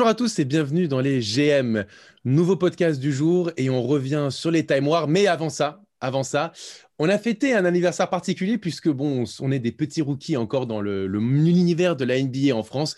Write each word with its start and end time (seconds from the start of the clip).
Bonjour 0.00 0.08
à 0.08 0.14
tous 0.14 0.38
et 0.38 0.46
bienvenue 0.46 0.88
dans 0.88 1.00
les 1.00 1.20
GM, 1.20 1.84
nouveau 2.24 2.56
podcast 2.56 2.98
du 2.98 3.12
jour 3.12 3.50
et 3.58 3.68
on 3.68 3.82
revient 3.82 4.28
sur 4.30 4.50
les 4.50 4.64
Time 4.64 4.88
Wars. 4.88 5.08
Mais 5.08 5.26
avant 5.26 5.50
ça, 5.50 5.82
avant 6.00 6.22
ça, 6.22 6.52
on 6.98 7.10
a 7.10 7.18
fêté 7.18 7.52
un 7.52 7.66
anniversaire 7.66 8.08
particulier 8.08 8.56
puisque 8.56 8.88
bon, 8.88 9.24
on 9.40 9.52
est 9.52 9.58
des 9.58 9.72
petits 9.72 10.00
rookies 10.00 10.38
encore 10.38 10.66
dans 10.66 10.80
le, 10.80 11.06
l'univers 11.06 11.96
de 11.96 12.06
la 12.06 12.18
NBA 12.18 12.56
en 12.56 12.62
France 12.62 12.96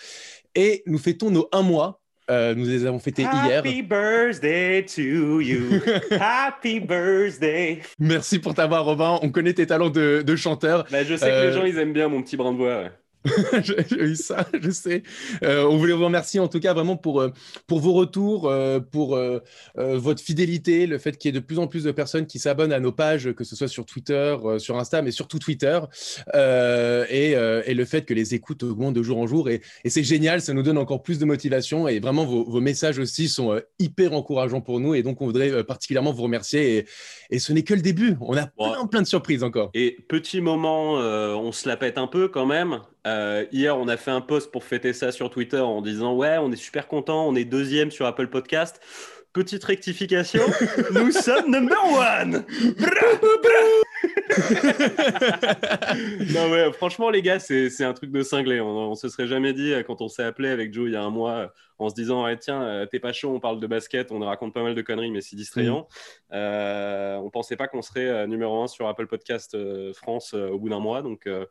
et 0.54 0.84
nous 0.86 0.96
fêtons 0.96 1.32
nos 1.32 1.48
un 1.50 1.62
mois. 1.62 2.00
Euh, 2.30 2.54
nous 2.54 2.66
les 2.66 2.86
avons 2.86 3.00
fêtés 3.00 3.22
hier. 3.22 3.58
Happy 3.58 3.82
birthday 3.82 4.84
to 4.86 5.40
you. 5.40 5.80
Happy 6.20 6.78
birthday. 6.78 7.80
Merci 7.98 8.38
pour 8.38 8.54
t'avoir, 8.54 8.84
Robin. 8.84 9.18
On 9.22 9.30
connaît 9.30 9.54
tes 9.54 9.66
talents 9.66 9.90
de, 9.90 10.22
de 10.24 10.36
chanteur. 10.36 10.86
Bah, 10.92 11.02
je 11.02 11.16
sais 11.16 11.26
que 11.26 11.32
Euh, 11.32 11.46
les 11.48 11.52
gens, 11.52 11.64
ils 11.64 11.78
aiment 11.78 11.92
bien 11.92 12.06
mon 12.06 12.22
petit 12.22 12.36
brin 12.36 12.52
de 12.52 12.58
voix. 12.58 12.82
ouais. 12.82 12.92
J'ai 13.62 14.02
eu 14.02 14.16
ça, 14.16 14.46
je 14.60 14.70
sais. 14.70 15.02
Euh, 15.44 15.64
on 15.64 15.76
voulait 15.76 15.92
vous 15.92 16.04
remercier 16.04 16.40
en 16.40 16.48
tout 16.48 16.58
cas 16.58 16.74
vraiment 16.74 16.96
pour, 16.96 17.20
euh, 17.20 17.30
pour 17.66 17.78
vos 17.78 17.92
retours, 17.92 18.48
euh, 18.48 18.80
pour 18.80 19.16
euh, 19.16 19.38
votre 19.76 20.20
fidélité, 20.20 20.86
le 20.86 20.98
fait 20.98 21.16
qu'il 21.16 21.28
y 21.28 21.36
ait 21.36 21.40
de 21.40 21.44
plus 21.44 21.58
en 21.58 21.68
plus 21.68 21.84
de 21.84 21.92
personnes 21.92 22.26
qui 22.26 22.38
s'abonnent 22.38 22.72
à 22.72 22.80
nos 22.80 22.92
pages, 22.92 23.32
que 23.32 23.44
ce 23.44 23.54
soit 23.54 23.68
sur 23.68 23.86
Twitter, 23.86 24.36
sur 24.58 24.78
Insta, 24.78 25.02
mais 25.02 25.12
surtout 25.12 25.38
Twitter, 25.38 25.78
euh, 26.34 27.04
et, 27.08 27.32
et 27.70 27.74
le 27.74 27.84
fait 27.84 28.04
que 28.04 28.14
les 28.14 28.34
écoutes 28.34 28.62
augmentent 28.62 28.94
de 28.94 29.02
jour 29.02 29.18
en 29.18 29.26
jour. 29.26 29.48
Et, 29.48 29.60
et 29.84 29.90
c'est 29.90 30.04
génial, 30.04 30.40
ça 30.40 30.52
nous 30.52 30.62
donne 30.62 30.78
encore 30.78 31.02
plus 31.02 31.18
de 31.18 31.24
motivation. 31.24 31.86
Et 31.88 32.00
vraiment, 32.00 32.24
vos, 32.24 32.44
vos 32.44 32.60
messages 32.60 32.98
aussi 32.98 33.28
sont 33.28 33.60
hyper 33.78 34.12
encourageants 34.12 34.60
pour 34.60 34.80
nous. 34.80 34.94
Et 34.94 35.02
donc, 35.02 35.20
on 35.20 35.26
voudrait 35.26 35.64
particulièrement 35.64 36.12
vous 36.12 36.22
remercier. 36.22 36.78
Et, 36.78 36.86
et 37.30 37.38
ce 37.38 37.52
n'est 37.52 37.62
que 37.62 37.74
le 37.74 37.82
début. 37.82 38.16
On 38.20 38.36
a 38.36 38.46
plein, 38.46 38.86
plein 38.86 39.02
de 39.02 39.06
surprises 39.06 39.42
encore. 39.42 39.70
Et 39.74 39.96
petit 40.08 40.40
moment, 40.40 40.94
on 40.94 41.52
se 41.52 41.68
la 41.68 41.76
pète 41.76 41.98
un 41.98 42.06
peu 42.06 42.28
quand 42.28 42.46
même. 42.46 42.80
Euh, 43.06 43.46
hier, 43.52 43.76
on 43.76 43.88
a 43.88 43.96
fait 43.96 44.10
un 44.10 44.20
post 44.20 44.52
pour 44.52 44.64
fêter 44.64 44.92
ça 44.92 45.10
sur 45.12 45.30
Twitter 45.30 45.58
en 45.58 45.82
disant 45.82 46.14
Ouais, 46.14 46.38
on 46.38 46.52
est 46.52 46.56
super 46.56 46.86
content, 46.86 47.26
on 47.26 47.34
est 47.34 47.44
deuxième 47.44 47.90
sur 47.90 48.06
Apple 48.06 48.28
Podcast. 48.28 48.80
Petite 49.32 49.64
rectification, 49.64 50.42
nous 50.92 51.10
sommes 51.10 51.50
number 51.50 51.78
one. 51.84 52.44
non 56.34 56.50
ouais, 56.50 56.72
franchement 56.72 57.10
les 57.10 57.22
gars, 57.22 57.38
c'est 57.38 57.84
un 57.84 57.92
truc 57.92 58.10
de 58.10 58.22
cinglé. 58.22 58.60
On, 58.60 58.90
on 58.90 58.94
se 58.94 59.08
serait 59.08 59.26
jamais 59.26 59.52
dit 59.52 59.72
euh, 59.72 59.82
quand 59.82 60.00
on 60.00 60.08
s'est 60.08 60.24
appelé 60.24 60.48
avec 60.48 60.72
Joe 60.72 60.88
il 60.88 60.92
y 60.92 60.96
a 60.96 61.02
un 61.02 61.10
mois 61.10 61.32
euh, 61.32 61.46
en 61.78 61.88
se 61.88 61.94
disant 61.94 62.24
ouais, 62.24 62.36
tiens, 62.36 62.62
euh, 62.62 62.86
t'es 62.86 63.00
pas 63.00 63.12
chaud, 63.12 63.34
on 63.34 63.40
parle 63.40 63.60
de 63.60 63.66
basket, 63.66 64.12
on 64.12 64.20
raconte 64.20 64.54
pas 64.54 64.62
mal 64.62 64.74
de 64.74 64.82
conneries, 64.82 65.10
mais 65.10 65.20
c'est 65.20 65.36
distrayant. 65.36 65.88
Euh, 66.32 67.16
on 67.16 67.30
pensait 67.30 67.56
pas 67.56 67.68
qu'on 67.68 67.82
serait 67.82 68.08
euh, 68.08 68.26
numéro 68.26 68.62
un 68.62 68.68
sur 68.68 68.86
Apple 68.86 69.06
Podcast 69.06 69.54
euh, 69.54 69.92
France 69.92 70.32
euh, 70.34 70.48
au 70.48 70.58
bout 70.58 70.68
d'un 70.68 70.80
mois, 70.80 71.02
donc 71.02 71.26
euh, 71.26 71.46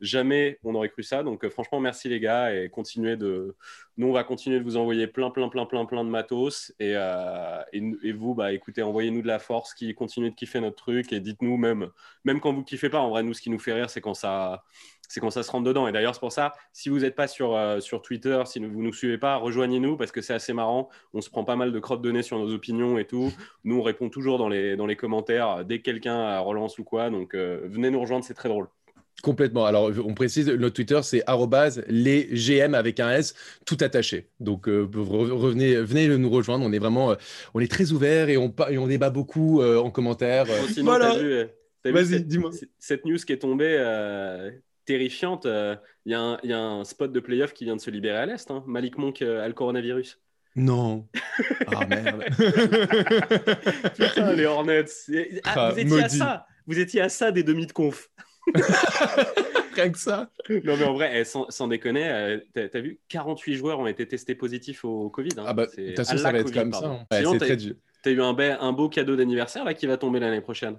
jamais 0.00 0.58
on 0.62 0.74
aurait 0.74 0.88
cru 0.88 1.02
ça. 1.02 1.22
Donc 1.22 1.44
euh, 1.44 1.50
franchement, 1.50 1.80
merci 1.80 2.08
les 2.08 2.20
gars 2.20 2.54
et 2.54 2.68
continuez 2.68 3.16
de. 3.16 3.56
Nous, 3.98 4.06
on 4.06 4.12
va 4.12 4.24
continuer 4.24 4.58
de 4.58 4.64
vous 4.64 4.78
envoyer 4.78 5.06
plein, 5.06 5.30
plein, 5.30 5.50
plein, 5.50 5.66
plein, 5.66 5.84
plein 5.84 6.02
de 6.02 6.08
matos 6.08 6.72
et, 6.80 6.94
euh, 6.96 7.62
vous, 8.14 8.34
bah 8.34 8.52
écoutez, 8.52 8.82
envoyez-nous 8.82 9.20
de 9.20 9.26
la 9.26 9.38
force, 9.38 9.74
qui 9.74 9.94
continuez 9.94 10.30
de 10.30 10.34
kiffer 10.34 10.60
notre 10.60 10.76
truc 10.76 11.12
et 11.12 11.20
dites-nous 11.20 11.58
même, 11.58 11.90
même 12.24 12.40
quand 12.40 12.54
vous 12.54 12.64
kiffez 12.64 12.88
pas. 12.88 13.00
En 13.00 13.10
vrai, 13.10 13.22
nous, 13.22 13.34
ce 13.34 13.42
qui 13.42 13.50
nous 13.50 13.58
fait 13.58 13.74
rire, 13.74 13.90
c'est 13.90 14.00
quand 14.00 14.14
ça. 14.14 14.64
C'est 15.08 15.20
quand 15.20 15.28
ça 15.30 15.42
se 15.42 15.50
rentre 15.50 15.64
dedans. 15.64 15.86
Et 15.86 15.92
d'ailleurs, 15.92 16.14
c'est 16.14 16.20
pour 16.20 16.32
ça, 16.32 16.54
si 16.72 16.88
vous 16.88 17.00
n'êtes 17.00 17.14
pas 17.14 17.28
sur, 17.28 17.54
euh, 17.54 17.80
sur 17.80 18.00
Twitter, 18.00 18.42
si 18.46 18.60
vous 18.60 18.78
ne 18.78 18.86
nous 18.86 18.94
suivez 18.94 19.18
pas, 19.18 19.36
rejoignez-nous 19.36 19.98
parce 19.98 20.10
que 20.10 20.22
c'est 20.22 20.32
assez 20.32 20.54
marrant. 20.54 20.88
On 21.12 21.20
se 21.20 21.28
prend 21.28 21.44
pas 21.44 21.54
mal 21.54 21.70
de 21.70 21.78
crottes 21.80 22.00
de 22.00 22.10
nez 22.10 22.22
sur 22.22 22.38
nos 22.38 22.50
opinions 22.54 22.96
et 22.96 23.04
tout. 23.06 23.30
Nous, 23.64 23.78
on 23.78 23.82
répond 23.82 24.08
toujours 24.08 24.38
dans 24.38 24.48
les, 24.48 24.74
dans 24.74 24.86
les 24.86 24.96
commentaires 24.96 25.50
euh, 25.50 25.64
dès 25.64 25.80
que 25.80 25.82
quelqu'un 25.82 26.38
relance 26.38 26.78
ou 26.78 26.84
quoi. 26.84 27.10
Donc, 27.10 27.34
venez 27.34 27.90
nous 27.90 28.00
rejoindre, 28.00 28.24
c'est 28.24 28.32
très 28.32 28.48
drôle. 28.48 28.68
Complètement. 29.22 29.66
Alors, 29.66 29.90
on 30.04 30.14
précise, 30.14 30.48
notre 30.48 30.74
Twitter, 30.74 30.98
c'est 31.02 31.22
arrobase 31.28 31.84
les 31.86 32.24
GM 32.32 32.74
avec 32.74 32.98
un 32.98 33.10
S, 33.12 33.34
tout 33.66 33.76
attaché. 33.80 34.28
Donc, 34.40 34.68
euh, 34.68 34.84
re- 34.92 35.30
revenez, 35.30 35.76
venez 35.76 36.08
nous 36.08 36.30
rejoindre. 36.30 36.64
On 36.64 36.72
est 36.72 36.78
vraiment, 36.80 37.12
euh, 37.12 37.14
on 37.54 37.60
est 37.60 37.70
très 37.70 37.92
ouvert 37.92 38.28
et 38.28 38.36
on, 38.36 38.50
par- 38.50 38.70
et 38.70 38.78
on 38.78 38.88
débat 38.88 39.10
beaucoup 39.10 39.60
euh, 39.62 39.78
en 39.78 39.90
commentaire. 39.90 40.46
Oh, 40.48 40.66
sinon, 40.72 40.86
voilà. 40.86 41.14
Vas-y, 41.84 42.06
cette, 42.06 42.26
dis-moi. 42.28 42.50
cette 42.78 43.04
news 43.04 43.16
qui 43.18 43.32
est 43.32 43.38
tombée 43.38 43.76
euh, 43.78 44.50
terrifiante. 44.86 45.46
euh, 45.46 45.76
Il 46.04 46.12
y, 46.12 46.14
a 46.16 46.20
un- 46.20 46.38
il 46.42 46.50
y 46.50 46.52
a 46.52 46.58
un 46.60 46.82
spot 46.84 47.12
de 47.12 47.20
playoff 47.20 47.52
qui 47.52 47.64
vient 47.64 47.76
de 47.76 47.80
se 47.80 47.90
libérer 47.90 48.16
à 48.18 48.26
l'Est. 48.26 48.50
hein. 48.50 48.64
Malik 48.66 48.98
Monk 48.98 49.22
euh, 49.22 49.44
a 49.44 49.46
le 49.46 49.54
coronavirus. 49.54 50.18
Non. 50.56 51.06
Ah 51.68 51.86
merde. 51.88 52.24
Putain, 53.94 54.32
les 54.34 54.44
Hornets. 54.46 54.84
Et- 55.12 55.40
ah, 55.44 55.52
Ah, 55.54 55.70
vous 55.72 55.78
étiez 55.80 56.02
à 56.02 56.08
ça. 56.08 56.46
Vous 56.66 56.78
étiez 56.78 57.00
à 57.00 57.08
ça 57.08 57.32
des 57.32 57.42
demi 57.42 57.66
de 57.66 57.72
conf. 57.72 58.10
Rien 59.74 59.90
que 59.90 59.98
ça. 59.98 60.30
Non, 60.50 60.76
mais 60.76 60.84
en 60.84 60.94
vrai, 60.94 61.12
eh, 61.20 61.24
sans, 61.24 61.46
sans 61.50 61.66
déconner, 61.68 62.08
euh, 62.08 62.38
t'as 62.54 62.68
t'as 62.68 62.80
vu, 62.80 63.00
48 63.08 63.54
joueurs 63.54 63.78
ont 63.80 63.86
été 63.86 64.06
testés 64.06 64.34
positifs 64.34 64.84
au 64.84 65.08
Covid. 65.08 65.30
hein. 65.38 65.44
Ah 65.46 65.52
bah, 65.54 65.66
de 65.66 65.70
C'est- 65.70 65.84
toute 65.86 65.96
façon, 65.96 66.18
ça 66.18 66.30
va 66.32 66.38
être 66.38 66.44
Covid, 66.46 66.58
comme 66.58 66.72
ça. 66.72 66.86
hein. 66.86 67.06
Ouais, 67.10 67.18
Sinon, 67.18 67.32
c'est 67.32 67.38
t'as 67.38 67.46
très 67.46 67.56
dur. 67.56 67.74
t'as 68.02 68.10
eu 68.10 68.20
un, 68.20 68.32
be- 68.34 68.56
un 68.60 68.72
beau 68.72 68.88
cadeau 68.88 69.16
d'anniversaire 69.16 69.64
là 69.64 69.72
qui 69.74 69.86
va 69.86 69.96
tomber 69.96 70.20
l'année 70.20 70.40
prochaine. 70.42 70.76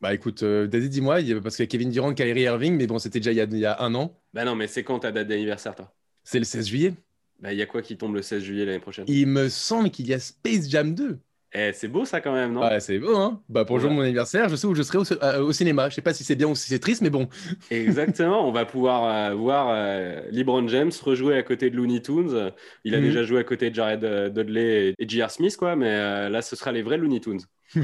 Bah 0.00 0.14
écoute, 0.14 0.42
euh, 0.42 0.66
Daddy, 0.66 0.88
dis-moi, 0.88 1.16
parce 1.42 1.56
qu'il 1.56 1.64
y 1.64 1.68
a 1.68 1.70
Kevin 1.70 1.90
Durant, 1.90 2.14
Kyrie 2.14 2.42
Irving, 2.42 2.74
mais 2.76 2.86
bon, 2.86 2.98
c'était 2.98 3.18
déjà 3.20 3.32
il 3.32 3.36
y, 3.36 3.40
a, 3.40 3.44
il 3.44 3.58
y 3.58 3.66
a 3.66 3.80
un 3.82 3.94
an. 3.94 4.18
Bah 4.32 4.44
non, 4.44 4.54
mais 4.54 4.66
c'est 4.66 4.82
quand 4.84 4.98
ta 5.00 5.12
date 5.12 5.28
d'anniversaire, 5.28 5.74
toi? 5.74 5.92
C'est 6.24 6.38
le 6.38 6.44
16 6.44 6.68
juillet. 6.68 6.94
Bah, 7.40 7.52
il 7.52 7.58
y 7.58 7.62
a 7.62 7.66
quoi 7.66 7.82
qui 7.82 7.96
tombe 7.96 8.14
le 8.14 8.22
16 8.22 8.42
juillet 8.42 8.64
l'année 8.64 8.78
prochaine? 8.80 9.04
Il 9.08 9.26
me 9.26 9.48
semble 9.48 9.90
qu'il 9.90 10.06
y 10.06 10.14
a 10.14 10.18
Space 10.18 10.68
Jam 10.70 10.94
2. 10.94 11.18
Eh, 11.52 11.72
c'est 11.72 11.88
beau 11.88 12.04
ça 12.04 12.20
quand 12.20 12.32
même, 12.32 12.52
non? 12.52 12.72
Ouais, 12.72 12.78
c'est 12.80 12.98
beau, 12.98 13.16
hein 13.16 13.42
Bah 13.48 13.64
pour 13.64 13.76
le 13.76 13.80
jour 13.80 13.90
de 13.90 13.94
mon 13.96 14.02
anniversaire, 14.02 14.48
je 14.50 14.56
sais 14.56 14.66
où 14.66 14.74
je 14.74 14.82
serai 14.82 14.98
au, 14.98 15.04
euh, 15.22 15.40
au 15.42 15.52
cinéma. 15.52 15.88
Je 15.88 15.94
sais 15.94 16.02
pas 16.02 16.12
si 16.12 16.24
c'est 16.24 16.36
bien 16.36 16.46
ou 16.48 16.54
si 16.54 16.68
c'est 16.68 16.78
triste, 16.78 17.00
mais 17.00 17.08
bon. 17.08 17.26
Exactement, 17.72 18.46
on 18.48 18.50
va 18.50 18.66
pouvoir 18.66 19.04
euh, 19.30 19.34
voir 19.36 19.68
euh, 19.70 20.22
LeBron 20.32 20.66
James 20.66 20.90
rejouer 21.02 21.36
à 21.36 21.44
côté 21.44 21.70
de 21.70 21.76
Looney 21.76 22.02
Tunes. 22.02 22.50
Il 22.82 22.96
a 22.96 22.98
Mhm. 22.98 23.00
déjà 23.00 23.22
joué 23.22 23.38
à 23.38 23.44
côté 23.44 23.70
de 23.70 23.74
Jared 23.76 24.02
euh, 24.02 24.28
Dudley 24.28 24.92
et, 24.98 25.08
J.R. 25.08 25.30
Smith, 25.30 25.56
quoi, 25.56 25.76
mais 25.76 26.28
là, 26.30 26.42
ce 26.42 26.56
sera 26.56 26.72
les 26.72 26.82
vrais 26.82 26.98
Looney 26.98 27.20
Tunes. 27.20 27.40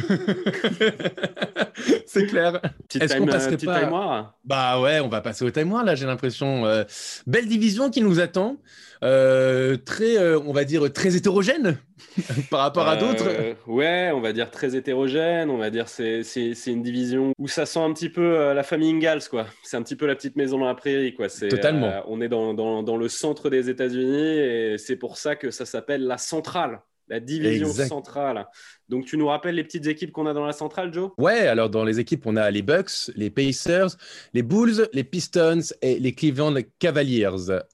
c'est 2.07 2.27
clair. 2.27 2.61
Est-ce 2.99 3.17
qu'on 3.17 3.27
passerait 3.27 3.57
pas- 3.57 3.81
time 3.81 4.27
Bah 4.45 4.81
ouais, 4.81 5.01
on 5.01 5.09
va 5.09 5.21
passer 5.21 5.45
au 5.45 5.51
time 5.51 5.73
là, 5.85 5.95
j'ai 5.95 6.07
l'impression. 6.07 6.67
Euh, 6.67 6.85
belle 7.27 7.47
division 7.47 7.91
qui 7.91 8.01
nous 8.03 8.21
attend. 8.21 8.57
Euh, 9.05 9.77
très, 9.77 10.17
euh, 10.17 10.41
on 10.41 10.55
va 10.55 10.65
dire, 10.65 10.91
très 10.91 11.17
hétérogène 11.17 11.77
par 12.51 12.61
rapport 12.61 12.89
à 12.89 12.97
d'autres. 12.97 13.27
Ouais, 13.67 14.11
on 14.15 14.21
va 14.23 14.33
dire 14.33 14.51
très 14.51 14.75
hétérogène, 14.75 15.51
on 15.51 15.59
va 15.59 15.69
dire 15.69 15.87
c'est 15.89 16.23
une 16.67 16.83
division 16.83 17.33
où 17.39 17.47
ça 17.47 17.67
sent 17.67 17.81
un 17.81 17.93
petit 17.93 18.09
peu 18.09 18.55
la 18.55 18.63
famille 18.63 18.91
Ingalls, 18.91 19.29
quoi. 19.29 19.47
C'est 19.63 19.77
un 19.77 19.83
petit 19.83 19.97
peu 19.97 20.07
la 20.07 20.15
petite 20.15 20.37
maison 20.37 20.59
dans 20.59 20.67
la 20.67 20.75
prairie, 20.75 21.13
quoi. 21.15 21.29
Totalement. 21.29 22.03
on 22.09 22.21
est 22.23 22.29
dans, 22.29 22.55
dans, 22.55 22.83
dans 22.83 22.97
le 22.97 23.09
centre 23.09 23.51
des 23.51 23.69
États-Unis 23.69 24.39
et 24.39 24.79
c'est 24.79 24.97
pour 24.97 25.19
ça 25.19 25.37
que 25.37 25.51
ça 25.51 25.67
s'appelle 25.67 26.05
la 26.07 26.17
centrale, 26.17 26.81
la 27.09 27.21
division 27.21 27.67
Exact. 27.69 27.89
centrale. 27.89 28.47
Donc 28.89 29.05
tu 29.05 29.17
nous 29.17 29.27
rappelles 29.27 29.55
les 29.57 29.65
petites 29.65 29.87
équipes 29.87 30.13
qu'on 30.13 30.27
a 30.27 30.33
dans 30.33 30.45
la 30.47 30.53
centrale, 30.53 30.93
Joe? 30.95 31.11
Ouais, 31.19 31.47
alors 31.49 31.71
dans 31.71 31.85
les 31.85 31.99
équipes, 31.99 32.25
on 32.27 32.37
a 32.37 32.51
les 32.51 32.63
Bucks, 32.63 33.11
les 33.17 33.31
Pacers, 33.31 33.97
les 34.33 34.43
Bulls, 34.43 34.89
les 34.93 35.05
Pistons 35.05 35.61
et 35.83 35.99
les 35.99 36.13
Cleveland 36.13 36.55
Cavaliers. 36.79 37.27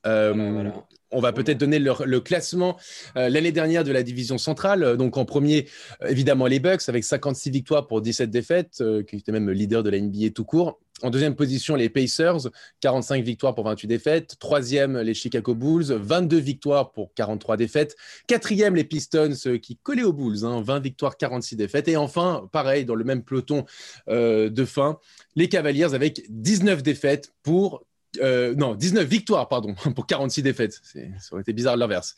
Euh, 0.06 0.32
Voilà, 0.32 0.50
voilà. 0.52 0.86
On 1.14 1.20
va 1.20 1.32
peut-être 1.34 1.58
donner 1.58 1.78
leur- 1.78 2.06
le 2.06 2.20
classement 2.20 2.78
euh, 3.18 3.28
l'année 3.28 3.52
dernière 3.52 3.84
de 3.84 3.92
la 3.92 4.02
division 4.02 4.38
centrale. 4.38 4.82
Euh, 4.82 4.96
Donc 4.96 5.18
en 5.18 5.26
premier, 5.26 5.66
évidemment, 6.08 6.46
les 6.46 6.58
Bucks 6.58 6.88
avec 6.88 7.04
56 7.04 7.50
victoires 7.50 7.86
pour 7.86 8.00
17 8.00 8.30
défaites, 8.30 8.78
euh, 8.80 9.02
qui 9.02 9.16
étaient 9.16 9.32
même 9.32 9.50
leader 9.50 9.82
de 9.82 9.90
la 9.90 9.98
NBA 10.00 10.30
tout 10.34 10.44
court. 10.46 10.80
En 11.02 11.10
deuxième 11.10 11.34
position, 11.34 11.74
les 11.74 11.88
Pacers, 11.88 12.48
45 12.80 13.24
victoires 13.24 13.56
pour 13.56 13.64
28 13.64 13.88
défaites. 13.88 14.36
Troisième, 14.38 14.96
les 14.98 15.14
Chicago 15.14 15.54
Bulls, 15.54 15.92
22 15.92 16.38
victoires 16.38 16.92
pour 16.92 17.12
43 17.14 17.56
défaites. 17.56 17.96
Quatrième, 18.28 18.76
les 18.76 18.84
Pistons 18.84 19.34
euh, 19.46 19.58
qui 19.58 19.76
collaient 19.76 20.04
aux 20.04 20.12
Bulls, 20.12 20.44
hein, 20.44 20.62
20 20.62 20.78
victoires, 20.78 21.16
46 21.16 21.56
défaites. 21.56 21.88
Et 21.88 21.96
enfin, 21.96 22.48
pareil, 22.52 22.84
dans 22.84 22.94
le 22.94 23.02
même 23.02 23.24
peloton 23.24 23.64
euh, 24.08 24.48
de 24.48 24.64
fin, 24.64 25.00
les 25.34 25.48
Cavaliers 25.48 25.92
avec 25.92 26.22
19 26.28 26.82
défaites 26.82 27.32
pour... 27.42 27.84
euh, 28.20 28.54
non, 28.54 28.74
19 28.74 29.06
victoires, 29.06 29.48
pardon, 29.48 29.74
pour 29.94 30.06
46 30.06 30.42
défaites. 30.42 30.80
Ça 30.84 31.00
aurait 31.32 31.42
été 31.42 31.52
bizarre 31.52 31.74
de 31.74 31.80
l'inverse. 31.80 32.14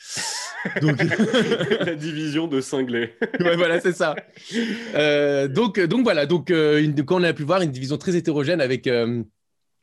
Donc, 0.80 0.98
la 1.80 1.94
division 1.96 2.46
de 2.48 2.60
cinglés. 2.60 3.14
ouais, 3.40 3.56
voilà, 3.56 3.80
c'est 3.80 3.92
ça. 3.92 4.14
Euh, 4.94 5.46
donc, 5.48 5.78
donc 5.80 6.02
voilà, 6.04 6.26
donc 6.26 6.50
euh, 6.50 6.82
une, 6.82 6.94
quand 7.04 7.20
on 7.20 7.22
a 7.22 7.32
pu 7.32 7.42
voir 7.42 7.60
une 7.62 7.70
division 7.70 7.98
très 7.98 8.16
hétérogène 8.16 8.60
avec 8.62 8.86
euh, 8.86 9.22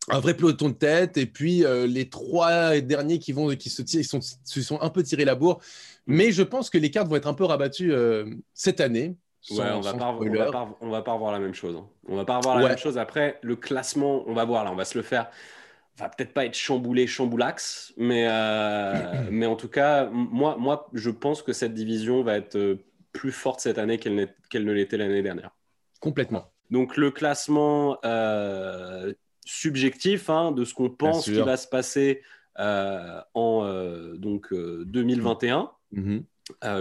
un 0.10 0.20
vrai 0.20 0.34
peloton 0.36 0.70
de 0.70 0.74
tête 0.74 1.18
et 1.18 1.28
puis 1.28 1.64
euh, 1.64 1.86
les 1.86 2.10
trois 2.10 2.80
derniers 2.80 3.20
qui 3.20 3.32
vont 3.32 3.50
qui 3.56 3.70
se, 3.70 3.84
tirent, 3.84 4.04
sont, 4.06 4.20
se 4.22 4.62
sont 4.62 4.82
un 4.82 4.90
peu 4.90 5.04
tirés 5.04 5.26
la 5.26 5.36
bourre. 5.36 5.62
Mais 6.08 6.32
je 6.32 6.42
pense 6.42 6.70
que 6.72 6.80
les 6.80 6.90
cartes 6.90 7.08
vont 7.08 7.16
être 7.16 7.28
un 7.28 7.36
peu 7.36 7.46
rabattues 7.46 7.94
euh, 7.94 8.26
cette 8.56 8.82
année. 8.82 9.16
Ouais, 9.52 9.58
on 9.74 9.82
va, 9.82 9.94
pas, 9.94 10.18
on, 10.20 10.30
va 10.30 10.52
pas, 10.52 10.78
on 10.82 10.90
va 10.90 11.02
pas 11.04 11.14
revoir 11.14 11.32
la 11.32 11.40
même 11.40 11.54
chose. 11.54 11.76
hein. 11.76 11.86
On 12.08 12.16
va 12.16 12.26
pas 12.26 12.38
revoir 12.38 12.58
la 12.58 12.64
Ouais. 12.64 12.70
même 12.70 12.78
chose. 12.78 12.98
Après, 12.98 13.40
le 13.44 13.56
classement, 13.56 14.24
on 14.28 14.34
va 14.34 14.46
voir 14.46 14.64
là, 14.64 14.72
on 14.72 14.76
va 14.76 14.86
se 14.86 14.98
le 14.98 15.04
faire. 15.04 15.30
Va 15.98 16.10
peut-être 16.10 16.34
pas 16.34 16.46
être 16.46 16.56
chamboulé, 16.56 17.06
chamboulax, 17.06 17.94
mais, 17.98 18.28
euh, 18.30 19.28
mais 19.32 19.46
en 19.46 19.56
tout 19.56 19.68
cas, 19.68 20.10
moi, 20.12 20.56
moi, 20.58 20.90
je 20.94 21.10
pense 21.10 21.42
que 21.42 21.54
cette 21.54 21.74
division 21.74 22.24
va 22.24 22.38
être 22.38 22.56
euh, 22.56 22.84
plus 23.12 23.32
forte 23.32 23.60
cette 23.60 23.78
année 23.78 23.98
qu'elle 23.98 24.34
qu'elle 24.50 24.66
ne 24.66 24.72
l'était 24.72 24.98
l'année 24.98 25.22
dernière. 25.22 25.52
Complètement. 26.00 26.52
Donc 26.70 26.96
le 26.96 27.12
classement 27.12 27.98
subjectif 29.46 30.30
hein, 30.30 30.54
de 30.54 30.64
ce 30.64 30.74
qu'on 30.74 30.90
pense 30.90 31.26
qui 31.26 31.34
va 31.34 31.58
se 31.58 31.68
passer 31.68 32.22
en 32.56 34.14
donc, 34.16 34.54
2021. 34.54 35.70
Mm-hmm. 35.94 36.24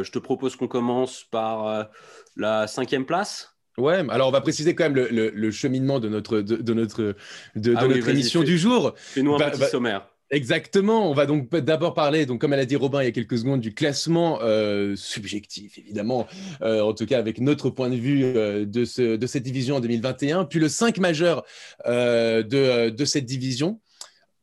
je 0.04 0.10
te 0.12 0.20
propose 0.20 0.54
qu'on 0.54 0.68
commence 0.68 1.24
par 1.24 1.88
la 2.36 2.68
cinquième 2.68 3.04
place. 3.04 3.59
Ouais, 3.78 4.02
alors 4.10 4.28
on 4.28 4.32
va 4.32 4.40
préciser 4.40 4.74
quand 4.74 4.90
même 4.90 4.94
le, 4.94 5.50
cheminement 5.50 6.00
de 6.00 6.08
notre, 6.08 6.40
de, 6.40 6.74
notre, 6.74 7.14
de, 7.56 7.74
ah 7.76 7.86
notre 7.86 8.08
émission 8.08 8.42
du 8.42 8.58
jour. 8.58 8.92
Fais-nous 8.96 9.34
un 9.34 9.38
bah, 9.38 9.50
petit 9.50 9.60
bah, 9.60 9.68
sommaire. 9.68 10.06
Exactement. 10.30 11.10
On 11.10 11.12
va 11.12 11.26
donc 11.26 11.50
d'abord 11.50 11.92
parler, 11.92 12.24
donc 12.24 12.40
comme 12.40 12.52
elle 12.52 12.60
a 12.60 12.64
dit 12.64 12.76
Robin 12.76 13.02
il 13.02 13.06
y 13.06 13.08
a 13.08 13.12
quelques 13.12 13.38
secondes, 13.38 13.60
du 13.60 13.74
classement 13.74 14.38
euh, 14.42 14.94
subjectif, 14.94 15.76
évidemment, 15.76 16.28
euh, 16.62 16.82
en 16.82 16.94
tout 16.94 17.04
cas 17.04 17.18
avec 17.18 17.40
notre 17.40 17.68
point 17.68 17.90
de 17.90 17.96
vue 17.96 18.24
euh, 18.24 18.64
de, 18.64 18.84
ce, 18.84 19.16
de 19.16 19.26
cette 19.26 19.42
division 19.42 19.76
en 19.76 19.80
2021, 19.80 20.44
puis 20.44 20.60
le 20.60 20.68
5 20.68 20.98
majeur 20.98 21.44
de, 21.84 22.90
de, 22.90 23.04
cette 23.04 23.24
division, 23.24 23.80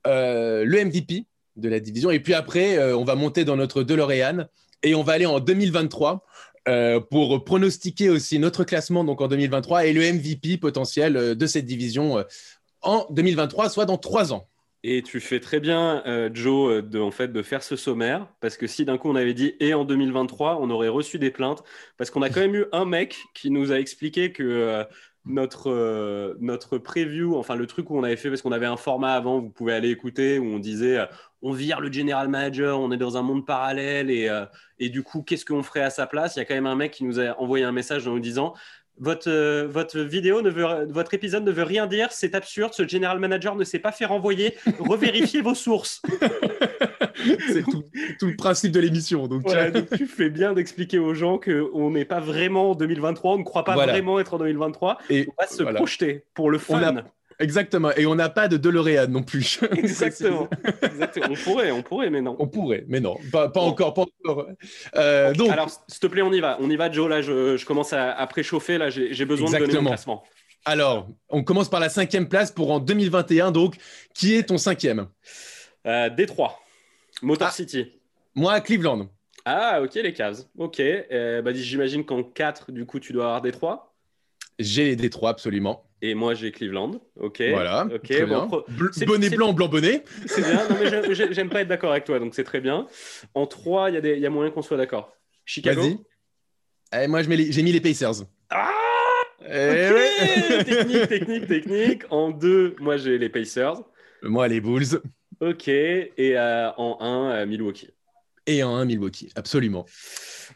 le 0.05 0.83
MVP 0.83 1.25
de 1.55 1.69
la 1.69 1.79
division, 1.79 2.11
et 2.11 2.19
puis 2.19 2.33
après, 2.33 2.93
on 2.93 3.05
va 3.05 3.15
monter 3.15 3.45
dans 3.45 3.55
notre 3.55 3.83
DeLorean 3.83 4.47
et 4.83 4.93
on 4.93 5.03
va 5.03 5.13
aller 5.13 5.25
en 5.25 5.39
2023 5.39 6.25
pour 7.09 7.43
pronostiquer 7.45 8.09
aussi 8.09 8.39
notre 8.39 8.63
classement 8.63 9.03
donc 9.03 9.21
en 9.21 9.27
2023 9.27 9.85
et 9.85 9.93
le 9.93 10.01
MVP 10.01 10.57
potentiel 10.57 11.35
de 11.37 11.45
cette 11.45 11.65
division 11.65 12.23
en 12.81 13.07
2023, 13.09 13.69
soit 13.69 13.85
dans 13.85 13.97
trois 13.97 14.33
ans. 14.33 14.47
Et 14.83 15.01
tu 15.01 15.19
fais 15.19 15.39
très 15.39 15.59
bien, 15.59 16.03
euh, 16.05 16.29
Joe, 16.31 16.71
euh, 16.71 16.81
de, 16.81 16.99
en 16.99 17.11
fait, 17.11 17.29
de 17.33 17.41
faire 17.41 17.63
ce 17.63 17.75
sommaire, 17.75 18.27
parce 18.39 18.57
que 18.57 18.67
si 18.67 18.85
d'un 18.85 18.97
coup 18.97 19.09
on 19.09 19.15
avait 19.15 19.33
dit 19.33 19.55
et 19.59 19.73
en 19.73 19.85
2023, 19.85 20.59
on 20.61 20.69
aurait 20.69 20.87
reçu 20.87 21.19
des 21.19 21.31
plaintes, 21.31 21.63
parce 21.97 22.11
qu'on 22.11 22.21
a 22.21 22.29
quand 22.29 22.41
même 22.41 22.55
eu 22.55 22.65
un 22.71 22.85
mec 22.85 23.17
qui 23.33 23.49
nous 23.49 23.71
a 23.71 23.79
expliqué 23.79 24.31
que 24.31 24.43
euh, 24.43 24.83
notre, 25.25 26.37
notre 26.39 26.77
preview, 26.77 27.35
enfin 27.35 27.55
le 27.55 27.67
truc 27.67 27.89
où 27.89 27.97
on 27.97 28.03
avait 28.03 28.15
fait, 28.15 28.29
parce 28.29 28.41
qu'on 28.41 28.53
avait 28.53 28.65
un 28.65 28.77
format 28.77 29.13
avant, 29.13 29.41
vous 29.41 29.49
pouvez 29.49 29.73
aller 29.73 29.89
écouter, 29.89 30.39
où 30.39 30.45
on 30.45 30.59
disait 30.59 30.99
on 31.41 31.51
vire 31.51 31.79
le 31.79 31.91
general 31.91 32.27
manager, 32.27 32.79
on 32.79 32.91
est 32.91 32.97
dans 32.97 33.17
un 33.17 33.21
monde 33.21 33.45
parallèle, 33.45 34.09
et, 34.09 34.29
et 34.79 34.89
du 34.89 35.03
coup, 35.03 35.21
qu'est-ce 35.21 35.45
qu'on 35.45 35.63
ferait 35.63 35.83
à 35.83 35.89
sa 35.89 36.07
place? 36.07 36.35
Il 36.35 36.39
y 36.39 36.41
a 36.41 36.45
quand 36.45 36.55
même 36.55 36.65
un 36.65 36.75
mec 36.75 36.91
qui 36.91 37.03
nous 37.03 37.19
a 37.19 37.39
envoyé 37.39 37.63
un 37.63 37.71
message 37.71 38.07
en 38.07 38.11
nous 38.11 38.19
disant 38.19 38.53
votre, 38.99 39.29
euh, 39.29 39.67
votre 39.67 39.99
vidéo 39.99 40.41
ne 40.41 40.49
veut, 40.49 40.85
votre 40.89 41.13
épisode 41.13 41.43
ne 41.43 41.51
veut 41.51 41.63
rien 41.63 41.87
dire, 41.87 42.11
c'est 42.11 42.35
absurde, 42.35 42.73
ce 42.73 42.87
general 42.87 43.19
manager 43.19 43.55
ne 43.55 43.63
s'est 43.63 43.79
pas 43.79 43.91
fait 43.91 44.05
renvoyer, 44.05 44.55
revérifiez 44.79 45.41
vos 45.41 45.55
sources. 45.55 46.01
c'est 47.47 47.63
tout, 47.63 47.83
le 48.27 48.35
principe 48.35 48.71
de 48.71 48.79
l'émission. 48.79 49.27
Donc... 49.27 49.45
tu 49.95 50.07
fais 50.07 50.29
bien 50.29 50.53
d'expliquer 50.53 50.99
aux 50.99 51.13
gens 51.13 51.37
qu'on 51.37 51.91
n'est 51.91 52.05
pas 52.05 52.19
vraiment 52.19 52.71
en 52.71 52.75
2023, 52.75 53.35
on 53.35 53.37
ne 53.39 53.43
croit 53.43 53.63
pas 53.63 53.75
vraiment 53.75 54.19
être 54.19 54.33
en 54.33 54.39
2023, 54.39 54.99
et 55.09 55.27
on 55.29 55.41
va 55.41 55.47
se 55.47 55.63
projeter 55.63 56.25
pour 56.33 56.49
le 56.49 56.57
fun. 56.57 57.03
Exactement. 57.39 57.91
Et 57.95 58.05
on 58.05 58.15
n'a 58.15 58.29
pas 58.29 58.47
de 58.47 58.57
DeLorean 58.57 59.07
non 59.07 59.23
plus. 59.23 59.59
Exactement. 59.77 60.49
On 61.29 61.35
pourrait, 61.35 61.71
on 61.71 61.83
pourrait, 61.83 62.09
mais 62.09 62.21
non. 62.21 62.35
On 62.39 62.47
pourrait, 62.47 62.83
mais 62.87 62.99
non. 62.99 63.17
Pas, 63.31 63.51
encore, 63.55 63.93
pas 63.93 64.05
encore. 64.23 64.47
Euh, 64.95 65.33
donc... 65.33 65.51
Alors, 65.51 65.69
s'il 65.87 65.99
te 65.99 66.07
plaît, 66.07 66.23
on 66.23 66.33
y 66.33 66.39
va. 66.39 66.57
On 66.59 66.69
y 66.69 66.75
va, 66.75 66.91
Joe. 66.91 67.09
Là, 67.09 67.21
je, 67.21 67.63
commence 67.65 67.93
à, 67.93 68.25
préchauffer. 68.27 68.77
Là, 68.77 68.89
j'ai 68.89 69.25
besoin 69.25 69.51
de 69.51 69.57
donner 69.57 69.79
mon 69.79 69.89
classement. 69.89 70.23
Alors, 70.65 71.07
on 71.29 71.43
commence 71.43 71.69
par 71.69 71.79
la 71.79 71.89
cinquième 71.89 72.27
place 72.27 72.51
pour 72.51 72.71
en 72.71 72.79
2021. 72.79 73.51
Donc, 73.51 73.75
qui 74.13 74.35
est 74.35 74.43
ton 74.43 74.57
cinquième? 74.57 75.07
Euh, 75.85 76.09
Détroit. 76.09 76.59
Motor 77.21 77.49
ah. 77.49 77.53
City. 77.53 77.93
Moi, 78.35 78.59
Cleveland. 78.61 79.07
Ah, 79.45 79.81
ok, 79.81 79.93
les 79.95 80.13
cases. 80.13 80.49
Ok. 80.57 80.79
Euh, 80.79 81.41
bah, 81.41 81.51
J'imagine 81.53 82.03
qu'en 82.03 82.23
4, 82.23 82.71
du 82.71 82.85
coup, 82.85 82.99
tu 82.99 83.13
dois 83.13 83.25
avoir 83.25 83.41
Détroit. 83.41 83.95
J'ai 84.59 84.85
les 84.85 84.95
Détroit, 84.95 85.29
absolument. 85.29 85.86
Et 86.01 86.13
moi, 86.13 86.35
j'ai 86.35 86.51
Cleveland. 86.51 86.91
Ok. 87.19 87.41
Voilà. 87.49 87.87
Ok. 87.93 88.13
bonnet 89.05 89.29
blanc, 89.29 89.53
blanc 89.53 89.67
bonnet. 89.67 90.03
C'est 90.25 90.41
bien. 90.41 90.67
Non, 90.69 90.75
mais 90.79 91.15
j'aime 91.15 91.49
pas 91.49 91.61
être 91.61 91.67
d'accord 91.67 91.91
avec 91.91 92.03
toi, 92.03 92.19
donc 92.19 92.35
c'est 92.35 92.43
très 92.43 92.61
bien. 92.61 92.87
En 93.33 93.47
3, 93.47 93.89
il 93.89 94.05
y, 94.05 94.19
y, 94.19 94.25
a 94.25 94.29
moyen 94.29 94.51
qu'on 94.51 94.61
soit 94.61 94.77
d'accord. 94.77 95.15
Chicago. 95.45 95.81
Vas-y. 95.81 97.03
Eh, 97.03 97.07
moi, 97.07 97.21
j'ai 97.23 97.63
mis 97.63 97.71
les 97.71 97.81
Pacers. 97.81 98.25
Ah 98.49 98.71
eh 99.49 100.63
Technique, 100.65 101.07
technique, 101.07 101.47
technique. 101.47 102.03
En 102.09 102.31
2, 102.31 102.75
moi, 102.79 102.97
j'ai 102.97 103.17
les 103.17 103.29
Pacers. 103.29 103.81
Moi, 104.21 104.47
les 104.47 104.61
Bulls. 104.61 105.01
Ok. 105.39 105.67
Et 105.67 106.13
euh, 106.19 106.71
en 106.77 106.97
1, 107.01 107.31
euh, 107.31 107.45
Milwaukee. 107.45 107.89
Et 108.47 108.63
en 108.63 108.75
1, 108.75 108.85
Milwaukee. 108.85 109.29
Absolument. 109.35 109.85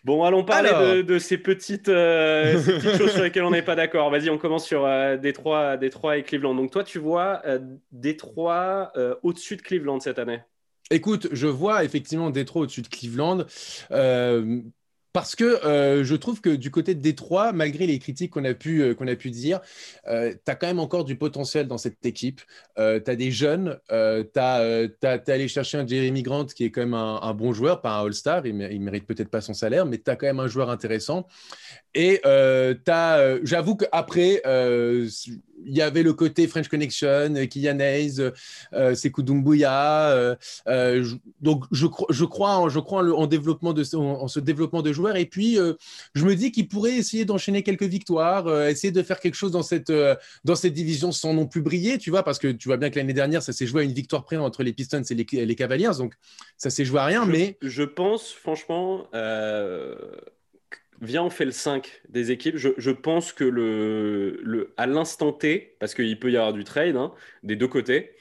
Bon, 0.05 0.23
allons 0.23 0.43
parler 0.43 1.03
de, 1.03 1.19
ces, 1.19 1.37
petites, 1.37 1.89
euh, 1.89 2.53
petites 2.53 2.97
choses 2.97 3.11
sur 3.11 3.23
lesquelles 3.23 3.43
on 3.43 3.51
n'est 3.51 3.61
pas 3.61 3.75
d'accord. 3.75 4.09
Vas-y, 4.09 4.29
on 4.29 4.37
commence 4.37 4.65
sur 4.65 4.85
euh, 4.85 5.17
Détroit, 5.17 5.77
Détroit 5.77 6.17
et 6.17 6.23
Cleveland. 6.23 6.55
Donc, 6.55 6.71
toi, 6.71 6.83
tu 6.83 6.97
vois 6.97 7.41
euh, 7.45 7.59
Détroit 7.91 8.93
au-dessus 9.21 9.57
de 9.57 9.61
Cleveland 9.61 9.99
cette 9.99 10.17
année? 10.17 10.39
Écoute, 10.89 11.27
je 11.31 11.47
vois 11.47 11.83
effectivement 11.83 12.29
Détroit 12.31 12.63
au-dessus 12.63 12.81
de 12.81 12.87
Cleveland 12.87 13.45
parce 15.13 15.35
que 15.35 15.65
euh, 15.65 16.03
je 16.03 16.15
trouve 16.15 16.41
que 16.41 16.49
du 16.49 16.71
côté 16.71 16.95
de 16.95 17.01
Détroit, 17.01 17.51
malgré 17.51 17.85
les 17.85 17.99
critiques 17.99 18.31
qu'on 18.31 18.45
a, 18.45 18.53
pu, 18.53 18.81
euh, 18.81 18.93
qu'on 18.93 19.07
a 19.07 19.15
pu 19.15 19.29
dire, 19.29 19.59
euh, 20.07 20.33
tu 20.33 20.51
as 20.51 20.55
quand 20.55 20.67
même 20.67 20.79
encore 20.79 21.03
du 21.03 21.15
potentiel 21.15 21.67
dans 21.67 21.77
cette 21.77 22.05
équipe. 22.05 22.41
tu 22.77 22.81
as 22.81 23.15
des 23.15 23.31
jeunes, 23.31 23.77
tu 23.89 23.95
es 23.95 25.31
allé 25.31 25.47
chercher 25.47 25.77
un 25.77 25.87
Jeremy 25.87 26.23
Grant 26.23 26.45
qui 26.45 26.65
est 26.65 26.71
quand 26.71 26.81
même 26.81 26.93
un, 26.93 27.33
bon 27.33 27.53
joueur, 27.53 27.81
pas 27.81 27.97
un 27.97 28.05
All-Star, 28.05 28.45
il, 28.45 28.57
ne 28.57 28.77
mérite 28.79 29.05
peut-être 29.05 29.29
pas 29.29 29.41
son 29.41 29.53
salaire, 29.53 29.85
mais 29.85 29.97
tu 29.97 30.09
as 30.09 30.15
quand 30.15 30.27
même 30.27 30.39
un 30.39 30.47
joueur 30.47 30.69
intéressant. 30.69 31.27
Et 31.93 32.21
j'avoue 33.43 33.75
qu'après, 33.75 34.41
il 35.65 35.75
y 35.75 35.81
avait 35.81 36.03
le 36.03 36.13
côté 36.13 36.47
French 36.47 36.67
Connection, 36.67 37.33
Kylian 37.49 37.79
Hayes, 37.79 38.31
euh, 38.73 38.95
Sekou 38.95 39.21
Doumbouya. 39.21 40.11
Euh, 40.11 40.35
euh, 40.67 41.05
donc, 41.39 41.65
je, 41.71 41.87
je, 42.09 42.25
crois, 42.25 42.57
en, 42.57 42.69
je 42.69 42.79
crois 42.79 43.03
en, 43.03 43.27
développement 43.27 43.73
de, 43.73 43.83
en, 43.95 44.27
ce 44.27 44.39
développement 44.39 44.81
de 44.81 44.91
joueurs. 44.93 45.15
Et 45.15 45.25
puis, 45.25 45.57
je 46.15 46.25
me 46.25 46.35
dis 46.35 46.51
qu'il 46.51 46.67
pourrait 46.67 46.95
essayer 46.95 47.25
d'enchaîner 47.25 47.63
quelques 47.63 47.83
victoires, 47.83 48.67
essayer 48.67 48.91
de 48.91 49.03
faire 49.03 49.19
quelque 49.19 49.35
chose 49.35 49.51
dans 49.51 49.63
cette, 49.63 49.91
dans 50.43 50.55
cette 50.55 50.73
division 50.73 51.11
sans 51.11 51.33
non 51.33 51.47
plus 51.47 51.61
briller, 51.61 51.97
tu 51.97 52.09
vois, 52.09 52.23
parce 52.23 52.39
que 52.39 52.47
tu 52.47 52.67
vois 52.69 52.77
bien 52.77 52.89
que 52.89 52.97
l'année 52.97 53.13
dernière, 53.13 53.43
ça 53.43 53.53
s'est 53.53 53.67
joué 53.67 53.81
à 53.81 53.85
une 53.85 53.93
victoire 53.93 54.23
près 54.23 54.37
entre 54.37 54.63
les 54.63 54.73
Pistons 54.73 55.03
et 55.03 55.13
les, 55.15 55.45
les 55.45 55.55
Cavaliers. 55.55 55.91
Donc, 55.97 56.13
ça 56.57 56.69
s'est 56.69 56.85
joué 56.85 56.99
à 56.99 57.05
rien. 57.05 57.25
mais 57.25 57.57
je 57.61 57.83
pense, 57.83 58.31
franchement 58.31 59.07
viens, 61.01 61.23
on 61.23 61.29
fait 61.29 61.45
le 61.45 61.51
5 61.51 62.01
des 62.09 62.31
équipes. 62.31 62.55
Je, 62.57 62.91
pense 62.91 63.33
que 63.33 63.43
le, 63.43 64.39
le, 64.43 64.73
à 64.77 64.85
l'instant 64.87 65.33
T, 65.33 65.75
parce 65.79 65.93
qu'il 65.93 66.19
peut 66.19 66.31
y 66.31 66.37
avoir 66.37 66.53
du 66.53 66.63
trade 66.63 66.95
hein, 66.95 67.11
des 67.43 67.55
deux 67.55 67.67
côtés 67.67 68.11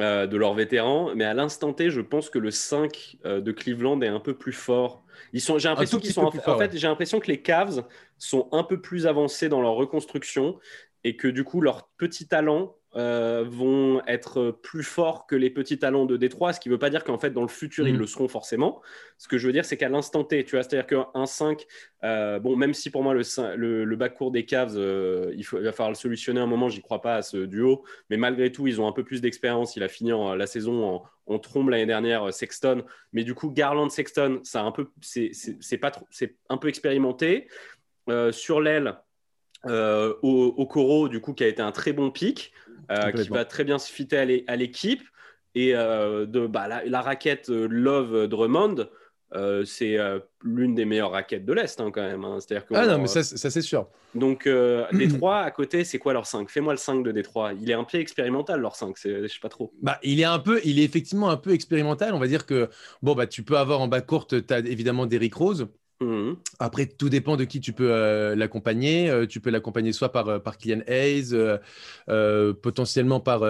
euh, 0.00 0.26
de 0.26 0.36
leurs 0.36 0.54
vétérans, 0.54 1.14
mais 1.14 1.24
à 1.24 1.34
l'instant 1.34 1.72
T, 1.72 1.90
je 1.90 2.02
pense 2.02 2.28
que 2.28 2.38
le 2.38 2.50
5 2.50 3.16
euh, 3.24 3.40
de 3.40 3.52
Cleveland 3.52 4.00
est 4.02 4.08
un 4.08 4.20
peu 4.20 4.34
plus 4.34 4.52
fort. 4.52 5.02
Ils 5.32 5.40
sont, 5.40 5.58
j'ai 5.58 5.68
l'impression 5.68 5.98
qu'ils 5.98 6.12
sont 6.12 6.24
en, 6.24 6.58
fait, 6.58 6.76
j'ai 6.76 6.86
l'impression 6.86 7.18
que 7.18 7.28
les 7.28 7.40
Cavs 7.40 7.84
sont 8.18 8.48
un 8.52 8.62
peu 8.62 8.80
plus 8.80 9.06
avancés 9.06 9.48
dans 9.48 9.62
leur 9.62 9.72
reconstruction 9.72 10.58
et 11.04 11.16
que 11.16 11.28
du 11.28 11.44
coup 11.44 11.60
leur 11.60 11.88
petit 11.96 12.28
talent 12.28 12.75
euh, 12.94 13.44
vont 13.46 14.00
être 14.06 14.52
plus 14.62 14.82
forts 14.82 15.26
que 15.26 15.36
les 15.36 15.50
petits 15.50 15.78
talents 15.78 16.06
de 16.06 16.16
Détroit, 16.16 16.54
ce 16.54 16.60
qui 16.60 16.70
ne 16.70 16.74
veut 16.74 16.78
pas 16.78 16.88
dire 16.88 17.04
qu'en 17.04 17.18
fait, 17.18 17.28
dans 17.28 17.42
le 17.42 17.48
futur, 17.48 17.86
ils 17.86 17.94
mm. 17.94 17.98
le 17.98 18.06
seront 18.06 18.26
forcément. 18.26 18.80
Ce 19.18 19.28
que 19.28 19.36
je 19.36 19.46
veux 19.46 19.52
dire, 19.52 19.66
c'est 19.66 19.76
qu'à 19.76 19.90
l'instant 19.90 20.24
T, 20.24 20.44
tu 20.44 20.56
vois, 20.56 20.62
c'est-à-dire 20.62 20.86
qu'un 20.86 21.26
5, 21.26 21.66
euh, 22.04 22.38
bon, 22.38 22.56
même 22.56 22.72
si 22.72 22.88
pour 22.90 23.02
moi, 23.02 23.12
le, 23.12 23.22
le, 23.54 23.84
le 23.84 23.96
bas 23.96 24.08
court 24.08 24.30
des 24.30 24.46
Cavs, 24.46 24.76
euh, 24.76 25.30
il, 25.36 25.44
faut, 25.44 25.60
va 25.60 25.72
falloir 25.72 25.90
le 25.90 25.96
solutionner 25.96 26.40
un 26.40 26.46
moment, 26.46 26.70
j'y 26.70 26.80
crois 26.80 27.02
pas 27.02 27.16
à 27.16 27.22
ce 27.22 27.36
duo, 27.36 27.84
mais 28.08 28.16
malgré 28.16 28.50
tout, 28.50 28.66
ils 28.66 28.80
ont 28.80 28.88
un 28.88 28.92
peu 28.92 29.04
plus 29.04 29.20
d'expérience. 29.20 29.76
Il 29.76 29.82
a 29.82 29.88
fini 29.88 30.12
la 30.34 30.46
saison 30.46 31.02
en, 31.26 31.38
trombe 31.38 31.68
l'année 31.68 31.86
dernière, 31.86 32.32
Sexton, 32.32 32.82
mais 33.12 33.24
du 33.24 33.34
coup, 33.34 33.50
Garland 33.50 33.90
Sexton, 33.90 34.40
c'est 34.42 34.56
un 34.56 34.72
peu, 34.72 34.88
c'est 35.02 35.32
pas 35.78 35.92
c'est 36.10 36.36
un 36.48 36.56
peu 36.56 36.68
expérimenté. 36.68 37.48
sur 38.30 38.62
l'aile, 38.62 38.96
au, 39.64 40.14
au 40.22 40.66
Coro, 40.66 41.10
du 41.10 41.20
coup, 41.20 41.34
qui 41.34 41.44
a 41.44 41.48
été 41.48 41.60
un 41.60 41.72
très 41.72 41.92
bon 41.92 42.10
pic. 42.10 42.54
Euh, 42.90 43.10
qui 43.12 43.28
va 43.28 43.44
très 43.44 43.64
bien 43.64 43.78
se 43.78 43.90
fitter 43.90 44.44
à 44.46 44.56
l'équipe. 44.56 45.02
Et 45.54 45.74
euh, 45.74 46.26
de, 46.26 46.46
bah, 46.46 46.68
la, 46.84 47.00
raquette 47.00 47.48
euh, 47.48 47.66
Love 47.70 48.28
Drummond, 48.28 48.88
c'est 49.64 49.96
l'une 50.42 50.74
des 50.74 50.84
meilleures 50.84 51.10
raquettes 51.10 51.44
de 51.44 51.52
l'Est 51.52 51.80
hein, 51.80 51.90
quand 51.90 52.02
même. 52.02 52.24
Hein. 52.24 52.38
Que, 52.48 52.74
ah 52.74 52.86
non, 52.86 52.98
mais 52.98 53.06
ça, 53.06 53.22
ça 53.22 53.50
c'est 53.50 53.62
sûr. 53.62 53.88
Donc, 54.14 54.48
Détroit, 54.92 55.38
à 55.40 55.50
côté, 55.50 55.84
c'est 55.84 55.98
quoi 55.98 56.12
leur 56.12 56.26
5 56.26 56.50
Fais-moi 56.50 56.72
le 56.72 56.78
5 56.78 57.02
de 57.02 57.12
Détroit. 57.12 57.52
Il 57.60 57.70
est 57.70 57.74
un 57.74 57.84
peu 57.84 57.98
expérimental, 57.98 58.60
leur 58.60 58.76
5, 58.76 58.96
je 59.02 59.26
sais 59.26 59.40
pas 59.40 59.48
trop. 59.48 59.72
Bah, 59.82 59.98
il, 60.02 60.20
est 60.20 60.24
un 60.24 60.38
peu, 60.38 60.60
il 60.64 60.78
est 60.78 60.84
effectivement 60.84 61.30
un 61.30 61.36
peu 61.36 61.52
expérimental. 61.52 62.14
On 62.14 62.18
va 62.18 62.28
dire 62.28 62.46
que 62.46 62.68
bon, 63.02 63.14
bah, 63.14 63.26
tu 63.26 63.42
peux 63.42 63.58
avoir 63.58 63.80
en 63.80 63.88
bas 63.88 64.00
courte, 64.00 64.46
tu 64.46 64.54
as 64.54 64.58
évidemment 64.58 65.06
Derrick 65.06 65.34
Rose. 65.34 65.68
Mhm. 66.00 66.36
Après, 66.58 66.86
tout 66.86 67.08
dépend 67.08 67.36
de 67.36 67.44
qui 67.44 67.60
tu 67.60 67.72
peux 67.72 67.90
euh, 67.90 68.36
l'accompagner. 68.36 69.08
Euh, 69.08 69.26
tu 69.26 69.40
peux 69.40 69.50
l'accompagner 69.50 69.92
soit 69.92 70.12
par, 70.12 70.28
euh, 70.28 70.38
par 70.38 70.58
Kylian 70.58 70.82
Hayes, 70.86 71.34
potentiellement 72.62 73.20
par, 73.20 73.40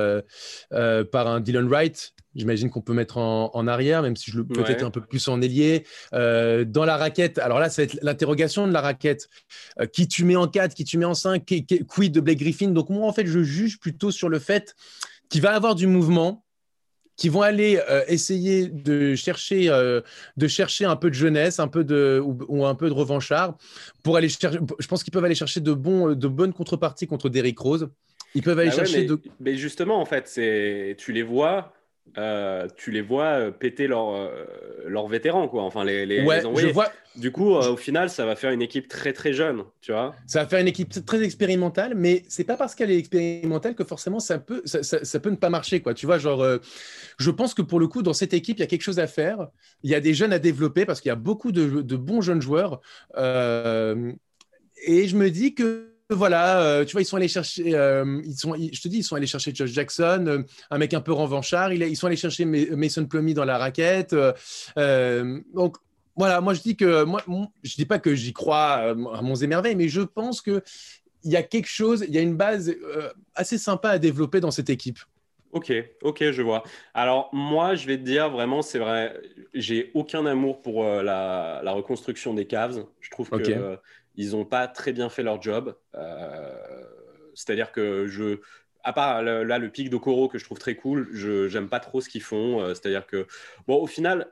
par 1.10 1.26
un 1.26 1.40
Dylan 1.40 1.68
Wright. 1.68 2.12
J'imagine 2.34 2.68
qu'on 2.68 2.82
peut 2.82 2.92
mettre 2.92 3.16
en, 3.16 3.66
arrière, 3.66 4.02
même 4.02 4.14
si 4.14 4.30
je 4.30 4.36
le 4.36 4.46
peut-être 4.46 4.84
un 4.84 4.90
peu 4.90 5.00
plus 5.00 5.26
en 5.28 5.40
ailier. 5.40 5.84
dans 6.12 6.84
la 6.84 6.96
raquette, 6.96 7.38
alors 7.38 7.58
là, 7.58 7.70
ça 7.70 7.82
va 7.82 7.84
être 7.84 7.98
l'interrogation 8.02 8.66
de 8.66 8.72
la 8.72 8.80
raquette. 8.80 9.28
qui 9.92 10.06
tu 10.06 10.24
mets 10.24 10.36
en 10.36 10.46
4, 10.46 10.74
qui 10.74 10.84
tu 10.84 10.98
mets 10.98 11.06
en 11.06 11.14
5, 11.14 11.44
quid 11.88 12.12
de 12.12 12.20
Blake 12.20 12.38
Griffin? 12.38 12.68
Donc 12.68 12.90
moi, 12.90 13.08
en 13.08 13.12
fait, 13.12 13.26
je 13.26 13.42
juge 13.42 13.78
plutôt 13.78 14.10
sur 14.10 14.28
le 14.28 14.38
fait 14.38 14.74
qu'il 15.28 15.42
va 15.42 15.54
avoir 15.54 15.74
du 15.74 15.86
mouvement 15.86 16.45
qui 17.16 17.28
vont 17.28 17.42
aller 17.42 17.80
euh, 17.88 18.02
essayer 18.08 18.68
de 18.68 19.14
chercher, 19.14 19.68
euh, 19.70 20.00
de 20.36 20.46
chercher 20.48 20.84
un 20.84 20.96
peu 20.96 21.08
de 21.08 21.14
jeunesse, 21.14 21.58
un 21.58 21.68
peu 21.68 21.82
de, 21.82 22.22
ou, 22.22 22.64
un 22.66 22.74
peu 22.74 22.88
de 22.88 22.94
revanchard, 22.94 23.56
pour 24.02 24.16
aller 24.16 24.28
chercher. 24.28 24.58
Je 24.78 24.86
pense 24.86 25.02
qu'ils 25.02 25.12
peuvent 25.12 25.24
aller 25.24 25.34
chercher 25.34 25.60
de, 25.60 25.72
bons, 25.72 26.14
de 26.14 26.28
bonnes 26.28 26.52
contreparties 26.52 27.06
contre 27.06 27.28
Derrick 27.28 27.58
Rose. 27.58 27.88
Ils 28.34 28.42
peuvent 28.42 28.58
aller 28.58 28.70
ah 28.72 28.76
chercher 28.76 29.00
mais, 29.00 29.06
de. 29.06 29.20
Mais 29.40 29.56
justement, 29.56 30.00
en 30.00 30.04
fait, 30.04 30.28
c'est 30.28 30.96
tu 30.98 31.12
les 31.12 31.22
vois. 31.22 31.72
Euh, 32.18 32.66
tu 32.76 32.90
les 32.90 33.02
vois 33.02 33.50
péter 33.52 33.86
leurs 33.86 34.30
leur 34.86 35.06
vétérans, 35.06 35.48
quoi. 35.48 35.62
Enfin, 35.62 35.84
les, 35.84 36.06
les, 36.06 36.22
ouais, 36.22 36.40
Je 36.56 36.68
vois... 36.68 36.90
Du 37.16 37.32
coup, 37.32 37.50
au 37.50 37.76
final, 37.76 38.10
ça 38.10 38.26
va 38.26 38.36
faire 38.36 38.50
une 38.50 38.60
équipe 38.60 38.88
très 38.88 39.14
très 39.14 39.32
jeune, 39.32 39.64
tu 39.80 39.92
vois. 39.92 40.14
Ça 40.26 40.42
va 40.42 40.48
faire 40.48 40.60
une 40.60 40.68
équipe 40.68 41.04
très 41.06 41.22
expérimentale, 41.22 41.94
mais 41.94 42.24
c'est 42.28 42.44
pas 42.44 42.56
parce 42.56 42.74
qu'elle 42.74 42.90
est 42.90 42.98
expérimentale 42.98 43.74
que 43.74 43.84
forcément 43.84 44.20
ça 44.20 44.38
peut, 44.38 44.60
ça, 44.66 44.82
ça, 44.82 45.20
peut 45.20 45.30
ne 45.30 45.36
pas 45.36 45.48
marcher, 45.48 45.80
quoi. 45.80 45.94
Tu 45.94 46.04
vois, 46.04 46.18
genre, 46.18 46.46
je 47.18 47.30
pense 47.30 47.54
que 47.54 47.62
pour 47.62 47.80
le 47.80 47.88
coup, 47.88 48.02
dans 48.02 48.12
cette 48.12 48.34
équipe, 48.34 48.58
il 48.58 48.60
y 48.60 48.64
a 48.64 48.66
quelque 48.66 48.82
chose 48.82 48.98
à 48.98 49.06
faire. 49.06 49.48
Il 49.82 49.90
y 49.90 49.94
a 49.94 50.00
des 50.00 50.12
jeunes 50.12 50.32
à 50.32 50.38
développer 50.38 50.84
parce 50.84 51.00
qu'il 51.00 51.08
y 51.08 51.12
a 51.12 51.16
beaucoup 51.16 51.52
de, 51.52 51.80
de, 51.80 51.96
bons 51.96 52.20
jeunes 52.20 52.42
joueurs. 52.42 52.80
et 53.16 55.08
je 55.08 55.16
me 55.16 55.30
dis 55.30 55.54
que 55.54 55.95
voilà, 56.10 56.60
euh, 56.60 56.84
tu 56.84 56.92
vois, 56.92 57.02
ils 57.02 57.06
sont 57.06 57.16
allés 57.16 57.26
chercher, 57.26 57.74
euh, 57.74 58.20
ils 58.24 58.36
sont, 58.36 58.54
je 58.54 58.80
te 58.80 58.86
dis, 58.86 58.98
ils 58.98 59.02
sont 59.02 59.16
allés 59.16 59.26
chercher 59.26 59.52
Josh 59.52 59.70
Jackson, 59.70 60.24
euh, 60.28 60.42
un 60.70 60.78
mec 60.78 60.94
un 60.94 61.00
peu 61.00 61.12
revanchard. 61.12 61.72
ils 61.72 61.96
sont 61.96 62.06
allés 62.06 62.16
chercher 62.16 62.44
Mason 62.44 63.06
Plumlee 63.06 63.34
dans 63.34 63.44
la 63.44 63.58
raquette. 63.58 64.14
donc 64.76 65.76
voilà, 66.18 66.40
moi 66.40 66.54
je 66.54 66.62
dis 66.62 66.76
que, 66.76 67.04
moi, 67.04 67.22
je 67.62 67.74
dis 67.74 67.84
pas 67.86 67.98
que 67.98 68.14
j'y 68.14 68.32
crois 68.32 68.72
à 68.72 68.94
mon 68.94 69.34
émerveil, 69.34 69.74
mais 69.74 69.88
je 69.88 70.00
pense 70.00 70.40
que 70.40 70.62
il 71.24 71.32
y 71.32 71.36
a 71.36 71.42
quelque 71.42 71.68
chose, 71.68 72.04
il 72.06 72.14
y 72.14 72.18
a 72.18 72.22
une 72.22 72.36
base 72.36 72.72
assez 73.34 73.58
sympa 73.58 73.90
à 73.90 73.98
développer 73.98 74.38
dans 74.38 74.52
cette 74.52 74.70
équipe. 74.70 75.00
Ok, 75.52 75.72
ok, 76.02 76.30
je 76.30 76.42
vois. 76.42 76.62
Alors 76.94 77.30
moi, 77.32 77.74
je 77.74 77.86
vais 77.86 77.98
te 77.98 78.02
dire 78.02 78.30
vraiment, 78.30 78.62
c'est 78.62 78.78
vrai, 78.78 79.20
j'ai 79.54 79.90
aucun 79.94 80.24
amour 80.24 80.62
pour 80.62 80.84
la, 80.84 81.60
reconstruction 81.72 82.32
des 82.32 82.46
Cavs. 82.46 82.84
Je 83.00 83.10
trouve 83.10 83.28
que 83.28 83.78
ils 84.16 84.32
n'ont 84.32 84.44
pas 84.44 84.68
très 84.68 84.92
bien 84.92 85.08
fait 85.08 85.22
leur 85.22 85.40
job. 85.40 85.74
Euh, 85.94 86.54
c'est-à-dire 87.34 87.72
que 87.72 88.06
je, 88.06 88.40
à 88.82 88.92
part 88.92 89.22
là 89.22 89.58
le 89.58 89.68
pic 89.70 89.90
d'Okoro 89.90 90.28
que 90.28 90.38
je 90.38 90.44
trouve 90.44 90.58
très 90.58 90.74
cool, 90.74 91.08
je 91.12 91.52
n'aime 91.52 91.68
pas 91.68 91.80
trop 91.80 92.00
ce 92.00 92.08
qu'ils 92.08 92.22
font. 92.22 92.60
Euh, 92.60 92.74
c'est-à-dire 92.74 93.06
que, 93.06 93.26
bon, 93.66 93.76
au 93.76 93.86
final, 93.86 94.30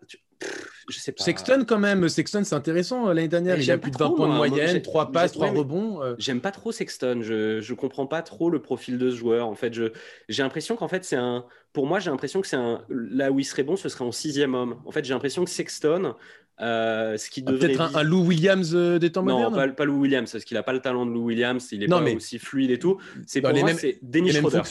je 0.89 0.99
sais 0.99 1.13
pas. 1.13 1.25
Sexton, 1.25 1.65
quand 1.67 1.79
même, 1.79 2.09
Sexton, 2.09 2.43
c'est 2.45 2.55
intéressant. 2.55 3.09
L'année 3.09 3.29
dernière, 3.29 3.59
il 3.59 3.71
a 3.71 3.79
plus 3.79 3.91
de 3.91 3.97
20 3.97 4.11
points 4.11 4.29
de 4.29 4.35
moyenne, 4.35 4.83
3 4.83 5.13
passes, 5.13 5.33
3 5.33 5.51
rebonds. 5.51 6.03
Euh. 6.03 6.15
J'aime 6.19 6.41
pas 6.41 6.51
trop 6.51 6.73
Sexton. 6.73 7.21
Je, 7.23 7.61
je 7.61 7.75
comprends 7.75 8.07
pas 8.07 8.23
trop 8.23 8.51
le 8.51 8.61
profil 8.61 8.99
de 8.99 9.11
ce 9.11 9.17
joueur. 9.17 9.49
En 9.49 9.55
fait, 9.55 9.73
j'ai 9.73 10.43
l'impression 10.43 10.77
qu'en 10.77 10.89
fait, 10.89 11.05
c'est 11.05 11.17
un. 11.17 11.45
Pour 11.73 11.87
moi, 11.87 11.99
j'ai 11.99 12.11
l'impression 12.11 12.41
que 12.41 12.47
c'est 12.47 12.57
un. 12.57 12.85
Là 12.89 13.31
où 13.31 13.41
il 13.41 13.45
serait 13.45 13.63
bon, 13.63 13.77
ce 13.77 13.89
serait 13.89 14.05
en 14.05 14.13
sixième 14.13 14.55
homme. 14.55 14.81
En 14.85 14.91
fait, 14.91 15.05
j'ai 15.05 15.15
l'impression 15.15 15.45
que 15.45 15.51
Sexton, 15.51 16.15
euh, 16.61 17.17
ce 17.17 17.31
qui 17.31 17.43
ah, 17.47 17.51
Peut-être 17.51 17.97
un, 17.97 18.03
Lou 18.03 18.27
Williams 18.27 18.75
euh, 18.75 18.99
des 18.99 19.11
temps 19.11 19.23
modernes 19.23 19.55
Non, 19.55 19.73
pas, 19.75 19.85
Lou 19.85 20.01
Williams, 20.01 20.31
parce 20.31 20.45
qu'il 20.45 20.57
n'a 20.57 20.63
pas 20.63 20.73
le 20.73 20.81
talent 20.81 21.05
de 21.05 21.11
Lou 21.11 21.25
Williams, 21.25 21.69
il 21.73 21.83
est 21.83 21.89
pas 21.89 22.03
aussi 22.03 22.39
fluide 22.39 22.71
et 22.71 22.79
tout. 22.79 22.99
C'est 23.27 23.41
pour 23.41 23.53
moi, 23.53 23.75
c'est 23.75 23.99
Dennis 24.03 24.33
Schroeder. 24.33 24.63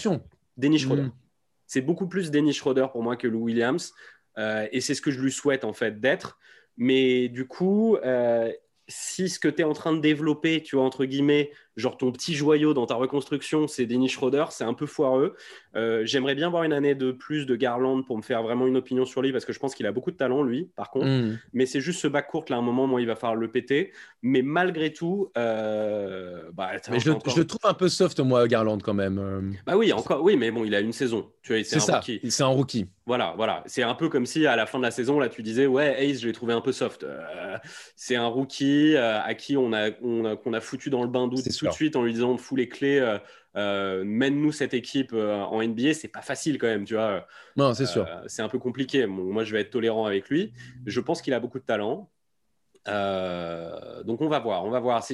Dennis 0.58 0.80
Schroeder. 0.80 1.04
Hmm. 1.04 1.12
C'est 1.68 1.82
beaucoup 1.82 2.08
plus 2.08 2.32
Dennis 2.32 2.54
Schroeder 2.54 2.88
pour 2.92 3.04
moi 3.04 3.16
que 3.16 3.28
Lou 3.28 3.44
Williams. 3.44 3.94
Euh, 4.38 4.68
et 4.72 4.82
c'est 4.82 4.96
ce 4.96 5.02
que 5.02 5.12
je 5.12 5.22
lui 5.22 5.32
souhaite 5.32 5.63
en 5.63 5.74
fait 5.74 6.00
d'être. 6.00 6.40
Mais 6.78 7.28
du 7.30 7.46
coup, 7.46 7.98
si 8.88 9.30
ce 9.30 9.40
que 9.40 9.48
tu 9.48 9.62
es 9.62 9.63
en 9.63 9.74
train 9.74 9.94
de 9.94 10.00
développer, 10.00 10.62
tu 10.63 10.75
vois, 10.75 10.86
entre 10.86 11.06
guillemets, 11.06 11.52
genre 11.75 11.98
ton 11.98 12.12
petit 12.12 12.36
joyau 12.36 12.74
dans 12.74 12.86
ta 12.86 12.96
reconstruction, 12.96 13.68
c'est 13.68 13.86
Dennis 13.86 14.10
Schroeder, 14.10 14.46
c'est 14.51 14.63
un 14.63 14.74
peu 14.74 14.86
foireux. 14.86 15.36
Euh, 15.75 16.03
j'aimerais 16.06 16.36
bien 16.36 16.50
voir 16.50 16.63
une 16.63 16.74
année 16.74 16.96
de 16.96 17.12
plus 17.12 17.46
de 17.46 17.56
Garland 17.56 18.03
pour 18.03 18.18
me 18.18 18.22
faire 18.22 18.44
vraiment 18.44 18.68
une 18.68 18.77
opinion 18.77 19.06
sur 19.06 19.22
lui, 19.22 19.32
parce 19.32 19.46
que 19.46 19.53
je 19.53 19.60
pense 19.60 19.74
qu'il 19.74 19.86
a 19.86 19.92
beaucoup 19.92 20.12
de 20.12 20.18
talent, 20.18 20.44
lui, 20.44 20.70
par 20.75 20.92
contre. 20.92 21.08
Mm. 21.08 21.39
Mais 21.53 21.65
c'est 21.65 21.82
juste 21.82 22.00
ce 22.00 22.08
bac 22.08 22.27
court, 22.27 22.46
là, 22.50 22.58
à 22.58 22.60
un 22.60 22.62
moment, 22.62 22.88
moi, 22.88 23.01
il 23.01 23.08
va 23.08 23.15
falloir 23.15 23.36
le 23.36 23.50
péter. 23.50 23.92
Mais 24.22 24.42
malgré 24.42 24.94
tout, 24.94 25.32
euh, 25.38 26.44
bah, 26.53 26.72
mais 26.89 27.00
je, 27.00 27.12
le 27.12 27.46
trouve 27.46 27.60
un 27.63 27.74
peu 27.74 27.89
soft, 27.89 28.20
moi, 28.20 28.48
Garland, 28.48 28.77
quand 28.77 28.94
même. 28.94 29.20
Euh. 29.20 29.42
Bah 29.65 29.75
oui, 29.75 29.92
encore, 29.92 30.22
oui, 30.22 30.38
mais 30.38 30.51
bon, 30.51 30.63
il 30.63 30.75
a 30.75 30.80
une 30.80 30.94
saison. 30.94 31.32
C'est 31.42 31.63
ça, 31.63 32.01
c'est 32.30 32.44
un 32.44 32.48
rookie. 32.48 32.86
Voilà, 33.06 33.34
voilà. 33.36 33.63
C'est 33.65 33.84
un 33.84 33.96
peu 33.96 34.08
comme 34.08 34.25
si 34.25 34.48
à 34.48 34.56
la 34.56 34.65
fin 34.65 34.77
de 34.77 34.84
la 34.84 34.92
saison, 34.92 35.20
là, 35.20 35.27
tu 35.27 35.44
disais, 35.44 35.65
ouais, 35.65 36.06
Ace, 36.06 36.22
je 36.22 36.27
l'ai 36.27 36.34
trouvé 36.34 36.53
un 36.53 36.62
peu 36.62 36.72
soft. 36.72 37.06
c'est 37.96 38.15
un 38.15 38.27
rookie 38.27 38.96
à 38.96 39.34
qui 39.34 39.58
on 39.58 39.74
a, 39.74 39.89
on 40.01 40.25
a, 40.25 40.36
qu'on 40.36 40.53
a 40.53 40.62
foutu 40.62 40.89
dans 40.89 41.01
le 41.01 41.10
bain 41.10 41.27
d'eau 41.27 41.38
tout 41.63 41.70
de 41.70 41.75
suite 41.75 41.96
en 41.96 42.03
lui 42.03 42.13
disant, 42.13 42.38
fous 42.38 42.55
les 42.55 42.70
clés 42.70 43.20
euh, 43.55 44.03
mène-nous 44.03 44.51
cette 44.51 44.74
équipe 44.74 45.12
euh, 45.13 45.41
en 45.41 45.62
NBA, 45.62 45.93
c'est 45.93 46.08
pas 46.08 46.22
facile 46.22 46.58
quand 46.58 46.67
même, 46.67 46.86
tu 46.86 46.96
vois. 46.96 47.27
Non, 47.55 47.74
c'est 47.74 47.86
sûr. 47.86 48.08
Euh, 48.08 48.24
c'est 48.25 48.41
un 48.41 48.50
peu 48.50 48.58
compliqué. 48.58 49.05
moi, 49.05 49.43
je 49.43 49.53
vais 49.53 49.62
être 49.62 49.70
tolérant 49.70 50.05
avec 50.05 50.29
lui. 50.29 50.53
Je 50.86 51.00
pense 51.00 51.22
qu'il 51.22 51.34
a 51.34 51.39
beaucoup 51.39 51.60
de 51.60 51.63
talent. 51.65 52.10
donc 52.88 54.22
on 54.22 54.27
va 54.27 54.39
voir, 54.39 54.65
on 54.65 54.72
va 54.72 54.79
voir. 54.79 55.05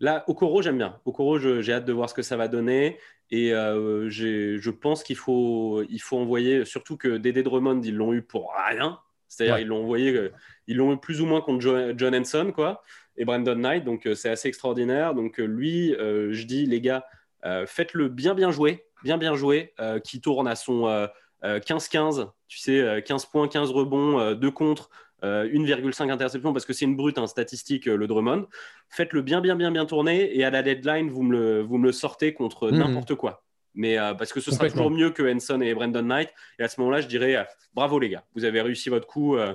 Là, 0.00 0.24
Okoro, 0.28 0.62
j'aime 0.62 0.78
bien. 0.78 1.00
Okoro, 1.04 1.38
j'ai 1.38 1.72
hâte 1.72 1.84
de 1.84 1.92
voir 1.92 2.08
ce 2.08 2.14
que 2.14 2.22
ça 2.22 2.36
va 2.36 2.48
donner. 2.48 2.98
Et 3.30 3.50
je 3.50 4.70
pense 4.70 5.02
qu'il 5.02 5.16
faut, 5.16 5.82
il 5.88 6.00
faut 6.00 6.18
envoyer, 6.18 6.64
surtout 6.64 6.96
que 6.96 7.16
Dédé 7.16 7.42
Drummond, 7.42 7.82
ils 7.82 7.96
l'ont 7.96 8.12
eu 8.12 8.22
pour 8.22 8.52
rien. 8.68 9.00
C'est-à-dire, 9.28 9.58
ils 9.58 9.66
l'ont 9.66 9.82
envoyé, 9.82 10.30
ils 10.68 10.76
l'ont 10.76 10.92
eu 10.92 10.98
plus 10.98 11.20
ou 11.20 11.26
moins 11.26 11.40
contre 11.40 11.94
John 11.96 12.14
Henson, 12.14 12.52
quoi, 12.54 12.84
et 13.16 13.24
Brandon 13.24 13.54
Knight. 13.56 13.84
Donc, 13.84 14.08
c'est 14.14 14.30
assez 14.30 14.48
extraordinaire. 14.48 15.14
Donc, 15.14 15.38
lui, 15.38 15.94
je 15.98 16.42
dis, 16.44 16.66
les 16.66 16.80
gars, 16.80 17.04
euh, 17.46 17.64
faites-le 17.66 18.08
bien 18.08 18.34
bien 18.34 18.50
jouer, 18.50 18.84
bien 19.04 19.18
bien 19.18 19.34
euh, 19.80 20.00
qui 20.00 20.20
tourne 20.20 20.48
à 20.48 20.56
son 20.56 21.08
15-15, 21.42 22.20
euh, 22.20 22.24
tu 22.48 22.58
sais, 22.58 23.02
15 23.06 23.26
points, 23.26 23.48
15 23.48 23.70
rebonds, 23.70 24.34
2 24.34 24.50
contre, 24.50 24.90
1,5 25.22 26.10
interception 26.10 26.52
parce 26.52 26.64
que 26.66 26.72
c'est 26.72 26.84
une 26.84 26.96
brute 26.96 27.18
hein, 27.18 27.26
statistique 27.26 27.86
le 27.86 28.06
Drummond. 28.06 28.46
Faites-le 28.90 29.22
bien 29.22 29.40
bien 29.40 29.56
bien 29.56 29.70
bien 29.70 29.86
tourner 29.86 30.36
et 30.36 30.44
à 30.44 30.50
la 30.50 30.62
deadline 30.62 31.10
vous 31.10 31.22
me 31.22 31.32
le, 31.32 31.60
vous 31.62 31.78
me 31.78 31.86
le 31.86 31.92
sortez 31.92 32.32
contre 32.32 32.70
mhm. 32.70 32.78
n'importe 32.78 33.14
quoi. 33.14 33.42
Mais 33.74 33.96
parce 33.96 34.32
que 34.32 34.40
ce 34.40 34.50
sera 34.50 34.70
toujours 34.70 34.90
mieux 34.90 35.10
que 35.10 35.22
Henson 35.22 35.60
et 35.60 35.74
Brandon 35.74 36.02
Knight. 36.02 36.32
Et 36.58 36.62
à 36.62 36.68
ce 36.68 36.80
moment-là, 36.80 37.00
je 37.00 37.08
dirais 37.08 37.46
bravo 37.74 37.98
les 37.98 38.08
gars, 38.08 38.24
vous 38.34 38.44
avez 38.44 38.60
réussi 38.60 38.88
votre 38.88 39.06
coup. 39.06 39.36
Euh, 39.36 39.54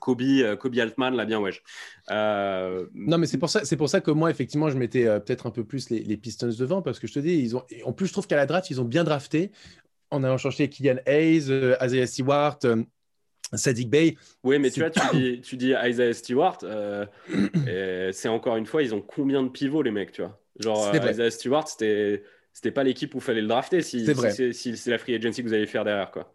Kobe 0.00 0.78
Altman 0.78 1.14
l'a 1.14 1.24
bien 1.24 1.40
ouais. 1.40 1.52
Euh, 2.10 2.86
non, 2.94 3.18
mais 3.18 3.26
c'est 3.26 3.38
pour 3.38 3.50
ça, 3.50 3.64
c'est 3.64 3.76
pour 3.76 3.88
ça 3.88 4.00
que 4.00 4.10
moi, 4.10 4.30
effectivement, 4.30 4.68
je 4.68 4.76
mettais 4.76 5.06
euh, 5.06 5.20
peut-être 5.20 5.46
un 5.46 5.50
peu 5.50 5.64
plus 5.64 5.90
les, 5.90 6.16
Pistons 6.16 6.50
devant 6.58 6.82
parce 6.82 6.98
que 6.98 7.06
je 7.06 7.14
te 7.14 7.18
dis, 7.18 7.34
ils 7.34 7.56
ont, 7.56 7.62
en 7.84 7.92
plus, 7.92 8.06
je 8.06 8.12
trouve 8.12 8.26
qu'à 8.26 8.36
la 8.36 8.46
draft, 8.46 8.70
ils 8.70 8.80
ont 8.80 8.84
bien 8.84 9.04
drafté 9.04 9.50
en 10.10 10.22
allant 10.22 10.38
chercher 10.38 10.68
Kylian 10.68 10.96
Hayes, 11.06 11.50
Isaiah 11.82 12.06
Stewart. 12.06 12.58
Sadiq 13.52 13.88
Bey. 13.88 14.16
Oui, 14.42 14.58
mais 14.58 14.70
tu 14.70 14.80
vois, 14.80 14.90
tu 14.90 15.00
dis, 15.12 15.40
tu 15.40 15.56
dis 15.56 15.74
Isaiah 15.84 16.12
Stewart, 16.12 16.58
c'est 18.12 18.28
encore 18.28 18.56
une 18.56 18.66
fois, 18.66 18.82
ils 18.82 18.94
ont 18.94 19.00
combien 19.00 19.42
de 19.42 19.48
pivots, 19.48 19.82
les 19.82 19.92
mecs, 19.92 20.12
tu 20.12 20.22
vois? 20.22 20.40
Genre, 20.58 20.92
Isaiah 20.94 21.30
Stewart, 21.30 21.68
c'était, 21.68 22.70
pas 22.72 22.82
l'équipe 22.82 23.14
où 23.14 23.18
il 23.18 23.22
fallait 23.22 23.42
le 23.42 23.46
drafter 23.46 23.82
si, 23.82 24.04
si 24.52 24.76
c'est 24.76 24.90
la 24.90 24.98
free 24.98 25.14
agency 25.14 25.42
que 25.42 25.48
vous 25.48 25.54
allez 25.54 25.66
faire 25.66 25.84
derrière, 25.84 26.10
quoi. 26.10 26.32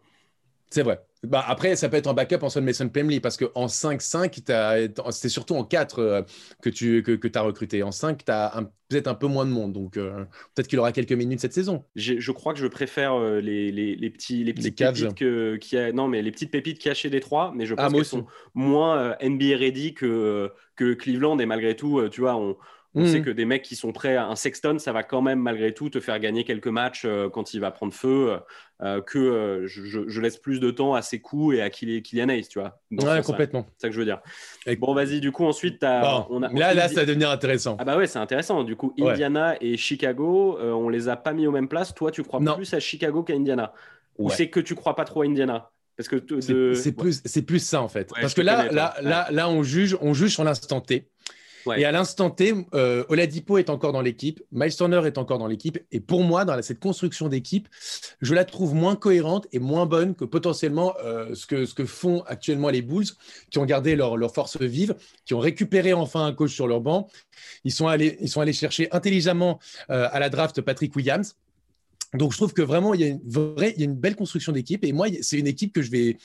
C'est 0.70 0.82
vrai. 0.82 1.00
Bah, 1.22 1.44
après, 1.46 1.76
ça 1.76 1.90
peut 1.90 1.98
être 1.98 2.06
en 2.06 2.14
backup 2.14 2.38
en 2.42 2.48
son 2.48 2.62
Mason 2.62 2.88
Plumlee 2.88 3.20
parce 3.20 3.36
qu'en 3.36 3.66
5-5, 3.66 5.10
c'était 5.12 5.28
surtout 5.28 5.54
en 5.54 5.64
4 5.64 5.98
euh, 5.98 6.22
que 6.62 6.70
tu 6.70 7.02
que, 7.02 7.12
que 7.12 7.28
as 7.38 7.42
recruté. 7.42 7.82
En 7.82 7.92
5, 7.92 8.24
tu 8.24 8.32
as 8.32 8.70
peut-être 8.88 9.06
un 9.06 9.14
peu 9.14 9.26
moins 9.26 9.44
de 9.44 9.50
monde. 9.50 9.74
Donc, 9.74 9.98
euh, 9.98 10.24
peut-être 10.54 10.66
qu'il 10.66 10.78
aura 10.78 10.92
quelques 10.92 11.12
minutes 11.12 11.40
cette 11.40 11.52
saison. 11.52 11.84
Je 11.94 12.32
crois 12.32 12.54
que 12.54 12.58
je 12.58 12.66
préfère 12.66 13.12
euh, 13.12 13.40
les, 13.40 13.70
les, 13.70 13.96
les, 13.96 14.10
petits, 14.10 14.44
les 14.44 14.54
petites 14.54 14.78
pépites 14.78 15.14
que, 15.14 15.56
qui 15.56 15.76
a, 15.76 15.92
non, 15.92 16.08
mais 16.08 16.22
les 16.22 16.30
petites 16.30 16.50
pépites 16.50 16.78
cachées 16.78 17.10
des 17.10 17.20
trois, 17.20 17.52
mais 17.54 17.66
je 17.66 17.74
pense 17.74 17.84
ah, 17.86 17.94
qu'elles 17.94 18.04
sont 18.06 18.26
moins 18.54 19.14
NBA 19.22 19.58
ready 19.58 19.92
que, 19.92 20.50
que 20.74 20.94
Cleveland. 20.94 21.38
Et 21.38 21.46
malgré 21.46 21.76
tout, 21.76 22.08
tu 22.08 22.22
vois, 22.22 22.36
on, 22.36 22.56
on 22.94 23.06
sait 23.06 23.20
mm. 23.20 23.24
que 23.24 23.30
des 23.30 23.44
mecs 23.44 23.62
qui 23.62 23.76
sont 23.76 23.92
prêts 23.92 24.16
à 24.16 24.26
un 24.26 24.34
Sexton, 24.34 24.78
ça 24.78 24.92
va 24.92 25.04
quand 25.04 25.22
même 25.22 25.38
malgré 25.38 25.72
tout 25.72 25.90
te 25.90 26.00
faire 26.00 26.18
gagner 26.18 26.42
quelques 26.42 26.66
matchs 26.66 27.04
euh, 27.04 27.28
quand 27.28 27.54
il 27.54 27.60
va 27.60 27.70
prendre 27.70 27.92
feu, 27.92 28.36
euh, 28.82 29.00
que 29.00 29.18
euh, 29.18 29.66
je, 29.66 30.20
laisse 30.20 30.38
plus 30.38 30.58
de 30.58 30.72
temps 30.72 30.94
à 30.94 31.02
ses 31.02 31.20
coups 31.20 31.56
et 31.56 31.62
à 31.62 31.70
Kylian 31.70 32.28
Hayes, 32.28 32.48
tu 32.48 32.58
vois. 32.58 32.80
ouais, 32.90 33.22
complètement. 33.22 33.64
C'est 33.76 33.82
ça 33.82 33.88
que 33.88 33.94
je 33.94 34.00
veux 34.00 34.04
dire. 34.04 34.20
Bon, 34.78 34.92
vas-y, 34.92 35.20
du 35.20 35.30
coup, 35.30 35.44
ensuite, 35.44 35.84
as, 35.84 36.26
on 36.30 36.42
a, 36.42 36.52
là, 36.52 36.74
là, 36.74 36.88
ça 36.88 37.00
va 37.00 37.06
devenir 37.06 37.30
intéressant. 37.30 37.76
Ah 37.78 37.84
bah 37.84 37.96
ouais, 37.96 38.08
c'est 38.08 38.18
intéressant. 38.18 38.64
Du 38.64 38.74
coup, 38.74 38.92
Indiana 38.98 39.54
et 39.60 39.76
Chicago, 39.76 40.58
on 40.60 40.88
les 40.88 41.08
a 41.08 41.16
pas 41.16 41.32
mis 41.32 41.46
aux 41.46 41.52
mêmes 41.52 41.68
places. 41.68 41.94
Toi, 41.94 42.10
tu 42.10 42.24
crois 42.24 42.40
plus 42.54 42.74
à 42.74 42.80
Chicago 42.80 43.22
qu'à 43.22 43.34
Indiana 43.34 43.72
Ou 44.18 44.30
c'est 44.30 44.48
que 44.48 44.60
tu 44.60 44.74
crois 44.74 44.96
pas 44.96 45.04
trop 45.04 45.22
à 45.22 45.26
Indiana? 45.26 45.70
Parce 45.96 46.08
que 46.08 46.40
c'est 46.74 46.92
plus, 46.92 47.20
c'est 47.24 47.42
plus 47.42 47.58
ça 47.58 47.82
en 47.82 47.88
fait. 47.88 48.10
Parce 48.20 48.34
que 48.34 48.40
là, 48.40 48.72
là, 48.72 48.96
là, 49.02 49.28
là, 49.30 49.48
on 49.48 49.62
juge, 49.62 49.96
on 50.00 50.14
juge 50.14 50.32
sur 50.32 50.44
l'instant 50.44 50.80
T. 50.80 51.06
Et 51.76 51.84
à 51.84 51.92
l'instant 51.92 52.30
T, 52.30 52.54
euh, 52.74 53.04
Oladipo 53.08 53.58
est 53.58 53.70
encore 53.70 53.92
dans 53.92 54.00
l'équipe, 54.00 54.42
Miles 54.52 54.74
Turner 54.74 55.02
est 55.04 55.18
encore 55.18 55.38
dans 55.38 55.46
l'équipe. 55.46 55.78
Et 55.92 56.00
pour 56.00 56.22
moi, 56.22 56.44
dans 56.44 56.60
cette 56.62 56.80
construction 56.80 57.28
d'équipe, 57.28 57.68
je 58.20 58.34
la 58.34 58.44
trouve 58.44 58.74
moins 58.74 58.96
cohérente 58.96 59.46
et 59.52 59.58
moins 59.58 59.86
bonne 59.86 60.14
que 60.14 60.24
potentiellement 60.24 60.94
euh, 61.04 61.34
ce, 61.34 61.46
que, 61.46 61.66
ce 61.66 61.74
que 61.74 61.84
font 61.84 62.22
actuellement 62.26 62.70
les 62.70 62.82
Bulls, 62.82 63.06
qui 63.50 63.58
ont 63.58 63.64
gardé 63.64 63.96
leur, 63.96 64.16
leur 64.16 64.32
force 64.32 64.58
vive, 64.58 64.94
qui 65.24 65.34
ont 65.34 65.38
récupéré 65.40 65.92
enfin 65.92 66.24
un 66.24 66.32
coach 66.32 66.54
sur 66.54 66.66
leur 66.66 66.80
banc. 66.80 67.08
Ils 67.64 67.72
sont 67.72 67.88
allés, 67.88 68.16
ils 68.20 68.28
sont 68.28 68.40
allés 68.40 68.52
chercher 68.52 68.88
intelligemment 68.92 69.58
euh, 69.90 70.08
à 70.10 70.18
la 70.20 70.28
draft 70.28 70.60
Patrick 70.60 70.94
Williams. 70.96 71.36
Donc, 72.14 72.32
je 72.32 72.38
trouve 72.38 72.52
que 72.52 72.62
vraiment, 72.62 72.92
il 72.92 73.00
y 73.00 73.04
a 73.04 73.06
une, 73.06 73.20
vraie, 73.24 73.72
il 73.76 73.80
y 73.80 73.82
a 73.82 73.84
une 73.84 73.94
belle 73.94 74.16
construction 74.16 74.50
d'équipe. 74.50 74.84
Et 74.84 74.92
moi, 74.92 75.06
c'est 75.22 75.38
une 75.38 75.46
équipe 75.46 75.72
que 75.72 75.80
je 75.80 75.90
vais, 75.90 76.18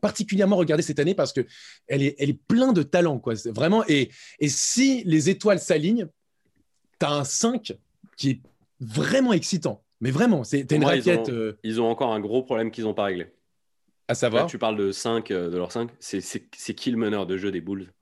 particulièrement 0.00 0.56
regarder 0.56 0.82
cette 0.82 0.98
année 0.98 1.14
parce 1.14 1.32
que 1.32 1.46
elle 1.86 2.02
est, 2.02 2.16
elle 2.18 2.30
est 2.30 2.40
plein 2.48 2.72
de 2.72 2.82
talent, 2.82 3.18
quoi. 3.18 3.34
Vraiment. 3.46 3.84
Et, 3.88 4.10
et 4.38 4.48
si 4.48 5.02
les 5.04 5.30
étoiles 5.30 5.60
s'alignent, 5.60 6.08
tu 6.98 7.06
as 7.06 7.12
un 7.12 7.24
5 7.24 7.72
qui 8.16 8.30
est 8.30 8.40
vraiment 8.80 9.32
excitant. 9.32 9.82
Mais 10.00 10.10
vraiment, 10.10 10.44
c'est 10.44 10.70
une 10.72 10.84
raquette. 10.84 11.28
Euh, 11.28 11.58
ils 11.62 11.80
ont, 11.80 11.86
encore 11.86 12.12
un 12.12 12.20
gros 12.20 12.42
problème 12.42 12.70
qu'ils 12.70 12.84
n'ont 12.84 12.94
pas 12.94 13.04
réglé. 13.04 13.26
À 14.08 14.14
savoir? 14.14 14.46
tu 14.46 14.58
parles 14.58 14.76
de 14.76 14.92
5, 14.92 15.30
euh, 15.30 15.50
de 15.50 15.56
leurs 15.56 15.72
5. 15.72 15.90
C'est 16.00 16.74
qui 16.74 16.90
le 16.90 16.96
meneur 16.96 17.26
de 17.26 17.36
jeu 17.36 17.52
des 17.52 17.60
Bulls? 17.60 17.92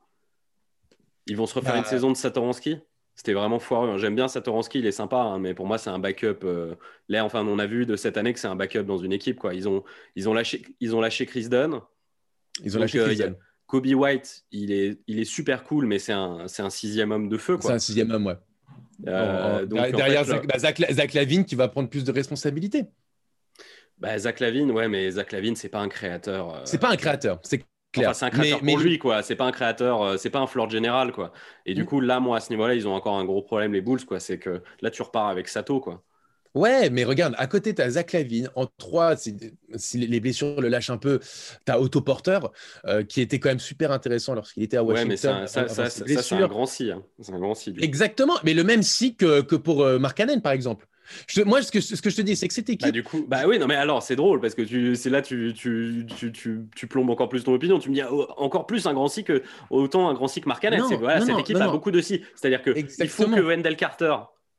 Ils 1.26 1.37
vont 1.37 1.47
se 1.47 1.55
refaire 1.55 1.73
bah, 1.73 1.78
une 1.81 1.85
saison 1.85 2.11
de 2.11 2.17
Satoransky 2.17 2.78
c'était 3.18 3.32
vraiment 3.32 3.58
foireux. 3.58 3.88
Hein. 3.88 3.98
J'aime 3.98 4.14
bien 4.14 4.28
Satoransky, 4.28 4.78
il 4.78 4.87
est 4.87 4.92
sympa, 4.92 5.16
hein, 5.16 5.40
mais 5.40 5.52
pour 5.52 5.66
moi, 5.66 5.76
c'est 5.76 5.90
un 5.90 5.98
backup. 5.98 6.44
Euh, 6.44 6.76
là, 7.08 7.25
enfin, 7.25 7.44
on 7.44 7.58
a 7.58 7.66
vu 7.66 7.84
de 7.84 7.96
cette 7.96 8.16
année 8.16 8.32
que 8.32 8.38
c'est 8.38 8.46
un 8.46 8.54
backup 8.54 8.84
dans 8.84 8.98
une 8.98 9.12
équipe. 9.12 9.40
Quoi. 9.40 9.54
Ils, 9.54 9.68
ont, 9.68 9.82
ils, 10.14 10.28
ont 10.28 10.34
lâché, 10.34 10.62
ils 10.78 10.94
ont 10.94 11.00
lâché 11.00 11.26
Chris 11.26 11.48
Dunn. 11.48 11.80
Ils 12.62 12.76
ont 12.76 12.80
lâché 12.80 13.00
Chris 13.00 13.20
euh, 13.20 13.26
Dunn. 13.26 13.37
Kobe 13.66 13.87
White, 13.87 14.44
il 14.52 14.70
est, 14.70 15.00
il 15.08 15.18
est 15.18 15.25
super 15.25 15.64
cool, 15.64 15.87
mais 15.87 15.98
c'est 15.98 16.12
un, 16.12 16.46
un 16.46 16.70
sixième 16.70 17.10
homme 17.10 17.28
de 17.28 17.37
feu. 17.38 17.58
C'est 17.60 17.72
un 17.72 17.80
sixième 17.80 18.12
homme, 18.12 18.26
ouais. 18.26 18.37
Euh, 19.08 19.66
derrière 19.66 20.25
bah, 20.25 20.58
Zach, 20.58 21.12
Lavine 21.12 21.44
qui 21.44 21.56
va 21.56 21.66
prendre 21.66 21.88
plus 21.88 22.04
de 22.04 22.12
responsabilités. 22.12 22.84
Bah, 23.98 24.16
Zach 24.16 24.38
Lavine, 24.38 24.70
ouais, 24.70 24.87
mais 24.87 25.10
Zach 25.10 25.32
Lavine, 25.32 25.56
c'est 25.56 25.68
pas 25.68 25.80
un 25.80 25.88
créateur. 25.88 26.62
C'est 26.64 26.78
pas 26.78 26.90
un 26.90 26.96
créateur. 26.96 27.40
C'est 27.42 27.64
c'est 27.95 28.25
un 28.25 28.30
créateur 28.30 28.61
mais, 28.62 28.73
pour 28.73 28.83
lui, 28.83 28.99
quoi. 28.99 29.23
C'est 29.23 29.37
pas 29.37 29.45
un 29.45 29.52
créateur, 29.52 30.02
euh, 30.02 30.16
c'est 30.16 30.30
pas 30.30 30.40
un 30.40 30.47
floor 30.47 30.71
général, 30.71 31.12
quoi. 31.12 31.33
Et 31.66 31.75
du 31.75 31.83
mm. 31.83 31.87
coup, 31.87 32.00
là, 32.00 32.21
moi, 32.21 32.37
à 32.37 32.40
ce 32.40 32.50
niveau-là, 32.50 32.75
ils 32.75 32.87
ont 32.87 32.95
encore 32.95 33.16
un 33.16 33.25
gros 33.25 33.42
problème, 33.42 33.73
les 33.73 33.80
Bulls, 33.80 34.04
quoi. 34.04 34.21
C'est 34.21 34.38
que 34.38 34.62
là, 34.80 34.90
tu 34.90 35.02
repars 35.02 35.28
avec 35.28 35.49
Sato, 35.49 35.80
quoi. 35.80 36.02
Ouais, 36.54 36.90
mais 36.90 37.04
regarde, 37.04 37.35
à 37.38 37.47
côté, 37.47 37.75
tu 37.75 37.83
as 37.83 37.90
Zach 37.90 38.12
Lavine. 38.12 38.50
En 38.57 38.66
trois, 38.78 39.16
si, 39.16 39.37
les 39.95 40.21
blessures 40.21 40.61
le 40.61 40.68
lâchent 40.68 40.90
un 40.90 40.97
peu, 40.97 41.21
tu 41.21 41.73
as 41.73 41.80
Otto 41.80 42.00
Porter, 42.00 42.40
euh, 42.87 43.04
qui 43.04 43.21
était 43.21 43.38
quand 43.38 43.50
même 43.50 43.61
super 43.61 43.92
intéressant 43.92 44.35
lorsqu'il 44.35 44.62
était 44.62 44.76
à 44.76 44.83
Washington. 44.83 45.11
Ouais, 45.11 45.40
mais 45.42 45.47
ça, 45.47 45.68
ça, 45.68 45.90
c'est 45.90 46.33
un 46.35 46.49
grand 46.49 46.66
si. 46.66 46.90
Hein. 46.90 47.02
C'est 47.21 47.33
un 47.33 47.38
grand 47.38 47.54
si. 47.54 47.75
Exactement, 47.80 48.35
mais 48.45 48.54
le 48.54 48.64
même 48.64 48.83
si 48.83 49.14
que, 49.14 49.42
que 49.42 49.57
pour 49.57 49.83
euh, 49.83 49.99
Mark 49.99 50.21
par 50.42 50.52
exemple 50.52 50.87
moi, 51.45 51.62
ce 51.62 51.73
que, 51.73 51.81
ce 51.81 52.00
que 52.00 52.11
je 52.11 52.17
te 52.17 52.23
dis, 52.23 52.37
c'est 52.37 52.49
que 52.49 52.55
cette 52.55 52.69
équipe. 52.69 52.88
Bah, 52.88 52.93
du 52.93 53.03
coup, 53.03 53.25
bah 53.27 53.43
oui, 53.47 53.59
non, 53.59 53.67
mais 53.67 53.77
alors, 53.77 54.03
c'est 54.03 54.17
drôle 54.17 54.41
parce 54.41 54.55
que 54.55 54.62
tu, 54.62 54.97
c'est 54.97 55.11
là, 55.11 55.23
tu, 55.23 55.53
tu, 55.55 56.07
tu, 56.33 56.33
tu, 56.75 56.87
plombes 56.87 57.11
encore 57.11 57.29
plus 57.29 57.45
ton 57.45 57.55
opinion. 57.55 57.79
Tu 57.79 57.91
me 57.91 57.95
dis 57.95 58.03
oh, 58.11 58.27
encore 58.37 58.67
plus 58.67 58.87
un 58.87 58.95
grand 58.95 59.09
si 59.09 59.25
que 59.25 59.43
autant 59.71 60.09
un 60.09 60.15
grand 60.15 60.29
si 60.29 60.41
que 60.41 60.49
Mark 60.49 60.65
Voilà, 61.00 61.21
cette 61.21 61.38
équipe 61.38 61.57
a 61.57 61.69
beaucoup 61.69 61.91
de 61.91 62.00
si. 62.00 62.23
C'est-à-dire 62.35 62.62
que 62.62 62.71
il 62.77 63.09
faut 63.09 63.27
que 63.27 63.41
Wendell 63.41 63.77
Carter 63.77 64.15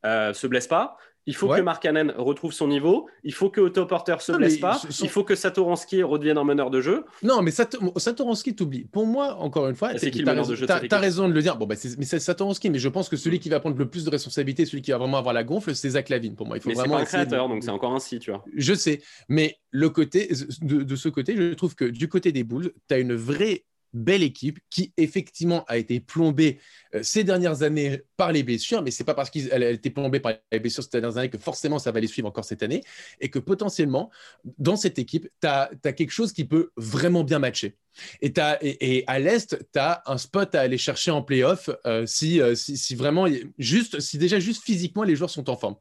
euh, 0.06 0.34
se 0.34 0.48
blesse 0.48 0.68
pas. 0.68 0.98
Il 1.30 1.36
faut 1.36 1.48
que 1.48 1.62
Mark 1.62 1.84
Cannon 1.84 2.12
retrouve 2.18 2.52
son 2.54 2.68
niveau. 2.68 3.08
Il 3.24 3.36
faut 3.36 3.52
que 3.52 3.62
Otto 3.62 3.86
Porter 3.86 4.16
se 4.20 4.32
blesse 4.32 4.58
pas. 4.58 4.82
Il 5.00 5.10
faut 5.10 5.24
que 5.24 5.36
Satoransky 5.36 6.02
redevienne 6.02 6.40
en 6.40 6.44
meneur 6.44 6.72
de 6.72 6.82
jeu. 6.82 7.06
Non, 7.22 7.44
mais 7.44 7.52
Satoransky 7.52 8.56
t'oublie. 8.56 8.86
Pour 8.86 9.06
moi, 9.06 9.36
encore 9.36 9.70
une 9.70 9.76
fois, 9.76 9.92
c'est 9.96 10.10
qui 10.10 10.20
le 10.20 10.26
meneur 10.26 10.48
de 10.48 10.56
jeu 10.56 10.66
Tu 10.66 10.72
as, 10.72 10.98
raison 10.98 11.30
de 11.30 11.34
le 11.34 11.42
dire. 11.44 11.56
Bon, 11.56 11.68
bah, 11.68 11.76
mais 12.00 12.06
c'est 12.06 12.20
Satoransky. 12.20 12.72
Mais 12.72 12.80
je 12.80 12.90
pense 12.90 13.10
que 13.10 13.16
celui 13.16 13.40
qui 13.40 13.50
va 13.50 13.60
prendre 13.60 13.78
le 13.78 13.88
plus 13.88 14.06
de 14.06 14.10
responsabilité, 14.10 14.66
celui 14.66 14.82
qui 14.82 14.90
va 14.90 14.98
vraiment 14.98 15.18
avoir 15.20 15.36
la 15.36 15.44
gonfle, 15.44 15.76
c'est 15.76 15.92
Zach 15.92 16.10
Lavine. 16.10 16.36
Pour 16.36 16.48
moi, 16.48 16.58
il 16.58 16.62
faut 16.62 16.70
mais 16.70 16.76
vraiment. 16.76 16.98
C'est 16.98 17.04
un 17.04 17.06
créateur, 17.06 17.48
donc 17.48 17.64
c'est 17.64 17.70
encore 17.70 17.94
un 17.94 18.00
si, 18.00 18.18
tu 18.18 18.32
vois. 18.32 18.44
Je 18.56 18.74
sais, 18.74 19.02
mais 19.28 19.58
le 19.70 19.90
côté 19.90 20.32
de, 20.62 20.82
de 20.82 20.96
ce 20.96 21.10
côté, 21.10 21.36
je 21.36 21.54
trouve 21.54 21.76
que 21.76 21.86
du 21.86 22.10
côté 22.10 22.32
des 22.32 22.44
Bulls, 22.44 22.72
tu 22.88 22.96
as 22.96 22.98
une 22.98 23.14
vraie 23.14 23.66
belle 23.94 24.24
équipe 24.24 24.60
qui 24.70 24.94
effectivement 24.98 25.66
a 25.68 25.78
été 25.78 26.00
plombée 26.00 26.60
euh, 26.96 27.02
ces 27.04 27.24
dernières 27.24 27.64
années 27.64 28.02
par 28.18 28.32
les 28.32 28.44
blessures, 28.44 28.82
mais 28.82 28.92
c'est 28.92 29.04
pas 29.04 29.14
parce 29.14 29.30
qu'elle 29.30 29.64
a 29.64 29.70
été 29.70 29.90
plombée 29.90 30.20
par 30.20 30.34
les 30.52 30.60
blessures 30.60 30.84
ces 30.84 30.90
dernières 30.90 31.18
années 31.18 31.30
que 31.30 31.38
forcément 31.38 31.80
ça 31.80 31.92
va 31.92 32.00
les 32.00 32.08
suivre 32.08 32.28
encore 32.28 32.46
cette 32.46 32.64
année, 32.64 32.84
et 33.20 33.30
que 33.30 33.40
potentiellement, 33.40 34.10
dans 34.58 34.76
cette 34.76 35.00
équipe, 35.00 35.30
tu 35.42 35.48
as, 35.48 35.70
quelque 35.84 36.12
chose 36.12 36.34
qui 36.34 36.46
peut 36.46 36.72
vraiment 36.78 37.24
bien 37.24 37.40
matcher. 37.40 37.76
Et, 38.22 38.32
et, 38.62 39.04
à 39.08 39.20
l'Est, 39.20 39.58
tu 39.74 39.80
as 39.80 40.04
un 40.06 40.18
spot 40.18 40.56
à 40.56 40.62
aller 40.62 40.78
chercher 40.78 41.12
en 41.12 41.22
playoff 41.22 41.70
euh, 41.86 42.06
si, 42.06 42.40
euh, 42.40 42.56
si, 42.56 42.78
si, 42.78 42.96
vraiment, 42.96 43.28
juste, 43.58 44.00
si 44.00 44.18
déjà 44.18 44.40
juste 44.40 44.64
physiquement 44.64 45.04
les 45.04 45.16
joueurs 45.16 45.30
sont 45.30 45.50
en 45.50 45.58
forme. 45.58 45.76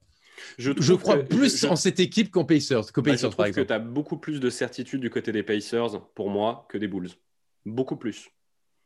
Je, 0.56 0.72
je, 0.78 0.94
crois 0.94 1.18
plus 1.18 1.64
en 1.64 1.76
cette 1.76 2.00
équipe 2.00 2.30
qu'en 2.30 2.44
Pacers, 2.44 2.92
qu'aux 2.92 3.02
bah, 3.02 3.12
par 3.36 3.46
exemple. 3.46 3.62
que 3.62 3.66
tu 3.66 3.72
as 3.72 3.78
beaucoup 3.78 4.18
plus 4.18 4.40
de 4.40 4.50
certitude 4.50 5.00
du 5.00 5.10
côté 5.10 5.32
des 5.32 5.42
Pacers, 5.42 6.00
pour 6.14 6.30
moi, 6.30 6.66
que 6.68 6.78
des 6.78 6.88
Bulls. 6.88 7.10
Beaucoup 7.68 7.96
plus. 7.96 8.31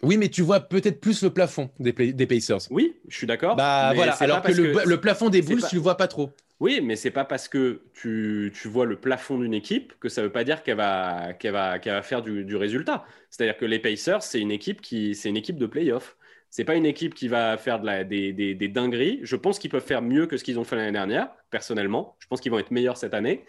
Oui, 0.02 0.16
mais 0.16 0.28
tu 0.28 0.42
vois 0.42 0.60
peut-être 0.60 1.00
plus 1.00 1.22
le 1.22 1.30
plafond 1.30 1.70
des, 1.78 1.92
des 1.92 2.26
Pacers. 2.26 2.58
Oui, 2.70 2.96
je 3.06 3.16
suis 3.16 3.26
d'accord. 3.26 3.54
Bah 3.54 3.92
voilà, 3.94 4.14
alors 4.14 4.42
que 4.42 4.50
le, 4.52 5.00
plafond 5.00 5.28
des 5.28 5.42
Bulls, 5.42 5.62
tu 5.68 5.76
le 5.76 5.80
vois 5.80 5.96
pas 5.96 6.08
trop. 6.08 6.32
Oui, 6.58 6.80
mais 6.80 6.96
c'est 6.96 7.10
pas 7.10 7.24
parce 7.24 7.48
que 7.48 7.82
tu, 7.94 8.52
tu 8.54 8.68
vois 8.68 8.84
le 8.84 8.96
plafond 8.96 9.38
d'une 9.38 9.54
équipe 9.54 9.94
que 10.00 10.08
ça 10.08 10.22
veut 10.22 10.32
pas 10.32 10.44
dire 10.44 10.62
qu'elle 10.62 10.76
va, 10.76 11.32
qu'elle 11.34 11.52
va, 11.52 11.78
qu'elle 11.78 11.94
va 11.94 12.02
faire 12.02 12.22
du, 12.22 12.44
du 12.44 12.56
résultat. 12.56 13.04
C'est-à-dire 13.30 13.56
que 13.56 13.64
les 13.64 13.78
Pacers, 13.78 14.22
c'est 14.22 14.40
une 14.40 14.50
équipe 14.50 14.80
qui, 14.80 15.14
c'est 15.14 15.28
une 15.28 15.36
équipe 15.36 15.56
de 15.56 15.66
playoff. 15.66 16.16
C'est 16.50 16.64
pas 16.64 16.74
une 16.74 16.86
équipe 16.86 17.14
qui 17.14 17.28
va 17.28 17.56
faire 17.56 17.80
de 17.80 17.86
la, 17.86 18.04
des, 18.04 18.32
des, 18.32 18.54
des 18.54 18.68
dingueries. 18.68 19.20
Je 19.22 19.36
pense 19.36 19.58
qu'ils 19.58 19.70
peuvent 19.70 19.84
faire 19.84 20.02
mieux 20.02 20.26
que 20.26 20.36
ce 20.36 20.44
qu'ils 20.44 20.58
ont 20.58 20.64
fait 20.64 20.76
l'année 20.76 20.92
dernière, 20.92 21.30
personnellement. 21.50 22.16
Je 22.18 22.26
pense 22.26 22.40
qu'ils 22.40 22.52
vont 22.52 22.58
être 22.58 22.72
meilleurs 22.72 22.96
cette 22.96 23.14
année. 23.14 23.44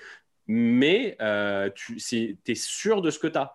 Mais 0.47 1.17
euh, 1.21 1.69
tu 1.75 1.97
es 2.47 2.55
sûr 2.55 3.01
de 3.01 3.09
ce 3.09 3.19
que 3.19 3.27
tu 3.27 3.37
as 3.37 3.53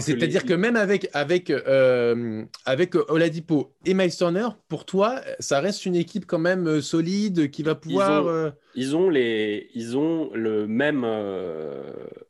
c'est-à-dire 0.00 0.44
que 0.44 0.54
même 0.54 0.76
avec, 0.76 1.08
avec, 1.12 1.50
euh, 1.50 2.44
avec 2.64 2.94
Oladipo 2.94 3.74
et 3.84 3.94
Miles 3.94 4.14
Turner, 4.16 4.48
pour 4.68 4.86
toi, 4.86 5.20
ça 5.38 5.60
reste 5.60 5.84
une 5.84 5.96
équipe 5.96 6.26
quand 6.26 6.38
même 6.38 6.66
euh, 6.66 6.80
solide 6.80 7.50
qui 7.50 7.62
va 7.62 7.74
pouvoir. 7.74 8.26
Euh, 8.26 8.50
ils 8.74 8.96
ont, 8.96 9.10
les, 9.10 9.68
ils 9.74 9.96
ont 9.96 10.30
le, 10.32 10.66
même, 10.66 11.02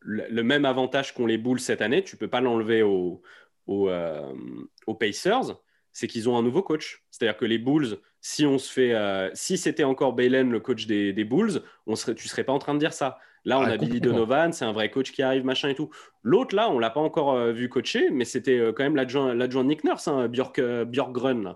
le, 0.00 0.42
même 0.42 0.64
avantage 0.64 1.14
qu'ont 1.14 1.26
les 1.26 1.38
Bulls 1.38 1.60
cette 1.60 1.82
année. 1.82 2.02
Tu 2.02 2.16
peux 2.16 2.28
pas 2.28 2.40
l'enlever 2.40 2.82
aux, 2.82 3.22
aux, 3.66 3.90
aux, 4.86 4.94
Pacers. 4.94 5.56
C'est 5.92 6.08
qu'ils 6.08 6.28
ont 6.28 6.36
un 6.36 6.42
nouveau 6.42 6.62
coach. 6.62 7.04
C'est-à-dire 7.10 7.36
que 7.36 7.46
les 7.46 7.58
Bulls, 7.58 7.98
si 8.20 8.44
on 8.44 8.58
se 8.58 8.72
fait, 8.72 8.94
si 9.34 9.56
c'était 9.56 9.84
encore 9.84 10.12
Balen 10.12 10.50
le 10.50 10.60
coach 10.60 10.86
des, 10.86 11.12
des 11.12 11.24
Bulls, 11.24 11.62
on 11.86 11.96
serait, 11.96 12.14
tu 12.14 12.28
serais 12.28 12.44
pas 12.44 12.52
en 12.52 12.58
train 12.58 12.74
de 12.74 12.80
dire 12.80 12.92
ça. 12.92 13.18
Là, 13.46 13.60
on 13.60 13.62
ah, 13.62 13.70
a 13.70 13.76
Billy 13.76 14.00
Donovan, 14.00 14.52
c'est 14.52 14.64
un 14.64 14.72
vrai 14.72 14.90
coach 14.90 15.12
qui 15.12 15.22
arrive, 15.22 15.44
machin 15.44 15.68
et 15.68 15.76
tout. 15.76 15.88
L'autre, 16.24 16.56
là, 16.56 16.68
on 16.68 16.80
l'a 16.80 16.90
pas 16.90 17.00
encore 17.00 17.32
euh, 17.32 17.52
vu 17.52 17.68
coacher, 17.68 18.10
mais 18.10 18.24
c'était 18.24 18.58
euh, 18.58 18.72
quand 18.72 18.82
même 18.82 18.96
l'adjoint 18.96 19.64
Nick 19.64 19.84
Nurse, 19.84 20.08
hein, 20.08 20.26
Björk, 20.26 20.58
euh, 20.58 20.84
Björkgren, 20.84 21.54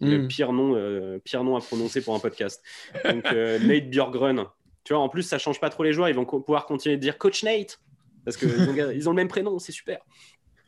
Le 0.00 0.18
hmm. 0.18 0.28
pire 0.28 0.52
nom, 0.52 1.18
pire 1.24 1.42
nom 1.42 1.56
à 1.56 1.60
prononcer 1.60 2.00
pour 2.00 2.14
un 2.14 2.20
podcast. 2.20 2.62
Donc, 3.04 3.24
Nate 3.32 3.90
Björkgren. 3.90 4.44
Tu 4.84 4.94
vois, 4.94 5.02
en 5.02 5.08
plus, 5.08 5.24
ça 5.24 5.38
change 5.38 5.58
pas 5.58 5.68
trop 5.68 5.82
les 5.82 5.92
joueurs. 5.92 6.08
Ils 6.08 6.14
vont 6.14 6.24
pouvoir 6.24 6.64
continuer 6.64 6.96
de 6.96 7.00
dire 7.00 7.18
Coach 7.18 7.42
Nate. 7.42 7.80
Parce 8.24 8.36
qu'ils 8.36 9.08
ont, 9.08 9.12
le 9.12 9.16
même 9.16 9.26
prénom, 9.26 9.58
c'est 9.58 9.72
super 9.72 9.98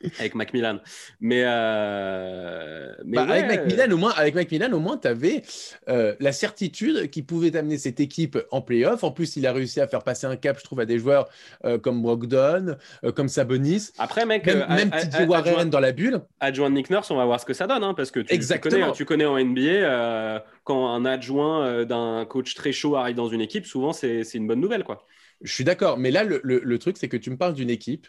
avec 0.19 0.35
Macmillan. 0.35 0.79
Mais, 1.19 1.43
euh, 1.45 2.93
mais 3.05 3.17
bah, 3.17 3.27
avec 3.29 3.47
Macmillan, 3.47 3.91
au 3.91 3.97
moins, 3.97 4.13
avec 4.15 4.35
Macmillan, 4.35 4.71
au 4.71 4.79
moins, 4.79 4.97
tu 4.97 5.07
avais 5.07 5.43
euh, 5.89 6.15
la 6.19 6.31
certitude 6.31 7.09
qu'il 7.09 7.25
pouvait 7.25 7.55
amener 7.55 7.77
cette 7.77 7.99
équipe 7.99 8.37
en 8.51 8.61
playoff. 8.61 9.03
En 9.03 9.11
plus, 9.11 9.35
il 9.35 9.47
a 9.47 9.53
réussi 9.53 9.81
à 9.81 9.87
faire 9.87 10.03
passer 10.03 10.27
un 10.27 10.35
cap, 10.35 10.57
je 10.59 10.63
trouve, 10.63 10.79
à 10.79 10.85
des 10.85 10.99
joueurs 10.99 11.29
euh, 11.65 11.77
comme 11.77 12.01
Brogdon, 12.01 12.77
comme 13.15 13.27
Sabonis. 13.29 13.89
Après, 13.97 14.25
mec, 14.25 14.45
même, 14.45 14.65
même 14.69 14.91
Warren 15.27 15.69
dans 15.69 15.79
la 15.79 15.91
bulle. 15.91 16.21
Adjoint 16.39 16.69
Nick 16.69 16.89
Nurse, 16.89 17.11
on 17.11 17.15
va 17.15 17.25
voir 17.25 17.39
ce 17.39 17.45
que 17.45 17.53
ça 17.53 17.67
donne, 17.67 17.83
hein, 17.83 17.93
parce 17.93 18.11
que 18.11 18.19
tu, 18.19 18.39
tu, 18.39 18.59
connais, 18.59 18.91
tu 18.93 19.05
connais 19.05 19.25
en 19.25 19.39
NBA, 19.39 20.43
quand 20.63 20.93
un 20.93 21.05
adjoint 21.05 21.85
d'un 21.85 22.25
coach 22.25 22.55
très 22.55 22.71
chaud 22.71 22.95
arrive 22.95 23.15
dans 23.15 23.27
une 23.27 23.41
équipe, 23.41 23.65
souvent 23.65 23.93
c'est 23.93 24.21
une 24.33 24.47
bonne 24.47 24.61
nouvelle, 24.61 24.83
quoi. 24.83 25.05
Je 25.41 25.53
suis 25.53 25.65
d'accord, 25.65 25.97
mais 25.97 26.11
là, 26.11 26.23
le, 26.23 26.39
le 26.43 26.79
truc, 26.79 26.97
c'est 26.97 27.09
que 27.09 27.17
tu 27.17 27.29
me 27.29 27.37
parles 27.37 27.53
d'une 27.53 27.69
équipe 27.69 28.07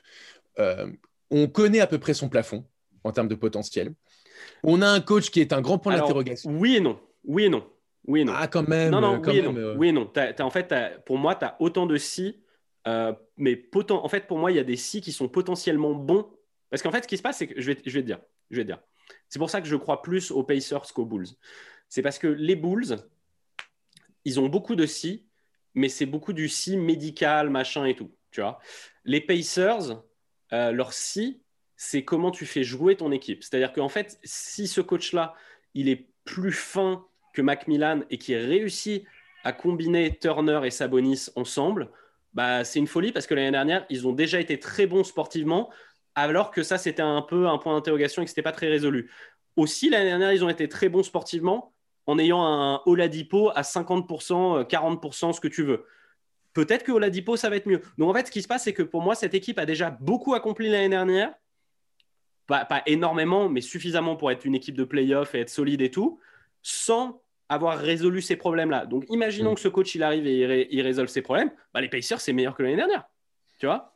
on 1.31 1.49
connaît 1.49 1.81
à 1.81 1.87
peu 1.87 1.99
près 1.99 2.15
son 2.15 2.29
plafond 2.29 2.65
en 3.05 3.13
termes 3.13 3.29
de 3.29 3.35
potentiel. 3.35 3.95
On 4.63 4.83
a 4.83 4.89
un 4.89 5.01
coach 5.01 5.31
qui 5.31 5.41
est 5.41 5.53
un 5.53 5.61
grand 5.61 5.79
point 5.79 5.97
d'interrogation. 5.97 6.51
Oui 6.51 6.77
et 6.77 6.81
non. 6.81 6.99
Oui 7.25 7.45
et 7.45 7.49
non. 7.49 7.67
Oui 8.07 8.21
et 8.21 8.25
non. 8.25 8.33
Ah, 8.37 8.47
quand 8.49 8.69
même. 8.69 8.91
Non, 8.91 9.01
non, 9.01 9.21
oui, 9.25 9.39
et 9.39 9.43
non. 9.43 9.57
Euh. 9.57 9.75
oui, 9.77 9.89
et 9.89 9.93
non. 9.93 10.11
en 10.41 10.51
fait, 10.51 10.75
pour 11.05 11.19
moi, 11.19 11.35
tu 11.35 11.45
as 11.45 11.57
autant 11.61 11.87
de 11.87 11.97
si, 11.97 12.41
euh, 12.87 13.13
mais 13.37 13.57
poten... 13.57 13.97
en 13.97 14.09
fait, 14.09 14.27
pour 14.27 14.39
moi, 14.39 14.53
il 14.53 14.57
y 14.57 14.61
a 14.61 14.65
des 14.65 14.77
si 14.77 15.01
qui 15.01 15.13
sont 15.13 15.29
potentiellement 15.29 15.93
bons. 15.93 16.29
Parce 16.71 16.83
qu'en 16.83 16.93
fait, 16.93 17.03
ce 17.03 17.09
qui 17.09 17.17
se 17.17 17.23
passe, 17.23 17.39
c'est 17.39 17.49
que 17.49 17.61
je 17.61 17.73
vais, 17.73 17.79
je 17.85 17.93
vais 17.93 18.03
te 18.03 18.07
dire. 18.07 18.21
Je 18.51 18.57
vais 18.57 18.63
te 18.63 18.69
dire. 18.69 18.81
C'est 19.29 19.39
pour 19.39 19.51
ça 19.51 19.61
que 19.61 19.67
je 19.67 19.77
crois 19.77 20.03
plus 20.03 20.31
aux 20.31 20.45
Pacers 20.45 20.93
qu'aux 20.93 21.05
Bulls. 21.05 21.29
C'est 21.89 22.03
parce 22.03 22.19
que 22.19 22.27
les 22.27 22.57
Bulls, 22.57 22.97
ils 24.25 24.41
ont 24.41 24.49
beaucoup 24.49 24.77
de 24.77 24.87
si, 24.87 25.27
mais 25.75 25.89
c'est 25.89 26.07
beaucoup 26.07 26.33
du 26.33 26.49
si 26.49 26.77
médical, 26.77 27.51
machin 27.51 27.85
et 27.85 27.95
tout. 27.95 28.13
Tu 28.31 28.41
vois. 28.41 28.59
Les 29.05 29.21
Pacers, 29.21 30.03
leur 30.51 30.93
si, 30.93 31.41
c'est 31.77 32.05
comment 32.05 32.31
tu 32.31 32.47
fais 32.47 32.65
jouer 32.65 32.97
ton 32.97 33.13
équipe. 33.13 33.43
C'est-à-dire 33.43 33.73
qu'en 33.73 33.89
fait, 33.89 34.19
si 34.25 34.67
ce 34.67 34.81
coach-là, 34.81 35.35
il 35.75 35.89
est 35.89 36.09
plus 36.25 36.53
fin 36.53 37.05
que 37.35 37.43
Macmillan 37.43 38.03
et 38.11 38.19
qui 38.19 38.35
réussit 38.35 39.05
à 39.45 39.53
combiner 39.53 40.17
Turner 40.19 40.61
et 40.65 40.71
Sabonis 40.71 41.27
ensemble, 41.37 41.91
bah, 42.33 42.65
c'est 42.65 42.79
une 42.79 42.87
folie 42.87 43.13
parce 43.13 43.27
que 43.27 43.35
l'année 43.35 43.51
dernière, 43.51 43.87
ils 43.91 44.07
ont 44.07 44.13
déjà 44.13 44.41
été 44.41 44.59
très 44.59 44.87
bons 44.87 45.05
sportivement, 45.05 45.71
alors 46.15 46.51
que 46.51 46.63
ça, 46.63 46.79
c'était 46.79 47.03
un 47.03 47.23
peu 47.23 47.47
un 47.47 47.59
point 47.59 47.75
d'interrogation 47.75 48.23
et 48.23 48.25
que 48.25 48.31
ce 48.31 48.33
n'était 48.33 48.43
pas 48.43 48.53
très 48.53 48.69
résolu. 48.69 49.11
Aussi, 49.57 49.89
l'année 49.91 50.09
dernière, 50.09 50.33
ils 50.33 50.45
ont 50.45 50.49
été 50.49 50.69
très 50.69 50.89
bons 50.89 51.03
sportivement 51.03 51.73
en 52.07 52.19
ayant 52.19 52.45
un 52.45 52.83
Oladipo 52.87 53.51
à 53.55 53.63
50%, 53.63 54.67
40%, 54.67 55.33
ce 55.33 55.41
que 55.41 55.49
tu 55.49 55.63
veux. 55.63 55.87
Peut-être 56.57 56.85
que 56.85 56.93
Oladipo, 56.93 57.37
ça 57.37 57.51
va 57.51 57.57
être 57.57 57.67
mieux. 57.67 57.83
Donc 57.99 58.09
en 58.09 58.15
fait, 58.15 58.29
ce 58.29 58.31
qui 58.31 58.41
se 58.41 58.49
passe, 58.49 58.65
c'est 58.65 58.73
que 58.73 58.83
pour 58.83 59.03
moi, 59.03 59.15
cette 59.15 59.35
équipe 59.35 59.59
a 59.59 59.67
déjà 59.67 59.91
beaucoup 59.91 60.33
accompli 60.33 60.71
l'année 60.71 60.89
dernière. 60.89 61.35
Pas, 62.47 62.65
pas, 62.65 62.83
énormément, 62.87 63.51
mais 63.51 63.61
suffisamment 63.61 64.17
pour 64.17 64.31
être 64.31 64.47
une 64.47 64.55
équipe 64.55 64.75
de 64.75 64.85
playoff 64.85 65.35
et 65.35 65.41
être 65.41 65.51
solide 65.51 65.83
et 65.83 65.91
tout, 65.91 66.19
sans 66.63 67.21
avoir 67.51 67.77
résolu 67.79 68.23
ces 68.23 68.37
problèmes-là. 68.37 68.87
Donc, 68.87 69.05
imaginons 69.11 69.53
mm. 69.53 69.55
que 69.57 69.61
ce 69.61 69.69
coach, 69.69 69.95
il 69.97 70.03
arrive 70.03 70.27
et 70.27 70.75
il, 70.75 70.81
résolve 70.81 71.11
ces 71.11 71.21
problèmes. 71.21 71.51
Bah, 71.75 71.83
les 71.83 71.91
Pacers, 71.91 72.23
c'est 72.23 72.33
meilleur 72.33 72.57
que 72.57 72.63
l'année 72.63 72.77
dernière. 72.77 73.05
Tu 73.59 73.67
vois? 73.67 73.95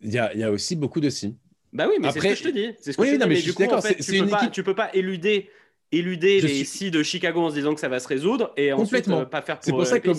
Il 0.00 0.12
y, 0.12 0.18
a, 0.18 0.32
il 0.32 0.38
y, 0.38 0.44
a, 0.44 0.52
aussi 0.52 0.76
beaucoup 0.76 1.00
de 1.00 1.10
signes. 1.10 1.34
Bah 1.72 1.86
oui, 1.88 1.96
mais 2.00 2.12
c'est 2.12 2.20
ce 2.20 2.28
que 2.28 2.34
je 2.36 2.42
te 2.44 2.48
dis. 2.50 2.74
C'est 2.78 2.92
ce 2.92 2.96
que 2.96 3.02
oui, 3.02 3.08
je 3.08 3.16
non, 3.16 3.26
dis. 3.26 3.34
Mais, 3.34 3.42
du 3.42 3.52
coup, 3.52 3.64
en 3.64 3.82
fait, 3.82 3.96
tu, 3.96 4.20
peux 4.20 4.28
pas, 4.28 4.46
tu 4.46 4.62
peux 4.62 4.74
pas 4.76 4.94
éluder 4.94 5.50
éluder 5.92 6.40
les 6.40 6.64
si 6.64 6.90
de 6.90 7.02
Chicago 7.02 7.40
en 7.40 7.50
se 7.50 7.54
disant 7.54 7.74
que 7.74 7.80
ça 7.80 7.88
va 7.88 7.98
se 7.98 8.08
résoudre 8.08 8.52
et 8.56 8.70
Complètement. 8.70 9.16
ensuite 9.16 9.26
euh, 9.26 9.30
pas 9.30 9.42
faire 9.42 9.56
pour 9.56 9.64
C'est 9.64 9.70
pour 9.72 9.80
euh, 9.80 9.84
ça 9.84 10.00
que 10.00 10.12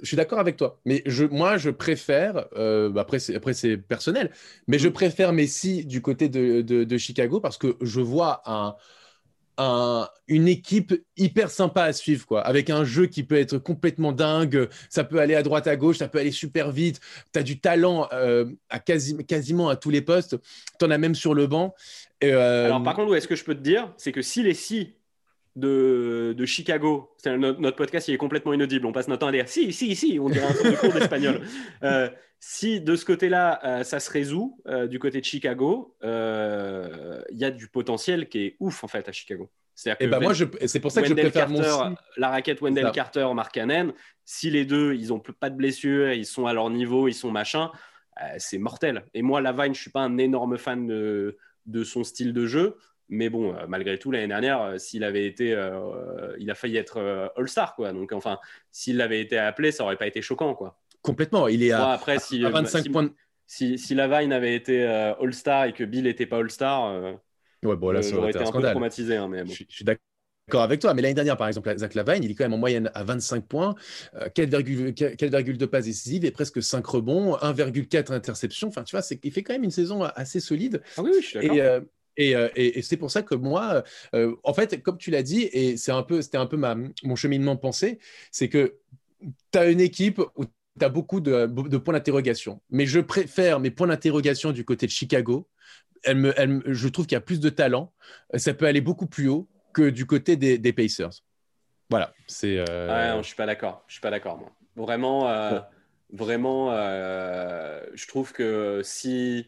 je 0.00 0.06
suis 0.06 0.16
d'accord 0.16 0.38
avec 0.38 0.56
toi. 0.56 0.80
Mais 0.84 1.02
je, 1.06 1.24
moi, 1.24 1.58
je 1.58 1.70
préfère, 1.70 2.46
euh, 2.56 2.92
après 2.96 3.18
c'est 3.18 3.76
personnel, 3.76 4.30
mais 4.66 4.78
je 4.78 4.88
mm. 4.88 4.92
préfère 4.92 5.32
Messi 5.32 5.84
du 5.84 6.02
côté 6.02 6.28
de, 6.28 6.62
de, 6.62 6.84
de, 6.84 6.98
Chicago 6.98 7.40
parce 7.40 7.58
que 7.58 7.76
je 7.80 8.00
vois 8.00 8.42
un, 8.46 8.74
une 10.28 10.48
équipe 10.48 10.94
hyper 11.16 11.50
sympa 11.50 11.84
à 11.84 11.92
suivre, 11.92 12.26
quoi, 12.26 12.40
avec 12.40 12.70
un 12.70 12.84
jeu 12.84 13.06
qui 13.06 13.22
peut 13.22 13.36
être 13.36 13.58
complètement 13.58 14.12
dingue. 14.12 14.68
Ça 14.88 15.04
peut 15.04 15.18
aller 15.18 15.34
à 15.34 15.42
droite, 15.42 15.66
à 15.66 15.76
gauche, 15.76 15.98
ça 15.98 16.08
peut 16.08 16.18
aller 16.18 16.30
super 16.30 16.72
vite. 16.72 17.00
Tu 17.32 17.38
as 17.38 17.42
du 17.42 17.60
talent 17.60 18.08
euh, 18.12 18.46
à 18.70 18.78
quasi, 18.78 19.16
quasiment 19.26 19.68
à 19.68 19.76
tous 19.76 19.90
les 19.90 20.02
postes. 20.02 20.36
Tu 20.78 20.84
en 20.84 20.90
as 20.90 20.98
même 20.98 21.14
sur 21.14 21.34
le 21.34 21.46
banc. 21.46 21.74
Euh, 22.24 22.66
Alors, 22.66 22.82
par 22.82 22.94
contre, 22.94 23.14
est-ce 23.14 23.28
que 23.28 23.36
je 23.36 23.44
peux 23.44 23.54
te 23.54 23.60
dire, 23.60 23.92
c'est 23.96 24.12
que 24.12 24.22
si 24.22 24.42
les 24.42 24.54
si 24.54 24.94
de, 25.56 26.34
de 26.36 26.46
Chicago, 26.46 27.14
notre, 27.26 27.60
notre, 27.60 27.76
podcast 27.76 28.08
il 28.08 28.14
est 28.14 28.18
complètement 28.18 28.52
inaudible, 28.54 28.86
on 28.86 28.92
passe 28.92 29.08
notre 29.08 29.20
temps 29.20 29.28
à 29.28 29.32
dire 29.32 29.48
si, 29.48 29.72
si, 29.72 29.94
si, 29.94 30.18
on 30.20 30.28
dirait 30.28 30.46
un 30.46 30.72
cours 30.74 30.92
d'espagnol. 30.92 31.40
Euh, 31.82 32.08
si 32.38 32.80
de 32.80 32.96
ce 32.96 33.04
côté-là, 33.04 33.84
ça 33.84 34.00
se 34.00 34.10
résout, 34.10 34.58
du 34.88 34.98
côté 34.98 35.20
de 35.20 35.24
Chicago, 35.24 35.96
il 36.02 37.38
y 37.38 37.44
a 37.44 37.50
du 37.52 37.68
potentiel 37.68 38.28
qui 38.28 38.38
est 38.46 38.56
ouf 38.58 38.82
en 38.82 38.88
fait 38.88 39.08
à 39.08 39.12
Chicago. 39.12 39.48
C'est 39.74 39.96
eh 40.00 40.06
ben 40.06 40.20
moi, 40.20 40.32
c'est 40.34 40.80
pour 40.80 40.92
ça 40.92 41.02
que 41.02 41.08
je 41.08 41.14
préfère 41.14 41.48
Carter, 41.48 41.94
la 42.16 42.28
raquette 42.28 42.60
Wendell 42.60 42.90
Carter, 42.92 43.28
Mark 43.34 43.52
Cannon. 43.54 43.92
Si 44.24 44.50
les 44.50 44.64
deux, 44.64 44.94
ils 44.94 45.12
ont 45.12 45.18
pas 45.18 45.50
de 45.50 45.56
blessures, 45.56 46.12
ils 46.12 46.26
sont 46.26 46.46
à 46.46 46.52
leur 46.52 46.68
niveau, 46.70 47.08
ils 47.08 47.14
sont 47.14 47.30
machin, 47.30 47.70
euh, 48.20 48.34
c'est 48.38 48.58
mortel. 48.58 49.04
Et 49.14 49.22
moi, 49.22 49.40
Lavine, 49.40 49.74
je 49.74 49.80
suis 49.80 49.90
pas 49.90 50.02
un 50.02 50.18
énorme 50.18 50.58
fan 50.58 50.86
de, 50.86 51.38
de 51.66 51.84
son 51.84 52.04
style 52.04 52.32
de 52.32 52.46
jeu, 52.46 52.76
mais 53.12 53.28
bon, 53.30 53.54
euh, 53.54 53.66
malgré 53.68 53.98
tout, 53.98 54.10
l'année 54.10 54.28
dernière, 54.28 54.62
euh, 54.62 54.78
s'il 54.78 55.04
avait 55.04 55.26
été, 55.26 55.50
il 56.38 56.50
a 56.50 56.54
failli 56.54 56.76
être 56.76 57.30
All-Star, 57.36 57.74
quoi. 57.74 57.92
Donc, 57.92 58.12
enfin, 58.12 58.38
s'il 58.70 59.00
avait 59.00 59.20
été 59.20 59.38
appelé, 59.38 59.70
ça 59.72 59.84
aurait 59.84 59.96
pas 59.96 60.06
été 60.06 60.22
choquant, 60.22 60.54
quoi. 60.54 60.80
Complètement. 61.02 61.48
Il 61.48 61.62
est 61.62 61.72
à, 61.72 61.90
après, 61.90 62.18
si, 62.18 62.42
25 62.42 62.90
points. 62.90 63.10
Si, 63.46 63.78
si 63.78 63.94
Lavine 63.94 64.32
avait 64.32 64.54
été 64.54 64.84
All-Star 64.84 65.66
et 65.66 65.72
que 65.72 65.84
Bill 65.84 66.04
n'était 66.04 66.26
pas 66.26 66.38
All-Star 66.38 67.18
Ouais, 67.64 67.76
bon, 67.76 67.90
là, 67.90 68.00
euh, 68.00 68.02
ça 68.02 68.16
aurait 68.16 68.30
été 68.30 68.40
un, 68.40 68.48
un 68.48 68.52
peu 68.52 68.62
traumatisé. 68.62 69.16
Hein, 69.16 69.28
mais 69.28 69.46
Je, 69.46 69.64
suis 69.68 69.84
d'accord 69.84 70.62
avec 70.62 70.80
toi. 70.80 70.94
Mais 70.94 71.02
l'année 71.02 71.14
dernière, 71.14 71.36
par 71.36 71.48
exemple, 71.48 71.72
Zach 71.76 71.94
Lavine, 71.94 72.24
il 72.24 72.30
est 72.30 72.34
quand 72.34 72.44
même 72.44 72.54
en 72.54 72.58
moyenne 72.58 72.90
à 72.94 73.04
25 73.04 73.46
points, 73.46 73.74
4,2 74.34 75.62
euh, 75.62 75.66
passes 75.68 75.84
décisives 75.84 76.24
et 76.24 76.30
presque 76.30 76.62
5 76.62 76.84
rebonds, 76.84 77.36
1,4 77.36 78.12
interceptions. 78.12 78.68
Enfin, 78.68 78.82
tu 78.82 78.96
vois, 78.96 79.04
il 79.22 79.32
fait 79.32 79.42
quand 79.42 79.52
même 79.52 79.64
une 79.64 79.70
saison 79.70 80.02
assez 80.02 80.40
solide. 80.40 80.82
Ah 80.96 81.02
oui, 81.02 81.12
je 81.20 81.26
suis 81.26 81.40
d'accord. 81.40 81.56
Et, 81.56 81.60
euh, 81.60 81.80
et, 82.16 82.34
et, 82.56 82.82
c'est 82.82 82.96
pour 82.96 83.10
ça 83.10 83.22
que 83.22 83.34
moi, 83.34 83.82
en 84.12 84.54
fait, 84.54 84.82
comme 84.82 84.98
tu 84.98 85.10
l'as 85.10 85.22
dit, 85.22 85.42
et 85.52 85.76
c'est 85.76 85.92
un 85.92 86.02
peu, 86.02 86.22
c'était 86.22 86.38
un 86.38 86.46
peu 86.46 86.56
ma, 86.56 86.76
mon 87.02 87.16
cheminement 87.16 87.54
de 87.54 87.60
pensée, 87.60 87.98
c'est 88.30 88.48
que 88.48 88.78
tu 89.52 89.58
as 89.58 89.66
une 89.66 89.80
équipe 89.80 90.20
où 90.36 90.44
tu 90.44 90.84
as 90.84 90.88
beaucoup 90.88 91.20
de, 91.20 91.46
de 91.46 91.76
points 91.78 91.94
d'interrogation. 91.94 92.60
Mais 92.70 92.86
je 92.86 93.00
préfère 93.00 93.60
mes 93.60 93.70
points 93.70 93.86
d'interrogation 93.86 94.52
du 94.52 94.64
côté 94.64 94.86
de 94.86 94.92
Chicago 94.92 95.48
elle 96.04 96.16
me, 96.16 96.40
elle, 96.40 96.62
je 96.66 96.88
trouve 96.88 97.06
qu'il 97.06 97.16
y 97.16 97.18
a 97.18 97.22
plus 97.22 97.40
de 97.40 97.48
talent. 97.48 97.92
Ça 98.34 98.54
peut 98.54 98.66
aller 98.66 98.80
beaucoup 98.80 99.06
plus 99.06 99.28
haut 99.28 99.48
que 99.72 99.88
du 99.88 100.06
côté 100.06 100.36
des, 100.36 100.58
des 100.58 100.72
Pacers. 100.72 101.22
Voilà, 101.90 102.12
c'est. 102.26 102.58
Euh... 102.58 103.18
Je 103.22 103.26
suis 103.26 103.36
pas 103.36 103.46
d'accord. 103.46 103.84
Je 103.86 103.94
suis 103.94 104.00
pas 104.00 104.10
d'accord, 104.10 104.38
moi. 104.38 104.50
Vraiment, 104.76 105.28
euh, 105.28 105.60
vraiment, 106.10 106.72
euh, 106.72 107.82
je 107.92 108.06
trouve 108.06 108.32
que 108.32 108.80
si 108.82 109.46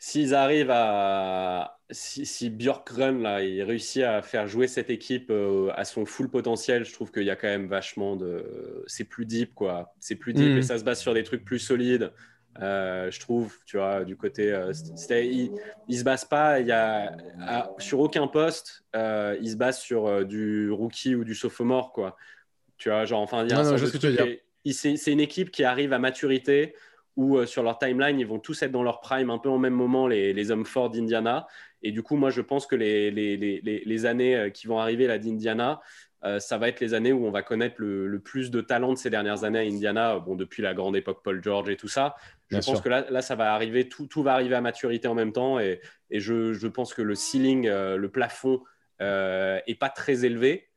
s'ils 0.00 0.34
arrivent 0.34 0.72
à 0.72 1.78
si, 1.90 2.24
si 2.24 2.48
Björkgren 2.48 3.20
là, 3.20 3.42
il 3.42 3.62
réussit 3.62 4.02
à 4.02 4.22
faire 4.22 4.48
jouer 4.48 4.66
cette 4.66 4.88
équipe 4.88 5.30
euh, 5.30 5.70
à 5.74 5.84
son 5.84 6.06
full 6.06 6.30
potentiel, 6.30 6.84
je 6.84 6.92
trouve 6.92 7.12
qu'il 7.12 7.24
y 7.24 7.30
a 7.30 7.36
quand 7.36 7.48
même 7.48 7.66
vachement 7.66 8.16
de. 8.16 8.82
C'est 8.86 9.04
plus 9.04 9.26
deep, 9.26 9.54
quoi. 9.54 9.92
C'est 10.00 10.16
plus 10.16 10.32
deep 10.32 10.54
mm. 10.54 10.58
et 10.58 10.62
ça 10.62 10.78
se 10.78 10.84
base 10.84 11.00
sur 11.00 11.12
des 11.12 11.22
trucs 11.22 11.44
plus 11.44 11.58
solides. 11.58 12.12
Euh, 12.62 13.10
je 13.10 13.20
trouve, 13.20 13.54
tu 13.66 13.76
vois, 13.76 14.04
du 14.04 14.16
côté. 14.16 14.50
Euh, 14.50 14.72
il, 15.10 15.52
il, 15.88 15.98
se 15.98 16.02
base 16.02 16.24
pas, 16.24 16.60
il 16.60 16.66
y 16.66 16.72
a, 16.72 17.14
sur 17.78 18.00
aucun 18.00 18.26
poste, 18.26 18.84
euh, 18.96 19.36
il 19.40 19.50
se 19.50 19.56
base 19.56 19.78
sur 19.78 20.24
du 20.24 20.70
rookie 20.70 21.14
ou 21.14 21.24
du 21.24 21.34
sophomore, 21.34 21.92
quoi. 21.92 22.16
Tu 22.78 22.88
vois, 22.88 23.04
genre, 23.04 23.20
enfin, 23.20 23.46
c'est 24.64 25.12
une 25.12 25.20
équipe 25.20 25.50
qui 25.50 25.62
arrive 25.62 25.92
à 25.92 25.98
maturité 25.98 26.74
où 27.20 27.44
sur 27.46 27.62
leur 27.62 27.78
timeline, 27.78 28.18
ils 28.18 28.26
vont 28.26 28.38
tous 28.38 28.62
être 28.62 28.72
dans 28.72 28.82
leur 28.82 29.00
prime 29.00 29.30
un 29.30 29.38
peu 29.38 29.48
en 29.48 29.58
même 29.58 29.74
moment, 29.74 30.06
les, 30.06 30.32
les 30.32 30.50
hommes 30.50 30.64
forts 30.64 30.90
d'Indiana. 30.90 31.46
Et 31.82 31.92
du 31.92 32.02
coup, 32.02 32.16
moi, 32.16 32.30
je 32.30 32.40
pense 32.40 32.66
que 32.66 32.76
les, 32.76 33.10
les, 33.10 33.82
les 33.84 34.06
années 34.06 34.50
qui 34.52 34.66
vont 34.66 34.78
arriver 34.78 35.06
là 35.06 35.18
d'Indiana, 35.18 35.80
euh, 36.22 36.38
ça 36.38 36.58
va 36.58 36.68
être 36.68 36.80
les 36.80 36.92
années 36.92 37.12
où 37.12 37.26
on 37.26 37.30
va 37.30 37.42
connaître 37.42 37.76
le, 37.78 38.20
plus 38.20 38.50
de 38.50 38.60
talent 38.60 38.92
de 38.92 38.98
ces 38.98 39.08
dernières 39.08 39.44
années 39.44 39.58
à 39.58 39.62
Indiana, 39.62 40.18
bon, 40.18 40.34
depuis 40.34 40.62
la 40.62 40.74
grande 40.74 40.94
époque 40.96 41.22
Paul 41.24 41.42
George 41.42 41.70
et 41.70 41.76
tout 41.76 41.88
ça. 41.88 42.14
Je 42.50 42.58
pense 42.58 42.80
que 42.80 42.88
là, 42.88 43.06
là, 43.10 43.22
ça 43.22 43.36
va 43.36 43.54
arriver, 43.54 43.88
tout, 43.88 44.06
tout, 44.06 44.22
va 44.22 44.34
arriver 44.34 44.54
à 44.54 44.60
maturité 44.60 45.08
en 45.08 45.14
même 45.14 45.32
temps. 45.32 45.58
Et, 45.58 45.80
et 46.10 46.20
je, 46.20 46.52
je, 46.52 46.66
pense 46.66 46.92
que 46.92 47.00
le 47.02 47.14
ceiling, 47.14 47.66
euh, 47.68 47.96
le 47.96 48.10
plafond, 48.10 48.62
euh, 49.00 49.60
est 49.66 49.76
pas 49.76 49.88
très 49.88 50.26
élevé, 50.26 50.68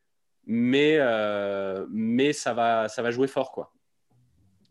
mais, 0.46 0.96
euh, 1.00 1.86
mais 1.90 2.32
ça, 2.32 2.54
va, 2.54 2.88
ça 2.88 3.02
va 3.02 3.12
jouer 3.12 3.28
fort. 3.28 3.52
quoi. 3.52 3.74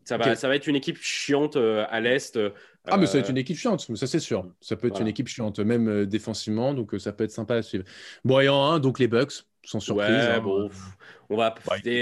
Ça 0.05 0.17
va, 0.17 0.35
ça 0.35 0.47
va 0.47 0.55
être 0.55 0.67
une 0.67 0.75
équipe 0.75 0.97
chiante 0.97 1.55
à 1.55 1.99
l'Est. 1.99 2.39
Ah, 2.85 2.97
mais 2.97 3.05
ça 3.05 3.13
va 3.13 3.19
être 3.19 3.29
une 3.29 3.37
équipe 3.37 3.57
chiante, 3.57 3.87
ça 3.95 4.07
c'est 4.07 4.19
sûr. 4.19 4.45
Ça 4.59 4.75
peut 4.75 4.87
être 4.87 5.01
une 5.01 5.07
équipe 5.07 5.27
chiante, 5.27 5.59
même 5.59 6.05
défensivement, 6.05 6.73
donc 6.73 6.95
ça 6.99 7.13
peut 7.13 7.23
être 7.23 7.31
sympa 7.31 7.55
à 7.55 7.61
suivre. 7.61 7.85
Bon, 8.25 8.39
et 8.39 8.49
en 8.49 8.71
1, 8.71 8.79
donc 8.79 8.99
les 8.99 9.07
Bucks 9.07 9.45
sans 9.65 9.79
surprise. 9.79 10.09
Ouais, 10.09 10.15
hein. 10.15 10.39
bon, 10.39 10.69
on 11.29 11.37
va, 11.37 11.55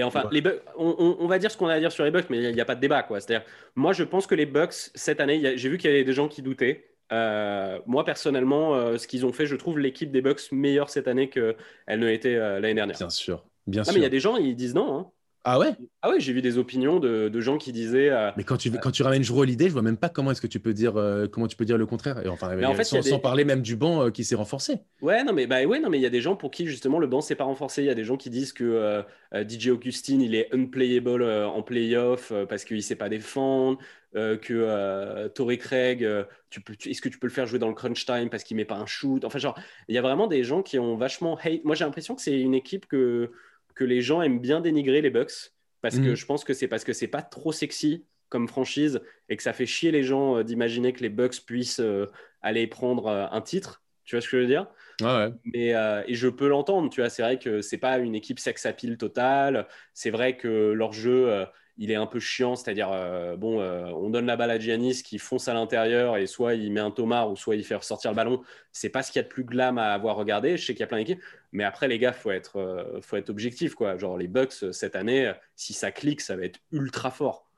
enfin, 0.04 0.28
les 0.32 0.44
on, 0.78 1.18
on, 1.20 1.28
va 1.28 1.40
dire 1.40 1.52
ce 1.52 1.58
qu'on 1.58 1.68
a 1.68 1.74
à 1.74 1.80
dire 1.80 1.92
sur 1.92 2.04
les 2.04 2.12
Bucks, 2.12 2.30
mais 2.30 2.42
il 2.42 2.54
n'y 2.54 2.62
a, 2.62 2.66
pas 2.66 2.76
de 2.76 2.82
débat. 2.82 3.04
Quoi. 3.04 3.20
C'est-à-dire, 3.20 3.46
moi, 3.76 3.94
je 3.94 4.04
pense 4.04 4.28
que 4.28 4.36
les 4.36 4.46
Bucks, 4.46 4.74
cette 4.96 5.20
année, 5.20 5.58
j'ai 5.58 5.70
vu 5.70 5.78
qu'il 5.78 5.90
y 5.90 5.94
avait 5.94 6.04
des 6.04 6.14
gens 6.14 6.28
qui 6.28 6.42
doutaient. 6.42 6.88
Euh, 7.12 7.80
moi, 7.86 8.04
personnellement, 8.04 8.76
euh, 8.76 8.98
ce 8.98 9.08
qu'ils 9.08 9.26
ont 9.26 9.34
fait, 9.34 9.46
je 9.46 9.56
trouve 9.56 9.80
l'équipe 9.80 10.12
des 10.12 10.22
Bucks 10.22 10.52
meilleure 10.52 10.90
cette 10.90 11.08
année 11.08 11.30
qu'elle 11.30 11.56
ne 11.90 12.08
l'était 12.08 12.36
euh, 12.36 12.60
l'année 12.60 12.74
dernière. 12.74 12.98
Bien 12.98 13.10
sûr. 13.10 13.46
Bien 13.68 13.82
ah, 13.82 13.86
sûr. 13.86 13.94
mais 13.94 14.00
il 14.00 14.04
y 14.04 14.08
a 14.08 14.10
des 14.10 14.20
gens, 14.20 14.38
ils 14.38 14.56
disent 14.56 14.74
non. 14.74 14.98
Hein. 14.98 15.12
Ah 15.44 15.58
ouais? 15.58 15.74
Ah 16.04 16.10
ouais, 16.12 16.20
j'ai 16.20 16.34
vu 16.34 16.42
des 16.42 16.60
opinions 16.60 17.00
de, 17.00 17.28
de 17.28 17.42
gens 17.42 17.58
qui 17.58 17.72
disaient. 17.72 18.10
Euh, 18.10 18.32
mais 18.38 18.44
quand 18.44 18.58
tu, 18.58 18.72
quand 18.72 18.92
tu 18.92 19.02
ramènes 19.02 19.24
Jrue 19.24 19.46
l'idée, 19.46 19.68
je 19.68 19.74
vois 19.74 19.82
même 19.82 19.98
pas 19.98 20.10
comment 20.10 20.30
est-ce 20.32 20.42
que 20.42 20.48
tu 20.48 20.60
peux 20.60 20.74
dire 20.74 20.98
euh, 20.98 21.28
comment 21.28 21.48
tu 21.48 21.56
peux 21.56 21.66
dire 21.66 21.80
le 21.80 21.88
contraire. 21.88 22.24
Et 22.24 22.30
enfin, 22.30 22.56
en 22.64 22.76
fait, 22.76 22.84
sans, 22.84 23.20
parler 23.20 23.44
même 23.44 23.62
du 23.62 23.76
banc 23.76 24.06
euh, 24.06 24.10
qui 24.12 24.24
s'est 24.24 24.36
renforcé. 24.36 24.76
Ouais, 25.02 25.24
non 25.24 25.34
mais 25.34 25.48
bah 25.48 25.64
ouais, 25.64 25.80
non 25.80 25.90
mais 25.90 25.98
il 25.98 26.02
y 26.02 26.06
a 26.06 26.12
des 26.12 26.22
gens 26.22 26.36
pour 26.36 26.52
qui 26.52 26.68
justement 26.68 27.00
le 27.00 27.08
banc 27.08 27.22
s'est 27.22 27.36
pas 27.36 27.44
renforcé. 27.44 27.82
Il 27.82 27.88
y 27.88 27.90
a 27.90 27.96
des 27.96 28.04
gens 28.04 28.18
qui 28.18 28.30
disent 28.30 28.54
que 28.54 29.04
DJ 29.34 29.70
Augustine 29.70 30.22
il 30.22 30.36
est 30.36 30.54
unplayable 30.54 31.24
en 31.24 31.64
playoff 31.64 32.32
parce 32.48 32.64
qu'il 32.64 32.84
sait 32.84 32.96
pas 32.96 33.10
défendre. 33.10 33.80
que 34.14 35.28
Torrey 35.30 35.58
Craig, 35.58 36.08
tu 36.52 36.62
peux, 36.62 36.74
est-ce 36.86 37.02
que 37.02 37.10
tu 37.10 37.18
peux 37.18 37.28
le 37.28 37.34
faire 37.34 37.48
jouer 37.48 37.58
dans 37.58 37.70
le 37.70 37.74
crunch 37.74 38.06
time 38.06 38.30
parce 38.30 38.44
qu'il 38.44 38.58
met 38.58 38.66
pas 38.66 38.78
un 38.78 38.86
shoot? 38.86 39.26
Enfin, 39.26 39.40
genre, 39.40 39.58
il 39.88 39.96
y 39.96 39.98
a 39.98 40.02
vraiment 40.04 40.28
des 40.28 40.44
gens 40.44 40.62
qui 40.62 40.78
ont 40.78 40.98
vachement 40.98 41.36
hate. 41.44 41.64
Moi, 41.64 41.74
j'ai 41.74 41.86
l'impression 41.86 42.14
que 42.14 42.22
c'est 42.22 42.40
une 42.40 42.54
équipe 42.54 42.86
que 42.86 43.32
que 43.76 43.84
les 43.84 44.02
gens 44.02 44.22
aiment 44.22 44.40
bien 44.40 44.62
dénigrer 44.62 45.02
les 45.02 45.10
Bucks 45.10 45.54
parce 45.82 45.98
que 45.98 46.10
mhm. 46.10 46.16
je 46.16 46.26
pense 46.26 46.44
que 46.44 46.54
c'est 46.54 46.68
parce 46.68 46.84
que 46.84 46.94
c'est 46.94 47.08
pas 47.08 47.22
trop 47.22 47.52
sexy 47.52 48.06
comme 48.30 48.48
franchise 48.48 49.02
et 49.30 49.36
que 49.36 49.44
ça 49.44 49.54
fait 49.54 49.66
chier 49.66 49.92
les 49.92 50.04
gens 50.04 50.38
euh, 50.38 50.44
d'imaginer 50.44 50.94
que 50.94 51.02
les 51.02 51.10
Bucks 51.10 51.42
puissent 51.46 51.82
euh, 51.82 52.08
aller 52.42 52.66
prendre 52.68 53.08
euh, 53.08 53.26
un 53.32 53.42
titre. 53.42 53.84
Tu 54.06 54.16
vois 54.16 54.22
ce 54.22 54.30
que 54.30 54.38
je 54.38 54.42
veux 54.42 54.48
dire? 54.48 54.68
Ouais. 55.02 55.30
Mais 55.46 55.70
et 56.08 56.16
je 56.16 56.28
peux 56.28 56.48
l'entendre. 56.48 56.90
Tu 56.90 57.02
vois, 57.02 57.10
c'est 57.10 57.22
vrai 57.22 57.40
que 57.40 57.62
c'est 57.62 57.78
pas 57.78 57.98
une 58.00 58.16
équipe 58.16 58.40
sex 58.40 58.66
appeal 58.66 58.98
totale. 58.98 59.68
C'est 59.94 60.10
vrai 60.10 60.36
que 60.36 60.72
leur 60.74 60.92
jeu 60.92 61.46
il 61.82 61.90
est 61.90 61.96
un 61.96 62.06
peu 62.06 62.20
chiant, 62.20 62.56
c'est-à-dire, 62.56 62.92
euh, 62.94 63.36
bon, 63.36 63.60
euh, 63.60 63.86
on 63.88 64.12
donne 64.12 64.28
la 64.28 64.38
balle 64.38 64.52
à 64.52 64.60
Giannis 64.60 65.02
qui 65.02 65.18
fonce 65.18 65.48
à 65.48 65.56
l'intérieur 65.56 66.16
et 66.16 66.28
soit 66.28 66.54
il 66.54 66.72
met 66.72 66.80
un 66.80 66.92
Thomas 66.92 67.26
ou 67.26 67.36
soit 67.36 67.56
il 67.56 67.66
fait 67.66 67.74
ressortir 67.74 68.12
le 68.12 68.16
ballon. 68.16 68.44
C'est 68.72 68.90
pas 68.90 69.02
ce 69.02 69.12
qu'il 69.12 69.20
y 69.20 69.22
a 69.22 69.24
de 69.24 69.28
plus 69.28 69.44
glam 69.44 69.80
à 69.80 69.92
avoir 69.92 70.16
regardé. 70.16 70.58
Je 70.58 70.64
sais 70.64 70.74
qu'il 70.74 70.82
y 70.82 70.84
a 70.84 70.88
plein 70.88 71.00
d'équipes, 71.00 71.24
mais 71.52 71.64
après, 71.64 71.88
les 71.88 71.98
gars, 71.98 72.14
faut 72.14 72.30
être, 72.30 72.58
euh, 72.58 73.02
faut 73.02 73.16
être 73.16 73.32
objectif, 73.32 73.74
quoi. 73.74 73.98
Genre, 73.98 74.16
les 74.16 74.28
Bucks, 74.28 74.72
cette 74.72 74.96
année, 74.96 75.34
si 75.56 75.74
ça 75.74 75.92
clique, 75.92 76.22
ça 76.22 76.36
va 76.36 76.44
être 76.44 76.60
ultra 76.72 77.10
fort. 77.10 77.50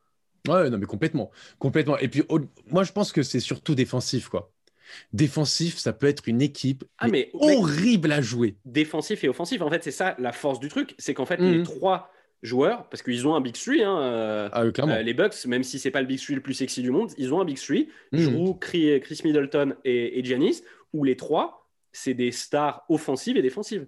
Ouais, 0.47 0.69
non, 0.69 0.77
mais 0.77 0.85
complètement. 0.85 1.29
Complètement. 1.59 1.97
Et 1.97 2.07
puis, 2.07 2.23
moi, 2.67 2.85
je 2.85 2.93
pense 2.93 3.11
que 3.11 3.23
c'est 3.23 3.41
surtout 3.41 3.75
défensif, 3.75 4.29
quoi. 4.29 4.53
Défensif, 5.11 5.77
ça 5.79 5.91
peut 5.91 6.07
être 6.07 6.29
une 6.29 6.41
équipe 6.41 6.85
ah, 6.97 7.09
mais, 7.09 7.29
horrible 7.33 8.13
à 8.13 8.21
jouer. 8.21 8.55
Défensif 8.63 9.25
et 9.25 9.27
offensif, 9.27 9.61
en 9.61 9.69
fait, 9.69 9.83
c'est 9.83 9.91
ça 9.91 10.15
la 10.17 10.31
force 10.31 10.61
du 10.61 10.69
truc. 10.69 10.95
C'est 10.97 11.13
qu'en 11.13 11.25
fait, 11.25 11.41
les 11.41 11.57
mhm. 11.57 11.63
trois 11.63 12.09
joueurs, 12.43 12.87
parce 12.89 13.01
qu'ils 13.01 13.27
ont 13.27 13.35
un 13.35 13.41
Big 13.41 13.55
Three. 13.55 13.81
Hein, 13.83 13.99
euh, 13.99 14.49
ah, 14.51 14.63
euh, 14.63 15.01
les 15.01 15.13
Bucks, 15.13 15.45
même 15.47 15.63
si 15.63 15.79
c'est 15.79 15.91
pas 15.91 16.01
le 16.01 16.07
Big 16.07 16.19
Three 16.19 16.35
le 16.35 16.41
plus 16.41 16.53
sexy 16.53 16.81
du 16.81 16.91
monde, 16.91 17.09
ils 17.17 17.33
ont 17.33 17.41
un 17.41 17.45
Big 17.45 17.57
Three. 17.57 17.89
Mmh. 18.11 18.59
Chris, 18.59 18.99
Chris 19.01 19.21
Middleton 19.23 19.75
et, 19.83 20.19
et 20.19 20.23
Giannis, 20.23 20.61
où 20.91 21.03
les 21.03 21.15
trois, 21.15 21.69
c'est 21.91 22.13
des 22.13 22.31
stars 22.31 22.85
offensives 22.89 23.37
et 23.37 23.41
défensives. 23.41 23.87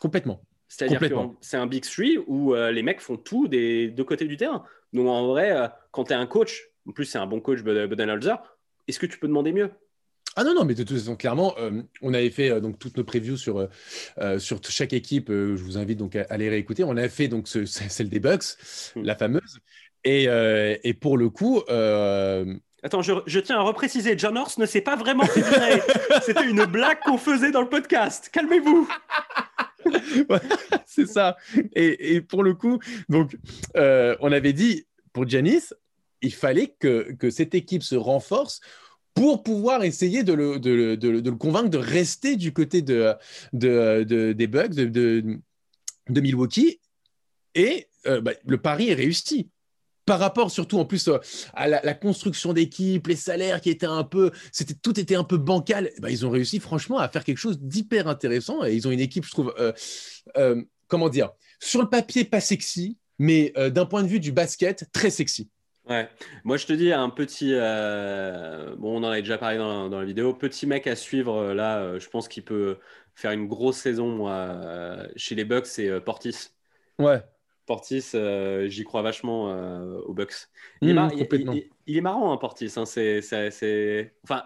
Complètement. 0.00 0.42
C'est-à-dire 0.68 1.00
que 1.00 1.14
c'est 1.40 1.56
un 1.56 1.66
Big 1.66 1.82
Three 1.82 2.18
où 2.26 2.54
euh, 2.54 2.70
les 2.70 2.82
mecs 2.82 3.00
font 3.00 3.16
tout 3.16 3.48
des 3.48 3.88
deux 3.88 4.04
côtés 4.04 4.26
du 4.26 4.36
terrain. 4.36 4.64
Donc 4.92 5.08
en 5.08 5.26
vrai, 5.26 5.70
quand 5.90 6.04
tu 6.04 6.12
es 6.12 6.16
un 6.16 6.26
coach, 6.26 6.68
en 6.86 6.92
plus 6.92 7.06
c'est 7.06 7.18
un 7.18 7.26
bon 7.26 7.40
coach, 7.40 7.62
Budenholzer, 7.62 8.38
est-ce 8.86 8.98
que 8.98 9.06
tu 9.06 9.18
peux 9.18 9.26
demander 9.26 9.52
mieux? 9.52 9.70
Ah 10.36 10.44
non, 10.44 10.54
non, 10.54 10.64
mais 10.64 10.74
de 10.74 10.84
toute 10.84 10.96
façon, 10.96 11.16
clairement, 11.16 11.54
euh, 11.58 11.82
on 12.02 12.14
avait 12.14 12.30
fait 12.30 12.50
euh, 12.50 12.60
donc 12.60 12.78
toutes 12.78 12.96
nos 12.96 13.02
previews 13.02 13.36
sur, 13.36 13.68
euh, 14.18 14.38
sur 14.38 14.60
chaque 14.62 14.92
équipe. 14.92 15.28
je 15.28 15.62
vous 15.62 15.76
invite 15.76 15.98
donc 15.98 16.14
à, 16.14 16.36
les 16.36 16.48
réécouter. 16.48 16.84
On 16.84 16.96
avait 16.96 17.08
fait 17.08 17.28
donc 17.28 17.48
celle 17.48 18.08
des 18.08 18.20
Bucks, 18.20 18.44
hmm. 18.94 19.02
la 19.02 19.16
fameuse. 19.16 19.58
Et, 20.04 20.28
et, 20.84 20.94
pour 20.94 21.18
le 21.18 21.28
coup. 21.30 21.62
Attends, 22.82 23.02
je, 23.02 23.38
tiens 23.40 23.58
à 23.58 23.62
repréciser, 23.62 24.16
John 24.16 24.38
Horst 24.38 24.56
ne 24.56 24.64
s'est 24.64 24.80
pas 24.80 24.96
vraiment 24.96 25.26
fait 25.26 25.42
C'était 26.22 26.48
une 26.48 26.64
blague 26.64 27.00
qu'on 27.04 27.18
faisait 27.18 27.50
dans 27.50 27.60
le 27.60 27.68
podcast. 27.68 28.30
Calmez-vous. 28.32 28.88
c'est 30.86 31.06
ça. 31.06 31.36
Et, 31.74 32.14
et, 32.14 32.20
pour 32.22 32.42
le 32.42 32.54
coup, 32.54 32.78
donc, 33.08 33.36
on 33.74 34.32
avait 34.32 34.52
dit 34.52 34.86
pour 35.12 35.28
Janice, 35.28 35.74
il 36.22 36.32
fallait 36.32 36.68
que, 36.78 37.12
que 37.18 37.30
cette 37.30 37.54
équipe 37.54 37.82
se 37.82 37.96
renforce 37.96 38.60
pour 39.14 39.42
pouvoir 39.42 39.84
essayer 39.84 40.22
de 40.22 40.32
le, 40.32 41.30
convaincre 41.32 41.70
de 41.70 41.78
rester 41.78 42.36
du 42.36 42.52
côté 42.52 42.82
de, 42.82 43.16
des 43.52 44.46
Bucks, 44.46 44.74
de, 44.74 45.40
Milwaukee. 46.08 46.80
Et 47.54 47.88
euh, 48.06 48.20
bah, 48.20 48.32
le 48.46 48.58
pari 48.58 48.90
est 48.90 48.94
réussi. 48.94 49.50
Par 50.06 50.18
rapport 50.18 50.50
surtout 50.50 50.78
en 50.78 50.84
plus 50.84 51.08
euh, 51.08 51.18
à 51.54 51.68
la, 51.68 51.94
construction 51.94 52.52
d'équipe, 52.52 53.06
les 53.06 53.16
salaires 53.16 53.60
qui 53.60 53.70
étaient 53.70 53.86
un 53.86 54.04
peu, 54.04 54.30
tout 54.82 54.98
était 54.98 55.14
un 55.14 55.24
peu 55.24 55.36
bancal. 55.36 55.90
Bah, 55.98 56.10
ils 56.10 56.24
ont 56.24 56.30
réussi 56.30 56.58
franchement 56.58 56.98
à 56.98 57.08
faire 57.08 57.24
quelque 57.24 57.38
chose 57.38 57.60
d'hyper 57.60 58.08
intéressant 58.08 58.64
et 58.64 58.74
ils 58.74 58.88
ont 58.88 58.90
une 58.90 59.00
équipe, 59.00 59.24
je 59.24 59.30
trouve, 59.30 59.54
euh, 59.58 60.62
comment 60.88 61.08
dire, 61.08 61.30
sur 61.60 61.82
le 61.82 61.88
papier 61.88 62.24
pas 62.24 62.40
sexy, 62.40 62.96
mais 63.18 63.52
d'un 63.70 63.86
point 63.86 64.02
de 64.02 64.08
vue 64.08 64.20
du 64.20 64.32
basket 64.32 64.86
très 64.92 65.10
sexy. 65.10 65.50
Ouais, 65.90 66.08
moi 66.44 66.56
je 66.56 66.66
te 66.66 66.72
dis 66.72 66.92
un 66.92 67.10
petit, 67.10 67.50
euh, 67.52 68.76
bon 68.76 69.00
on 69.00 69.04
en 69.04 69.10
a 69.10 69.20
déjà 69.20 69.38
parlé 69.38 69.58
dans, 69.58 69.88
la 69.88 70.04
vidéo, 70.04 70.32
petit 70.32 70.68
mec 70.68 70.86
à 70.86 70.94
suivre 70.94 71.34
euh, 71.34 71.54
là, 71.54 71.80
euh, 71.80 71.98
je 71.98 72.08
pense 72.08 72.28
qu'il 72.28 72.44
peut 72.44 72.78
faire 73.16 73.32
une 73.32 73.48
grosse 73.48 73.78
saison 73.78 74.06
moi, 74.06 74.56
chez 75.16 75.34
les 75.34 75.44
Bucks, 75.44 75.66
c'est 75.66 76.00
Portis. 76.00 76.50
Ouais. 77.00 77.20
Portis, 77.66 78.12
j'y 78.66 78.84
crois 78.84 79.02
vachement 79.02 79.46
aux 80.06 80.14
Bucks. 80.14 80.48
Il, 80.80 80.90
est, 80.90 80.94
mmh, 80.94 81.60
il, 81.86 81.96
est 81.96 82.00
marrant, 82.00 82.32
hein, 82.32 82.36
Portis. 82.36 82.72
Hein, 82.76 82.86
c'est, 82.86 84.14
enfin, 84.22 84.44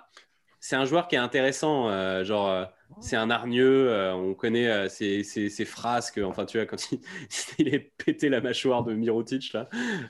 c'est 0.65 0.77
un 0.77 0.87
joueur 0.87 1.09
qui 1.09 1.15
est 1.15 1.19
intéressant. 1.19 2.25
genre, 2.25 2.67
c'est 3.01 3.17
un 3.17 3.31
hargneux. 3.31 3.91
Euh, 3.91 4.15
on 4.15 4.35
connaît 4.35 4.69
euh, 4.69 4.89
ses, 4.89 5.65
phrases 5.65 6.13
enfin, 6.23 6.45
tu 6.45 6.59
vois, 6.59 6.67
quand 6.67 6.91
il, 7.59 7.75
est 7.75 7.93
pété 8.05 8.29
la 8.29 8.41
mâchoire 8.41 8.85
de 8.85 8.95
Mirotic 8.95 9.53
là. 9.53 9.69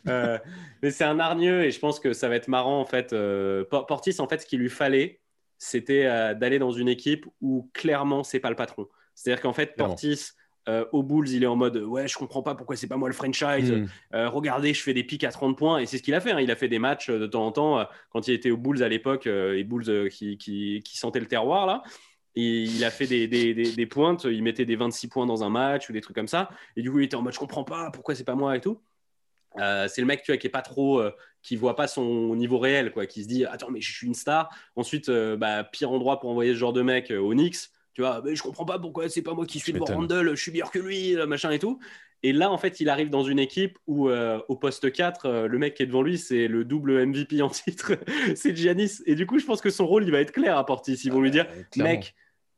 Euh, 0.09 0.39
mais 0.83 0.91
c'est 0.91 1.05
un 1.05 1.19
hargneux 1.19 1.65
et 1.65 1.71
je 1.71 1.79
pense 1.79 2.01
que 2.01 2.13
ça 2.13 2.29
va 2.29 2.37
être 2.37 2.49
marrant 2.49 2.81
en 2.81 2.85
fait. 2.85 3.15
Portis, 3.71 4.21
en 4.21 4.29
fait, 4.29 4.43
ce 4.43 4.47
qu'il 4.47 4.61
lui 4.61 4.71
fallait, 4.71 5.21
c'était 5.59 6.05
d'aller 6.35 6.59
dans 6.59 6.73
une 6.73 6.89
équipe 6.89 7.27
où 7.41 7.71
clairement 7.73 8.23
c'est 8.23 8.41
pas 8.41 8.51
le 8.51 8.57
patron. 8.57 8.89
C'est-à-dire 9.15 9.43
qu'en 9.43 9.53
fait, 9.53 9.77
Portis. 9.77 10.31
Au 10.93 11.03
Bulls, 11.03 11.29
il 11.29 11.43
est 11.43 11.47
en 11.47 11.57
mode 11.57 11.77
ouais, 11.77 12.09
je 12.09 12.17
comprends 12.17 12.43
pas 12.43 12.55
pourquoi 12.55 12.77
c'est 12.77 12.87
pas 12.87 12.97
moi 12.97 13.09
le 13.09 13.15
franchise. 13.15 13.71
Hmm. 13.71 13.87
regardez, 14.29 14.73
je 14.73 14.83
fais 14.83 14.95
des 14.95 15.05
pics 15.05 15.25
à 15.25 15.31
30 15.31 15.57
points 15.57 15.79
et 15.79 15.87
c'est 15.87 15.99
ce 15.99 16.03
qu'il 16.03 16.15
a 16.15 16.21
fait. 16.21 16.33
Hein. 16.33 16.41
Il 16.41 16.51
a 16.51 16.57
fait 16.57 16.69
des 16.69 16.79
matchs 16.79 17.11
de 17.11 17.27
temps 17.27 17.47
en 17.47 17.53
temps 17.53 17.87
quand 18.11 18.29
il 18.29 18.35
était 18.35 18.51
aux 18.51 18.57
Bulls 18.57 18.83
à 18.83 18.89
l'époque, 18.89 19.27
les 19.27 19.65
Bulls 19.65 20.09
qui, 20.11 20.39
qui, 20.39 20.83
qui, 20.85 20.97
sentaient 20.99 21.21
le 21.21 21.27
terroir 21.27 21.67
là. 21.67 21.83
Et 22.37 22.63
il 22.63 22.85
a 22.85 22.91
fait 22.91 23.07
des, 23.07 23.29
des, 23.29 23.55
des, 23.55 23.87
pointes, 23.87 24.25
il 24.25 24.43
mettait 24.43 24.65
des 24.65 24.75
26 24.75 25.09
points 25.09 25.27
dans 25.27 25.45
un 25.45 25.51
match 25.51 25.89
ou 25.89 25.93
des 25.93 26.01
trucs 26.01 26.17
comme 26.17 26.29
ça. 26.29 26.49
Et 26.77 26.83
du 26.83 26.91
coup, 26.91 26.99
il 26.99 27.05
était 27.05 27.15
en 27.15 27.23
mode, 27.23 27.33
je 27.33 27.39
comprends 27.39 27.63
pas, 27.63 27.91
pourquoi 27.93 28.15
c'est 28.15 28.25
pas 28.25 28.35
moi 28.35 28.57
et 28.57 28.61
tout. 28.61 28.81
Euh, 29.59 29.87
c'est 29.89 30.01
le 30.01 30.07
mec 30.07 30.23
tu 30.23 30.33
vois, 30.33 30.37
qui 30.37 30.47
est 30.47 30.51
pas 30.51 30.63
trop, 30.63 31.01
euh, 31.01 31.13
qui 31.43 31.57
voit 31.57 31.77
pas 31.77 31.87
son 31.87 32.35
niveau 32.35 32.59
réel, 32.59 32.91
quoi, 32.91 33.07
qui 33.07 33.23
se 33.23 33.29
dit, 33.29 33.45
attends, 33.45 33.71
mais 33.71 33.81
je 33.81 33.93
suis 33.93 34.07
une 34.07 34.15
star. 34.15 34.51
Ensuite, 34.77 35.09
euh, 35.09 35.37
bah, 35.37 35.65
pire 35.65 35.93
endroit 35.93 36.19
pour 36.19 36.31
envoyer 36.31 36.53
ce 36.53 36.59
genre 36.59 36.73
de 36.73 36.83
mec 36.83 37.11
au 37.11 37.33
Knicks. 37.33 37.69
Tu 37.95 38.03
vois, 38.03 38.21
mais 38.25 38.35
je 38.35 38.43
comprends 38.43 38.65
pas 38.65 38.79
pourquoi 38.79 39.09
c'est 39.09 39.23
pas 39.23 39.35
moi 39.35 39.47
qui 39.47 39.61
suis 39.61 39.73
devant 39.73 39.87
Randall, 39.87 40.31
je 40.35 40.43
suis 40.43 40.51
meilleur 40.51 40.71
que 40.71 40.81
lui, 40.81 41.17
machin 41.27 41.51
et 41.53 41.59
tout. 41.59 41.79
Et 42.25 42.33
là, 42.33 42.51
en 42.51 42.59
fait, 42.59 42.81
il 42.81 42.89
arrive 42.89 43.09
dans 43.09 43.23
une 43.23 43.39
équipe 43.39 43.79
où, 43.87 44.11
au 44.11 44.57
poste 44.57 44.91
4, 44.91 45.47
le 45.47 45.59
mec 45.59 45.75
qui 45.75 45.85
est 45.85 45.87
devant 45.87 46.03
lui, 46.03 46.19
c'est 46.19 46.49
le 46.49 46.65
double 46.65 47.07
MVP 47.07 47.41
en 47.43 47.51
titre, 47.51 47.93
c'est 48.35 48.57
Giannis. 48.57 49.03
Et 49.07 49.15
du 49.15 49.27
coup, 49.27 49.39
je 49.39 49.47
pense 49.47 49.61
que 49.61 49.71
son 49.71 49.87
rôle, 49.87 50.05
il 50.05 50.11
va 50.11 50.21
être 50.21 50.33
clair 50.33 50.59
à 50.59 50.67
Portis. 50.67 50.99
Ils 51.05 51.13
vont 51.13 51.21
lui 51.21 51.31
dire, 51.31 51.47
mec, 51.77 52.15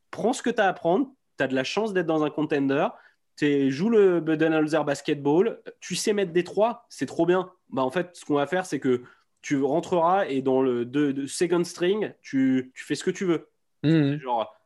prends 0.09 0.33
ce 0.33 0.41
que 0.41 0.49
tu 0.49 0.61
as 0.61 0.65
à 0.65 0.69
apprendre, 0.69 1.11
tu 1.37 1.43
as 1.43 1.47
de 1.47 1.53
la 1.53 1.63
chance 1.63 1.93
d'être 1.93 2.07
dans 2.07 2.23
un 2.23 2.29
contender, 2.29 2.87
tu 3.37 3.71
joues 3.71 3.89
le 3.89 4.19
Budenholzer 4.19 4.83
basketball, 4.83 5.61
tu 5.79 5.95
sais 5.95 6.13
mettre 6.13 6.31
des 6.31 6.43
trois, 6.43 6.85
c'est 6.89 7.05
trop 7.05 7.25
bien. 7.25 7.51
Bah, 7.69 7.83
en 7.83 7.91
fait, 7.91 8.09
ce 8.13 8.25
qu'on 8.25 8.35
va 8.35 8.47
faire, 8.47 8.65
c'est 8.65 8.79
que 8.79 9.03
tu 9.41 9.61
rentreras 9.61 10.27
et 10.27 10.41
dans 10.41 10.61
le 10.61 10.85
de, 10.85 11.25
second 11.27 11.63
string, 11.63 12.13
tu, 12.21 12.71
tu, 12.73 12.83
fais 12.83 12.95
ce 12.95 13.03
que 13.03 13.11
tu 13.11 13.25
veux. 13.25 13.49
Mmh. 13.83 14.17
Genre, 14.19 14.56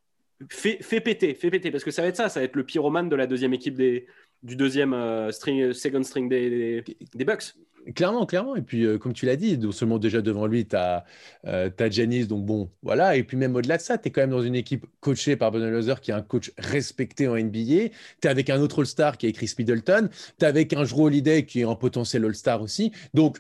fais, 0.50 1.02
péter, 1.02 1.34
fais 1.34 1.50
péter, 1.50 1.72
parce 1.72 1.84
que 1.84 1.92
ça 1.92 2.02
va 2.02 2.08
être 2.08 2.16
ça, 2.16 2.30
ça 2.30 2.40
va 2.40 2.46
être 2.46 2.56
le 2.56 2.64
pyromane 2.64 3.10
de 3.10 3.16
la 3.16 3.28
deuxième 3.28 3.54
équipe 3.54 3.76
des, 3.76 4.08
du 4.44 4.56
deuxième 4.56 4.94
euh, 4.94 5.32
string, 5.32 5.74
second 5.74 6.04
string 6.04 6.30
des, 6.30 6.84
des 7.14 7.26
Bucks. 7.26 7.54
Clairement, 7.96 8.26
clairement. 8.26 8.56
Et 8.56 8.62
puis, 8.62 8.86
euh, 8.86 8.98
comme 8.98 9.14
tu 9.14 9.26
l'as 9.26 9.36
dit, 9.36 9.58
non 9.58 9.72
seulement 9.72 9.98
déjà 9.98 10.22
devant 10.22 10.46
lui, 10.46 10.68
tu 10.68 10.76
as, 10.76 11.04
euh, 11.48 11.70
Janice, 11.90 12.28
donc 12.28 12.46
bon, 12.46 12.70
voilà. 12.84 13.16
Et 13.16 13.24
puis, 13.24 13.38
même 13.38 13.56
au-delà 13.56 13.78
de 13.78 13.82
ça, 13.82 13.98
tu 13.98 14.08
es 14.08 14.12
quand 14.12 14.22
même 14.22 14.30
dans 14.30 14.44
une 14.44 14.56
équipe 14.56 14.86
coachée 15.00 15.36
par 15.36 15.52
Budenholzer, 15.52 16.00
qui 16.00 16.12
est 16.12 16.14
un 16.14 16.22
coach 16.22 16.52
respecté 16.58 17.28
en 17.28 17.36
NBA. 17.36 17.52
Tu 17.52 17.92
es 18.24 18.28
avec 18.28 18.50
un 18.50 18.62
autre 18.62 18.82
All-Star 18.82 19.18
qui 19.18 19.28
est 19.28 19.32
Chris 19.32 19.54
Middleton. 19.58 20.10
Tu 20.38 20.46
es 20.46 20.48
avec 20.48 20.74
un 20.74 20.84
Drew 20.84 21.06
Holiday 21.06 21.46
qui 21.46 21.62
est 21.62 21.66
un 21.66 21.76
potentiel 21.76 22.26
All-Star 22.26 22.62
aussi. 22.62 22.92
Donc, 23.14 23.40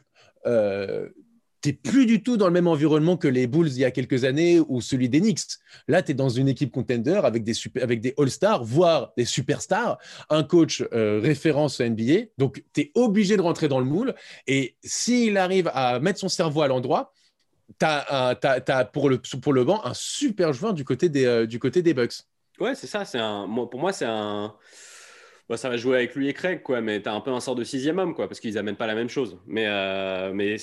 tu 1.61 1.73
plus 1.73 2.05
du 2.05 2.23
tout 2.23 2.37
dans 2.37 2.47
le 2.47 2.53
même 2.53 2.67
environnement 2.67 3.17
que 3.17 3.27
les 3.27 3.47
Bulls 3.47 3.67
il 3.67 3.79
y 3.79 3.85
a 3.85 3.91
quelques 3.91 4.23
années 4.23 4.59
ou 4.59 4.81
celui 4.81 5.09
des 5.09 5.19
Knicks. 5.19 5.57
Là, 5.87 6.01
tu 6.01 6.11
es 6.11 6.13
dans 6.15 6.29
une 6.29 6.47
équipe 6.47 6.71
contender 6.71 7.21
avec 7.23 7.43
des, 7.43 7.53
avec 7.81 8.01
des 8.01 8.13
All-Stars, 8.17 8.63
voire 8.63 9.13
des 9.15 9.25
superstars, 9.25 9.97
un 10.29 10.43
coach 10.43 10.83
euh, 10.93 11.19
référence 11.21 11.79
NBA. 11.79 12.31
Donc, 12.37 12.63
tu 12.73 12.81
es 12.81 12.91
obligé 12.95 13.37
de 13.37 13.41
rentrer 13.41 13.67
dans 13.67 13.79
le 13.79 13.85
moule. 13.85 14.15
Et 14.47 14.75
s'il 14.83 15.37
arrive 15.37 15.69
à 15.73 15.99
mettre 15.99 16.19
son 16.19 16.29
cerveau 16.29 16.61
à 16.61 16.67
l'endroit, 16.67 17.13
tu 17.79 17.85
as, 17.85 18.89
pour, 18.91 19.09
le, 19.09 19.19
pour 19.19 19.53
le 19.53 19.63
banc 19.63 19.81
un 19.85 19.93
super 19.93 20.53
joueur 20.53 20.73
du 20.73 20.83
côté 20.83 21.09
des, 21.09 21.25
euh, 21.25 21.45
du 21.45 21.59
côté 21.59 21.81
des 21.81 21.93
Bucks. 21.93 22.13
Ouais, 22.59 22.75
c'est 22.75 22.87
ça. 22.87 23.03
Un, 23.15 23.47
pour 23.47 23.79
moi, 23.79 23.93
c'est 23.93 24.05
un 24.05 24.55
bah, 25.51 25.57
ça 25.57 25.67
va 25.67 25.75
jouer 25.75 25.97
avec 25.97 26.15
lui 26.15 26.29
et 26.29 26.33
Craig, 26.33 26.63
quoi, 26.63 26.79
mais 26.79 27.01
tu 27.01 27.09
as 27.09 27.13
un 27.13 27.19
peu 27.19 27.29
un 27.29 27.41
sort 27.41 27.55
de 27.55 27.65
sixième 27.65 27.99
homme, 27.99 28.15
quoi, 28.15 28.29
parce 28.29 28.39
qu'ils 28.39 28.57
amènent 28.57 28.77
pas 28.77 28.87
la 28.87 28.95
même 28.95 29.09
chose. 29.09 29.37
Mais, 29.47 29.65
euh, 29.67 30.31
mais 30.33 30.55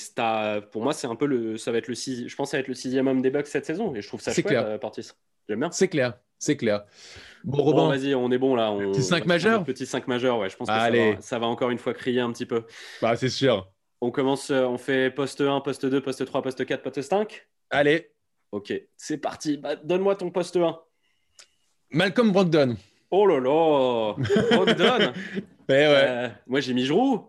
pour 0.72 0.82
moi, 0.82 0.94
c'est 0.94 1.06
un 1.06 1.14
peu 1.14 1.26
le, 1.26 1.58
ça 1.58 1.72
va 1.72 1.76
être 1.76 1.88
le 1.88 1.94
je 1.94 2.34
pense 2.34 2.46
que 2.46 2.50
ça 2.52 2.56
va 2.56 2.60
être 2.62 2.68
le 2.68 2.74
sixième 2.74 3.06
homme 3.06 3.20
des 3.20 3.28
Bucks 3.28 3.48
cette 3.48 3.66
saison, 3.66 3.94
et 3.94 4.00
je 4.00 4.08
trouve 4.08 4.22
ça 4.22 4.32
chouette, 4.32 4.46
clair. 4.46 4.64
Euh, 4.64 4.78
Portis. 4.78 5.10
J'aime 5.46 5.60
bien. 5.60 5.70
C'est 5.72 5.88
clair, 5.88 6.14
c'est 6.38 6.56
clair. 6.56 6.86
Bon, 7.44 7.58
Robin. 7.58 7.88
vas-y, 7.90 8.14
on 8.14 8.30
est 8.32 8.38
bon 8.38 8.54
là. 8.54 8.72
On... 8.72 8.90
Petit 8.90 9.02
5 9.02 9.26
majeur 9.26 9.62
Petit 9.62 9.84
5 9.84 10.08
majeur, 10.08 10.38
ouais. 10.38 10.48
Je 10.48 10.56
pense 10.56 10.68
que 10.68 10.72
ça 10.72 10.90
va, 10.90 11.20
ça 11.20 11.38
va, 11.38 11.46
encore 11.48 11.68
une 11.68 11.76
fois 11.76 11.92
crier 11.92 12.20
un 12.20 12.32
petit 12.32 12.46
peu. 12.46 12.64
Bah, 13.02 13.14
c'est 13.14 13.28
sûr. 13.28 13.70
On 14.00 14.10
commence, 14.10 14.50
euh, 14.50 14.64
on 14.64 14.78
fait 14.78 15.10
poste 15.10 15.42
1, 15.42 15.60
poste 15.60 15.84
2, 15.84 16.00
poste 16.00 16.24
3, 16.24 16.40
poste 16.40 16.64
4, 16.64 16.82
poste 16.82 17.02
5 17.02 17.46
Allez. 17.68 18.10
Ok, 18.52 18.72
c'est 18.96 19.18
parti. 19.18 19.58
Bah, 19.58 19.76
donne-moi 19.76 20.16
ton 20.16 20.30
poste 20.30 20.56
1. 20.56 20.80
Malcolm 21.90 22.32
Brogdon. 22.32 22.76
Oh 23.10 23.26
là 23.26 23.40
là 23.40 24.14
Brogdon 24.50 25.12
Eh 25.70 25.72
ouais. 25.72 25.86
Euh, 26.08 26.28
moi, 26.46 26.60
j'ai 26.60 26.72
mis 26.72 26.84
Giroud. 26.86 27.22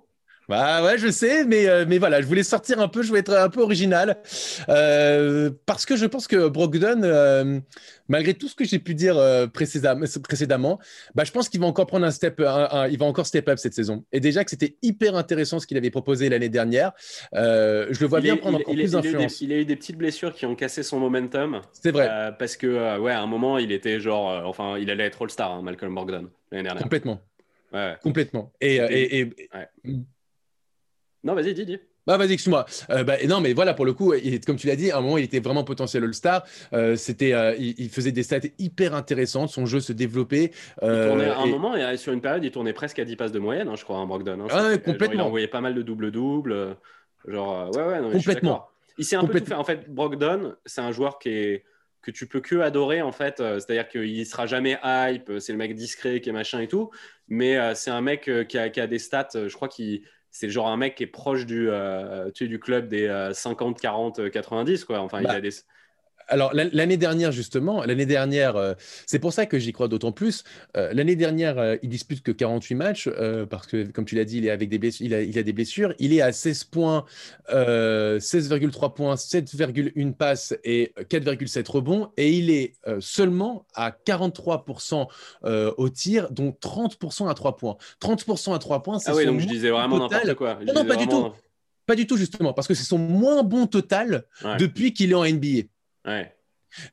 Bah 0.50 0.84
ouais, 0.84 0.98
je 0.98 1.12
sais, 1.12 1.46
mais, 1.46 1.68
euh, 1.68 1.86
mais 1.88 2.00
voilà, 2.00 2.22
je 2.22 2.26
voulais 2.26 2.42
sortir 2.42 2.80
un 2.80 2.88
peu, 2.88 3.04
je 3.04 3.10
voulais 3.10 3.20
être 3.20 3.38
un 3.38 3.50
peu 3.50 3.62
original. 3.62 4.18
Euh, 4.68 5.52
parce 5.68 5.86
que 5.86 5.96
je 5.96 6.08
pense 6.08 6.28
que 6.28 6.48
Brogdon, 6.48 7.04
euh, 7.04 7.60
malgré 8.08 8.34
tout 8.34 8.48
ce 8.48 8.56
que 8.56 8.66
j'ai 8.66 8.80
pu 8.80 8.96
dire 8.96 9.16
précédemment, 9.54 10.08
précédemment 10.24 10.80
bah, 11.14 11.24
je 11.24 11.32
pense 11.32 11.50
qu'il 11.50 11.60
va 11.60 11.68
encore 11.68 11.86
prendre 11.86 12.08
un 12.08 12.10
step, 12.10 12.42
il 12.90 12.98
va 12.98 13.06
encore 13.06 13.28
step 13.28 13.48
up 13.48 13.60
cette 13.60 13.76
saison. 13.76 14.04
Et 14.12 14.20
déjà 14.20 14.44
que 14.44 14.50
c'était 14.50 14.76
hyper 14.82 15.16
intéressant 15.16 15.60
ce 15.60 15.68
qu'il 15.68 15.78
avait 15.78 15.92
proposé 15.92 16.30
l'année 16.30 16.50
dernière, 16.50 16.94
je 17.32 18.00
le 18.00 18.08
vois 18.08 18.20
bien 18.20 18.36
prendre 18.36 18.58
encore 18.58 18.74
plus 18.74 18.94
d'influence. 18.94 19.42
Il, 19.42 19.54
a 19.54 19.58
eu 19.58 19.66
des 19.66 19.76
petites 19.76 19.98
blessures 19.98 20.34
qui 20.34 20.48
ont 20.48 20.56
cassé 20.56 20.82
son 20.82 21.00
momentum. 21.00 21.62
C'est 21.74 21.92
vrai. 21.92 22.34
parce 22.40 22.58
que, 22.58 22.98
ouais, 22.98 23.12
à 23.12 23.22
un 23.22 23.28
moment, 23.28 23.60
il 23.60 23.72
était 23.72 24.00
genre, 24.00 24.48
enfin, 24.48 24.80
il 24.80 24.90
allait 24.90 25.06
être 25.06 25.22
All-Star, 25.22 25.52
hein, 25.52 25.62
Malcolm 25.62 25.94
Brogdon, 25.94 26.28
l'année 26.52 26.64
dernière. 26.64 26.82
Complètement. 26.82 27.22
Ouais. 27.72 27.96
Complètement. 28.02 28.52
Et, 28.62 28.78
et, 28.78 29.20
et... 29.20 29.30
Non, 31.24 31.34
vas-y, 31.34 31.54
dis, 31.54 31.66
dis. 31.66 31.80
Bah, 32.08 32.18
vas-y, 32.18 32.34
excuse-moi. 32.34 32.66
Euh, 32.90 33.04
bah, 33.04 33.18
non, 33.28 33.40
mais 33.40 33.54
voilà, 33.54 33.76
pour 33.76 33.86
le 33.86 33.94
coup, 33.94 34.16
il, 34.16 34.40
comme 34.42 34.56
tu 34.56 34.66
l'as 34.66 34.76
dit, 34.76 34.90
à 34.90 34.98
un 34.98 35.02
moment, 35.02 35.20
il 35.20 35.26
était 35.26 35.40
vraiment 35.40 35.64
potentiel 35.64 36.04
All-Star. 36.04 36.44
Euh, 36.74 36.96
c'était, 36.96 37.34
euh, 37.34 37.56
il, 37.60 37.90
faisait 37.90 38.12
des 38.12 38.24
stats 38.24 38.40
hyper 38.58 38.96
intéressantes. 38.96 39.50
Son 39.50 39.68
jeu 39.68 39.80
se 39.80 39.94
développait. 39.94 40.52
il 40.82 40.88
tournait, 40.88 41.30
à 41.30 41.40
un 41.40 41.46
moment, 41.46 41.76
et 41.76 41.98
sur 41.98 42.12
une 42.12 42.22
période, 42.22 42.44
il 42.44 42.50
tournait 42.50 42.74
presque 42.74 42.98
à 42.98 43.06
10 43.06 43.16
passes 43.16 43.32
de 43.32 43.38
moyenne, 43.38 43.68
hein, 43.68 43.76
je 43.76 43.84
crois, 43.84 43.98
en 43.98 44.08
Brogdon. 44.08 44.40
Hein. 44.40 44.48
Ah, 44.50 44.78
complètement. 44.78 45.14
il 45.14 45.22
envoyait 45.22 45.48
pas 45.48 45.62
mal 45.62 45.76
de 45.76 45.84
double-double. 45.84 46.78
Genre, 47.28 47.70
ouais, 47.76 47.84
ouais, 47.84 48.02
non, 48.02 48.12
complètement. 48.12 48.68
il 48.98 49.06
s'est 49.06 49.16
un 49.16 49.26
peu 49.26 49.42
tout 49.42 49.48
fait. 49.48 49.54
En 49.54 49.64
fait, 49.64 49.88
Brogdon, 49.88 50.56
c'est 50.66 50.82
un 50.82 50.92
joueur 50.92 51.20
qui 51.20 51.30
est 51.30 51.66
que 52.02 52.12
tu 52.12 52.28
peux 52.28 52.40
que 52.40 52.56
adorer 52.56 53.02
en 53.02 53.12
fait. 53.12 53.38
C'est-à-dire 53.38 53.90
qu'il 53.90 54.26
sera 54.26 54.48
jamais 54.48 54.80
hype, 54.84 55.34
c'est 55.40 55.52
le 55.52 55.58
mec 55.58 55.76
discret 55.76 56.22
qui 56.22 56.30
est 56.30 56.34
machin 56.34 56.62
et 56.62 56.68
tout, 56.68 56.90
mais 57.28 57.76
c'est 57.76 57.92
un 57.92 58.00
mec 58.00 58.32
qui 58.48 58.58
a, 58.58 58.70
qui 58.70 58.80
a, 58.80 58.88
des 58.88 59.00
stats, 59.00 59.28
je 59.34 59.54
crois 59.54 59.68
qu'il 59.68 60.04
c'est 60.32 60.50
genre 60.50 60.68
un 60.68 60.78
mec 60.78 60.96
qui 60.96 61.04
est 61.04 61.08
proche 61.08 61.46
du, 61.46 61.70
euh, 61.70 62.32
tu 62.32 62.48
du 62.48 62.60
club 62.60 62.88
des 62.88 63.30
50, 63.34 63.80
40, 63.80 64.30
90. 64.30 64.86
Quoi. 64.86 65.00
Enfin, 65.00 65.22
il 65.22 65.28
bah, 65.28 65.34
a 65.34 65.42
des... 65.42 65.52
Alors 66.30 66.54
l'année 66.54 66.98
dernière 66.98 67.32
justement, 67.32 67.84
l'année 67.84 68.06
dernière, 68.06 68.56
euh, 68.56 68.74
c'est 69.06 69.20
pour 69.20 69.34
ça 69.34 69.46
que 69.46 69.58
j'y 69.58 69.74
crois 69.74 69.88
d'autant 69.88 70.12
plus. 70.12 70.44
Euh, 70.78 70.94
l'année 70.94 71.16
dernière, 71.16 71.58
euh, 71.58 71.76
il 71.82 71.90
dispute 71.90 72.22
que 72.22 72.32
48 72.32 72.76
matchs 72.76 73.10
parce 73.50 73.68
que 73.68 73.84
comme 73.92 74.06
tu 74.06 74.16
l'as 74.16 74.26
dit, 74.26 74.38
il 74.38 74.46
est 74.46 74.52
avec 74.52 74.70
des 74.70 74.78
blessures, 74.78 75.06
il 75.06 75.38
a, 75.38 75.44
des 75.44 75.54
blessures. 75.54 75.94
Il 76.00 76.14
est 76.14 76.22
à 76.22 76.32
16 76.32 76.66
points, 76.66 77.06
16,3 77.52 78.94
points, 78.94 79.16
7,1 79.16 80.14
passes 80.14 80.56
et 80.64 80.94
4,7 81.10 81.70
rebonds 81.70 82.12
et 82.18 82.32
il 82.32 82.52
est 82.52 82.76
seulement 83.00 83.66
à 83.74 83.92
43% 83.92 85.08
au 85.78 85.90
tir, 85.90 86.30
dont 86.32 86.56
30% 86.62 87.30
à 87.30 87.34
3 87.34 87.58
points. 87.58 87.78
30% 88.02 88.54
à 88.54 88.60
3 88.60 88.84
points, 88.84 89.00
c'est 89.00 89.12
Ah 89.12 89.16
oui, 89.16 89.26
donc 89.26 89.40
je 89.40 89.48
disais 89.48 89.70
vraiment 89.72 89.98
n'importe 89.98 90.36
quoi. 90.36 90.60
non, 90.66 90.86
pas 90.86 90.96
du 90.96 91.08
tout. 91.08 91.32
Pas 91.86 91.96
du 91.96 92.06
tout 92.06 92.18
justement, 92.18 92.54
parce 92.54 92.68
que 92.68 92.76
c'est 92.76 92.84
son 92.84 93.00
moins 93.00 93.42
bon 93.42 93.66
total 93.66 94.26
depuis 94.60 94.94
qu'il 94.94 95.12
est 95.12 95.16
en 95.16 95.26
NBA. 95.26 95.64
Ouais. 96.06 96.34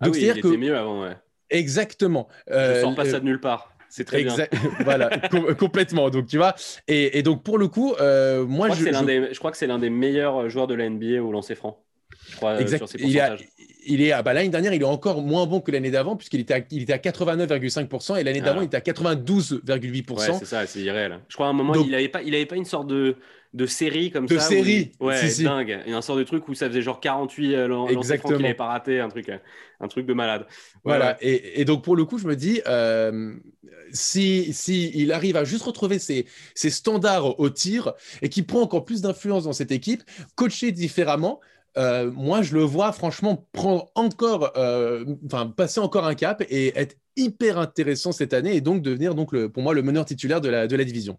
Ah 0.00 0.06
Donc, 0.06 0.14
oui, 0.14 0.22
il 0.22 0.38
était 0.38 0.56
mieux 0.56 0.76
avant, 0.76 1.02
ouais. 1.02 1.16
Exactement. 1.50 2.28
Euh, 2.50 2.76
Je 2.76 2.80
sors 2.80 2.94
pas 2.94 3.04
ça 3.04 3.20
de 3.20 3.24
nulle 3.24 3.40
part. 3.40 3.72
C'est 3.88 4.04
très 4.04 4.24
bien. 4.24 4.34
voilà, 4.80 5.10
complètement. 5.58 6.10
Donc, 6.10 6.26
tu 6.26 6.36
vois. 6.36 6.54
Et, 6.88 7.18
et 7.18 7.22
donc, 7.22 7.42
pour 7.42 7.56
le 7.56 7.68
coup, 7.68 7.94
euh, 8.00 8.44
moi, 8.44 8.68
je 8.70 8.84
crois, 8.84 9.00
je, 9.00 9.04
des, 9.04 9.28
je 9.32 9.38
crois 9.38 9.50
que 9.50 9.56
c'est 9.56 9.66
l'un 9.66 9.78
des 9.78 9.90
meilleurs 9.90 10.48
joueurs 10.48 10.66
de 10.66 10.74
la 10.74 10.88
NBA 10.88 11.22
au 11.22 11.32
lancer 11.32 11.54
franc. 11.54 11.82
Je 12.28 12.36
crois, 12.36 12.60
euh, 12.60 12.66
sur 12.66 12.88
ses. 12.88 12.98
Il, 13.88 14.02
est, 14.02 14.10
ah 14.10 14.20
bah, 14.22 14.32
l'année 14.32 14.48
dernière, 14.48 14.74
il 14.74 14.82
est 14.82 14.84
encore 14.84 15.22
moins 15.22 15.46
bon 15.46 15.60
que 15.60 15.70
l'année 15.70 15.92
d'avant, 15.92 16.16
puisqu'il 16.16 16.40
était 16.40 16.54
à, 16.54 16.60
il 16.72 16.82
était 16.82 16.92
à 16.92 16.98
89,5% 16.98 18.18
et 18.18 18.24
l'année 18.24 18.40
d'avant, 18.40 18.60
il 18.60 18.64
était 18.64 18.76
à 18.76 18.80
92,8%. 18.80 20.12
Ouais, 20.12 20.38
c'est 20.40 20.44
ça, 20.44 20.66
c'est 20.66 20.80
irréel. 20.80 21.20
Je 21.28 21.34
crois 21.34 21.46
à 21.46 21.50
un 21.50 21.52
moment, 21.52 21.72
il 21.76 21.92
n'avait 21.92 22.08
pas, 22.08 22.20
il 22.22 22.34
avait 22.34 22.46
pas 22.46 22.56
une 22.56 22.64
sorte 22.64 22.88
de 22.88 23.16
de 23.56 23.64
série 23.64 24.10
comme 24.10 24.28
ça. 24.28 24.34
De 24.34 24.38
série 24.38 24.92
Ouais, 25.00 25.18
dingue. 25.42 25.80
Il 25.86 25.90
y 25.90 25.94
a 25.94 25.96
un 25.96 26.02
sort 26.02 26.16
de 26.16 26.24
truc 26.24 26.46
où 26.46 26.54
ça 26.54 26.68
faisait 26.68 26.82
genre 26.82 27.00
48 27.00 27.54
euh, 27.54 27.86
Exactement. 27.86 28.34
qu'il 28.34 28.42
n'avait 28.42 28.54
pas 28.54 28.66
raté, 28.66 29.00
un 29.00 29.08
truc, 29.08 29.30
euh, 29.30 29.38
un 29.80 29.88
truc 29.88 30.06
de 30.06 30.12
malade. 30.12 30.46
voilà. 30.84 31.16
Et, 31.22 31.64
donc, 31.64 31.82
pour 31.82 31.96
le 31.96 32.04
coup, 32.04 32.18
je 32.18 32.26
me 32.26 32.36
dis, 32.36 32.60
euh, 32.66 33.34
si, 33.92 34.52
si 34.52 34.92
il 34.94 35.10
arrive 35.10 35.36
à 35.36 35.44
juste 35.44 35.64
retrouver 35.64 35.98
ses, 35.98 36.26
ses 36.54 36.68
standards 36.68 37.40
au 37.40 37.48
tir 37.48 37.94
et 38.20 38.28
qu'il 38.28 38.46
prend 38.46 38.60
encore 38.60 38.84
plus 38.84 39.00
d'influence 39.00 39.44
dans 39.44 39.54
cette 39.54 39.72
équipe, 39.72 40.02
coacher 40.34 40.70
différemment, 40.70 41.40
euh, 41.78 42.10
moi, 42.10 42.42
je 42.42 42.54
le 42.54 42.62
vois 42.62 42.92
franchement 42.92 43.48
prendre 43.52 43.90
encore, 43.94 44.52
enfin, 45.24 45.46
passer 45.46 45.80
encore 45.80 46.06
un 46.06 46.14
cap 46.14 46.42
et 46.50 46.78
être 46.78 46.96
hyper 47.16 47.58
intéressant 47.58 48.12
cette 48.12 48.34
année 48.34 48.54
et 48.54 48.60
donc 48.60 48.82
devenir 48.82 49.14
donc 49.14 49.32
le, 49.32 49.48
pour 49.48 49.62
moi 49.62 49.72
le 49.72 49.82
meneur 49.82 50.04
titulaire 50.04 50.42
de 50.42 50.50
la, 50.50 50.66
de 50.66 50.76
la 50.76 50.84
division. 50.84 51.18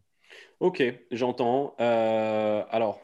Ok, 0.59 0.83
j'entends. 1.11 1.75
Euh, 1.79 2.63
alors, 2.71 2.99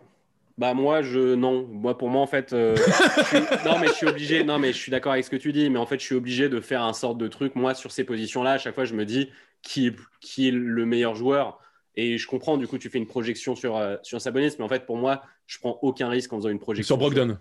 bah 0.58 0.74
moi, 0.74 1.02
je 1.02 1.36
non. 1.36 1.68
Moi, 1.70 1.98
pour 1.98 2.10
moi, 2.10 2.22
en 2.22 2.28
fait, 2.28 2.52
euh, 2.54 2.76
non, 3.66 3.78
mais 3.80 3.88
je 3.88 3.94
suis 3.94 4.08
obligé. 4.08 4.44
Non, 4.44 4.58
mais 4.58 4.74
je 4.74 4.78
suis 4.78 4.92
d'accord 4.92 5.12
avec 5.12 5.24
ce 5.26 5.30
que 5.30 5.36
tu 5.36 5.52
dis, 5.52 5.70
mais 5.70 5.78
en 5.78 5.86
fait, 5.86 6.00
je 6.00 6.06
suis 6.06 6.16
obligé 6.16 6.50
de 6.50 6.60
faire 6.60 6.82
un 6.82 6.94
sorte 6.94 7.18
de 7.18 7.28
truc. 7.28 7.56
Moi, 7.56 7.76
sur 7.76 7.92
ces 7.92 8.04
positions-là, 8.04 8.54
à 8.54 8.58
chaque 8.58 8.74
fois, 8.74 8.86
je 8.86 8.96
me 8.96 9.06
dis 9.06 9.30
qui 9.62 9.88
est, 9.88 9.96
qui 10.20 10.48
est 10.48 10.52
le 10.52 10.86
meilleur 10.86 11.16
joueur. 11.16 11.60
Et 11.96 12.18
je 12.18 12.28
comprends. 12.28 12.58
Du 12.58 12.68
coup, 12.68 12.80
tu 12.80 12.90
fais 12.90 12.98
une 12.98 13.08
projection 13.08 13.56
sur 13.56 13.78
euh, 13.78 13.98
sur 14.02 14.20
Sabonis, 14.20 14.56
mais 14.58 14.66
en 14.66 14.70
fait, 14.70 14.88
pour 14.88 14.98
moi, 14.98 15.22
je 15.46 15.60
prends 15.60 15.78
aucun 15.84 16.10
risque 16.10 16.34
en 16.34 16.38
faisant 16.38 16.50
une 16.50 16.60
projection 16.60 16.96
sur 16.96 16.98
Brogdon. 16.98 17.38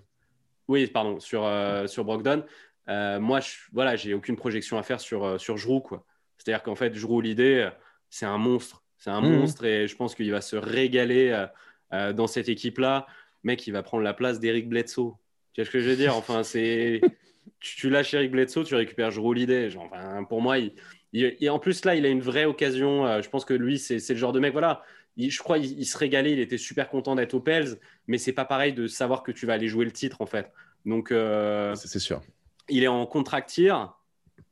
Oui, 0.68 0.86
pardon, 0.88 1.20
sur 1.20 1.50
sur 1.86 2.04
Brogdon. 2.04 2.44
moi, 2.86 3.40
je... 3.40 3.54
voilà, 3.72 3.96
j'ai 3.96 4.12
aucune 4.12 4.36
projection 4.36 4.76
à 4.76 4.82
faire 4.82 5.00
sur 5.00 5.40
sur 5.40 5.56
Jrou, 5.56 5.80
quoi. 5.80 6.04
C'est-à-dire 6.36 6.62
qu'en 6.62 6.74
fait, 6.74 6.94
Jrou, 6.94 7.22
l'idée, 7.22 7.70
c'est 8.10 8.26
un 8.26 8.36
monstre 8.36 8.82
c'est 9.02 9.10
un 9.10 9.20
mmh. 9.20 9.36
monstre 9.36 9.64
et 9.64 9.88
je 9.88 9.96
pense 9.96 10.14
qu'il 10.14 10.30
va 10.30 10.40
se 10.40 10.54
régaler 10.54 11.30
euh, 11.30 11.46
euh, 11.92 12.12
dans 12.12 12.28
cette 12.28 12.48
équipe-là. 12.48 13.08
Mec, 13.42 13.66
il 13.66 13.72
va 13.72 13.82
prendre 13.82 14.04
la 14.04 14.14
place 14.14 14.38
d'Eric 14.38 14.68
Bledsoe. 14.68 15.16
Tu 15.54 15.60
vois 15.60 15.64
ce 15.64 15.70
que 15.72 15.80
je 15.80 15.90
veux 15.90 15.96
dire? 15.96 16.16
Enfin, 16.16 16.44
c'est. 16.44 17.00
tu, 17.58 17.90
lâches 17.90 18.14
Eric 18.14 18.30
Bledsoe, 18.30 18.62
tu 18.62 18.76
récupères 18.76 19.10
Jrue 19.10 19.26
Holiday. 19.26 19.70
Enfin, 19.76 20.22
pour 20.22 20.40
moi, 20.40 20.58
il, 20.58 20.72
et 21.12 21.48
en 21.48 21.58
plus, 21.58 21.84
là, 21.84 21.96
il 21.96 22.06
a 22.06 22.10
une 22.10 22.20
vraie 22.20 22.44
occasion. 22.44 23.04
Euh, 23.04 23.22
je 23.22 23.28
pense 23.28 23.44
que 23.44 23.54
lui, 23.54 23.76
c'est 23.76 24.08
le 24.08 24.14
genre 24.14 24.32
de 24.32 24.38
mec, 24.38 24.52
voilà. 24.52 24.84
je 25.18 25.36
crois 25.38 25.58
qu'il 25.58 25.84
se 25.84 25.98
régalait, 25.98 26.30
il 26.30 26.38
était 26.38 26.56
super 26.56 26.88
content 26.88 27.16
d'être 27.16 27.34
au 27.34 27.40
Pels, 27.40 27.80
mais 28.06 28.18
c'est 28.18 28.32
pas 28.32 28.44
pareil 28.44 28.72
de 28.72 28.86
savoir 28.86 29.24
que 29.24 29.32
tu 29.32 29.46
vas 29.46 29.54
aller 29.54 29.66
jouer 29.66 29.84
le 29.84 29.90
titre, 29.90 30.20
en 30.20 30.26
fait. 30.26 30.52
Donc, 30.86 31.08
c'est 31.08 31.98
sûr. 31.98 32.22
Il 32.68 32.84
est 32.84 32.88
en 32.88 33.04
contractir. 33.06 33.96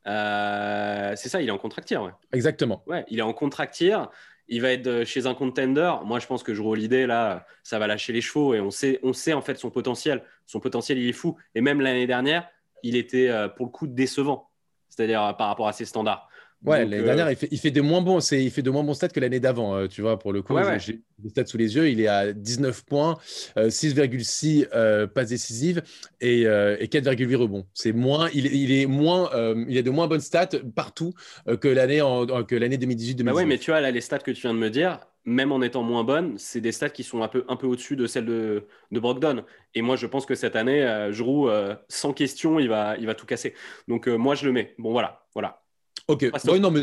c'est 0.04 1.28
ça, 1.28 1.40
il 1.40 1.46
est 1.46 1.52
en 1.52 1.58
contractir, 1.58 2.02
ouais. 2.02 2.10
Exactement. 2.32 2.82
Ouais, 2.88 3.04
il 3.10 3.20
est 3.20 3.22
en 3.22 3.32
contractir 3.32 4.10
il 4.50 4.60
va 4.60 4.72
être 4.72 4.88
euh, 4.88 5.04
chez 5.04 5.26
un 5.26 5.34
contender. 5.34 5.92
Moi, 6.04 6.18
je 6.18 6.26
pense 6.26 6.42
que 6.42 6.52
je 6.52 6.62
l'idée 6.74 7.06
là, 7.06 7.46
ça 7.62 7.78
va 7.78 7.86
lâcher 7.86 8.12
les 8.12 8.20
chevaux 8.20 8.52
et 8.52 8.60
on 8.60 8.70
sait, 8.70 8.98
on 9.02 9.12
sait 9.12 9.32
en 9.32 9.40
fait 9.40 9.56
son 9.56 9.70
potentiel. 9.70 10.22
Son 10.44 10.60
potentiel, 10.60 10.98
il 10.98 11.08
est 11.08 11.12
fou. 11.12 11.36
Et 11.54 11.60
même 11.60 11.80
l'année 11.80 12.06
dernière, 12.06 12.48
il 12.82 12.96
était 12.96 13.28
euh, 13.28 13.48
pour 13.48 13.66
le 13.66 13.70
coup 13.70 13.86
décevant, 13.86 14.50
c'est-à-dire 14.88 15.22
euh, 15.22 15.32
par 15.32 15.46
rapport 15.46 15.68
à 15.68 15.72
ses 15.72 15.84
standards. 15.84 16.28
Ouais, 16.64 16.84
l'année 16.84 17.02
dernière, 17.02 17.30
il 17.30 17.36
fait, 17.36 17.48
il 17.50 17.58
fait, 17.58 17.70
de 17.70 17.80
moins 17.80 18.02
bons, 18.02 18.18
il 18.32 18.50
fait 18.50 18.60
de 18.60 18.70
moins 18.70 18.82
bons 18.82 18.92
stats 18.92 19.08
que 19.08 19.18
l'année 19.18 19.40
d'avant, 19.40 19.88
tu 19.88 20.02
vois, 20.02 20.18
pour 20.18 20.32
le 20.32 20.42
coup. 20.42 20.54
J'ai 20.78 21.00
les 21.22 21.30
stats 21.30 21.46
sous 21.46 21.56
les 21.56 21.74
yeux, 21.76 21.88
il 21.88 22.00
est 22.00 22.06
à 22.06 22.32
19 22.32 22.84
points, 22.84 23.16
6,6 23.56 25.08
passes 25.08 25.28
décisives 25.28 25.82
et, 26.20 26.44
4,8 26.44 27.36
rebonds. 27.36 27.66
C'est 27.72 27.92
moins, 27.92 28.28
il, 28.34 28.46
il, 28.46 28.72
est 28.72 28.86
moins, 28.86 29.30
il 29.68 29.78
a 29.78 29.82
de 29.82 29.90
moins 29.90 30.06
bonnes 30.06 30.20
stats 30.20 30.50
partout 30.74 31.14
que 31.60 31.68
l'année 31.68 32.00
que 32.46 32.54
l'année 32.54 32.76
2018-2019. 32.76 33.22
Bah 33.22 33.32
ouais, 33.32 33.46
mais 33.46 33.58
tu 33.58 33.70
vois, 33.70 33.80
là, 33.80 33.90
les 33.90 34.02
stats 34.02 34.18
que 34.18 34.30
tu 34.30 34.42
viens 34.42 34.54
de 34.54 34.58
me 34.58 34.68
dire, 34.68 35.00
même 35.24 35.52
en 35.52 35.62
étant 35.62 35.82
moins 35.82 36.04
bonnes, 36.04 36.36
c'est 36.36 36.60
des 36.60 36.72
stats 36.72 36.90
qui 36.90 37.04
sont 37.04 37.22
un 37.22 37.28
peu, 37.28 37.44
un 37.48 37.56
peu 37.56 37.66
au-dessus 37.66 37.96
de 37.96 38.06
celles 38.06 38.26
de, 38.26 38.66
de 38.90 39.00
Brogdon. 39.00 39.44
Et 39.74 39.80
moi, 39.80 39.96
je 39.96 40.06
pense 40.06 40.26
que 40.26 40.34
cette 40.34 40.56
année, 40.56 41.10
roule 41.18 41.78
sans 41.88 42.12
question, 42.12 42.58
il 42.58 42.68
va, 42.68 42.96
il 42.98 43.06
va 43.06 43.14
tout 43.14 43.26
casser. 43.26 43.54
Donc, 43.88 44.08
moi, 44.08 44.34
je 44.34 44.44
le 44.44 44.52
mets. 44.52 44.74
Bon, 44.78 44.92
voilà, 44.92 45.24
voilà. 45.32 45.59
Ok. 46.08 46.30
non, 46.58 46.70
mais 46.70 46.82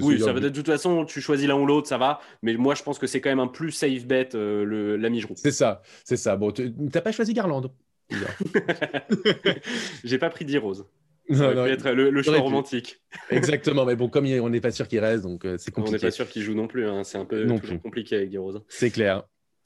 oui, 0.00 0.20
ça 0.20 0.32
va 0.32 0.40
de 0.40 0.48
toute 0.48 0.66
façon, 0.66 1.04
tu 1.04 1.20
choisis 1.20 1.46
l'un 1.46 1.56
ou 1.56 1.66
l'autre, 1.66 1.88
ça 1.88 1.98
va. 1.98 2.20
Mais 2.42 2.56
moi, 2.56 2.74
je 2.74 2.82
pense 2.82 2.98
que 2.98 3.06
c'est 3.06 3.20
quand 3.20 3.30
même 3.30 3.40
un 3.40 3.48
plus 3.48 3.72
safe 3.72 4.06
bet, 4.06 4.30
euh, 4.34 4.64
le 4.64 4.96
l'ami 4.96 5.20
Giroud. 5.20 5.36
C'est 5.38 5.50
ça, 5.50 5.82
c'est 6.04 6.16
ça. 6.16 6.36
Bon, 6.36 6.52
t'as 6.52 7.00
pas 7.00 7.12
choisi 7.12 7.34
Garland 7.34 7.72
J'ai 10.04 10.18
pas 10.18 10.30
pris 10.30 10.44
D-Rose. 10.44 10.86
Ça 11.30 11.54
non, 11.54 11.66
être 11.66 11.90
le, 11.90 12.22
choix 12.22 12.38
romantique. 12.38 13.02
Exactement, 13.28 13.84
mais 13.84 13.96
bon, 13.96 14.08
comme 14.08 14.24
on 14.24 14.48
n'est 14.48 14.62
pas 14.62 14.70
sûr 14.70 14.88
qu'il 14.88 15.00
reste, 15.00 15.24
donc 15.24 15.44
euh, 15.44 15.56
c'est 15.58 15.70
compliqué. 15.70 15.96
On 15.96 15.98
n'est 15.98 16.06
pas 16.08 16.10
sûr 16.10 16.26
qu'il 16.26 16.42
joue 16.42 16.54
non 16.54 16.68
plus, 16.68 16.88
hein. 16.88 17.04
c'est 17.04 17.18
un 17.18 17.26
peu 17.26 17.44
non 17.44 17.58
plus. 17.58 17.78
compliqué 17.78 18.16
avec 18.16 18.30
D-Rose. 18.30 18.62
C'est 18.68 18.90
clair. 18.90 19.24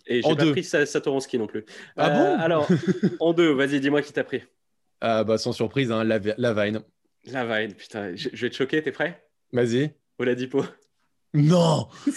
Et 0.09 0.23
j'ai 0.23 0.35
pas 0.35 0.45
deux. 0.45 0.51
pris 0.51 0.65
Satoransky 0.65 1.39
non 1.39 1.47
plus. 1.47 1.65
Ah 1.97 2.11
bon 2.11 2.25
euh, 2.25 2.37
Alors, 2.41 2.69
en 3.21 3.33
deux, 3.33 3.53
vas-y, 3.53 3.79
dis-moi 3.79 4.03
qui 4.03 4.13
t'a 4.13 4.25
pris. 4.25 4.43
Ah 5.01 5.23
bah 5.23 5.39
sans 5.39 5.53
surprise, 5.53 5.93
hein, 5.93 6.03
la, 6.03 6.19
la 6.37 6.53
Vine. 6.53 6.83
La 7.25 7.45
Vine, 7.45 7.75
putain, 7.75 8.15
je, 8.17 8.29
vais 8.31 8.51
te 8.51 8.57
choquer, 8.57 8.83
t'es 8.83 8.93
prêt? 8.93 9.25
Vas-y. 9.53 9.95
Oladipo. 10.19 10.65
Non 11.35 11.89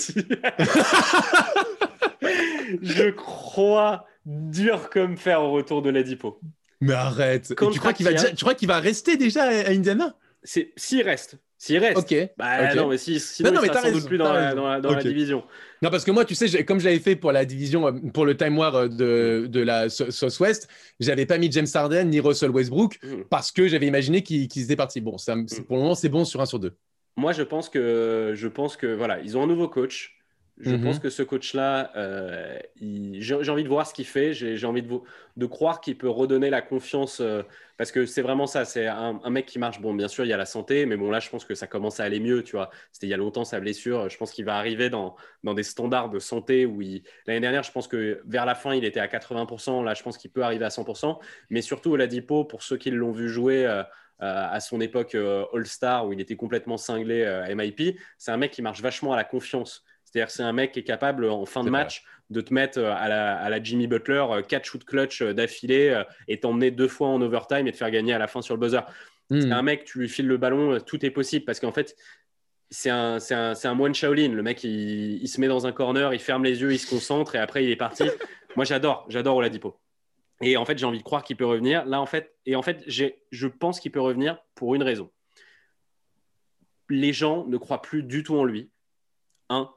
Je 2.82 3.12
crois 3.12 4.06
dur 4.26 4.90
comme 4.90 5.18
fer 5.18 5.42
au 5.42 5.52
retour 5.52 5.82
de 5.82 5.90
Ladipo. 5.90 6.40
Mais 6.82 6.94
arrête. 6.94 7.54
tu 7.56 7.80
crois 7.80 7.94
qu'il 7.94 8.06
va, 8.06 8.14
tu 8.14 8.36
crois 8.44 8.56
qu'il 8.56 8.68
va 8.68 8.80
rester 8.80 9.16
déjà 9.18 9.44
à 9.44 9.70
Indiana? 9.70 10.18
S'il 10.44 11.02
reste, 11.04 11.38
S'il 11.58 11.78
reste. 11.78 11.98
Ok. 11.98 12.30
Bah 12.38 12.76
non, 12.76 12.90
mais 12.90 12.98
si, 12.98 13.20
sinon 13.20 13.50
Non, 13.50 13.56
non, 13.56 13.62
il 13.62 13.68
mais 13.68 13.68
sera 13.70 13.82
t'as 13.82 13.88
sans 13.88 13.94
doute 13.94 13.96
raison, 13.96 14.08
plus 14.10 14.18
dans, 14.18 14.34
la, 14.34 14.50
raison. 14.50 14.56
dans 14.58 14.68
la- 14.68 14.82
dans 14.82 14.92
la 14.92 14.98
Ok. 15.00 15.04
division. 15.08 15.44
Non, 15.82 15.90
parce 15.90 16.04
que 16.04 16.12
moi, 16.12 16.26
tu 16.26 16.36
sais, 16.36 16.64
comme 16.66 16.80
je 16.80 16.86
l'avais 16.86 17.00
fait 17.00 17.16
pour 17.16 17.32
la 17.32 17.46
division, 17.46 17.88
euh, 17.88 17.92
pour 18.14 18.26
le 18.26 18.36
Time 18.36 18.58
War 18.58 18.76
euh, 18.76 18.88
de, 18.90 19.48
de 19.48 19.60
la 19.62 19.90
So- 19.90 20.12
Southwest, 20.12 20.68
j'avais 21.00 21.26
pas 21.26 21.38
mis 21.38 21.52
James 21.52 21.68
Harden 21.74 22.06
ni 22.10 22.20
Russell 22.20 22.50
Westbrook 22.52 23.00
Mm. 23.02 23.24
parce 23.30 23.52
que 23.52 23.68
j'avais 23.68 23.88
imaginé 23.88 24.22
qu'ils 24.22 24.48
qu'ils 24.48 24.64
étaient 24.64 24.76
partis. 24.76 25.00
Bon, 25.02 25.18
ça, 25.18 25.36
Mm. 25.36 25.46
pour 25.68 25.78
le 25.78 25.82
moment, 25.84 25.96
c'est 25.96 26.10
bon 26.10 26.26
sur 26.26 26.42
un 26.42 26.46
sur 26.46 26.60
deux. 26.60 26.74
Moi, 27.18 27.32
je 27.32 27.44
pense 27.44 27.70
que, 27.70 28.34
je 28.36 28.48
pense 28.50 28.76
que 28.76 28.88
voilà, 28.94 29.22
ils 29.22 29.38
ont 29.38 29.44
un 29.44 29.48
nouveau 29.48 29.70
coach. 29.70 30.15
Je 30.58 30.76
Mhm. 30.76 30.82
pense 30.84 31.00
que 31.00 31.10
ce 31.10 31.22
coach-là, 31.22 31.92
euh, 31.98 32.58
j'ai 32.80 33.50
envie 33.50 33.64
de 33.66 33.68
voir 33.68 33.86
ce 33.86 33.94
qu'il 33.94 34.06
fait. 34.06 34.34
J'ai 34.34 34.66
envie 34.66 34.84
de, 34.84 35.46
croire 35.48 35.82
qu'il 35.82 35.98
peut 35.98 36.08
redonner 36.10 36.50
la 36.50 36.62
confiance. 36.62 37.20
euh, 37.20 37.44
parce 37.78 37.92
que 37.92 38.06
c'est 38.06 38.22
vraiment 38.22 38.48
ça. 38.48 38.64
C'est 38.64 38.88
un, 38.88 39.20
un 39.22 39.30
mec 39.30 39.46
qui 39.48 39.60
marche. 39.60 39.82
Bon, 39.82 39.94
bien 39.94 40.08
sûr, 40.08 40.24
il 40.24 40.30
y 40.30 40.34
a 40.34 40.38
la 40.38 40.46
santé. 40.46 40.86
Mais 40.86 40.96
bon, 40.96 41.10
là, 41.12 41.20
je 41.20 41.30
pense 41.30 41.44
que 41.44 41.56
ça 41.56 41.68
commence 41.68 42.00
à 42.00 42.06
aller 42.06 42.22
mieux. 42.22 42.42
Tu 42.42 42.54
vois, 42.54 42.70
c'était 42.94 43.08
il 43.08 43.10
y 43.10 43.14
a 43.14 43.18
longtemps 43.18 43.44
sa 43.44 43.60
blessure. 43.60 44.08
Je 44.10 44.18
pense 44.18 44.32
qu'il 44.32 44.46
va 44.46 44.56
arriver 44.58 44.90
dans, 44.90 45.16
dans 45.44 45.54
des 45.54 45.64
standards 45.64 46.10
de 46.10 46.20
santé 46.20 46.66
où 46.66 46.80
l'année 47.26 47.42
dernière, 47.42 47.64
je 47.64 47.72
pense 47.74 47.88
que 47.90 48.22
vers 48.26 48.46
la 48.46 48.56
fin, 48.56 48.74
il 48.74 48.86
était 48.86 49.00
à 49.02 49.08
80%. 49.08 49.84
Là, 49.84 49.94
je 49.94 50.04
pense 50.04 50.18
qu'il 50.18 50.32
peut 50.32 50.44
arriver 50.44 50.64
à 50.66 50.70
100%. 50.70 51.20
Mais 51.50 51.62
surtout, 51.62 51.92
Oladipo, 51.92 52.46
pour 52.46 52.64
ceux 52.64 52.78
qui 52.78 52.92
l'ont 52.92 53.12
vu 53.12 53.28
jouer. 53.30 53.66
euh, 53.66 53.84
euh, 54.22 54.48
à 54.50 54.62
son 54.62 54.80
époque 54.80 55.14
euh, 55.16 55.44
All-Star 55.54 56.08
où 56.08 56.14
il 56.14 56.22
était 56.22 56.38
complètement 56.38 56.78
cinglé 56.78 57.24
euh, 57.24 57.54
MIP, 57.54 58.00
c'est 58.18 58.32
un 58.32 58.38
mec 58.38 58.52
qui 58.52 58.62
marche 58.62 58.82
vachement 58.82 59.12
à 59.12 59.18
la 59.18 59.26
confiance. 59.26 59.84
C'est-à-dire 60.06 60.28
que 60.28 60.34
c'est 60.34 60.44
un 60.44 60.54
mec 60.54 60.72
qui 60.72 60.80
est 60.80 60.84
capable 60.84 61.30
en 61.30 61.46
fin 61.46 61.62
de 61.62 61.66
C'est 61.66 61.72
match 61.72 62.04
de 62.30 62.42
te 62.42 62.54
mettre 62.54 62.80
euh, 62.80 62.94
à 62.96 63.08
la, 63.08 63.38
à 63.38 63.50
la 63.50 63.62
Jimmy 63.62 63.88
Butler 63.88 64.26
euh, 64.30 64.42
quatre 64.42 64.66
shoots 64.66 64.86
clutch 64.86 65.22
euh, 65.22 65.34
d'affilée 65.34 65.90
euh, 65.90 66.04
et 66.28 66.40
t'emmener 66.40 66.72
deux 66.72 66.88
fois 66.88 67.10
en 67.10 67.22
overtime 67.22 67.68
et 67.68 67.72
te 67.72 67.78
faire 67.78 67.92
gagner 67.92 68.14
à 68.14 68.18
la 68.18 68.28
fin 68.28 68.42
sur 68.42 68.56
le 68.56 68.60
buzzer. 68.60 68.82
C'est 69.30 69.48
Mm. 69.48 69.54
un 69.54 69.62
mec, 69.64 69.86
tu 69.86 70.00
lui 70.00 70.08
files 70.10 70.28
le 70.28 70.38
ballon, 70.38 70.74
euh, 70.74 70.80
tout 70.80 71.04
est 71.06 71.10
possible 71.12 71.46
parce 71.46 71.60
qu'en 71.60 71.72
fait, 71.72 71.96
c'est 72.70 72.90
un, 72.90 73.20
c'est 73.20 73.34
un, 73.36 73.56
c'est 73.56 73.68
un 73.68 73.74
moine 73.74 73.94
Shaolin. 73.94 74.30
Le 74.30 74.44
mec, 74.44 74.64
il, 74.64 75.22
il 75.22 75.28
se 75.28 75.42
met 75.42 75.48
dans 75.48 75.68
un 75.68 75.72
corner, 75.72 76.14
il 76.14 76.20
ferme 76.20 76.44
les 76.44 76.62
yeux, 76.62 76.74
il 76.74 76.80
se 76.80 76.90
concentre 76.90 77.36
et 77.36 77.40
après, 77.40 77.64
il 77.64 77.70
est 77.70 77.76
parti. 77.76 78.04
Moi, 78.56 78.66
j'adore, 78.66 79.06
j'adore 79.10 79.38
Oladipo. 79.38 79.80
Et 80.42 80.58
en 80.58 80.66
fait, 80.66 80.78
j'ai 80.78 80.86
envie 80.86 80.98
de 81.00 81.04
croire 81.04 81.24
qu'il 81.24 81.38
peut 81.38 81.46
revenir. 81.46 81.86
Là, 81.86 82.02
en 82.02 82.06
fait, 82.06 82.36
et 82.46 82.56
en 82.56 82.62
fait, 82.62 82.84
je 82.88 83.48
pense 83.48 83.80
qu'il 83.80 83.92
peut 83.92 84.02
revenir 84.02 84.38
pour 84.54 84.76
une 84.76 84.84
raison. 84.84 85.10
Les 86.90 87.14
gens 87.14 87.46
ne 87.48 87.58
croient 87.58 87.82
plus 87.82 88.04
du 88.04 88.22
tout 88.24 88.36
en 88.36 88.44
lui. 88.44 88.70
Un, 89.50 89.70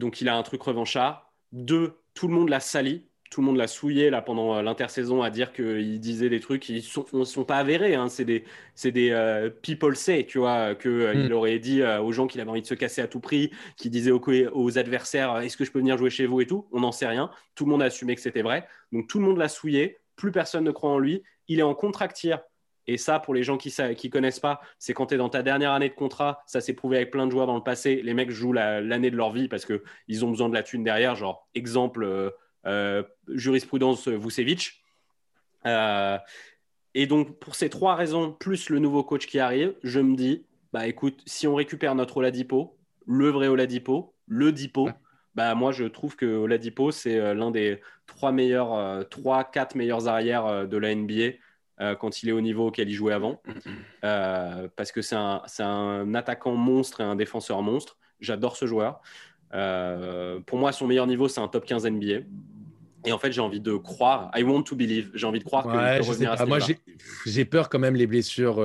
donc 0.00 0.20
il 0.20 0.28
a 0.28 0.36
un 0.36 0.42
truc 0.42 0.62
revanchard. 0.62 1.30
Deux, 1.52 1.94
tout 2.14 2.26
le 2.26 2.34
monde 2.34 2.48
l'a 2.48 2.58
sali. 2.60 3.06
Tout 3.30 3.42
le 3.42 3.46
monde 3.46 3.58
l'a 3.58 3.68
souillé 3.68 4.10
là 4.10 4.22
pendant 4.22 4.56
euh, 4.56 4.62
l'intersaison 4.62 5.22
à 5.22 5.30
dire 5.30 5.52
qu'il 5.52 6.00
disait 6.00 6.28
des 6.28 6.40
trucs 6.40 6.62
qui 6.62 6.84
ne 7.12 7.24
sont 7.24 7.44
pas 7.44 7.58
avérés. 7.58 7.94
hein. 7.94 8.08
C'est 8.08 8.24
des, 8.24 8.42
c'est 8.74 8.90
des 8.90 9.10
euh, 9.10 9.50
people 9.50 9.94
say, 9.94 10.26
tu 10.26 10.38
vois, 10.38 10.74
qu'il 10.74 10.90
Mm. 10.90 11.32
aurait 11.32 11.60
dit 11.60 11.80
euh, 11.80 12.00
aux 12.02 12.10
gens 12.10 12.26
qu'il 12.26 12.40
avait 12.40 12.50
envie 12.50 12.62
de 12.62 12.66
se 12.66 12.74
casser 12.74 13.02
à 13.02 13.06
tout 13.06 13.20
prix, 13.20 13.52
qu'il 13.76 13.92
disait 13.92 14.10
aux, 14.10 14.78
adversaires 14.78 15.32
euh, 15.34 15.40
est-ce 15.42 15.56
que 15.56 15.64
je 15.64 15.70
peux 15.70 15.78
venir 15.78 15.96
jouer 15.96 16.10
chez 16.10 16.26
vous 16.26 16.40
et 16.40 16.46
tout? 16.48 16.66
On 16.72 16.80
n'en 16.80 16.90
sait 16.90 17.06
rien. 17.06 17.30
Tout 17.54 17.66
le 17.66 17.70
monde 17.70 17.82
a 17.82 17.84
assumé 17.84 18.16
que 18.16 18.20
c'était 18.20 18.42
vrai. 18.42 18.66
Donc 18.90 19.06
tout 19.06 19.20
le 19.20 19.24
monde 19.26 19.38
l'a 19.38 19.48
souillé. 19.48 19.98
Plus 20.16 20.32
personne 20.32 20.64
ne 20.64 20.72
croit 20.72 20.90
en 20.90 20.98
lui. 20.98 21.22
Il 21.46 21.60
est 21.60 21.62
en 21.62 21.74
contractière. 21.74 22.40
Et 22.92 22.96
ça, 22.96 23.20
pour 23.20 23.34
les 23.34 23.44
gens 23.44 23.56
qui 23.56 23.68
ne 23.78 24.08
connaissent 24.10 24.40
pas, 24.40 24.60
c'est 24.80 24.94
quand 24.94 25.06
tu 25.06 25.14
es 25.14 25.16
dans 25.16 25.28
ta 25.28 25.42
dernière 25.44 25.70
année 25.70 25.88
de 25.88 25.94
contrat. 25.94 26.42
Ça 26.46 26.60
s'est 26.60 26.72
prouvé 26.74 26.96
avec 26.96 27.12
plein 27.12 27.24
de 27.26 27.30
joueurs 27.30 27.46
dans 27.46 27.54
le 27.54 27.62
passé. 27.62 28.00
Les 28.02 28.14
mecs 28.14 28.30
jouent 28.30 28.52
la- 28.52 28.80
l'année 28.80 29.12
de 29.12 29.16
leur 29.16 29.30
vie 29.30 29.46
parce 29.46 29.64
qu'ils 29.64 30.24
ont 30.24 30.30
besoin 30.30 30.48
de 30.48 30.54
la 30.54 30.64
thune 30.64 30.82
derrière. 30.82 31.14
Genre, 31.14 31.48
exemple, 31.54 32.02
euh, 32.02 32.30
euh, 32.66 33.04
jurisprudence 33.28 34.08
Vucevic. 34.08 34.82
Euh, 35.66 36.18
et 36.94 37.06
donc, 37.06 37.38
pour 37.38 37.54
ces 37.54 37.70
trois 37.70 37.94
raisons, 37.94 38.32
plus 38.32 38.70
le 38.70 38.80
nouveau 38.80 39.04
coach 39.04 39.26
qui 39.26 39.38
arrive, 39.38 39.74
je 39.84 40.00
me 40.00 40.16
dis, 40.16 40.44
bah 40.72 40.88
écoute, 40.88 41.20
si 41.26 41.46
on 41.46 41.54
récupère 41.54 41.94
notre 41.94 42.16
Oladipo, 42.16 42.76
le 43.06 43.28
vrai 43.28 43.46
Oladipo, 43.46 44.14
le 44.26 44.50
Dipo, 44.50 44.86
Ouais. 44.86 44.94
bah 45.36 45.54
moi 45.54 45.70
je 45.70 45.84
trouve 45.84 46.16
que 46.16 46.26
Oladipo 46.26 46.90
c'est 46.90 47.18
euh, 47.18 47.34
l'un 47.34 47.50
des 47.52 47.80
trois 48.06 48.32
meilleurs, 48.32 48.74
euh, 48.74 49.02
trois, 49.04 49.44
quatre 49.44 49.76
meilleurs 49.76 50.08
arrières 50.08 50.66
de 50.66 50.76
la 50.76 50.90
NBA 50.90 51.36
euh, 51.80 51.94
quand 51.94 52.22
il 52.22 52.28
est 52.28 52.32
au 52.32 52.40
niveau 52.40 52.68
auquel 52.68 52.88
il 52.88 52.94
jouait 52.94 53.12
avant, 53.12 53.40
Euh, 54.04 54.68
parce 54.76 54.92
que 54.92 55.02
c'est 55.02 55.16
un, 55.16 55.42
c'est 55.46 55.62
un 55.62 56.14
attaquant 56.14 56.54
monstre 56.54 57.00
et 57.02 57.04
un 57.04 57.16
défenseur 57.16 57.62
monstre. 57.62 57.98
J'adore 58.20 58.56
ce 58.56 58.66
joueur. 58.66 59.00
Euh, 59.52 60.40
pour 60.40 60.58
moi, 60.58 60.72
son 60.72 60.86
meilleur 60.86 61.06
niveau, 61.06 61.28
c'est 61.28 61.40
un 61.40 61.48
top 61.48 61.66
15 61.66 61.86
NBA. 61.86 62.24
Et 63.04 63.12
en 63.12 63.18
fait, 63.18 63.32
j'ai 63.32 63.40
envie 63.40 63.60
de 63.60 63.74
croire. 63.76 64.30
I 64.34 64.42
want 64.42 64.62
to 64.62 64.76
believe. 64.76 65.10
J'ai 65.14 65.26
envie 65.26 65.38
de 65.38 65.44
croire 65.44 65.64
qu'il 65.64 65.72
Ouais, 65.72 65.98
peut 65.98 66.02
je 66.02 66.06
sais 66.06 66.10
revenir 66.10 66.32
à 66.32 66.36
ce 66.36 66.42
pas. 66.42 66.48
Moi, 66.48 66.58
j'ai 67.26 67.44
peur 67.44 67.68
quand 67.68 67.78
même 67.78 67.94
les 67.94 68.06
blessures. 68.06 68.58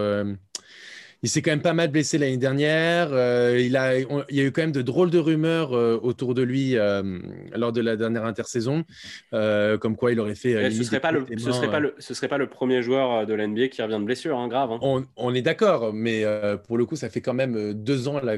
Il 1.23 1.29
s'est 1.29 1.41
quand 1.41 1.51
même 1.51 1.61
pas 1.61 1.73
mal 1.73 1.89
blessé 1.89 2.17
l'année 2.17 2.37
dernière. 2.37 3.09
Euh, 3.11 3.59
il, 3.59 3.75
a, 3.77 3.93
on- 4.09 4.23
il 4.29 4.35
y 4.35 4.39
a 4.41 4.43
eu 4.43 4.51
quand 4.51 4.61
même 4.61 4.71
de 4.71 4.81
drôles 4.81 5.09
de 5.09 5.17
rumeurs 5.17 5.73
euh, 5.73 5.99
autour 6.01 6.33
de 6.33 6.41
lui 6.41 6.77
euh, 6.77 7.19
lors 7.55 7.71
de 7.71 7.81
la 7.81 7.95
dernière 7.95 8.25
intersaison, 8.25 8.83
comme 9.31 9.95
quoi 9.95 10.11
il 10.11 10.19
aurait 10.19 10.35
fait. 10.35 10.53
ce 10.53 10.69
limite 10.69 10.83
serait 10.83 10.99
pas 10.99 11.11
le, 11.11 11.25
ce 11.37 11.51
serait 11.51 11.69
pas 11.71 11.79
le, 11.79 11.95
ce 11.99 12.13
serait 12.13 12.27
pas 12.27 12.37
le 12.37 12.47
premier 12.47 12.81
joueur 12.81 13.25
de 13.25 13.33
la 13.33 13.45
NBA 13.45 13.67
qui 13.69 13.81
revient 13.81 13.97
de 13.99 14.03
blessure, 14.05 14.37
hein, 14.37 14.47
grave. 14.47 14.71
hein. 14.71 14.79
On, 14.81 15.03
on 15.17 15.33
est 15.33 15.41
d'accord, 15.41 15.93
mais 15.93 16.23
pour 16.67 16.77
le 16.77 16.85
coup, 16.85 16.95
ça 16.95 17.09
fait 17.09 17.21
quand 17.21 17.33
même 17.33 17.73
deux 17.73 18.07
ans 18.07 18.19
là, 18.21 18.35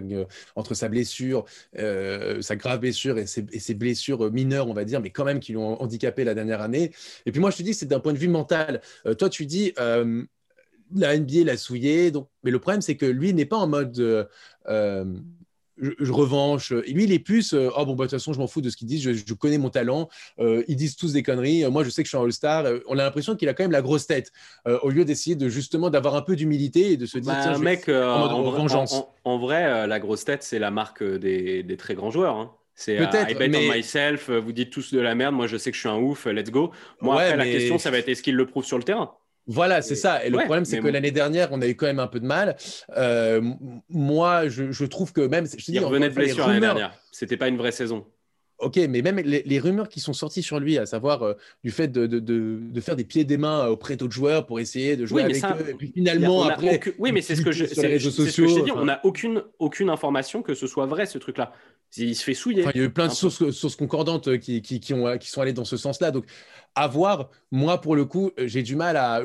entre 0.56 0.74
sa 0.74 0.88
blessure, 0.90 1.46
sa 1.76 2.56
grave 2.56 2.80
blessure 2.80 3.18
et 3.18 3.26
ses, 3.26 3.46
et 3.52 3.60
ses 3.60 3.74
blessures 3.74 4.32
mineures, 4.32 4.68
on 4.68 4.74
va 4.74 4.86
dire, 4.86 5.02
mais 5.02 5.10
quand 5.10 5.26
même 5.26 5.40
qui 5.40 5.54
l'ont 5.54 5.82
handicapé 5.82 6.24
la 6.24 6.34
dernière 6.34 6.62
année. 6.62 6.92
Et 7.26 7.32
puis 7.32 7.40
moi, 7.42 7.52
je 7.52 7.58
te 7.58 7.64
dis, 7.64 7.74
c'est 7.74 7.86
d'un 7.86 8.00
point 8.00 8.14
de 8.14 8.18
vue 8.18 8.28
mental. 8.28 8.82
Toi, 9.18 9.30
tu 9.30 9.46
dis, 9.46 9.74
la 10.96 11.18
NBA 11.18 11.44
l'a 11.46 11.58
souillé, 11.58 12.12
donc... 12.12 12.28
mais 12.44 12.52
le 12.52 12.60
problème, 12.60 12.82
c'est 12.82 12.96
que 12.98 13.06
lui 13.06 13.34
n'est 13.34 13.46
pas 13.46 13.58
en 13.58 13.68
mode. 13.68 13.98
euh, 14.00 14.24
euh, 14.70 15.06
je, 15.80 15.92
je 16.00 16.12
revanche. 16.12 16.72
Et 16.72 16.92
lui, 16.92 17.04
il 17.04 17.12
est 17.12 17.20
plus, 17.20 17.54
euh, 17.54 17.70
oh 17.78 17.86
bon, 17.86 17.94
bah, 17.94 18.06
de 18.06 18.10
toute 18.10 18.18
façon, 18.20 18.34
je 18.34 18.40
m'en 18.40 18.48
fous 18.48 18.62
de 18.62 18.70
ce 18.72 18.76
qu'ils 18.78 18.88
disent, 18.88 19.04
je, 19.04 19.12
je 19.14 19.34
connais 19.36 19.60
mon 19.60 19.70
talent. 19.70 20.10
Euh, 20.40 20.64
ils 20.68 20.76
disent 20.76 20.96
tous 20.96 21.14
des 21.14 21.22
conneries. 21.22 21.66
Moi, 21.70 21.84
je 21.84 21.92
sais 21.92 22.02
que 22.02 22.08
je 22.08 22.16
suis 22.16 22.18
un 22.18 22.24
All-Star. 22.24 22.66
On 22.88 22.94
a 22.98 23.04
l'impression 23.04 23.36
qu'il 23.36 23.48
a 23.48 23.54
quand 23.54 23.64
même 23.64 23.72
la 23.72 23.84
grosse 23.84 24.08
tête, 24.08 24.32
au 24.66 24.90
lieu 24.90 25.06
d'essayer 25.06 25.36
de 25.36 25.50
justement 25.50 25.92
d'avoir 25.92 26.16
un 26.16 26.24
peu 26.24 26.36
d'humilité 26.36 26.94
et 26.94 26.98
de 26.98 27.06
se 27.06 27.20
dire, 27.20 27.32
Bah, 27.32 27.40
tiens, 27.44 27.52
un 27.52 27.54
je 27.54 27.60
vais- 27.60 27.64
mec, 27.66 27.90
en 27.90 28.20
mode 28.20 28.32
en, 28.32 28.52
vengeance. 28.52 28.94
en- 28.94 29.14
en- 29.26 29.34
en 29.36 29.38
vrai, 29.40 29.86
la 29.86 30.00
grosse 30.00 30.26
tête, 30.26 30.42
c'est 30.42 30.58
la 30.58 30.72
marque 30.72 31.04
des, 31.04 31.62
des 31.62 31.78
très 31.78 31.94
grands 31.94 32.10
joueurs. 32.10 32.36
hein. 32.38 32.54
C'est 32.74 32.98
Peut-être, 32.98 33.30
I 33.32 33.36
bet 33.36 33.48
mais- 33.48 33.70
on 33.70 33.76
myself, 33.76 34.30
vous 34.32 34.52
dites 34.54 34.70
tous 34.72 34.94
de 34.94 35.00
la 35.00 35.16
merde, 35.16 35.34
moi 35.36 35.46
je 35.48 35.58
sais 35.58 35.72
que 35.72 35.76
je 35.76 35.80
suis 35.82 35.90
un 35.90 35.98
ouf, 35.98 36.26
let's 36.28 36.52
go. 36.52 36.72
Moi, 37.02 37.16
Ouais, 37.18 37.24
après, 37.24 37.38
la 37.38 37.46
question, 37.46 37.78
ça 37.80 37.90
va 37.92 37.98
être 38.00 38.08
est-ce 38.10 38.22
qu'il 38.22 38.36
le 38.36 38.46
prouve 38.46 38.66
sur 38.66 38.78
le 38.78 38.84
terrain? 38.84 39.12
Voilà, 39.48 39.82
c'est 39.82 39.96
ça. 39.96 40.26
Et 40.26 40.30
le 40.30 40.38
problème, 40.40 40.66
c'est 40.66 40.78
que 40.78 40.84
bon. 40.84 40.92
l'année 40.92 41.12
dernière, 41.12 41.50
on 41.52 41.62
a 41.62 41.68
eu 41.68 41.76
quand 41.76 41.86
même 41.86 42.00
un 42.00 42.08
peu 42.08 42.20
de 42.20 42.26
mal. 42.26 42.58
Euh, 42.98 43.42
moi, 43.90 44.50
je, 44.50 44.72
je 44.72 44.86
trouve 44.86 45.14
que 45.14 45.22
même. 45.22 45.48
Je 45.48 45.56
te 45.56 45.72
dis, 45.72 45.78
Il 45.78 45.86
revenait 45.86 46.10
de 46.10 46.16
blessure 46.16 46.48
l'année 46.48 46.60
dernière. 46.60 46.94
C'était 47.12 47.38
pas 47.38 47.48
une 47.48 47.58
vraie 47.58 47.72
saison. 47.72 48.06
Ok, 48.60 48.78
mais 48.90 49.04
même 49.04 49.20
les, 49.20 49.44
les 49.44 49.60
rumeurs 49.60 49.88
qui 49.88 50.00
sont 50.00 50.14
sorties 50.14 50.42
sur 50.42 50.60
lui, 50.60 50.80
à 50.80 50.88
savoir 50.88 51.22
euh, 51.22 51.34
du 51.64 51.70
fait 51.70 51.88
de, 51.90 52.08
de, 52.08 52.20
de, 52.20 52.58
de 52.62 52.82
faire 52.82 52.96
des 52.96 53.04
pieds 53.04 53.22
et 53.22 53.26
des 53.26 53.38
mains 53.38 53.68
auprès 53.68 53.98
d'autres 53.98 54.14
joueurs 54.16 54.48
pour 54.48 54.60
essayer 54.60 54.98
de 54.98 55.06
jouer 55.06 55.22
Oui, 55.24 55.28
mais 55.32 55.44
avec 55.44 55.60
ça, 55.60 55.64
eux, 55.64 55.70
et 55.70 55.74
puis 55.76 55.92
finalement, 55.94 56.44
a 56.44 56.54
après. 56.54 56.76
aucun- 56.78 56.92
Oui, 56.98 57.12
mais 57.12 57.22
c'est 57.22 57.36
ce 57.36 57.44
que 57.44 57.52
je, 57.52 57.66
sur 57.66 57.76
les 57.76 57.82
c'est- 57.82 57.88
réseaux 57.88 58.10
c'est 58.10 58.32
ce 58.32 58.42
que 58.42 58.48
je 58.48 58.48
t'ai 58.48 58.48
sociaux, 58.50 58.66
dit. 58.66 58.72
enfin. 58.72 58.82
On 58.82 58.86
n'a 58.86 59.00
aucune, 59.06 59.44
aucune 59.60 59.92
information 59.92 60.42
que 60.42 60.56
ce 60.56 60.66
soit 60.66 60.88
vrai, 60.88 61.06
ce 61.06 61.20
truc-là. 61.20 61.54
Il 61.98 62.16
se 62.16 62.24
fait 62.24 62.34
souiller. 62.34 62.64
Enfin, 62.64 62.72
il 62.74 62.80
y 62.80 62.84
a 62.84 62.88
eu 62.88 62.90
plein 62.90 63.06
de 63.06 63.12
Un 63.12 63.14
peu. 63.14 63.30
sources, 63.30 63.52
sources 63.52 63.76
concordantes 63.76 64.28
euh, 64.28 64.38
qui, 64.38 64.62
qui, 64.64 64.80
qui, 64.80 64.94
ont, 64.96 65.18
qui 65.20 65.30
sont 65.30 65.42
allées 65.42 65.54
dans 65.54 65.64
ce 65.64 65.78
sens-là. 65.78 66.10
Donc, 66.12 66.26
à 66.74 66.88
voir. 66.88 67.30
Moi, 67.52 67.80
pour 67.80 67.96
le 67.96 68.06
coup, 68.06 68.32
euh, 68.40 68.48
j'ai 68.48 68.64
du 68.64 68.76
mal 68.76 68.98
à. 68.98 69.22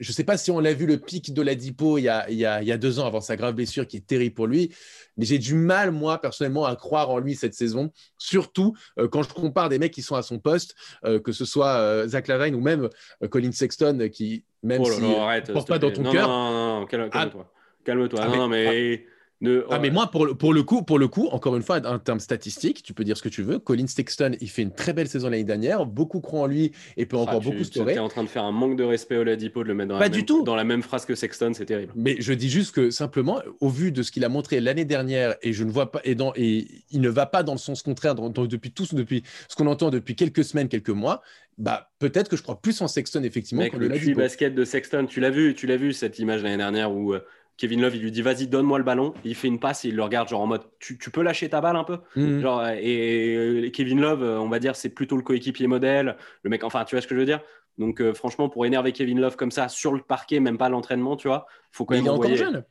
Je 0.00 0.10
ne 0.10 0.14
sais 0.14 0.24
pas 0.24 0.36
si 0.38 0.50
on 0.50 0.58
l'a 0.60 0.72
vu 0.72 0.86
le 0.86 0.96
pic 0.98 1.32
de 1.34 1.42
la 1.42 1.54
Dipo 1.54 1.98
il 1.98 2.02
y, 2.04 2.08
a, 2.08 2.28
il, 2.30 2.38
y 2.38 2.46
a, 2.46 2.62
il 2.62 2.66
y 2.68 2.72
a 2.72 2.78
deux 2.78 2.98
ans 2.98 3.06
avant 3.06 3.20
sa 3.20 3.36
grave 3.36 3.54
blessure 3.54 3.86
qui 3.86 3.98
est 3.98 4.06
terrible 4.06 4.34
pour 4.34 4.46
lui. 4.46 4.74
Mais 5.18 5.26
j'ai 5.26 5.38
du 5.38 5.54
mal, 5.54 5.90
moi, 5.90 6.18
personnellement, 6.20 6.64
à 6.64 6.74
croire 6.74 7.10
en 7.10 7.18
lui 7.18 7.34
cette 7.36 7.52
saison. 7.54 7.92
Surtout 8.16 8.74
euh, 8.98 9.08
quand 9.08 9.22
je 9.22 9.28
compare 9.28 9.68
des 9.68 9.78
mecs 9.78 9.92
qui 9.92 10.00
sont 10.02 10.16
à 10.16 10.22
son 10.22 10.38
poste, 10.38 10.74
euh, 11.04 11.20
que 11.20 11.32
ce 11.32 11.44
soit 11.44 11.74
euh, 11.76 12.08
Zach 12.08 12.28
Lavine 12.28 12.54
ou 12.54 12.60
même 12.62 12.88
euh, 13.22 13.28
Colin 13.28 13.52
Sexton, 13.52 14.08
qui, 14.10 14.44
même 14.62 14.80
Oh 14.82 14.88
là 14.88 14.94
si. 14.96 15.02
euh, 15.04 15.18
arrête, 15.20 15.52
porte 15.52 15.68
pas 15.68 15.78
dans 15.78 15.90
ton 15.90 16.02
non, 16.02 16.12
cœur. 16.12 16.26
Non, 16.28 16.50
non, 16.50 16.80
non, 16.80 16.86
Ah. 16.86 17.08
calme-toi. 17.10 17.52
Calme-toi. 17.84 18.20
Ah, 18.22 18.28
non, 18.28 18.48
mais- 18.48 18.64
non, 18.64 18.70
mais. 18.72 19.06
Ne- 19.40 19.64
Ah, 19.70 19.78
mais 19.78 19.90
moi, 19.90 20.10
pour 20.10 20.26
le, 20.26 20.34
pour, 20.34 20.52
le 20.52 20.62
coup, 20.62 20.82
pour 20.82 20.98
le 20.98 21.08
coup, 21.08 21.28
encore 21.28 21.56
une 21.56 21.62
fois, 21.62 21.80
en 21.86 21.98
termes 21.98 22.20
statistiques, 22.20 22.82
tu 22.82 22.92
peux 22.92 23.04
dire 23.04 23.16
ce 23.16 23.22
que 23.22 23.28
tu 23.28 23.42
veux. 23.42 23.58
Colin 23.58 23.86
Sexton, 23.86 24.32
il 24.40 24.50
fait 24.50 24.62
une 24.62 24.72
très 24.74 24.92
belle 24.92 25.08
saison 25.08 25.30
l'année 25.30 25.44
dernière. 25.44 25.86
Beaucoup 25.86 26.20
croient 26.20 26.40
en 26.42 26.46
lui 26.46 26.72
et 26.96 27.06
peut 27.06 27.16
Ah, 27.18 27.22
encore 27.22 27.40
tu- 27.40 27.46
beaucoup 27.46 27.58
tu 27.58 27.64
scorer. 27.64 27.94
es 27.94 27.98
en 27.98 28.08
train 28.08 28.22
de 28.24 28.28
faire 28.28 28.44
un 28.44 28.52
manque 28.52 28.76
de 28.76 28.84
respect 28.84 29.16
au 29.16 29.24
Ladipo 29.24 29.62
de 29.62 29.68
le 29.68 29.74
mettre 29.74 29.88
dans, 29.90 29.94
Pas 29.98 30.04
la, 30.04 30.08
du 30.10 30.18
même, 30.18 30.26
tout. 30.26 30.42
dans 30.42 30.56
la 30.56 30.64
même 30.64 30.82
phrase 30.82 31.04
que 31.06 31.14
Sexton, 31.14 31.52
c'est 31.54 31.64
terrible. 31.66 31.92
Mais 31.96 32.16
je 32.20 32.32
dis 32.32 32.50
juste 32.50 32.74
que 32.74 32.90
simplement, 32.90 33.40
au 33.60 33.68
vu 33.68 33.92
de 33.92 34.02
ce 34.02 34.10
qu'il 34.12 34.24
a 34.24 34.28
montré 34.28 34.60
l'année 34.60 34.84
dernière, 34.84 35.36
et 35.42 35.52
je 35.52 35.64
ne 35.64 35.70
vois 35.70 35.90
pas, 35.90 36.00
et, 36.04 36.14
dans, 36.14 36.32
et 36.36 36.66
il 36.90 37.00
ne 37.00 37.08
va 37.08 37.26
pas 37.26 37.42
dans 37.42 37.52
le 37.52 37.58
sens 37.58 37.82
contraire 37.82 38.14
dans- 38.14 38.28
dans- 38.28 38.46
depuis 38.46 38.70
tous, 38.72 38.94
depuis 38.94 39.22
ce 39.48 39.56
qu'on 39.56 39.66
entend 39.66 39.90
depuis 39.90 40.16
quelques 40.16 40.44
semaines, 40.44 40.68
quelques 40.68 40.90
mois, 40.90 41.22
bah 41.58 41.90
peut-être 41.98 42.28
que 42.28 42.36
je 42.36 42.42
crois 42.42 42.60
plus 42.60 42.80
en 42.80 42.88
Sexton 42.88 43.22
effectivement 43.22 43.66
qu'en 43.68 43.78
le 43.78 43.86
Oladipo. 43.86 44.16
basket 44.18 44.54
de 44.54 44.64
Sexton, 44.64 45.06
tu 45.06 45.20
l'as 45.20 45.30
vu, 45.30 45.54
tu 45.54 45.66
l'as 45.66 45.76
vu 45.76 45.92
cette 45.92 46.18
image 46.18 46.42
l'année 46.42 46.56
dernière 46.56 46.90
où 46.92 47.12
euh, 47.12 47.20
Kevin 47.60 47.82
Love 47.82 47.94
il 47.96 48.02
lui 48.02 48.10
dit 48.10 48.22
vas-y 48.22 48.46
donne-moi 48.46 48.78
le 48.78 48.84
ballon, 48.84 49.12
il 49.22 49.34
fait 49.34 49.48
une 49.48 49.60
passe 49.60 49.84
et 49.84 49.88
il 49.88 49.94
le 49.96 50.02
regarde 50.02 50.28
genre 50.30 50.40
en 50.40 50.46
mode 50.46 50.62
tu, 50.78 50.96
tu 50.98 51.10
peux 51.10 51.20
lâcher 51.22 51.50
ta 51.50 51.60
balle 51.60 51.76
un 51.76 51.84
peu 51.84 51.98
Mhm. 52.16 52.40
genre 52.40 52.60
euh, 52.60 52.74
et 52.80 53.36
euh, 53.36 53.70
Kevin 53.70 54.00
Love 54.00 54.22
euh, 54.22 54.38
on 54.40 54.48
va 54.48 54.58
dire 54.58 54.74
c'est 54.76 54.88
plutôt 54.88 55.16
le 55.16 55.22
coéquipier 55.22 55.66
modèle, 55.66 56.16
le 56.42 56.48
mec 56.50 56.64
enfin 56.64 56.84
tu 56.84 56.94
vois 56.94 57.02
ce 57.02 57.06
que 57.06 57.14
je 57.14 57.20
veux 57.20 57.26
dire 57.26 57.40
donc 57.76 58.00
euh, 58.00 58.14
franchement 58.14 58.48
pour 58.48 58.64
énerver 58.64 58.92
Kevin 58.92 59.20
Love 59.20 59.36
comme 59.36 59.50
ça 59.50 59.68
sur 59.68 59.92
le 59.92 60.00
parquet 60.00 60.40
même 60.40 60.56
pas 60.56 60.70
l'entraînement 60.70 61.16
tu 61.16 61.28
vois 61.28 61.46
faut 61.70 61.84
quand 61.84 61.92
Mais 61.94 61.98
même 61.98 62.04
il 62.06 62.08
est 62.08 62.10
encore 62.10 62.24
envoyer- 62.24 62.36
jeune. 62.38 62.64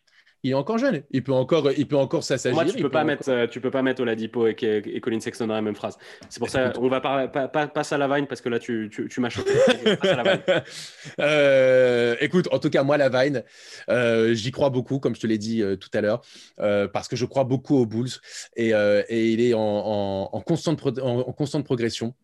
Il 0.44 0.52
est 0.52 0.56
encore 0.56 0.78
jeune. 0.78 1.04
Il 1.12 1.24
peut 1.24 1.34
encore, 1.34 1.70
il 1.72 1.88
peut 1.88 1.98
encore 1.98 2.24
s'assagir. 2.24 2.56
Moi, 2.56 2.66
tu 2.66 2.82
peux 2.82 2.90
pas 2.90 3.04
mettre, 3.04 3.30
euh, 3.30 3.48
tu 3.48 3.60
peux 3.60 3.72
pas 3.72 3.82
mettre 3.82 4.02
Oladipo 4.02 4.48
et, 4.48 4.56
et, 4.62 5.02
Colin 5.02 5.20
Sexton 5.20 5.48
dans 5.48 5.54
la 5.54 5.62
même 5.62 5.76
phrase. 5.76 5.98
C'est 6.30 6.40
pour 6.40 6.50
ça, 6.50 6.72
on 6.78 6.88
va 6.88 7.02
pas, 7.02 7.28
pas, 7.28 7.68
passer 7.68 7.96
à 7.96 7.98
la 7.98 8.08
Vine 8.08 8.26
parce 8.26 8.40
que 8.40 8.48
là, 8.48 8.60
tu, 8.60 8.90
tu, 8.90 9.20
m'as 9.20 9.30
choqué. 9.30 9.52
euh, 11.20 12.16
écoute, 12.22 12.48
en 12.52 12.60
tout 12.60 12.70
cas, 12.70 12.84
moi, 12.84 12.98
la 12.98 13.10
Vine, 13.10 13.44
euh, 13.90 14.34
j'y 14.34 14.52
crois 14.52 14.70
beaucoup, 14.70 15.00
comme 15.00 15.14
je 15.14 15.20
te 15.20 15.28
l'ai 15.28 15.38
dit 15.38 15.62
euh, 15.62 15.76
tout 15.76 15.90
à 15.94 16.02
l'heure, 16.02 16.22
parce 16.58 17.08
que 17.08 17.16
je 17.16 17.26
crois 17.26 17.44
beaucoup 17.44 17.76
aux 17.78 17.86
Bulls 17.86 18.10
et, 18.56 18.70
et 18.70 19.30
il 19.32 19.42
est 19.42 19.54
en, 19.54 19.60
en, 19.60 20.30
en 20.32 20.42
constante, 20.42 21.00
en, 21.00 21.24
constante 21.34 21.66
progression. 21.66 22.16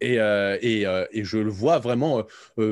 Et, 0.00 0.14
et, 0.16 0.82
et, 1.12 1.24
je 1.24 1.38
le 1.38 1.50
vois 1.50 1.78
vraiment, 1.78 2.24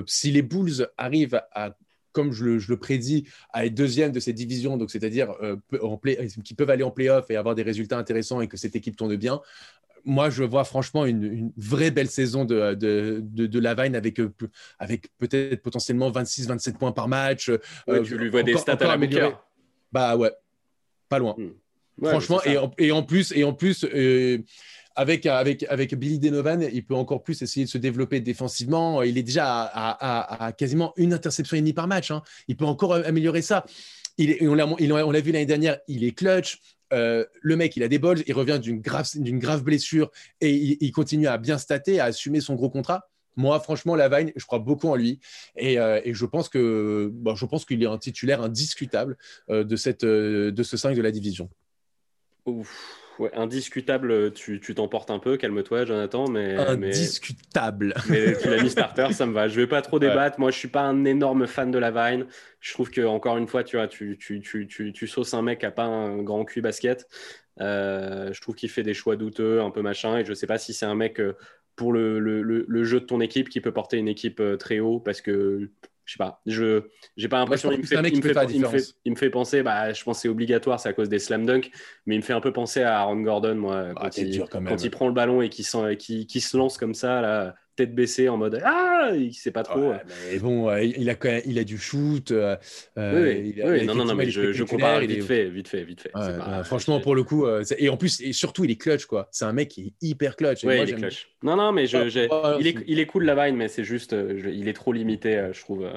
si 0.07 0.31
les 0.31 0.43
Bulls 0.43 0.87
arrivent 0.97 1.41
à 1.53 1.75
comme 2.13 2.33
je 2.33 2.45
le, 2.45 2.77
prédis, 2.77 3.27
à 3.53 3.67
être 3.67 3.75
deuxième 3.75 4.13
de 4.13 4.21
cette 4.21 4.35
division, 4.35 4.77
donc 4.77 4.91
c'est-à-dire 4.91 5.35
euh, 5.43 5.57
qui 6.45 6.55
peuvent 6.55 6.71
aller 6.71 6.85
en 6.85 6.91
playoff 6.91 7.31
et 7.31 7.37
avoir 7.37 7.55
des 7.55 7.63
résultats 7.63 7.99
intéressants 7.99 8.41
et 8.41 8.49
que 8.49 8.57
cette 8.57 8.77
équipe 8.77 8.97
tourne 8.97 9.17
bien. 9.17 9.41
Moi, 10.05 10.31
je 10.31 10.43
vois 10.43 10.65
franchement 10.65 11.07
une, 11.07 11.53
vraie 11.57 11.93
belle 11.93 12.11
saison 12.11 12.45
de, 12.45 12.75
de, 12.75 13.21
de, 13.23 13.59
Lavine 13.61 13.95
avec, 13.95 14.19
euh, 14.19 14.33
avec 14.79 15.09
peut-être 15.19 15.63
potentiellement 15.63 16.11
26-27 16.11 16.73
points 16.77 16.93
par 16.93 17.07
match. 17.07 17.51
Euh, 17.89 18.03
tu 18.03 18.19
lui 18.19 18.29
vois 18.29 18.43
des 18.43 18.57
stats 18.57 18.73
à 18.73 18.97
la 18.97 19.33
Bah 19.93 20.17
ouais, 20.17 20.33
pas 21.09 21.19
loin. 21.19 21.37
Hmm. 21.39 22.05
franchement, 22.05 22.43
et 22.45 22.59
en, 22.59 22.73
et 22.79 22.91
en, 22.91 23.03
plus, 23.05 23.33
et 23.33 23.45
en 23.45 23.53
plus 23.53 23.87
avec, 24.97 25.27
avec, 25.27 25.65
avec 25.69 25.95
Billy 25.95 26.19
Denovan, 26.19 26.69
il 26.73 26.85
peut 26.85 26.95
encore 26.95 27.23
plus 27.23 27.43
essayer 27.43 27.67
de 27.67 27.71
se 27.71 27.79
développer 27.79 28.21
défensivement. 28.21 29.03
Il 29.03 29.19
est 29.19 29.23
déjà 29.23 29.71
à, 29.73 30.53
quasiment 30.53 30.93
une 30.97 31.13
interception 31.13 31.57
et 31.57 31.61
demie 31.61 31.73
par 31.73 31.89
match. 31.89 32.11
Hein. 32.11 32.23
Il 32.49 32.57
peut 32.57 32.65
encore 32.65 32.95
améliorer 32.95 33.43
ça. 33.43 33.65
Il 34.19 34.31
est, 34.31 34.47
on 34.47 34.55
l'a 34.55 35.21
vu 35.21 35.33
l'année 35.33 35.47
dernière, 35.47 35.79
il 35.89 36.05
est 36.05 36.13
clutch. 36.13 36.59
Euh, 36.93 37.25
le 37.41 37.57
mec, 37.57 37.77
il 37.77 37.83
a 37.83 37.89
des 37.89 37.99
balls, 37.99 38.23
il 38.27 38.35
revient 38.35 38.59
d'une 38.61 38.81
grave, 38.81 39.09
grave 39.17 39.63
blessure 39.63 40.11
et 40.41 40.55
il, 40.55 40.93
continue 40.93 41.27
à 41.27 41.39
bien 41.39 41.57
stater, 41.57 42.01
à 42.01 42.07
assumer 42.07 42.41
son 42.41 42.55
gros 42.55 42.69
contrat. 42.69 43.09
Moi, 43.35 43.59
franchement, 43.61 43.97
Lavine, 43.97 44.31
je 44.37 44.45
crois 44.45 44.59
beaucoup 44.59 44.89
en 44.89 44.95
lui 44.95 45.19
et, 45.57 45.79
euh, 45.79 46.03
je 46.05 46.27
pense 46.27 46.51
que 46.51 47.11
je 47.35 47.47
pense 47.47 47.65
qu'il 47.65 47.83
est 47.83 47.87
un 47.87 47.97
titulaire 47.97 48.43
indiscutable 48.43 49.17
euh, 49.49 49.65
de, 49.65 49.77
cette, 49.77 50.05
de 50.05 50.63
ce 50.63 50.77
5 50.77 50.95
de 50.95 51.01
la 51.01 51.11
division. 51.11 51.49
Ouf 52.45 53.02
indiscutable, 53.35 54.33
tu 54.33 54.61
t'emportes 54.61 55.11
un 55.11 55.19
peu, 55.19 55.37
calme-toi, 55.37 55.85
Jonathan. 55.85 56.29
Mais, 56.29 56.57
indiscutable. 56.57 57.95
Mais, 58.09 58.37
tu 58.37 58.49
l'as 58.49 58.63
mis 58.63 58.71
starter, 58.71 59.13
ça 59.13 59.27
me 59.27 59.33
va. 59.33 59.49
Je 59.49 59.61
vais 59.61 59.67
pas 59.67 59.83
trop 59.83 59.99
débattre. 59.99 60.41
Moi, 60.41 60.51
je 60.51 60.59
suis 60.59 60.69
pas 60.69 60.83
un 60.83 61.05
énorme 61.05 61.47
fan 61.47 61.71
de 61.71 61.79
la 61.79 61.91
Vine. 61.91 62.27
Je 62.61 62.73
trouve 62.73 62.91
que 62.91 63.03
encore 63.03 63.37
une 63.39 63.49
fois, 63.49 63.65
tu 63.65 63.77
vois, 63.77 63.89
tu, 63.89 64.17
tu, 64.19 64.41
tu, 64.41 64.67
tu, 64.67 65.07
sauces 65.07 65.35
un 65.35 65.43
mec 65.43 65.61
qui 65.61 65.67
a 65.67 65.71
pas 65.71 65.85
un 65.85 66.23
grand 66.23 66.45
cul 66.45 66.61
basket. 66.61 67.09
Euh, 67.61 68.33
je 68.33 68.41
trouve 68.41 68.55
qu'il 68.55 68.71
fait 68.71 68.83
des 68.83 68.95
choix 68.95 69.17
douteux, 69.17 69.61
un 69.61 69.71
peu 69.71 69.83
machin, 69.83 70.19
et 70.19 70.25
je 70.25 70.33
sais 70.33 70.47
pas 70.47 70.59
si 70.59 70.73
c'est 70.73 70.87
un 70.87 70.95
mec 70.95 71.21
euh, 71.21 71.37
pour 71.77 71.93
le, 71.93 72.19
le, 72.19 72.43
le, 72.43 72.85
jeu 72.85 73.01
de 73.01 73.05
ton 73.05 73.21
équipe 73.21 73.49
qui 73.49 73.61
peut 73.61 73.73
porter 73.73 73.99
une 73.99 74.09
équipe 74.09 74.41
euh, 74.41 74.57
très 74.57 74.81
haut, 74.81 75.01
parce 75.01 75.21
que 75.21 75.71
je 76.05 76.13
sais 76.13 76.19
pas, 76.19 76.41
je 76.47 76.83
j'ai 77.17 77.29
pas 77.29 77.39
l'impression 77.39 77.71
qu'il 77.71 77.81
me 77.81 77.85
fait, 77.85 77.97
il 79.05 79.13
me 79.13 79.17
fait, 79.17 79.31
penser, 79.31 79.63
bah, 79.63 79.93
je 79.93 80.03
pense 80.03 80.21
c'est 80.21 80.29
obligatoire, 80.29 80.81
c'est 80.81 80.89
à 80.89 80.93
cause 80.93 81.09
des 81.09 81.19
slam 81.19 81.47
dunk, 81.47 81.71
mais 82.07 82.17
il 82.17 82.19
me 82.19 82.25
fait 82.25 82.33
un 82.33 82.41
peu 82.41 82.53
penser 82.53 82.83
à 82.83 83.01
Aaron 83.01 83.21
Gordon, 83.21 83.55
moi, 83.55 83.87
ah, 83.97 84.03
quand, 84.03 84.19
il, 84.19 84.45
quand 84.51 84.85
il, 84.85 84.91
prend 84.91 85.07
le 85.07 85.15
ballon 85.15 85.43
et 85.43 85.49
qui, 85.49 85.67
qui, 85.99 86.27
qui 86.27 86.41
se 86.41 86.57
lance 86.57 86.77
comme 86.79 86.95
ça, 86.95 87.21
là, 87.21 87.55
tête 87.77 87.95
baissée 87.95 88.29
en 88.29 88.37
mode 88.37 88.61
ah 88.65 89.11
il 89.15 89.33
sait 89.33 89.51
pas 89.51 89.63
trop. 89.63 89.93
Mais 90.31 90.39
bon 90.39 90.75
il 90.77 91.09
a 91.09 91.15
quand 91.15 91.29
même, 91.29 91.43
il 91.47 91.59
a 91.59 91.65
du 91.65 91.79
shoot 91.79 92.31
euh, 92.31 92.57
oui, 92.97 93.55
oui, 93.65 93.87
non 93.87 93.95
non 93.95 94.05
non 94.05 94.15
mais 94.15 94.31
je, 94.31 94.53
je 94.53 94.65
compare 94.65 95.01
vite 95.01 95.25
fait 95.25 95.49
vite 95.49 95.69
fait 95.69 95.85
vite 95.85 96.01
fait. 96.03 96.13
Franchement 96.65 97.01
pour 97.01 97.15
le 97.15 97.25
coup 97.25 97.47
euh, 97.47 97.65
et 97.79 97.89
en 97.89 97.97
plus 97.97 98.21
et 98.21 98.33
surtout 98.33 98.65
il 98.65 98.71
est 98.71 98.77
clutch 98.77 99.07
quoi. 99.07 99.29
C'est 99.31 99.45
un 99.45 99.53
mec 99.53 99.69
qui 99.69 99.83
est 99.83 100.07
hyper 100.07 100.37
clutch 100.37 100.65
oui, 100.65 100.81
il 100.83 100.91
est 100.91 100.95
clutch. 100.95 101.31
Non 101.43 101.57
non 101.57 101.73
mais 101.73 101.87
je, 101.87 102.59
il, 102.61 102.67
est, 102.67 102.77
il 102.87 103.01
est 103.01 103.07
cool 103.07 103.25
la 103.25 103.47
vine 103.47 103.57
mais 103.57 103.69
c'est 103.69 103.85
juste 103.85 104.13
euh, 104.13 104.51
il 104.53 104.69
est 104.69 104.75
trop 104.75 104.93
limité 104.93 105.51
je 105.53 105.61
trouve 105.61 105.89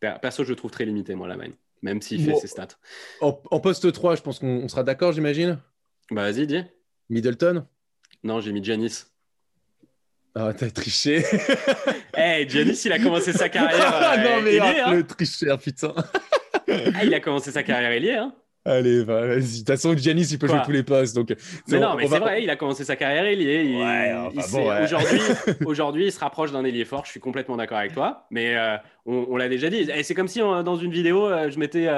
perso 0.00 0.44
je 0.44 0.50
le 0.50 0.56
trouve 0.56 0.70
très 0.70 0.84
limité 0.84 1.14
moi 1.14 1.28
la 1.28 1.36
vine 1.36 1.52
même 1.82 2.00
s'il 2.00 2.24
fait 2.24 2.36
ses 2.36 2.46
stats. 2.46 2.68
en, 3.20 3.40
en, 3.50 3.60
poste 3.60 3.92
3 3.92 4.16
je 4.16 4.22
pense 4.22 4.38
qu'on 4.38 4.68
sera 4.68 4.84
d'accord 4.84 5.12
j'imagine? 5.12 5.58
Bah 6.10 6.30
vas-y 6.30 6.46
dis. 6.46 6.62
Middleton? 7.10 7.66
Non 8.22 8.40
j'ai 8.40 8.52
mis 8.52 8.62
Janis 8.62 9.11
ah, 10.34 10.52
t'as 10.56 10.70
triché. 10.70 11.24
hey, 12.14 12.48
Giannis, 12.48 12.82
il 12.84 12.92
a 12.92 12.98
commencé 12.98 13.32
sa 13.32 13.48
carrière. 13.48 13.92
Ah 13.92 14.16
non, 14.24 14.42
mais 14.42 14.58
hein. 14.58 14.92
le 14.92 15.06
tricheur, 15.06 15.58
putain. 15.58 15.94
ah, 16.68 17.04
il 17.04 17.14
a 17.14 17.20
commencé 17.20 17.50
sa 17.50 17.62
carrière 17.62 17.90
ailier, 17.90 18.14
hein. 18.14 18.34
Allez, 18.64 19.02
vas-y. 19.02 19.40
De 19.40 19.58
toute 19.58 19.66
façon, 19.66 19.96
Giannis, 19.96 20.28
il 20.30 20.38
peut 20.38 20.46
jouer 20.46 20.60
tous 20.64 20.70
les 20.70 20.84
postes. 20.84 21.16
Donc, 21.16 21.34
mais 21.68 21.80
non, 21.80 21.96
mais 21.96 22.06
c'est 22.06 22.18
vrai, 22.18 22.44
il 22.44 22.50
a 22.50 22.56
commencé 22.56 22.84
sa 22.84 22.94
carrière 22.94 23.24
ailier. 23.24 23.64
Il, 23.64 23.76
ouais, 23.76 25.64
Aujourd'hui, 25.66 26.06
il 26.06 26.12
se 26.12 26.20
rapproche 26.20 26.52
d'un 26.52 26.64
ailier 26.64 26.84
fort. 26.84 27.04
Je 27.04 27.10
suis 27.10 27.20
complètement 27.20 27.56
d'accord 27.56 27.78
avec 27.78 27.92
toi. 27.92 28.26
Mais 28.30 28.56
euh, 28.56 28.76
on, 29.04 29.36
l'a 29.36 29.48
déjà 29.48 29.68
dit. 29.68 29.90
c'est 30.02 30.14
comme 30.14 30.28
si 30.28 30.38
dans 30.38 30.76
une 30.76 30.92
vidéo, 30.92 31.26
euh, 31.26 31.50
je 31.50 31.58
mettais. 31.58 31.88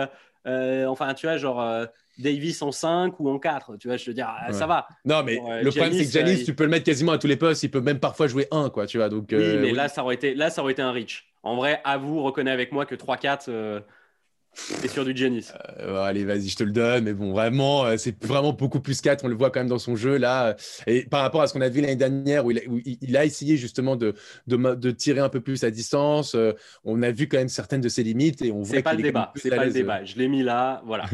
Euh, 0.47 0.87
enfin, 0.87 1.13
tu 1.13 1.27
vois, 1.27 1.37
genre 1.37 1.87
Davis 2.19 2.63
en 2.63 2.73
5 2.73 3.19
ou 3.19 3.29
en 3.29 3.39
4. 3.39 3.77
Tu 3.77 3.89
vois, 3.89 3.97
je 3.97 4.07
veux 4.07 4.15
dire, 4.15 4.33
ça 4.53 4.67
va. 4.67 4.87
Non, 5.05 5.23
mais 5.23 5.39
euh, 5.39 5.63
le 5.63 5.71
problème, 5.71 5.93
c'est 5.93 6.05
que 6.05 6.11
Janis, 6.11 6.43
euh, 6.43 6.45
tu 6.45 6.55
peux 6.55 6.65
le 6.65 6.71
mettre 6.71 6.85
quasiment 6.85 7.13
à 7.13 7.19
tous 7.19 7.27
les 7.27 7.37
postes. 7.37 7.63
Il 7.63 7.71
peut 7.71 7.81
même 7.81 8.01
parfois 8.01 8.27
jouer 8.27 8.47
1, 8.51 8.71
quoi. 8.71 8.87
Tu 8.87 8.99
vois, 8.99 9.09
donc, 9.09 9.27
oui, 9.31 9.39
euh, 9.39 9.61
mais 9.61 9.73
Là, 9.73 9.89
ça 9.89 10.03
aurait 10.03 10.15
été, 10.15 10.35
là, 10.35 10.51
ça 10.51 10.63
aurait 10.63 10.73
été 10.73 10.83
un 10.83 10.93
reach. 10.93 11.27
En 11.43 11.57
vrai, 11.57 11.81
à 11.85 11.99
vous, 11.99 12.23
reconnais 12.23 12.51
avec 12.51 12.73
moi 12.73 12.87
que 12.87 12.95
3-4, 12.95 13.83
c'est 14.55 14.89
sur 14.89 15.05
du 15.05 15.17
Giannis. 15.17 15.49
Euh, 15.81 16.03
allez, 16.03 16.25
vas-y, 16.25 16.49
je 16.49 16.57
te 16.57 16.65
le 16.65 16.73
donne. 16.73 17.05
Mais 17.05 17.13
bon, 17.13 17.33
vraiment, 17.33 17.85
euh, 17.85 17.97
c'est 17.97 18.23
vraiment 18.25 18.53
beaucoup 18.53 18.81
plus 18.81 19.01
4. 19.01 19.25
On 19.25 19.29
le 19.29 19.35
voit 19.35 19.51
quand 19.51 19.61
même 19.61 19.69
dans 19.69 19.79
son 19.79 19.97
jeu 19.97 20.17
là. 20.17 20.57
Et 20.87 21.05
par 21.05 21.23
rapport 21.23 21.43
à 21.43 21.47
ce 21.47 21.53
qu'on 21.53 21.61
a 21.61 21.69
vu 21.69 21.81
l'année 21.81 21.97
dernière, 21.97 22.47
où 22.47 22.53
il, 22.53 23.17
a, 23.17 23.25
essayé 23.25 23.57
justement 23.57 23.97
de, 23.97 24.15
de, 24.47 24.91
tirer 24.91 25.21
un 25.21 25.29
peu 25.29 25.41
plus 25.41 25.65
à 25.65 25.71
distance, 25.71 26.35
euh, 26.35 26.53
on 26.85 27.03
a 27.03 27.11
vu 27.11 27.29
quand 27.29 27.39
même 27.39 27.49
certaines 27.49 27.81
de 27.81 27.89
ses 27.89 28.03
limites. 28.03 28.43
Et 28.43 28.53
on 28.53 28.63
voit 28.63 28.83
pas 28.83 28.95
le 28.95 29.03
débat. 29.03 29.33
C'est 29.37 29.51
pas 29.51 29.65
le 29.65 29.73
débat. 29.73 30.05
Je 30.05 30.17
l'ai 30.17 30.29
mis 30.29 30.43
là. 30.43 30.83
Voilà. 30.87 31.05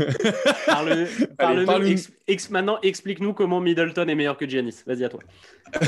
parle, 0.66 1.06
parle, 1.38 1.64
parle 1.64 1.94
maintenant, 2.50 2.78
explique-nous 2.82 3.32
comment 3.32 3.60
Middleton 3.60 4.08
est 4.08 4.14
meilleur 4.14 4.36
que 4.36 4.48
Giannis. 4.48 4.82
Vas-y, 4.86 5.04
à 5.04 5.08
toi. 5.08 5.20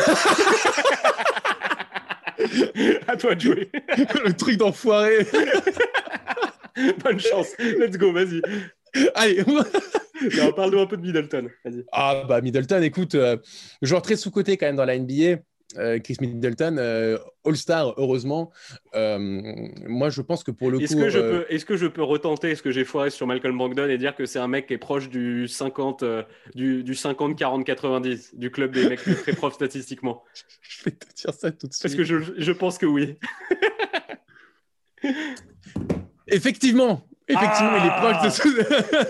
à 3.06 3.16
toi 3.16 3.34
de 3.34 3.40
jouer. 3.40 3.70
le 4.24 4.32
truc 4.32 4.56
d'enfoiré. 4.56 5.26
Bonne 7.04 7.20
chance. 7.20 7.56
Let's 7.58 7.96
go, 7.96 8.12
vas-y. 8.12 8.42
Allez. 9.14 9.44
Parle-nous 10.56 10.80
un 10.80 10.86
peu 10.86 10.96
de 10.96 11.02
Middleton. 11.02 11.48
Ah, 11.92 12.24
bah, 12.28 12.40
Middleton, 12.40 12.82
écoute, 12.82 13.14
euh, 13.14 13.36
genre 13.80 14.02
très 14.02 14.16
sous-côté 14.16 14.56
quand 14.56 14.66
même 14.66 14.76
dans 14.76 14.84
la 14.84 14.98
NBA. 14.98 15.40
Euh, 15.78 15.98
Chris 16.00 16.16
Middleton, 16.20 16.76
euh, 16.78 17.16
All-Star, 17.46 17.94
heureusement. 17.96 18.52
moi, 18.92 20.10
je 20.10 20.20
pense 20.20 20.44
que 20.44 20.50
pour 20.50 20.70
le 20.70 20.82
est-ce 20.82 20.94
coup. 20.94 21.00
Que 21.00 21.08
je 21.08 21.18
peux, 21.18 21.46
est-ce 21.48 21.64
que 21.64 21.78
je 21.78 21.86
peux 21.86 22.02
retenter 22.02 22.54
ce 22.54 22.62
que 22.62 22.70
j'ai 22.70 22.84
foiré 22.84 23.08
sur 23.08 23.26
Malcolm 23.26 23.56
Brogdon 23.56 23.88
et 23.88 23.96
dire 23.96 24.14
que 24.14 24.26
c'est 24.26 24.38
un 24.38 24.48
mec 24.48 24.66
qui 24.66 24.74
est 24.74 24.78
proche 24.78 25.08
du 25.08 25.48
50, 25.48 26.04
du, 26.54 26.84
du 26.84 26.94
50, 26.94 27.36
40, 27.36 27.64
90, 27.64 28.34
du 28.36 28.50
club 28.50 28.72
des 28.72 28.86
mecs 28.86 29.00
très 29.00 29.32
profs 29.32 29.54
statistiquement? 29.54 30.22
Je 30.62 30.84
vais 30.84 30.90
te 30.90 31.06
dire 31.14 31.32
ça 31.32 31.50
tout 31.50 31.66
de 31.66 31.72
suite. 31.72 31.82
Parce 31.82 31.94
que 31.94 32.04
je, 32.04 32.16
je 32.36 32.52
pense 32.52 32.76
que 32.76 32.86
oui. 32.86 33.16
Effectivement, 36.32 37.06
effectivement, 37.28 37.76
il 37.76 37.86
est 37.86 37.96
proche 38.00 38.22
de 38.24 38.28
ce. 38.30 38.42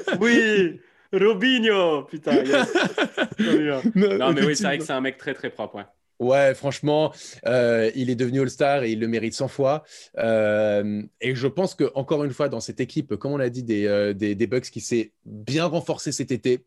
Ah 0.08 0.16
oui, 0.20 0.80
Robinho, 1.12 2.02
putain. 2.04 2.32
non, 3.94 4.32
mais 4.32 4.44
oui, 4.44 4.56
c'est 4.56 4.64
vrai 4.64 4.78
que 4.78 4.84
c'est 4.84 4.92
un 4.92 5.00
mec 5.00 5.16
très 5.16 5.34
très 5.34 5.50
propre. 5.50 5.76
Ouais. 5.76 5.84
Ouais, 6.22 6.54
franchement, 6.54 7.12
euh, 7.46 7.90
il 7.96 8.08
est 8.08 8.14
devenu 8.14 8.42
All-Star 8.42 8.84
et 8.84 8.92
il 8.92 9.00
le 9.00 9.08
mérite 9.08 9.34
100 9.34 9.48
fois. 9.48 9.82
Euh, 10.18 11.02
et 11.20 11.34
je 11.34 11.48
pense 11.48 11.74
que 11.74 11.90
encore 11.96 12.22
une 12.22 12.32
fois, 12.32 12.48
dans 12.48 12.60
cette 12.60 12.78
équipe, 12.78 13.16
comme 13.16 13.32
on 13.32 13.36
l'a 13.36 13.50
dit, 13.50 13.64
des, 13.64 13.86
euh, 13.86 14.12
des, 14.12 14.36
des 14.36 14.46
Bucks 14.46 14.70
qui 14.70 14.80
s'est 14.80 15.10
bien 15.24 15.64
renforcé 15.64 16.12
cet 16.12 16.30
été, 16.30 16.64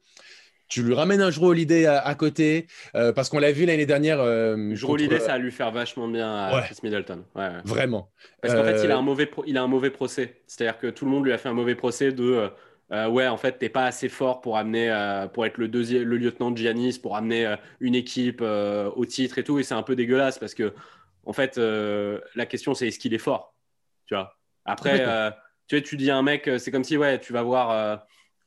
tu 0.68 0.84
lui 0.84 0.94
ramènes 0.94 1.22
un 1.22 1.32
joueur 1.32 1.52
Holiday 1.52 1.86
à, 1.86 2.00
à 2.00 2.16
côté, 2.16 2.68
euh, 2.96 3.14
parce 3.14 3.30
qu'on 3.30 3.40
l'a 3.40 3.52
vu 3.52 3.66
l'année 3.66 3.86
dernière. 3.86 4.20
Euh, 4.20 4.76
joueur 4.76 4.94
Holiday, 4.94 5.20
ça 5.20 5.34
va 5.34 5.38
lui 5.38 5.52
faire 5.52 5.72
vachement 5.72 6.08
bien 6.08 6.34
à 6.34 6.62
Chris 6.64 6.78
Middleton. 6.84 7.24
Ouais, 7.36 7.50
Vraiment. 7.64 8.10
Parce 8.42 8.54
qu'en 8.54 8.64
fait, 8.64 8.84
il 8.84 8.92
a, 8.92 8.96
euh, 8.96 9.00
un 9.00 9.02
mauvais 9.02 9.30
il 9.46 9.58
a 9.58 9.64
un 9.64 9.68
mauvais 9.68 9.92
procès. 9.92 10.42
C'est-à-dire 10.48 10.78
que 10.80 10.88
tout 10.88 11.06
le 11.06 11.12
monde 11.12 11.26
lui 11.26 11.34
a 11.34 11.38
fait 11.38 11.50
un 11.50 11.54
mauvais 11.54 11.76
procès 11.76 12.12
de 12.12 12.50
euh, 12.92 13.08
ouais, 13.08 13.28
en 13.28 13.38
fait, 13.38 13.58
t'es 13.58 13.70
pas 13.70 13.86
assez 13.86 14.10
fort 14.10 14.42
pour 14.42 14.58
amener, 14.58 14.94
pour 15.34 15.46
être 15.46 15.58
le 15.58 15.68
deuxième, 15.68 16.04
le 16.04 16.18
lieutenant 16.18 16.52
de 16.52 16.58
Giannis, 16.58 17.00
pour 17.00 17.16
amener 17.16 17.56
une 17.80 17.96
équipe 17.96 18.42
au 18.42 19.06
titre 19.06 19.38
et 19.38 19.44
tout. 19.44 19.60
Et 19.60 19.64
c'est 19.64 19.76
un 19.76 19.84
peu 19.84 19.96
dégueulasse 19.96 20.40
parce 20.40 20.54
que, 20.54 20.74
en 21.26 21.34
fait, 21.34 21.58
la 21.58 22.46
question 22.46 22.74
c'est 22.74 22.88
est-ce 22.88 23.00
qu'il 23.00 23.14
est 23.14 23.20
fort, 23.20 23.56
tu 24.08 24.16
vois? 24.16 24.38
Après, 24.66 25.00
tu 25.68 25.76
vois, 25.76 25.82
tu 25.82 25.98
dis 25.98 26.10
à 26.12 26.18
un 26.18 26.24
mec, 26.24 26.50
c'est 26.58 26.72
comme 26.72 26.84
si 26.84 26.98
ouais, 26.98 27.20
tu 27.20 27.34
vas 27.34 27.42
voir 27.44 28.06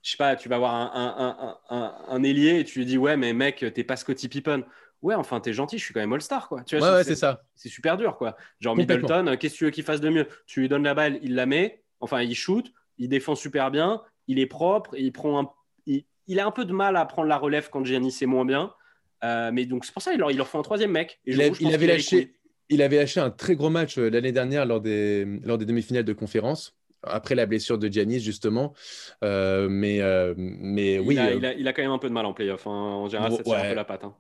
je 0.09 0.13
sais 0.13 0.17
pas, 0.17 0.37
tu 0.37 0.49
vas 0.49 0.57
voir 0.57 0.75
un, 0.75 1.59
un, 1.69 1.95
un, 2.09 2.23
ailier 2.23 2.61
et 2.61 2.65
tu 2.65 2.79
lui 2.79 2.87
dis 2.87 2.97
ouais 2.97 3.19
mais 3.19 3.35
mec 3.35 3.63
t'es 3.75 3.85
pas 3.85 3.97
Scotty 3.97 4.29
Pippen. 4.29 4.65
Ouais 5.03 5.15
enfin 5.15 5.39
t'es 5.39 5.53
gentil, 5.53 5.77
je 5.77 5.85
suis 5.85 5.93
quand 5.93 6.01
même 6.01 6.15
All-Star 6.15 6.49
quoi. 6.49 6.63
Tu 6.63 6.79
vois, 6.79 6.97
ouais, 6.97 7.05
c'est 7.05 7.15
ça. 7.15 7.43
C'est 7.55 7.69
super 7.69 7.99
dur 7.99 8.17
quoi. 8.17 8.35
Genre 8.59 8.75
Middleton, 8.75 9.37
qu'est-ce 9.39 9.53
que 9.53 9.59
tu 9.59 9.65
veux 9.65 9.71
qu'il 9.71 9.85
fasse 9.85 10.01
de 10.01 10.09
mieux? 10.09 10.27
Tu 10.47 10.61
lui 10.61 10.69
donnes 10.71 10.85
la 10.85 10.95
balle, 10.95 11.19
il 11.23 11.35
la 11.35 11.45
met, 11.45 11.83
enfin 12.01 12.23
il 12.23 12.35
shoot, 12.35 12.73
il 12.97 13.11
défend 13.11 13.35
super 13.35 13.71
bien, 13.71 14.01
il 14.29 14.39
est 14.39 14.47
propre, 14.47 14.97
il 14.97 15.13
prend 15.13 15.43
un, 15.43 15.51
il, 16.27 16.41
a 16.41 16.47
un 16.47 16.53
peu 16.53 16.65
de 16.65 16.73
mal 16.73 16.97
à 16.97 17.05
prendre 17.05 17.29
la 17.29 17.37
relève 17.37 17.69
quand 17.69 17.85
Giannis 17.85 18.17
est 18.23 18.27
moins 18.27 18.47
bien. 18.47 18.73
Euh, 19.25 19.51
mais 19.53 19.67
donc 19.67 19.85
c'est 19.85 19.93
pour 19.93 20.01
ça 20.01 20.13
qu'il 20.13 20.21
leur, 20.21 20.31
il 20.31 20.39
leur 20.39 20.49
faut 20.49 20.59
un 20.59 20.63
troisième 20.63 20.93
mec. 20.93 21.21
il, 21.27 21.43
avait 21.43 21.87
lâché, 21.87 22.35
il 22.71 22.81
avait 22.81 22.97
lâché 22.97 23.21
un 23.21 23.31
très 23.31 23.57
gros 23.57 23.69
match 23.69 23.99
euh, 23.99 24.09
l'année 24.09 24.33
dernière 24.33 24.65
lors 24.65 24.81
des, 24.81 25.27
lors 25.45 25.59
des 25.59 25.67
demi-finales 25.67 26.05
de 26.05 26.15
conférence 26.15 26.78
après 27.03 27.35
la 27.35 27.47
blessure 27.47 27.79
de 27.79 27.89
Giannis, 27.89 28.21
justement. 28.21 28.75
Euh, 29.25 29.69
mais, 29.71 30.01
mais 30.37 30.99
oui. 30.99 31.15
Il 31.15 31.45
a, 31.45 31.55
il, 31.55 31.69
a, 31.69 31.73
quand 31.73 31.83
même 31.83 31.91
un 31.91 31.99
peu 31.99 32.09
de 32.09 32.15
mal 32.15 32.27
en 32.27 32.33
playoff. 32.33 32.67
Hein. 32.67 32.71
En 32.71 33.09
général, 33.09 33.33
ça 33.33 33.43
tire 33.43 33.55
un 33.55 33.69
peu 33.69 33.75
la 33.75 33.85
patte. 33.85 34.05
Hein. 34.05 34.15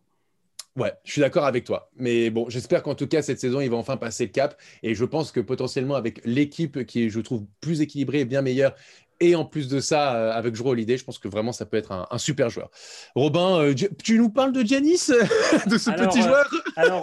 Ouais, 0.79 0.93
je 1.05 1.11
suis 1.11 1.20
d'accord 1.20 1.45
avec 1.45 1.64
toi. 1.64 1.91
Mais 1.97 2.31
bon, 2.31 2.49
j'espère 2.49 2.85
qu'en 2.85 2.95
tout 2.95 3.09
cas, 3.09 3.20
cette 3.20 3.41
saison, 3.41 3.61
il 3.61 3.68
va 3.68 3.76
enfin 3.76 3.97
passer 3.97 4.26
le 4.26 4.31
cap. 4.31 4.57
Et 4.85 4.95
je 4.95 5.05
pense 5.05 5.33
que 5.33 5.41
potentiellement, 5.41 5.97
avec 5.97 6.20
l'équipe 6.24 6.87
qui 6.87 7.05
est, 7.05 7.09
je 7.09 7.20
trouve, 7.20 7.45
plus 7.61 7.81
équilibrée 7.81 8.20
et 8.20 8.24
bien 8.24 8.43
meilleure, 8.43 8.74
et 9.21 9.35
en 9.35 9.45
plus 9.45 9.69
de 9.69 9.81
ça, 9.81 10.14
euh, 10.14 10.33
avec 10.33 10.55
Jero 10.55 10.71
Holiday, 10.71 10.97
je 10.97 11.05
pense 11.05 11.19
que 11.19 11.27
vraiment 11.27 11.51
ça 11.51 11.66
peut 11.66 11.77
être 11.77 12.07
un, 12.09 12.19
super 12.19 12.51
joueur. 12.51 12.71
Robin, 13.16 13.61
euh, 13.61 13.75
tu 14.03 14.19
nous 14.19 14.31
parles 14.31 14.53
de 14.53 14.62
Giannis, 14.62 15.09
de 15.66 15.77
ce 15.77 15.91
petit 15.91 16.23
joueur? 16.23 16.49
euh, 16.53 16.71
Alors, 16.77 17.03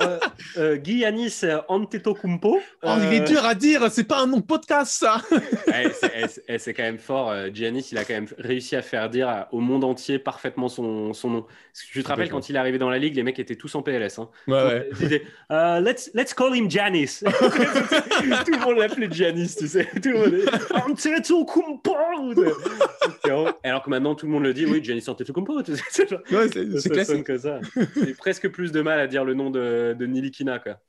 euh, 0.57 0.79
Giannis 0.81 1.41
Antetokounmpo. 1.67 2.59
Oh, 2.83 2.89
il 2.99 3.13
est 3.13 3.27
dur 3.27 3.43
à 3.43 3.53
dire, 3.53 3.91
c'est 3.91 4.05
pas 4.05 4.19
un 4.19 4.27
nom 4.27 4.41
podcast 4.41 4.91
ça. 4.91 5.21
c'est 6.57 6.73
quand 6.73 6.83
même 6.83 6.99
fort. 6.99 7.33
Giannis, 7.53 7.89
il 7.91 7.97
a 7.97 8.05
quand 8.05 8.13
même 8.13 8.27
réussi 8.37 8.77
à 8.77 8.81
faire 8.81 9.09
dire 9.09 9.47
au 9.51 9.59
monde 9.59 9.83
entier 9.83 10.17
parfaitement 10.17 10.69
son, 10.69 11.13
son 11.13 11.29
nom. 11.29 11.45
Je 11.91 12.01
te 12.01 12.07
rappelle, 12.07 12.29
quand 12.29 12.47
il 12.47 12.55
est 12.55 12.59
arrivé 12.59 12.77
dans 12.77 12.89
la 12.89 12.97
ligue, 12.97 13.15
les 13.15 13.23
mecs 13.23 13.39
étaient 13.39 13.57
tous 13.57 13.75
en 13.75 13.81
PLS. 13.81 14.19
Hein. 14.19 14.29
Ouais, 14.47 14.87
ouais. 14.99 15.81
let's, 15.81 16.11
let's 16.13 16.33
call 16.33 16.55
him 16.55 16.69
Giannis. 16.69 17.19
Tout 17.25 18.51
le 18.53 18.65
monde 18.65 18.77
l'appelait 18.77 19.11
Giannis, 19.11 19.55
tu 19.57 19.67
sais. 19.67 19.85
Tout 20.01 20.09
le 20.09 20.19
monde. 20.19 20.49
Antetokounmpo 20.87 22.04
alors 23.63 23.83
que 23.83 23.89
maintenant 23.89 24.15
tout 24.15 24.25
le 24.25 24.31
monde 24.31 24.43
le 24.43 24.53
dit, 24.53 24.65
oui, 24.65 24.83
Giannis 24.83 25.05
Antetokounmpo. 25.07 25.61
C'est 25.89 26.11
ouais, 26.31 26.49
classique. 26.49 27.23
que 27.23 27.37
ça. 27.37 27.59
J'ai 27.95 28.13
presque 28.13 28.49
plus 28.49 28.71
de 28.71 28.81
mal 28.81 28.99
à 28.99 29.07
dire 29.07 29.23
le 29.25 29.33
nom 29.33 29.49
de, 29.49 29.95
de 29.97 30.05
Nilikina, 30.05 30.59
quoi. 30.59 30.79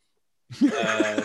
Euh, 0.62 1.20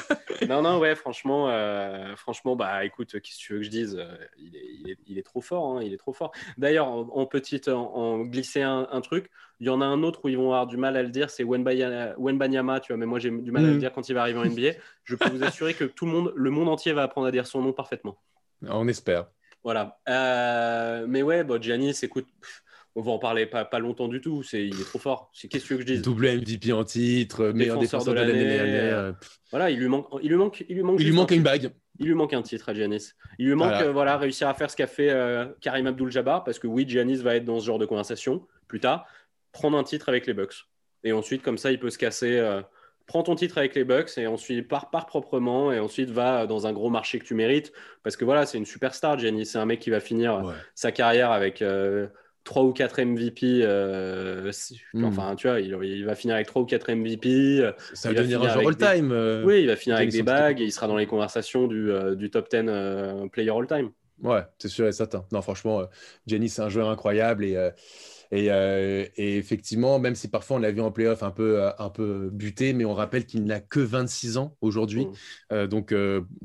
non, 0.48 0.62
non, 0.62 0.80
ouais, 0.80 0.96
franchement, 0.96 1.50
euh, 1.50 2.16
franchement, 2.16 2.56
bah 2.56 2.84
écoute, 2.86 3.12
qu'est-ce 3.12 3.38
que 3.38 3.42
tu 3.42 3.54
veux 3.54 3.60
que 3.60 3.66
je 3.66 3.70
dise 3.70 3.96
euh, 4.00 4.16
il 4.38 4.56
est, 4.56 4.66
il, 4.80 4.90
est, 4.90 4.98
il, 5.08 5.18
est, 5.18 5.24
trop 5.24 5.42
fort, 5.42 5.78
hein, 5.78 5.84
il 5.84 5.94
est 5.94 5.98
trop 5.98 6.14
fort. 6.14 6.32
D'ailleurs, 6.58 6.88
en, 6.88 7.26
petite, 7.26 7.68
en, 7.68 8.20
glisser 8.20 8.62
un, 8.62 9.02
truc, 9.02 9.30
il 9.60 9.68
y 9.68 9.70
en 9.70 9.82
a 9.82 9.86
un 9.86 10.04
autre 10.04 10.22
où 10.26 10.30
ils 10.30 10.38
vont 10.38 10.46
avoir 10.46 10.68
du 10.68 10.78
mal 10.78 10.98
à 10.98 11.04
le 11.04 11.10
dire, 11.10 11.30
c'est 11.30 11.44
Wenbanyama, 11.44 12.80
tu 12.80 12.94
vois, 12.94 12.98
mais 12.98 13.06
moi 13.06 13.20
j'ai 13.20 13.30
du 13.30 13.52
mal 13.52 13.66
à 13.66 13.68
le 13.68 13.76
mm. 13.76 13.80
dire 13.80 13.94
quand 13.94 14.10
il 14.10 14.14
va 14.14 14.22
arriver 14.22 14.40
en 14.40 14.46
NBA. 14.46 14.80
Je 15.04 15.16
peux 15.16 15.30
vous 15.30 15.44
assurer 15.44 15.74
que 15.74 15.84
tout 15.84 16.06
le 16.06 16.12
monde, 16.12 16.34
le 16.36 16.50
monde 16.50 16.70
entier 16.70 16.94
va 16.94 17.04
apprendre 17.04 17.28
à 17.28 17.32
dire 17.32 17.46
son 17.46 17.62
nom 17.62 17.74
parfaitement. 17.74 18.18
On 18.68 18.88
espère. 18.88 19.28
Voilà. 19.64 20.00
Euh, 20.10 21.06
mais 21.08 21.22
ouais, 21.22 21.44
bon, 21.44 21.62
Giannis, 21.62 22.00
écoute, 22.04 22.28
on 22.96 23.02
va 23.02 23.12
en 23.12 23.20
parler 23.20 23.46
pas, 23.46 23.66
pas 23.66 23.80
longtemps 23.80 24.08
du 24.08 24.22
tout. 24.22 24.44
C'est, 24.44 24.66
il 24.66 24.80
est 24.80 24.86
trop 24.86 25.00
fort. 25.00 25.32
C'est 25.34 25.48
qu'est-ce 25.48 25.68
que 25.68 25.80
je 25.80 25.86
dis? 25.86 26.00
Double 26.00 26.28
MVP 26.38 26.74
en 26.74 26.84
titre, 26.84 27.48
meilleur 27.50 27.78
défenseur, 27.80 28.14
de 28.14 28.20
l'année 28.20 28.46
dernière. 28.46 29.16
Voilà, 29.52 29.70
il 29.70 29.80
lui 29.80 29.88
manque, 29.88 30.08
il 30.22 30.30
lui 30.30 30.38
manque, 30.38 30.64
il 30.68 30.76
lui 30.76 30.84
manque, 30.84 31.00
il 31.00 31.06
lui 31.06 31.14
manque 31.14 31.32
une 31.32 31.44
bague. 31.44 31.72
Il 32.00 32.08
lui 32.08 32.16
manque 32.16 32.34
un 32.34 32.42
titre 32.42 32.70
à 32.70 32.74
Giannis. 32.74 33.14
Il 33.38 33.48
lui 33.48 33.56
manque, 33.56 33.84
voilà, 33.84 34.16
euh, 34.16 34.18
réussir 34.18 34.48
à 34.48 34.54
faire 34.54 34.72
ce 34.72 34.76
qu'a 34.76 34.88
fait 34.88 35.12
euh, 35.12 35.46
Karim 35.62 35.88
Abdul-Jabbar, 35.88 36.44
parce 36.44 36.58
que 36.58 36.68
oui, 36.68 36.86
Giannis 36.88 37.18
va 37.18 37.36
être 37.36 37.46
dans 37.46 37.60
ce 37.60 37.66
genre 37.66 37.78
de 37.78 37.86
conversation 37.86 38.48
plus 38.68 38.80
tard, 38.80 39.06
prendre 39.52 39.78
un 39.78 39.84
titre 39.84 40.10
avec 40.10 40.26
les 40.26 40.34
Bucks. 40.34 40.66
Et 41.04 41.12
ensuite, 41.12 41.44
comme 41.44 41.58
ça, 41.58 41.72
il 41.72 41.80
peut 41.80 41.90
se 41.90 41.98
casser 41.98 42.40
prends 43.12 43.24
ton 43.24 43.36
titre 43.36 43.58
avec 43.58 43.76
les 43.76 43.84
Bucks 43.84 44.18
et 44.18 44.26
ensuite 44.26 44.70
pars, 44.70 44.90
proprement 44.90 45.74
et 45.74 45.80
ensuite 45.80 46.10
va 46.10 46.48
dans 46.48 46.66
un 46.66 46.72
gros 46.72 46.90
marché 46.90 47.20
que 47.20 47.26
tu 47.26 47.34
mérites. 47.34 47.74
Parce 48.04 48.16
que 48.16 48.24
voilà 48.24 48.46
c'est 48.46 48.58
une 48.58 48.66
superstar 48.66 49.20
Jenny 49.20 49.46
c'est 49.46 49.58
un 49.58 49.66
mec 49.66 49.82
qui 49.82 49.90
va 49.90 50.00
finir 50.00 50.54
sa 50.76 50.94
carrière 50.94 51.32
avec 51.32 51.62
euh, 51.62 52.08
3 52.46 52.64
ou 52.64 52.72
4 52.72 53.02
MVP 53.02 53.62
euh, 53.64 54.50
hmm. 54.94 55.04
enfin 55.04 55.36
tu 55.36 55.48
vois 55.48 55.60
il, 55.60 56.06
va 56.06 56.16
finir 56.16 56.36
avec 56.36 56.48
3 56.48 56.62
ou 56.62 56.66
4 56.66 56.94
MVP 56.94 57.70
ça 57.94 58.10
va 58.10 58.16
devenir 58.16 58.42
un 58.42 58.50
joueur 58.50 58.68
all-time 58.70 59.12
euh, 59.12 59.44
oui 59.46 59.62
il 59.62 59.68
va 59.68 59.76
finir 59.76 59.98
avec 59.98 60.10
des 60.10 60.24
bagues 60.24 60.62
et 60.62 60.64
il 60.64 60.72
sera 60.72 60.88
dans 60.88 60.96
les 60.96 61.06
conversations 61.06 61.68
du, 61.68 61.92
euh, 61.92 62.16
du 62.16 62.30
top 62.32 62.50
10 62.50 63.30
player 63.30 63.52
all-time. 63.52 63.92
Ouais 64.24 64.42
c'est 64.58 64.70
sûr 64.70 64.88
et 64.88 64.92
certain. 64.94 65.26
Non 65.34 65.42
franchement 65.42 65.84
Jenny 66.28 66.48
c'est 66.48 66.62
un 66.62 66.70
joueur 66.70 66.90
incroyable 66.90 67.44
et 67.44 67.72
euh, 68.34 69.06
et, 69.18 69.38
effectivement, 69.38 70.00
même 70.00 70.16
si 70.16 70.28
parfois 70.28 70.58
on 70.58 70.60
l'a 70.60 70.72
vu 70.72 70.82
en 70.82 70.92
playoff 70.92 71.24
un 71.24 71.32
peu, 71.32 71.62
euh, 71.62 71.70
un 71.80 71.90
peu 71.90 72.30
buté, 72.32 72.74
mais 72.74 72.86
on 72.86 72.94
rappelle 72.94 73.26
qu'il 73.26 73.44
n'a 73.44 73.60
que 73.60 73.80
26 73.80 74.38
ans 74.38 74.56
aujourd'hui. 74.62 75.06
Mmh. 75.06 75.14
Euh, 75.52 75.68
donc 75.68 75.94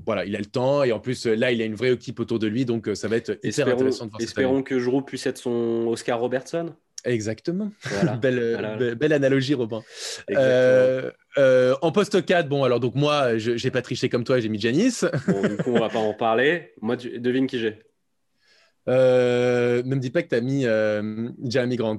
voilà, 0.04 0.24
il 0.24 0.34
a 0.34 0.38
le 0.38 0.46
temps. 0.46 0.82
Et 0.82 0.92
en 0.92 1.00
plus, 1.00 1.26
là, 1.26 1.52
il 1.52 1.62
a 1.62 1.64
une 1.64 1.74
vraie 1.74 1.92
équipe 1.92 2.20
autour 2.20 2.38
de 2.38 2.46
lui. 2.46 2.64
Donc 2.64 2.90
ça 2.94 3.08
va 3.08 3.16
être 3.16 3.38
hyper 3.42 3.68
intéressant 3.68 4.06
de 4.06 4.10
voir 4.10 4.20
Espérons 4.20 4.62
que 4.62 4.78
Giroud 4.78 5.04
puisse 5.04 5.26
être 5.26 5.38
son 5.38 5.86
Oscar 5.88 6.18
Robertson. 6.18 6.74
Exactement. 7.04 7.70
belle, 8.20 8.96
belle, 8.98 9.12
analogie, 9.12 9.54
Robin. 9.54 9.82
en 10.26 11.92
poste 11.92 12.24
4, 12.24 12.48
bon, 12.48 12.64
alors 12.64 12.80
donc 12.80 12.96
moi, 12.96 13.38
je 13.38 13.52
n'ai 13.52 13.70
pas 13.70 13.82
triché 13.82 14.08
comme 14.08 14.24
toi, 14.24 14.40
j'ai 14.40 14.48
mis 14.48 14.60
Janis. 14.60 15.02
Bon, 15.28 15.46
du 15.46 15.56
coup, 15.56 15.70
on 15.70 15.78
va 15.78 15.88
pas 15.88 16.00
en 16.00 16.14
parler. 16.14 16.72
Moi, 16.80 16.96
devine 16.96 17.46
qui 17.46 17.60
j'ai. 17.60 17.78
Euh, 18.88 19.82
ne 19.82 19.94
me 19.94 20.00
dis 20.00 20.10
pas 20.10 20.22
que 20.22 20.28
tu 20.28 20.34
as 20.34 20.40
mis 20.40 20.66
euh, 20.66 21.28
Jeremy 21.44 21.76
Grant. 21.76 21.98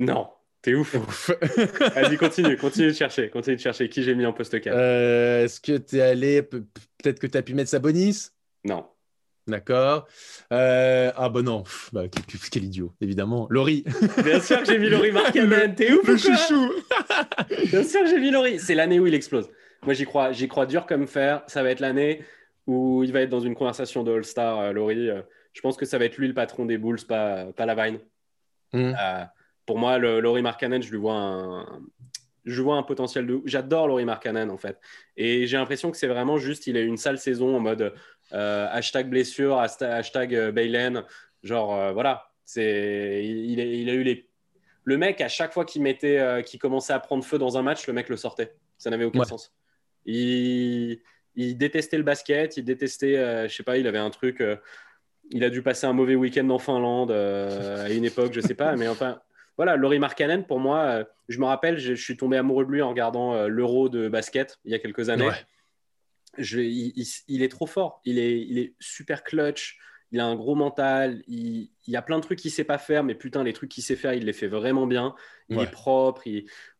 Non, 0.00 0.28
t'es 0.62 0.74
ouf. 0.74 0.94
Vas-y, 1.94 2.16
continue, 2.16 2.56
continue 2.56 2.88
de 2.88 2.92
chercher. 2.92 3.28
Continue 3.30 3.56
de 3.56 3.60
chercher 3.60 3.88
qui 3.88 4.02
j'ai 4.02 4.14
mis 4.14 4.26
en 4.26 4.32
poste 4.32 4.60
4. 4.60 4.74
Euh, 4.76 5.44
est-ce 5.44 5.60
que 5.60 5.76
tu 5.76 5.96
es 5.96 6.02
allé. 6.02 6.42
Peut-être 6.42 7.18
que 7.18 7.26
tu 7.26 7.38
as 7.38 7.42
pu 7.42 7.54
mettre 7.54 7.70
Sabonis? 7.70 8.28
Non. 8.64 8.86
D'accord. 9.48 10.06
ah 10.50 11.28
bon 11.28 11.44
non, 11.44 11.64
bah, 11.92 12.04
quel, 12.52 12.64
idiot, 12.64 12.92
évidemment. 13.00 13.48
Laurie. 13.50 13.82
Bien 14.24 14.38
sûr 14.38 14.60
que 14.60 14.66
j'ai 14.66 14.78
mis 14.78 14.88
Laurie 14.88 15.10
Markkanen, 15.10 15.74
t'es 15.74 15.92
ouf 15.92 16.06
Le 16.06 16.16
chouchou. 16.16 16.72
Bien 17.70 17.82
sûr 17.82 18.02
que 18.02 18.06
j'ai 18.06 18.20
mis 18.20 18.30
Laurie. 18.30 18.60
C'est 18.60 18.76
l'année 18.76 19.00
où 19.00 19.06
il 19.08 19.14
explose. 19.14 19.50
Moi 19.82 19.94
j'y 19.94 20.04
crois, 20.04 20.30
j'y 20.30 20.46
crois 20.46 20.66
dur 20.66 20.86
comme 20.86 21.08
fer. 21.08 21.42
Ça 21.48 21.64
va 21.64 21.70
être 21.70 21.80
l'année 21.80 22.22
où 22.68 23.02
il 23.02 23.12
va 23.12 23.22
être 23.22 23.30
dans 23.30 23.40
une 23.40 23.56
conversation 23.56 24.04
de 24.04 24.12
All-Star, 24.12 24.72
Laurie. 24.72 25.10
Je 25.52 25.60
pense 25.60 25.76
que 25.76 25.84
ça 25.84 25.98
va 25.98 26.06
être 26.06 26.16
lui 26.16 26.28
le 26.28 26.34
patron 26.34 26.64
des 26.66 26.78
Bulls, 26.78 27.04
pas, 27.06 27.52
pas 27.52 27.66
Lavine. 27.66 27.98
Mm. 28.72 28.94
Euh, 28.98 29.24
pour 29.66 29.78
moi, 29.78 29.98
le, 29.98 30.20
Laurie 30.20 30.42
Markkanen, 30.42 30.82
je 30.82 30.90
lui 30.90 30.98
vois 30.98 31.14
un, 31.14 31.82
je 32.44 32.62
vois 32.62 32.76
un 32.76 32.82
potentiel 32.82 33.26
de. 33.26 33.40
J'adore 33.44 33.86
Laurie 33.86 34.04
Markkanen 34.04 34.50
en 34.50 34.56
fait. 34.56 34.78
Et 35.16 35.46
j'ai 35.46 35.56
l'impression 35.56 35.90
que 35.90 35.96
c'est 35.96 36.06
vraiment 36.08 36.38
juste, 36.38 36.66
il 36.66 36.76
a 36.76 36.80
eu 36.80 36.86
une 36.86 36.96
sale 36.96 37.18
saison 37.18 37.56
en 37.56 37.60
mode 37.60 37.94
euh, 38.32 38.68
hashtag 38.70 39.08
blessure, 39.08 39.58
hashtag 39.58 40.34
euh, 40.34 40.52
Baylen. 40.52 41.04
Genre, 41.42 41.92
voilà. 41.92 42.28
C'est, 42.44 43.24
il, 43.24 43.58
il, 43.58 43.90
a 43.90 43.94
eu 43.94 44.02
les. 44.02 44.28
Le 44.84 44.98
mec, 44.98 45.20
à 45.20 45.28
chaque 45.28 45.52
fois 45.52 45.64
qu'il 45.64 45.82
mettait, 45.82 46.42
qu'il 46.44 46.58
commençait 46.58 46.92
à 46.92 46.98
prendre 46.98 47.24
feu 47.24 47.38
dans 47.38 47.56
un 47.56 47.62
match, 47.62 47.86
le 47.86 47.92
mec 47.92 48.08
le 48.08 48.16
sortait. 48.16 48.56
Ça 48.78 48.90
n'avait 48.90 49.04
aucun 49.04 49.24
sens. 49.24 49.54
Il, 50.06 51.00
il, 51.36 51.56
détestait 51.56 51.98
le 51.98 52.02
basket, 52.02 52.56
il 52.56 52.64
détestait, 52.64 53.48
je 53.48 53.54
sais 53.54 53.62
pas, 53.62 53.78
il 53.78 53.86
avait 53.86 53.98
un 53.98 54.10
truc 54.10 54.42
il 55.30 55.44
a 55.44 55.50
dû 55.50 55.62
passer 55.62 55.86
un 55.86 55.92
mauvais 55.92 56.14
week-end 56.14 56.48
en 56.50 56.58
Finlande 56.58 57.10
euh, 57.10 57.84
à 57.84 57.90
une 57.90 58.04
époque, 58.04 58.32
je 58.32 58.40
sais 58.40 58.54
pas. 58.54 58.76
Mais 58.76 58.88
enfin, 58.88 59.20
voilà, 59.56 59.76
Laurie 59.76 59.98
Markkanen, 59.98 60.44
pour 60.44 60.60
moi, 60.60 60.78
euh, 60.80 61.04
je 61.28 61.38
me 61.38 61.46
rappelle, 61.46 61.78
je, 61.78 61.94
suis 61.94 62.16
tombé 62.16 62.36
amoureux 62.36 62.64
de 62.64 62.70
lui 62.70 62.82
en 62.82 62.90
regardant 62.90 63.34
euh, 63.34 63.48
l'Euro 63.48 63.88
de 63.88 64.08
basket 64.08 64.58
il 64.64 64.72
y 64.72 64.74
a 64.74 64.78
quelques 64.78 65.08
années. 65.08 65.30
Je, 66.38 66.60
il, 66.60 67.42
est 67.42 67.50
trop 67.50 67.66
fort. 67.66 68.00
Il 68.04 68.18
est, 68.18 68.40
il 68.40 68.58
est 68.58 68.74
super 68.80 69.22
clutch. 69.22 69.78
Il 70.12 70.20
a 70.20 70.26
un 70.26 70.34
gros 70.34 70.54
mental. 70.54 71.22
Il, 71.26 71.70
y 71.86 71.96
a 71.96 72.02
plein 72.02 72.18
de 72.18 72.22
trucs 72.22 72.38
qu'il 72.38 72.50
sait 72.50 72.64
pas 72.64 72.78
faire, 72.78 73.04
mais 73.04 73.14
putain, 73.14 73.44
les 73.44 73.52
trucs 73.52 73.70
qu'il 73.70 73.82
sait 73.82 73.96
faire, 73.96 74.14
il 74.14 74.24
les 74.24 74.32
fait 74.32 74.46
vraiment 74.46 74.86
bien. 74.86 75.14
Il 75.50 75.60
est 75.60 75.70
propre. 75.70 76.22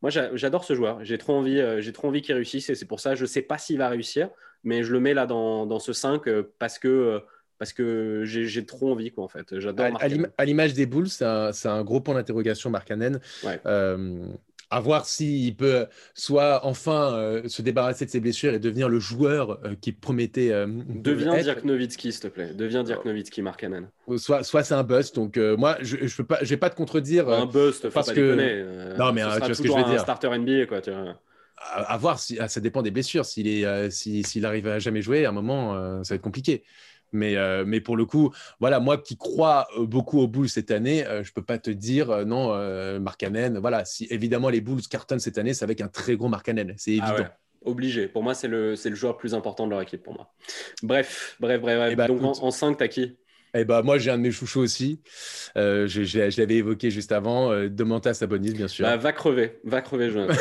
Moi, 0.00 0.10
j'adore 0.10 0.64
ce 0.64 0.74
joueur. 0.74 1.04
J'ai 1.04 1.18
trop 1.18 1.34
envie, 1.34 1.62
j'ai 1.80 1.92
trop 1.92 2.08
envie 2.08 2.22
qu'il 2.22 2.34
réussisse. 2.34 2.70
Et 2.70 2.74
c'est 2.74 2.86
pour 2.86 3.00
ça, 3.00 3.14
je 3.14 3.26
sais 3.26 3.42
pas 3.42 3.58
s'il 3.58 3.76
va 3.76 3.90
réussir, 3.90 4.30
mais 4.64 4.82
je 4.82 4.92
le 4.92 5.00
mets 5.00 5.12
là 5.12 5.26
dans, 5.26 5.66
dans 5.66 5.78
ce 5.78 5.92
5 5.92 6.22
parce 6.58 6.78
que 6.78 7.22
parce 7.62 7.72
que 7.72 8.24
j'ai 8.24 8.66
trop 8.66 8.90
envie, 8.90 9.12
quoi, 9.12 9.22
en 9.22 9.28
fait. 9.28 9.60
J'adore 9.60 9.86
À, 10.36 10.44
l'image 10.44 10.74
des 10.74 10.84
Bulls, 10.84 11.08
c'est 11.08 11.24
un, 11.24 11.84
gros 11.84 12.00
point 12.00 12.16
d'interrogation, 12.16 12.70
Mark 12.70 12.90
Hannon. 12.90 13.20
Euh, 13.66 14.26
à 14.68 14.80
voir 14.80 15.06
s'il 15.06 15.54
peut 15.54 15.86
soit 16.12 16.66
enfin 16.66 17.14
euh, 17.14 17.46
se 17.46 17.62
débarrasser 17.62 18.04
de 18.04 18.10
ses 18.10 18.18
blessures 18.18 18.52
et 18.52 18.58
devenir 18.58 18.88
le 18.88 18.98
joueur 18.98 19.60
euh, 19.64 19.76
qui 19.80 19.92
promettait. 19.92 20.50
Deviens 20.88 21.40
Dirk 21.40 21.62
Nowitzki, 21.62 22.10
s'il 22.10 22.20
te 22.20 22.26
plaît. 22.26 22.52
Deviens 22.52 22.82
Dirk 22.82 23.04
Nowitzki, 23.04 23.42
Mark 23.42 23.62
Hannon. 23.62 23.86
Soit, 24.16 24.42
soit 24.42 24.64
c'est 24.64 24.74
un 24.74 24.82
bust. 24.82 25.14
Donc 25.14 25.36
moi, 25.36 25.76
je 25.82 25.98
ne 25.98 26.08
je 26.08 26.48
vais 26.48 26.56
pas 26.56 26.70
te 26.70 26.74
contredire. 26.74 27.28
un 27.28 27.46
bust, 27.46 27.90
parce 27.90 28.08
pas 28.08 28.12
que. 28.12 28.96
non, 28.98 29.12
mais 29.12 29.22
tu 29.22 29.38
vois 29.38 29.54
ce 29.54 29.62
que 29.62 29.68
je 29.68 29.72
veux 29.72 29.84
dire. 29.84 30.00
Un 30.00 30.02
starter 30.02 30.36
NBA, 30.36 30.66
quoi. 30.66 30.80
Tu 30.80 30.90
vois. 30.90 31.14
À, 31.74 31.96
voir, 31.96 32.18
si, 32.18 32.40
ah, 32.40 32.48
ça 32.48 32.58
dépend 32.58 32.82
des 32.82 32.90
blessures. 32.90 33.24
S'il 33.24 33.46
est, 33.46 33.90
s'il 33.92 34.46
arrive 34.46 34.66
à 34.66 34.80
jamais 34.80 35.00
jouer, 35.00 35.26
à 35.26 35.28
un 35.28 35.32
moment, 35.32 36.02
ça 36.02 36.14
va 36.14 36.16
être 36.16 36.22
compliqué. 36.22 36.64
Mais, 37.12 37.36
euh, 37.36 37.64
mais 37.66 37.80
pour 37.80 37.96
le 37.96 38.04
coup, 38.04 38.32
voilà, 38.58 38.80
moi 38.80 38.98
qui 38.98 39.16
crois 39.16 39.66
euh, 39.78 39.86
beaucoup 39.86 40.20
aux 40.20 40.28
Bulls 40.28 40.48
cette 40.48 40.70
année, 40.70 41.06
euh, 41.06 41.22
je 41.22 41.30
ne 41.30 41.34
peux 41.34 41.42
pas 41.42 41.58
te 41.58 41.70
dire 41.70 42.24
non, 42.26 42.52
Markkanen. 43.00 43.58
Voilà, 43.58 43.84
si 43.84 44.06
évidemment 44.10 44.48
les 44.48 44.60
Bulls 44.60 44.82
cartonnent 44.88 45.20
cette 45.20 45.38
année, 45.38 45.54
c'est 45.54 45.64
avec 45.64 45.80
un 45.80 45.88
très 45.88 46.16
gros 46.16 46.28
Markkanen, 46.28 46.74
c'est 46.76 46.98
ah 47.00 47.12
évident. 47.12 47.28
Obligé. 47.64 48.08
Pour 48.08 48.24
moi, 48.24 48.34
c'est 48.34 48.48
le, 48.48 48.74
le 48.84 48.94
joueur 48.94 49.12
le 49.12 49.18
plus 49.18 49.34
important 49.34 49.66
de 49.66 49.70
leur 49.70 49.80
équipe 49.80 50.02
pour 50.02 50.14
moi. 50.14 50.32
Bref, 50.82 51.36
bref, 51.38 51.60
bref. 51.60 51.76
bref. 51.78 51.96
Ben, 51.96 52.08
Donc 52.08 52.42
en, 52.42 52.50
5, 52.50 52.76
t'as 52.76 52.88
qui? 52.88 53.16
Eh 53.54 53.64
ben, 53.64 53.82
moi, 53.82 53.98
j'ai 53.98 54.10
un 54.10 54.16
de 54.16 54.22
mes 54.22 54.30
chouchous 54.30 54.60
aussi. 54.60 55.00
Euh, 55.58 55.86
je, 55.86 56.04
je, 56.04 56.30
je 56.30 56.40
l'avais 56.40 56.54
évoqué 56.56 56.90
juste 56.90 57.12
avant. 57.12 57.52
Euh, 57.52 57.68
Demantas 57.68 58.14
Sabonis, 58.14 58.52
bien 58.52 58.66
sûr. 58.68 58.86
Bah, 58.86 58.96
va 58.96 59.12
crever, 59.12 59.58
va 59.64 59.82
crever, 59.82 60.10
Jonathan. 60.10 60.32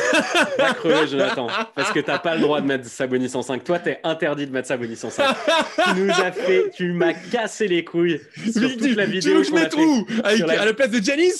va 0.58 0.72
crever, 0.72 1.06
Jonathan. 1.06 1.46
Parce 1.74 1.92
que 1.92 2.00
t'as 2.00 2.18
pas 2.18 2.34
le 2.36 2.40
droit 2.40 2.62
de 2.62 2.66
mettre 2.66 2.86
Sabonis 2.86 3.30
en 3.34 3.42
5. 3.42 3.64
Toi, 3.64 3.78
t'es 3.80 4.00
interdit 4.02 4.46
de 4.46 4.52
mettre 4.52 4.68
Sabonis 4.68 4.98
en 5.04 5.10
5. 5.10 5.26
tu 5.94 6.00
nous 6.00 6.10
as 6.10 6.32
fait, 6.32 6.70
tu 6.74 6.92
m'as 6.92 7.12
cassé 7.12 7.68
les 7.68 7.84
couilles 7.84 8.18
sur 8.50 8.62
toute 8.62 8.80
tu- 8.80 8.94
la 8.94 9.04
tu 9.04 9.12
vidéo. 9.12 9.34
veux 9.34 9.40
que 9.42 9.46
je 9.48 9.52
mette 9.52 9.74
où? 9.74 10.06
Avec- 10.24 10.46
la- 10.46 10.62
À 10.62 10.64
la 10.64 10.72
place 10.72 10.90
de 10.90 11.02
Janis 11.02 11.32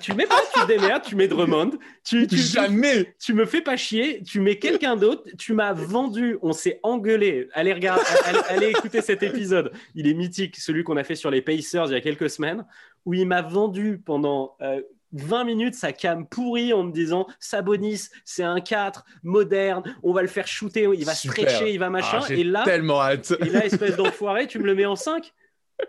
Tu 0.00 0.14
mets 0.14 0.26
pas, 0.26 0.40
tu 0.52 0.60
te 0.60 0.66
démerdes, 0.66 1.02
tu 1.02 1.16
mets 1.16 1.28
Drummond. 1.28 1.72
Tu, 2.04 2.26
tu, 2.26 2.36
Jamais 2.36 3.14
tu 3.18 3.34
me 3.34 3.44
fais 3.44 3.60
pas 3.60 3.76
chier, 3.76 4.22
tu 4.22 4.40
mets 4.40 4.58
quelqu'un 4.58 4.96
d'autre, 4.96 5.24
tu 5.38 5.52
m'as 5.52 5.72
vendu, 5.72 6.38
on 6.42 6.52
s'est 6.52 6.80
engueulé. 6.82 7.48
Allez 7.52 7.72
regarder, 7.72 8.04
allez, 8.24 8.38
allez 8.48 8.68
écouter 8.68 9.00
cet 9.00 9.22
épisode. 9.22 9.72
Il 9.94 10.06
est 10.06 10.14
mythique, 10.14 10.56
celui 10.56 10.84
qu'on 10.84 10.96
a 10.96 11.04
fait 11.04 11.16
sur 11.16 11.30
les 11.30 11.42
Pacers 11.42 11.86
il 11.86 11.92
y 11.92 11.96
a 11.96 12.00
quelques 12.00 12.30
semaines, 12.30 12.64
où 13.04 13.14
il 13.14 13.26
m'a 13.26 13.42
vendu 13.42 14.00
pendant 14.04 14.56
euh, 14.62 14.80
20 15.12 15.44
minutes 15.44 15.74
sa 15.74 15.92
cam 15.92 16.26
pourrie 16.26 16.72
en 16.72 16.84
me 16.84 16.92
disant 16.92 17.26
Sabonis, 17.38 18.08
c'est 18.24 18.44
un 18.44 18.60
4 18.60 19.04
moderne, 19.22 19.82
on 20.02 20.12
va 20.12 20.22
le 20.22 20.28
faire 20.28 20.46
shooter, 20.46 20.88
il 20.94 21.04
va 21.04 21.14
Super. 21.14 21.48
stretcher, 21.48 21.72
il 21.72 21.78
va 21.78 21.90
machin. 21.90 22.20
Ah, 22.22 22.32
et 22.32 22.44
là, 22.44 22.64
tellement 22.64 23.00
hâte. 23.00 23.34
et 23.40 23.50
là, 23.50 23.64
espèce 23.64 23.96
d'enfoiré, 23.96 24.46
tu 24.46 24.58
me 24.58 24.66
le 24.66 24.74
mets 24.74 24.86
en 24.86 24.96
5 24.96 25.32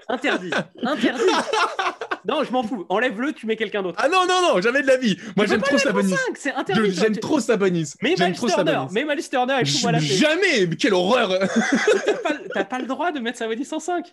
Interdit, 0.09 0.51
interdit. 0.83 1.23
Non, 2.27 2.43
je 2.43 2.51
m'en 2.51 2.63
fous. 2.63 2.85
Enlève-le, 2.89 3.33
tu 3.33 3.45
mets 3.47 3.55
quelqu'un 3.55 3.81
d'autre. 3.81 3.97
Ah 4.01 4.07
non, 4.09 4.25
non, 4.27 4.41
non, 4.55 4.61
jamais 4.61 4.81
de 4.81 4.87
la 4.87 4.97
vie 4.97 5.17
Moi, 5.35 5.45
j'aime 5.47 5.61
trop 5.61 5.77
Sabonis. 5.77 6.11
5, 6.11 6.17
c'est 6.35 6.53
interdit. 6.53 6.91
J'aime 6.93 7.17
trop 7.17 7.39
Sabonis. 7.39 7.93
Mais 8.01 8.15
Sabonis. 8.15 8.87
mais 8.93 9.01
et 9.61 9.65
fous-moi 9.65 9.91
la. 9.93 9.99
Jamais 9.99 10.67
Mais 10.67 10.75
quelle 10.75 10.93
horreur 10.93 11.31
T'as 12.53 12.63
pas, 12.65 12.79
le 12.79 12.85
droit 12.85 13.11
de 13.11 13.19
mettre 13.19 13.37
Sabonis 13.37 13.67
en 13.71 13.79
5. 13.79 14.05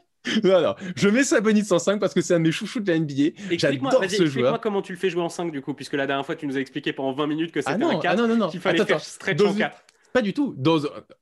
Non, 0.45 0.61
non, 0.63 0.75
je 0.97 1.09
mets 1.09 1.25
Sabonis 1.25 1.67
en 1.71 1.79
5 1.79 1.99
parce 2.01 2.15
que 2.15 2.21
c'est 2.21 2.35
un 2.35 2.39
de 2.39 2.45
mes 2.45 2.53
chouchous 2.53 2.81
de 2.81 2.91
la 2.91 2.99
NBA. 2.99 3.13
Explique-moi, 3.51 3.91
J'adore 3.91 4.01
ce 4.01 4.05
explique-moi 4.05 4.49
joueur. 4.51 4.61
comment 4.61 4.83
tu 4.83 4.93
le 4.93 4.99
fais 4.99 5.11
jouer 5.11 5.23
en 5.23 5.29
5 5.29 5.51
du 5.53 5.61
coup, 5.61 5.75
puisque 5.75 5.95
la 5.95 6.07
dernière 6.07 6.25
fois 6.27 6.35
tu 6.37 6.47
nous 6.47 6.57
as 6.57 6.61
expliqué 6.61 6.93
pendant 6.93 7.13
20 7.13 7.27
minutes 7.27 7.53
que 7.53 7.61
c'était 7.61 7.73
Ah 7.73 7.87
un 7.87 7.99
4, 7.99 8.05
ah 8.07 8.17
non, 8.17 8.29
non, 8.29 8.37
non. 8.37 8.49
qu'il 8.49 8.61
fallait 8.61 8.81
Attends, 8.81 8.87
faire 8.89 9.01
stretch 9.01 9.41
en 9.41 9.53
une- 9.53 9.59
4. 9.59 9.77
Pas 10.13 10.23
du 10.23 10.33
tout. 10.33 10.55
Dans, 10.57 10.81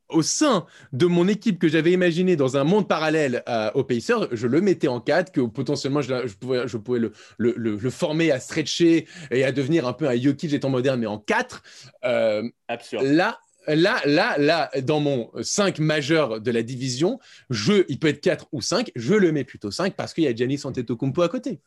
au 0.08 0.22
sein 0.22 0.64
de 0.92 1.06
mon 1.06 1.26
équipe 1.28 1.58
que 1.58 1.68
j'avais 1.68 1.92
imaginé 1.92 2.36
dans 2.36 2.56
un 2.56 2.64
monde 2.64 2.88
parallèle 2.88 3.42
euh, 3.48 3.70
aux 3.74 3.84
Pacers, 3.84 4.28
je 4.32 4.46
le 4.46 4.60
mettais 4.60 4.88
en 4.88 5.00
4, 5.00 5.32
que 5.32 5.40
potentiellement 5.40 6.00
je, 6.02 6.26
je 6.26 6.34
pouvais, 6.36 6.68
je 6.68 6.76
pouvais 6.76 7.00
le, 7.00 7.12
le, 7.36 7.52
le- 7.56 7.76
le 7.76 7.90
former 7.90 8.30
à 8.30 8.38
stretcher 8.40 9.06
et 9.30 9.44
à 9.44 9.52
devenir 9.52 9.86
un 9.86 9.92
peu 9.92 10.08
un 10.08 10.16
Jokic 10.18 10.52
étant 10.52 10.70
moderne, 10.70 11.00
mais 11.00 11.06
en 11.06 11.18
4. 11.18 11.62
Euh, 12.04 12.48
Absurde. 12.68 13.04
là, 13.04 13.38
là, 13.66 14.00
là, 14.06 14.38
là, 14.38 14.70
dans 14.82 15.00
mon 15.00 15.30
5 15.42 15.80
majeur 15.80 16.40
de 16.40 16.50
la 16.52 16.62
division, 16.62 17.18
je, 17.50 17.84
il 17.88 17.98
peut 17.98 18.08
être 18.08 18.20
4 18.20 18.46
ou 18.52 18.62
5, 18.62 18.92
je 18.94 19.14
le 19.14 19.32
mets 19.32 19.44
plutôt 19.44 19.72
5 19.72 19.94
parce 19.96 20.14
qu'il 20.14 20.24
y 20.24 20.28
a 20.28 20.34
Giannis 20.34 20.60
Antetokounmpo 20.64 21.22
à 21.22 21.28
côté. 21.28 21.60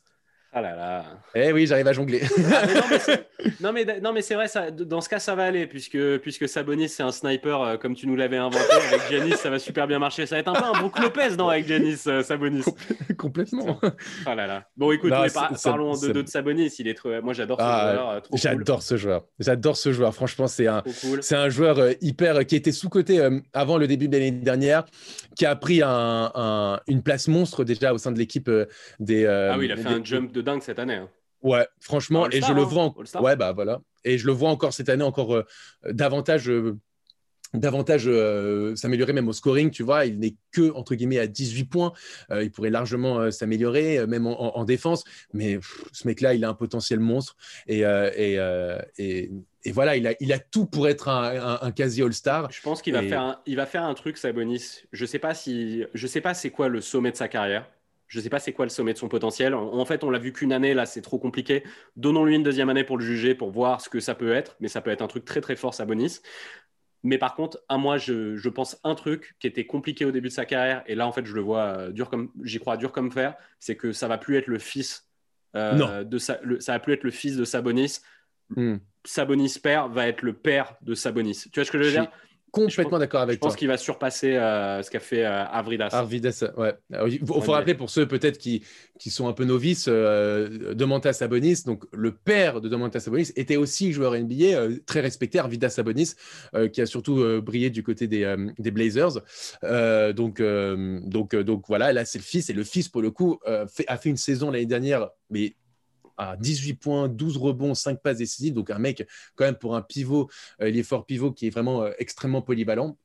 Ah 0.51 0.61
là 0.61 0.75
là. 0.75 1.05
Eh 1.35 1.51
oui, 1.53 1.67
j'arrive 1.67 1.87
à 1.87 1.93
jongler. 1.93 2.21
Ah, 2.51 2.63
mais 2.65 2.73
non, 2.73 2.81
mais 2.89 2.99
c'est- 2.99 3.25
non, 3.61 3.71
mais, 3.73 3.85
non, 4.01 4.13
mais 4.13 4.21
c'est 4.23 4.33
vrai, 4.33 4.47
ça, 4.47 4.71
dans 4.71 4.99
ce 4.99 5.07
cas, 5.07 5.19
ça 5.19 5.35
va 5.35 5.43
aller, 5.45 5.67
puisque, 5.67 5.97
puisque 6.17 6.49
Sabonis, 6.49 6.89
c'est 6.89 7.03
un 7.03 7.11
sniper 7.11 7.61
euh, 7.61 7.77
comme 7.77 7.93
tu 7.95 8.07
nous 8.07 8.15
l'avais 8.15 8.37
inventé. 8.37 8.57
Avec 8.87 9.01
Giannis, 9.09 9.33
ça 9.37 9.51
va 9.51 9.59
super 9.59 9.85
bien 9.87 9.99
marcher. 9.99 10.25
Ça 10.25 10.35
va 10.35 10.39
être 10.39 10.47
un 10.47 10.53
peu 10.53 10.63
un 10.65 10.79
Brook 10.79 10.97
Lopez, 10.99 11.35
non, 11.37 11.49
avec 11.49 11.67
Giannis, 11.67 11.99
euh, 12.07 12.23
Sabonis? 12.23 12.63
Complètement. 13.17 13.79
Ah 14.25 14.33
là 14.33 14.47
là. 14.47 14.65
Bon, 14.75 14.91
écoute, 14.91 15.11
Non, 15.11 15.21
mais 15.21 15.29
par- 15.29 15.51
parlons 15.63 15.95
de, 15.95 16.11
de, 16.11 16.27
Sabonis. 16.27 16.73
Il 16.79 16.87
est 16.87 16.95
trop... 16.95 17.21
Moi, 17.21 17.33
j'adore 17.33 17.59
ce 17.59 17.63
Ah, 17.65 17.91
joueur. 17.93 18.09
euh. 18.09 18.19
J'adore 18.33 18.81
ce 18.81 18.97
joueur. 18.97 19.25
J'adore 19.39 19.77
ce 19.77 19.91
joueur. 19.91 20.13
Franchement, 20.15 20.47
c'est 20.47 20.65
un, 20.67 20.81
Trop 20.81 20.91
cool. 21.09 21.23
C'est 21.23 21.35
un 21.35 21.49
joueur 21.49 21.77
euh, 21.77 21.91
hyper 22.01 22.45
qui 22.47 22.55
était 22.55 22.71
sous-coté 22.71 23.19
euh, 23.19 23.39
avant 23.53 23.77
le 23.77 23.85
début 23.87 24.07
de 24.07 24.13
l'année 24.17 24.31
dernière, 24.31 24.85
qui 25.35 25.45
a 25.45 25.55
pris 25.55 25.81
un- 25.83 26.31
un- 26.33 26.79
une 26.87 27.03
place 27.03 27.27
monstre 27.27 27.63
déjà 27.63 27.93
au 27.93 27.97
sein 27.99 28.11
de 28.11 28.17
l'équipe 28.17 28.49
des. 28.99 29.25
Ah 29.27 29.55
oui, 29.57 29.65
il 29.65 29.71
a 29.71 29.77
fait 29.77 29.83
des- 29.83 29.89
un 29.95 30.03
jump 30.03 30.31
de 30.31 30.38
dingue 30.41 30.61
cette 30.61 30.79
année. 30.79 30.95
hein. 30.95 31.09
Ouais, 31.41 31.65
franchement, 31.79 32.29
et 32.29 32.41
je 32.41 32.51
le 32.53 32.61
hein. 32.61 32.65
vois. 32.65 32.83
en-. 32.83 33.21
Ouais, 33.23 33.35
bah 33.35 33.53
voilà. 33.53 33.81
Et 34.03 34.17
je 34.17 34.25
le 34.27 34.33
vois 34.33 34.49
encore 34.49 34.73
cette 34.73 34.89
année 34.89 35.03
encore 35.03 35.35
euh, 35.35 35.43
davantage. 35.89 36.49
euh, 36.49 36.77
davantage 37.55 38.03
euh, 38.05 38.75
s'améliorer 38.75 39.11
même 39.11 39.27
au 39.27 39.33
scoring, 39.33 39.71
tu 39.71 39.81
vois, 39.81 40.05
il 40.05 40.19
n'est 40.19 40.35
que 40.51 40.71
entre 40.73 40.93
guillemets 40.93 41.17
à 41.17 41.25
18 41.25 41.63
points, 41.65 41.93
il 42.29 42.51
pourrait 42.51 42.69
largement 42.69 43.31
s'améliorer, 43.31 44.05
même 44.05 44.27
en, 44.27 44.39
en- 44.39 44.59
en 44.59 44.65
défense, 44.65 45.03
mais 45.33 45.55
pff, 45.55 45.83
ce 45.91 46.07
mec-là, 46.07 46.35
il 46.35 46.45
a 46.45 46.49
un 46.49 46.53
potentiel 46.53 46.99
monstre 46.99 47.35
et, 47.65 47.79
et, 47.79 48.33
et, 48.99 49.31
et 49.63 49.71
voilà, 49.71 49.95
il 49.97 50.05
a, 50.05 50.13
il 50.19 50.31
a 50.31 50.37
tout 50.37 50.67
pour 50.67 50.87
être 50.87 51.07
un, 51.09 51.53
un- 51.55 51.59
un 51.63 51.71
quasi 51.71 52.03
All-Star. 52.03 52.51
Je 52.51 52.61
pense 52.61 52.83
qu'il 52.83 52.93
va, 52.93 53.01
faire 53.01 53.21
un, 53.21 53.41
il 53.47 53.55
va 53.55 53.65
faire 53.65 53.83
un 53.83 53.95
truc, 53.95 54.17
Sabonis. 54.19 54.83
Je 54.91 55.05
sais 55.07 55.17
pas 55.19 55.33
si, 55.33 55.85
je 55.95 56.05
sais 56.05 56.21
pas 56.21 56.35
c'est 56.35 56.51
quoi 56.51 56.67
le 56.69 56.81
sommet 56.81 57.11
de 57.11 57.17
sa 57.17 57.27
carrière. 57.29 57.67
Je 58.09 58.19
sais 58.19 58.29
pas 58.29 58.39
c'est 58.39 58.51
quoi 58.51 58.65
le 58.65 58.69
sommet 58.69 58.91
de 58.91 58.97
son 58.97 59.07
potentiel. 59.07 59.53
En, 59.55 59.73
en 59.73 59.85
fait, 59.85 60.03
on 60.03 60.09
l'a 60.09 60.19
vu 60.19 60.33
qu'une 60.33 60.51
année, 60.51 60.73
là, 60.73 60.85
c'est 60.85 61.01
trop 61.01 61.17
compliqué. 61.19 61.63
Donnons-lui 61.95 62.35
une 62.35 62.43
deuxième 62.43 62.69
année 62.69 62.83
pour 62.83 62.97
le 62.97 63.05
juger, 63.05 63.35
pour 63.35 63.51
voir 63.51 63.79
ce 63.79 63.87
que 63.87 64.01
ça 64.01 64.15
peut 64.15 64.33
être. 64.33 64.57
Mais 64.59 64.67
ça 64.67 64.81
peut 64.81 64.89
être 64.91 65.01
un 65.01 65.07
truc 65.07 65.23
très 65.23 65.39
très 65.39 65.55
fort, 65.55 65.73
Sabonis. 65.73 66.19
Mais 67.03 67.17
par 67.17 67.33
contre, 67.35 67.63
à 67.69 67.77
moi, 67.77 67.97
je, 67.97 68.35
je 68.35 68.49
pense 68.49 68.77
un 68.83 68.93
truc 68.93 69.35
qui 69.39 69.47
était 69.47 69.65
compliqué 69.65 70.03
au 70.03 70.11
début 70.11 70.27
de 70.27 70.33
sa 70.33 70.43
carrière, 70.45 70.83
et 70.85 70.95
là, 70.95 71.07
en 71.07 71.13
fait, 71.13 71.25
je 71.25 71.33
le 71.33 71.39
vois 71.39 71.63
euh, 71.77 71.91
dur 71.91 72.09
comme, 72.09 72.29
j'y 72.43 72.59
crois 72.59 72.75
dur 72.75 72.91
comme 72.91 73.09
fer, 73.11 73.35
c'est 73.59 73.77
que 73.77 73.93
ça 73.93 74.09
va 74.09 74.17
plus 74.17 74.35
être 74.35 74.47
le 74.47 74.59
fils 74.59 75.07
euh, 75.55 76.03
de 76.03 76.17
sa, 76.17 76.39
le- 76.43 76.59
ça 76.59 76.73
va 76.73 76.79
plus 76.79 76.93
être 76.93 77.03
le 77.03 77.11
fils 77.11 77.37
de 77.37 77.45
Sabonis. 77.45 77.99
Hmm. 78.55 78.77
Sabonis 79.05 79.59
père 79.63 79.87
va 79.87 80.07
être 80.07 80.23
le 80.23 80.33
père 80.33 80.75
de 80.81 80.93
Sabonis. 80.93 81.45
Tu 81.53 81.59
vois 81.59 81.65
ce 81.65 81.71
que 81.71 81.77
je 81.77 81.83
veux 81.83 81.89
Je 81.89 81.99
dire? 82.01 82.11
Complètement 82.51 82.99
d'accord 82.99 83.21
Je 83.21 83.23
avec 83.23 83.39
pense 83.39 83.51
toi. 83.53 83.57
qu'il 83.57 83.67
va 83.67 83.77
surpasser 83.77 84.35
euh, 84.35 84.81
ce 84.81 84.89
qu'a 84.89 84.99
fait 84.99 85.25
euh, 85.25 85.45
Avridas. 85.45 85.89
Arvidas, 85.91 86.43
ouais. 86.57 86.73
Alors, 86.91 87.07
il 87.07 87.19
faut, 87.25 87.35
Ouais, 87.35 87.41
faut 87.41 87.47
mais- 87.51 87.53
rappeler 87.57 87.75
pour 87.75 87.89
ceux 87.89 88.07
peut-être 88.07 88.37
qui, 88.37 88.63
qui 88.99 89.09
sont 89.11 89.27
un 89.27 89.33
peu 89.33 89.45
novices, 89.45 89.85
euh, 89.87 90.73
Domantas 90.73 91.13
Sabonis, 91.13 91.63
donc 91.65 91.83
le 91.93 92.11
père 92.13 92.61
de 92.61 92.69
Domantas 92.69 93.01
Sabonis, 93.01 93.31
était 93.35 93.55
aussi 93.57 93.91
joueur 93.93 94.15
NBA, 94.15 94.45
euh, 94.57 94.77
très 94.85 94.99
respecté, 95.01 95.39
Arvidas 95.39 95.69
Sabonis, 95.69 96.13
euh, 96.55 96.67
qui 96.67 96.81
a 96.81 96.85
surtout 96.85 97.41
brillé 97.41 97.69
du 97.69 97.83
côté 97.83 98.07
des, 98.07 98.35
des 98.57 98.71
Blazers. 98.71 99.19
Donc, 100.15 100.41
donc, 100.41 101.35
donc 101.35 101.63
voilà, 101.67 101.93
là 101.93 102.05
c'est 102.05 102.17
le 102.19 102.23
fils, 102.23 102.49
et 102.49 102.53
le 102.53 102.63
fils 102.63 102.89
pour 102.89 103.01
le 103.01 103.11
coup 103.11 103.39
fait- 103.67 103.85
a 103.87 103.97
fait 103.97 104.09
une 104.09 104.17
saison 104.17 104.51
l'année 104.51 104.65
dernière, 104.65 105.09
mais 105.29 105.55
à 106.19 106.35
18 106.37 106.73
points, 106.75 107.07
12 107.07 107.37
rebonds, 107.37 107.73
5 107.73 108.01
passes 108.01 108.17
décisives, 108.17 108.53
donc 108.53 108.69
un 108.69 108.77
mec 108.79 109.07
quand 109.35 109.45
même 109.45 109.55
pour 109.55 109.75
un 109.75 109.81
pivot, 109.81 110.29
euh, 110.61 110.69
il 110.69 110.77
est 110.77 110.83
fort 110.83 111.05
pivot 111.05 111.31
qui 111.31 111.47
est 111.47 111.49
vraiment 111.49 111.83
euh, 111.83 111.91
extrêmement 111.97 112.41
polyvalent. 112.41 112.97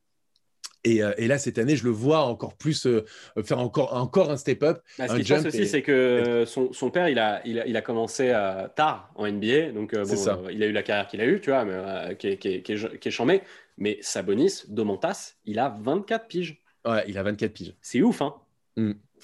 Et, 0.86 1.02
euh, 1.02 1.14
et 1.16 1.28
là, 1.28 1.38
cette 1.38 1.56
année, 1.56 1.76
je 1.76 1.84
le 1.84 1.90
vois 1.90 2.24
encore 2.24 2.56
plus 2.56 2.86
euh, 2.86 3.06
faire 3.42 3.58
encore, 3.58 3.94
encore 3.94 4.30
un 4.30 4.36
step-up. 4.36 4.82
Bah, 4.98 5.08
ce 5.08 5.16
qui 5.16 5.24
se 5.24 5.32
passe 5.32 5.46
aussi, 5.46 5.62
et- 5.62 5.66
c'est 5.66 5.80
que 5.80 6.44
son, 6.46 6.74
son 6.74 6.90
père, 6.90 7.08
il 7.08 7.18
a, 7.18 7.40
il 7.46 7.58
a, 7.58 7.66
il 7.66 7.74
a 7.76 7.80
commencé 7.80 8.28
euh, 8.34 8.68
tard 8.68 9.10
en 9.14 9.26
NBA. 9.26 9.72
Donc, 9.72 9.94
euh, 9.94 10.04
bon, 10.04 10.16
ça. 10.16 10.38
il 10.50 10.62
a 10.62 10.66
eu 10.66 10.72
la 10.72 10.82
carrière 10.82 11.06
qu'il 11.06 11.22
a 11.22 11.26
eue, 11.26 11.40
tu 11.40 11.48
vois, 11.50 11.64
mais, 11.64 12.16
qui, 12.16 12.28
est, 12.28 12.36
qui, 12.36 12.48
est, 12.48 12.62
qui, 12.62 12.72
est, 12.72 12.98
qui 12.98 13.08
est 13.08 13.10
chambée. 13.10 13.40
Mais 13.78 13.96
Sabonis, 14.02 14.64
Domantas, 14.68 15.36
il 15.46 15.58
a 15.58 15.70
24 15.80 16.26
piges. 16.26 16.62
Ouais, 16.84 17.02
il 17.08 17.16
a 17.16 17.22
24 17.22 17.52
piges. 17.52 17.74
C'est 17.80 18.02
ouf, 18.02 18.20
hein 18.20 18.34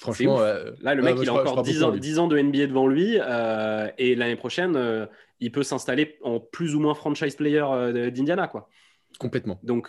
Franchement, 0.01 0.39
euh, 0.41 0.71
Là, 0.81 0.95
le 0.95 1.03
mec, 1.03 1.15
il 1.21 1.29
a 1.29 1.33
encore 1.33 1.45
crois 1.45 1.63
10 1.63 1.73
beaucoup 1.73 1.83
en 1.85 1.87
ans, 1.89 1.91
lui. 1.91 1.99
10 1.99 2.19
ans 2.19 2.27
de 2.27 2.37
NBA 2.37 2.67
devant 2.67 2.87
lui. 2.87 3.17
euh, 3.19 3.89
et 3.97 4.15
l'année 4.15 4.35
prochaine, 4.35 4.75
euh, 4.75 5.05
il 5.39 5.51
peut 5.51 5.63
s'installer 5.63 6.17
en 6.23 6.39
plus 6.39 6.75
ou 6.75 6.79
moins 6.79 6.95
franchise 6.95 7.35
player 7.35 7.65
d'Indiana, 8.11 8.47
quoi. 8.47 8.67
complètement. 9.19 9.59
Donc, 9.63 9.87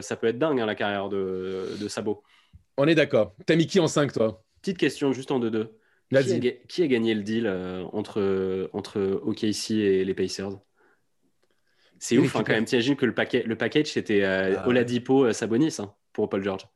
ça 0.00 0.16
peut 0.16 0.26
être 0.26 0.38
dingue, 0.38 0.60
hein, 0.60 0.66
la 0.66 0.74
carrière 0.74 1.08
de, 1.08 1.68
de 1.80 1.88
Sabo. 1.88 2.22
On 2.76 2.86
est 2.88 2.94
d'accord. 2.94 3.34
T'as 3.46 3.56
mis 3.56 3.66
qui 3.66 3.80
en 3.80 3.86
5, 3.86 4.12
toi? 4.12 4.42
Petite 4.60 4.78
question, 4.78 5.12
juste 5.12 5.30
en 5.30 5.40
2-2. 5.40 5.68
Qui, 6.20 6.48
a 6.48 6.50
qui 6.68 6.88
gagné 6.88 7.14
le 7.14 7.22
deal 7.22 7.46
euh, 7.46 7.84
entre, 7.92 8.68
entre 8.74 9.00
OKC 9.22 9.70
et 9.72 10.04
les 10.04 10.14
Pacers? 10.14 10.50
C'est 11.98 12.18
ouf 12.18 12.26
hein, 12.26 12.38
quand 12.40 12.44
Clippers. 12.44 12.56
même. 12.56 12.64
T'imagines 12.66 12.96
que 12.96 13.06
le, 13.06 13.14
paquet, 13.14 13.42
le 13.44 13.56
package, 13.56 13.86
c'était 13.86 14.22
euh, 14.22 14.56
Ah. 14.58 14.68
Oladipo, 14.68 15.32
Sabonis 15.32 15.76
hein, 15.78 15.94
pour 16.12 16.28
Paul 16.28 16.42
George. 16.44 16.66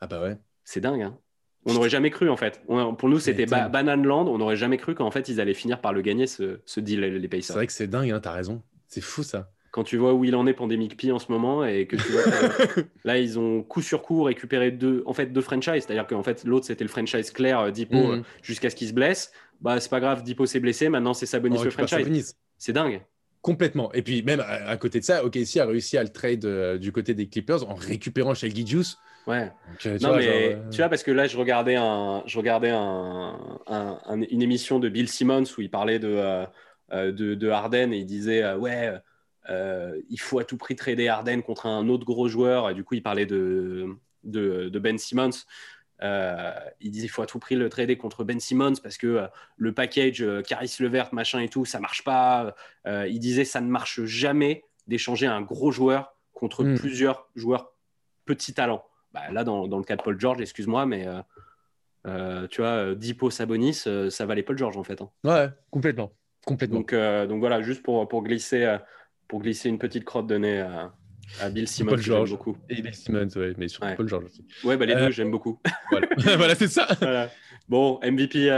Ah 0.00 0.06
bah 0.06 0.22
ouais. 0.22 0.36
C'est 0.64 0.80
dingue. 0.80 1.02
Hein 1.02 1.18
on 1.66 1.74
n'aurait 1.74 1.90
jamais 1.90 2.10
cru 2.10 2.28
en 2.30 2.36
fait. 2.36 2.62
On- 2.68 2.94
pour 2.94 3.08
nous, 3.08 3.18
c'était 3.18 3.44
ba 3.46 3.56
Putain. 3.58 3.68
Banane 3.68 4.06
Land. 4.06 4.26
On 4.28 4.38
n'aurait 4.38 4.56
jamais 4.56 4.76
cru 4.78 4.94
qu'en 4.94 5.10
fait, 5.10 5.28
ils 5.28 5.40
allaient 5.40 5.52
finir 5.54 5.80
par 5.80 5.92
le 5.92 6.00
gagner, 6.00 6.26
ce, 6.26 6.60
ce 6.64 6.80
deal, 6.80 7.00
les 7.00 7.20
C'est 7.20 7.28
Pacers. 7.28 7.56
vrai 7.56 7.66
que 7.66 7.72
c'est 7.72 7.86
dingue, 7.88 8.10
hein, 8.10 8.20
t'as 8.20 8.32
raison. 8.32 8.62
C'est 8.88 9.00
fou 9.02 9.22
ça. 9.22 9.50
Quand 9.72 9.84
tu 9.84 9.98
vois 9.98 10.14
où 10.14 10.24
il 10.24 10.34
en 10.34 10.46
est 10.46 10.54
Pandemic 10.54 10.96
P 10.96 11.12
en 11.12 11.18
ce 11.18 11.30
moment 11.30 11.62
et 11.64 11.86
que 11.86 11.96
tu 11.96 12.08
vois 12.12 12.22
que, 12.22 12.80
là, 13.04 13.18
ils 13.18 13.38
ont 13.38 13.62
coup 13.62 13.82
sur 13.82 14.00
coup 14.00 14.22
récupéré 14.22 14.70
deux, 14.70 15.02
en 15.04 15.12
fait, 15.12 15.26
deux 15.26 15.42
franchises. 15.42 15.84
C'est-à-dire 15.84 16.06
qu'en 16.06 16.22
fait, 16.22 16.44
l'autre, 16.44 16.64
c'était 16.64 16.84
le 16.84 16.88
franchise 16.88 17.30
clair 17.30 17.60
euh, 17.60 17.70
Dipo 17.70 17.96
Mhm. 17.96 18.10
euh, 18.10 18.22
jusqu'à 18.42 18.70
ce 18.70 18.76
qu'il 18.76 18.88
se 18.88 18.94
blesse. 18.94 19.32
Bah, 19.60 19.78
c'est 19.80 19.90
pas 19.90 20.00
grave, 20.00 20.22
Dipo 20.22 20.46
s'est 20.46 20.60
blessé. 20.60 20.88
Maintenant, 20.88 21.12
c'est 21.12 21.26
Sabonis 21.26 21.58
On 21.58 21.62
le 21.64 21.70
franchise. 21.70 22.34
C'est 22.56 22.72
dingue. 22.72 23.02
Complètement. 23.46 23.92
Et 23.92 24.02
puis 24.02 24.24
même 24.24 24.40
à, 24.40 24.68
à 24.70 24.76
côté 24.76 24.98
de 24.98 25.04
ça, 25.04 25.24
OKC 25.24 25.58
a 25.58 25.66
réussi 25.66 25.96
à 25.96 26.02
le 26.02 26.08
trade 26.08 26.44
euh, 26.44 26.78
du 26.78 26.90
côté 26.90 27.14
des 27.14 27.28
Clippers 27.28 27.62
en 27.70 27.76
récupérant 27.76 28.34
Shai 28.34 28.50
Gilgeous. 28.50 28.96
Ouais. 29.28 29.52
Donc, 29.68 29.86
euh, 29.86 29.98
tu 29.98 30.02
non, 30.02 30.08
vois, 30.08 30.16
mais 30.18 30.22
genre, 30.24 30.34
euh, 30.66 30.70
tu 30.72 30.76
vois, 30.78 30.88
parce 30.88 31.04
que 31.04 31.12
là, 31.12 31.28
je 31.28 31.36
regardais, 31.36 31.76
un, 31.76 32.24
je 32.26 32.38
regardais 32.38 32.70
un, 32.70 33.38
un- 33.68 34.00
un- 34.04 34.20
une 34.22 34.42
émission 34.42 34.80
de 34.80 34.88
Bill 34.88 35.08
Simmons 35.08 35.44
où 35.56 35.60
il 35.60 35.70
parlait 35.70 36.00
de, 36.00 36.44
de, 36.92 37.34
de 37.36 37.48
Harden 37.48 37.92
et 37.92 37.98
il 37.98 38.06
disait 38.06 38.52
Ouais, 38.54 38.92
il 39.48 40.18
faut 40.18 40.40
à 40.40 40.44
tout 40.44 40.56
prix 40.56 40.74
trader 40.74 41.06
Harden 41.06 41.40
contre 41.42 41.66
un 41.66 41.88
autre 41.88 42.04
gros 42.04 42.26
joueur. 42.26 42.68
Et 42.70 42.74
du 42.74 42.82
coup, 42.82 42.94
il 42.94 43.02
parlait 43.04 43.26
de, 43.26 43.86
de, 44.24 44.68
de 44.70 44.78
Ben 44.80 44.98
Simmons. 44.98 45.30
Il 46.02 46.90
disait 46.90 47.06
il 47.06 47.08
faut 47.08 47.22
à 47.22 47.26
tout 47.26 47.38
prix 47.38 47.56
le 47.56 47.68
trader 47.68 47.96
contre 47.96 48.24
Ben 48.24 48.38
Simmons 48.40 48.74
parce 48.82 48.98
que 48.98 49.28
le 49.56 49.72
package 49.72 50.24
Caris 50.46 50.76
Levert, 50.80 51.12
machin 51.12 51.40
et 51.40 51.48
tout, 51.48 51.64
ça 51.64 51.80
marche 51.80 52.04
pas. 52.04 52.54
il 52.86 53.18
disait 53.18 53.44
ça 53.44 53.60
ne 53.60 53.68
marche 53.68 54.02
jamais 54.04 54.64
d'échanger 54.86 55.26
un 55.26 55.42
gros 55.42 55.70
joueur 55.70 56.14
contre 56.32 56.64
hmm. 56.64 56.76
plusieurs 56.76 57.28
joueurs 57.34 57.72
petits 58.24 58.54
talents. 58.54 58.84
Bah, 59.14 59.30
là, 59.32 59.44
dans, 59.44 59.66
dans, 59.66 59.78
le 59.78 59.84
cas 59.84 59.96
de 59.96 60.02
Paul 60.02 60.20
George, 60.20 60.40
excuse-moi, 60.40 60.84
mais 60.84 61.06
euh, 62.06 62.46
tu 62.48 62.60
vois, 62.60 62.94
Dipo 62.94 63.30
Sabonis, 63.30 63.82
euh, 63.86 64.10
ça 64.10 64.26
valait 64.26 64.42
Paul 64.42 64.56
George 64.56 64.76
en 64.76 64.84
fait. 64.84 65.00
Hein. 65.00 65.10
Ouais, 65.24 65.48
complètement. 65.70 66.12
complètement. 66.46 66.80
Donc, 66.80 66.92
euh, 66.92 67.26
donc 67.26 67.40
voilà, 67.40 67.62
juste 67.62 67.82
pour, 67.82 68.06
pour, 68.08 68.22
glisser, 68.22 68.76
pour 69.28 69.40
glisser 69.40 69.68
une 69.68 69.78
petite 69.78 70.04
crotte 70.04 70.26
de 70.26 70.36
nez 70.36 70.66
à, 71.40 71.48
Bill 71.50 71.68
Simmons, 71.68 71.90
Paul 71.90 72.02
George. 72.02 72.30
beaucoup. 72.30 72.56
Et 72.68 72.82
Bill 72.82 72.94
Simmons, 72.94 73.28
ouais, 73.36 73.52
mais 73.58 73.68
surtout 73.68 73.88
Paul 73.96 74.08
George 74.08 74.24
aussi. 74.24 74.44
Ouais, 74.64 74.76
bah, 74.76 74.86
les 74.86 74.94
deux, 74.94 75.10
j'aime 75.10 75.30
beaucoup. 75.30 75.60
voilà, 75.90 76.08
voilà 76.36 76.54
c'est 76.54 76.68
ça. 76.68 76.88
Bon, 77.68 77.98
MVP. 78.02 78.48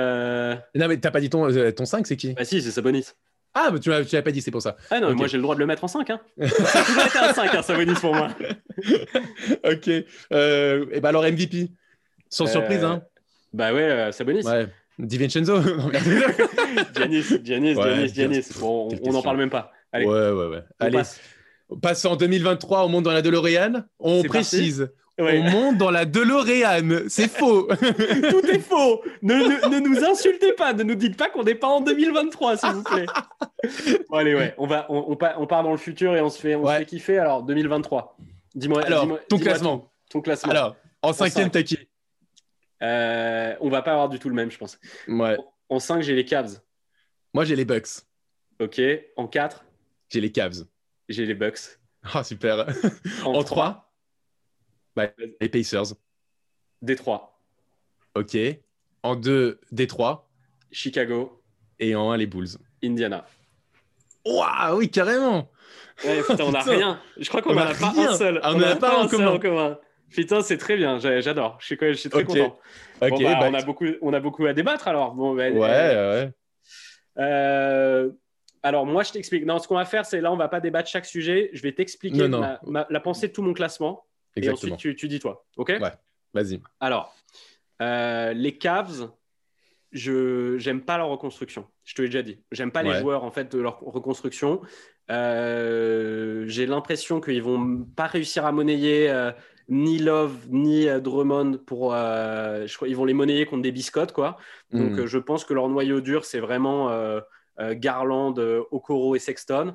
Non, 0.74 0.88
mais 0.88 0.98
t'as 0.98 1.10
pas 1.10 1.20
dit 1.20 1.30
ton, 1.30 1.48
ton 1.72 1.84
5, 1.84 2.06
c'est 2.06 2.16
qui? 2.16 2.34
Bah 2.34 2.44
si, 2.44 2.62
c'est 2.62 2.70
Sabonis. 2.70 3.12
Ah, 3.54 3.70
mais 3.72 3.80
tu 3.80 3.90
l'avais 3.90 4.22
pas 4.22 4.30
dit, 4.30 4.42
c'est 4.42 4.50
pour 4.50 4.62
ça. 4.62 4.76
Ah 4.90 5.00
non, 5.00 5.14
moi 5.14 5.26
j'ai 5.26 5.36
le 5.36 5.42
droit 5.42 5.54
de 5.54 5.60
le 5.60 5.66
mettre 5.66 5.82
en 5.82 5.88
5. 5.88 6.10
Hein. 6.10 6.20
ça 6.40 6.84
toujours 6.84 7.06
été 7.06 7.18
un 7.18 7.32
5, 7.32 7.54
hein, 7.54 7.62
Sabonis 7.62 7.94
pour 7.94 8.14
moi. 8.14 8.28
ok. 9.64 9.90
Euh, 10.32 10.86
et 10.92 11.00
bah 11.00 11.08
alors 11.08 11.24
MVP. 11.24 11.70
Sans 12.28 12.46
surprise, 12.46 12.84
hein. 12.84 13.02
Bah 13.52 13.72
ouais, 13.72 13.82
euh, 13.82 14.12
Sabonis. 14.12 14.44
Ouais. 14.44 14.68
DiVincenzo. 14.98 15.60
Giannis, 16.94 17.24
Giannis, 17.42 17.74
Giannis, 17.74 18.14
Giannis. 18.14 18.48
Bon, 18.60 18.88
on 19.02 19.12
n'en 19.12 19.22
parle 19.22 19.38
même 19.38 19.50
pas. 19.50 19.72
Allez. 19.92 20.06
Ouais, 20.06 20.30
ouais, 20.30 20.46
ouais. 20.46 20.62
Allez. 20.78 21.02
Passe 21.76 22.04
en 22.04 22.16
2023, 22.16 22.84
on 22.84 22.88
monte 22.88 23.04
dans 23.04 23.12
la 23.12 23.22
DeLorean. 23.22 23.84
On 23.98 24.22
précise. 24.22 24.90
On 25.18 25.42
monte 25.50 25.78
dans 25.78 25.90
la 25.90 26.04
DeLorean. 26.04 27.08
C'est 27.08 27.28
faux. 27.28 27.66
Tout 28.30 28.46
est 28.46 28.60
faux. 28.60 29.02
Ne, 29.22 29.68
ne, 29.68 29.80
nous 29.80 30.04
insultez 30.04 30.52
pas. 30.52 30.72
Ne 30.72 30.84
nous 30.84 30.94
dites 30.94 31.16
pas 31.16 31.28
qu'on 31.28 31.42
n'est 31.42 31.56
pas 31.56 31.66
en 31.66 31.80
2023, 31.80 32.56
s'il 32.56 32.70
vous 32.70 32.82
plaît. 32.82 33.06
Bon, 34.08 34.16
allez, 34.16 34.36
ouais. 34.36 34.54
On, 34.56 34.68
va, 34.68 34.86
on, 34.88 35.16
on, 35.18 35.46
part 35.46 35.64
dans 35.64 35.72
le 35.72 35.78
futur 35.78 36.14
et 36.14 36.20
on 36.20 36.30
se 36.30 36.38
fait, 36.40 36.54
on 36.54 36.64
se 36.64 36.78
fait 36.78 36.86
kiffer. 36.86 37.18
Alors, 37.18 37.42
2023. 37.42 38.16
Dis-moi. 38.54 38.84
Alors, 38.84 39.06
dis 39.06 39.14
ton, 39.28 39.38
classement. 39.38 39.90
Ton, 40.08 40.20
classement. 40.20 40.52
Alors, 40.52 40.76
en 41.02 41.12
cinquième, 41.12 41.50
t'as 41.50 41.64
qui? 41.64 41.76
Euh, 42.82 43.56
on 43.60 43.68
va 43.68 43.82
pas 43.82 43.92
avoir 43.92 44.08
du 44.08 44.20
tout 44.20 44.28
le 44.28 44.36
même, 44.36 44.50
je 44.50 44.58
pense. 44.58 44.78
Ouais. 45.08 45.36
En 45.68 45.80
5, 45.80 46.02
j'ai 46.02 46.14
les 46.14 46.24
Cavs. 46.24 46.60
Moi, 47.34 47.44
j'ai 47.44 47.56
les 47.56 47.64
Bucks. 47.64 47.88
Ok. 48.60 48.80
En 49.16 49.26
4 49.26 49.64
J'ai 50.08 50.20
les 50.20 50.30
Cavs. 50.30 50.64
J'ai 51.08 51.26
les 51.26 51.34
Bucks. 51.34 51.58
Ah, 52.14 52.22
super. 52.22 52.64
En, 53.24 53.42
3, 53.42 53.92
bah, 54.94 55.08
Les 55.40 55.48
Pacers. 55.48 55.94
Détroit. 56.80 57.38
Ok. 58.14 58.36
En 59.02 59.16
2, 59.16 59.60
Détroit. 59.72 60.30
Chicago. 60.70 61.42
Et 61.80 61.96
en 61.96 62.12
1, 62.12 62.16
les 62.18 62.26
Bulls. 62.26 62.56
Indiana. 62.82 63.26
Waouh, 64.24 64.78
oui, 64.78 64.90
carrément. 64.90 65.50
Ouais, 66.04 66.22
putain, 66.22 66.44
on 66.44 66.52
n'a 66.52 66.60
rien. 66.62 67.00
Je 67.16 67.28
crois 67.28 67.42
qu'on 67.42 67.54
n'en 67.54 67.62
a, 67.62 67.74
pas 67.74 67.92
un 67.96 68.16
seul. 68.16 68.40
on 68.44 68.54
n'en 68.54 68.66
a, 68.66 68.76
pas, 68.76 69.00
un 69.00 69.04
en 69.04 69.38
commun. 69.38 69.78
Putain, 70.10 70.40
c'est 70.40 70.56
très 70.56 70.76
bien, 70.76 70.98
j'adore. 70.98 71.58
Je 71.60 71.66
suis, 71.66 71.78
je 71.80 71.92
suis 71.92 72.10
très 72.10 72.24
content. 72.24 72.58
Bah, 73.00 73.08
bah, 73.10 73.16
on, 73.42 73.54
a 73.54 73.62
beaucoup, 73.62 73.86
on 74.00 74.12
a 74.12 74.20
beaucoup 74.20 74.46
à 74.46 74.52
débattre 74.52 74.88
alors. 74.88 75.14
Bon, 75.14 75.34
bah, 75.34 75.50
ouais, 75.50 75.66
euh, 75.66 76.24
ouais. 76.24 76.32
Euh, 77.18 78.10
alors, 78.62 78.86
moi, 78.86 79.02
je 79.02 79.12
t'explique. 79.12 79.44
Non, 79.44 79.58
ce 79.58 79.68
qu'on 79.68 79.76
va 79.76 79.84
faire, 79.84 80.04
c'est 80.04 80.20
là, 80.20 80.32
on 80.32 80.36
va 80.36 80.48
pas 80.48 80.60
débattre 80.60 80.88
chaque 80.88 81.06
sujet. 81.06 81.50
Je 81.52 81.62
vais 81.62 81.72
t'expliquer 81.72 82.28
la 82.28 83.00
pensée 83.00 83.28
de 83.28 83.32
tout 83.32 83.42
mon 83.42 83.52
classement. 83.52 84.04
Exactement. 84.36 84.70
Et 84.70 84.74
ensuite, 84.74 84.96
tu, 84.96 85.08
dis 85.08 85.18
toi. 85.18 85.44
OK? 85.56 85.68
Ouais, 85.80 85.92
vas-y. 86.34 86.60
Alors, 86.80 87.14
euh, 87.82 88.32
les 88.32 88.56
Cavs, 88.56 89.10
je 89.90 90.58
j'aime 90.58 90.82
pas 90.82 90.98
leur 90.98 91.08
reconstruction. 91.08 91.66
Je 91.84 91.94
te 91.94 92.02
l'ai 92.02 92.08
déjà 92.08 92.22
dit. 92.22 92.38
J'aime 92.52 92.70
pas 92.70 92.82
les 92.82 92.98
joueurs 92.98 93.24
en 93.24 93.30
fait 93.30 93.50
de 93.50 93.58
leur 93.58 93.80
reconstruction. 93.80 94.60
J'ai 95.08 96.66
l'impression 96.66 97.20
qu'ils 97.20 97.42
vont 97.42 97.84
pas 97.96 98.06
réussir 98.06 98.44
à 98.44 98.52
monnayer 98.52 99.32
ni 99.68 99.98
Love 99.98 100.48
ni 100.48 100.88
euh, 100.88 101.00
Drummond 101.00 101.58
pour. 101.66 101.94
Euh, 101.94 102.66
je 102.66 102.74
crois 102.74 102.88
ils 102.88 102.96
vont 102.96 103.04
les 103.04 103.14
monnayer 103.14 103.46
contre 103.46 103.62
des 103.62 103.72
biscottes, 103.72 104.12
quoi. 104.12 104.38
Donc, 104.72 104.92
hmm. 104.92 105.00
euh, 105.00 105.06
je 105.06 105.18
pense 105.18 105.44
que 105.44 105.54
leur 105.54 105.68
noyau 105.68 106.00
dur, 106.00 106.24
c'est 106.24 106.40
vraiment 106.40 106.90
Garland, 107.72 108.34
Okoro 108.70 109.16
et 109.16 109.18
Sexton. 109.18 109.74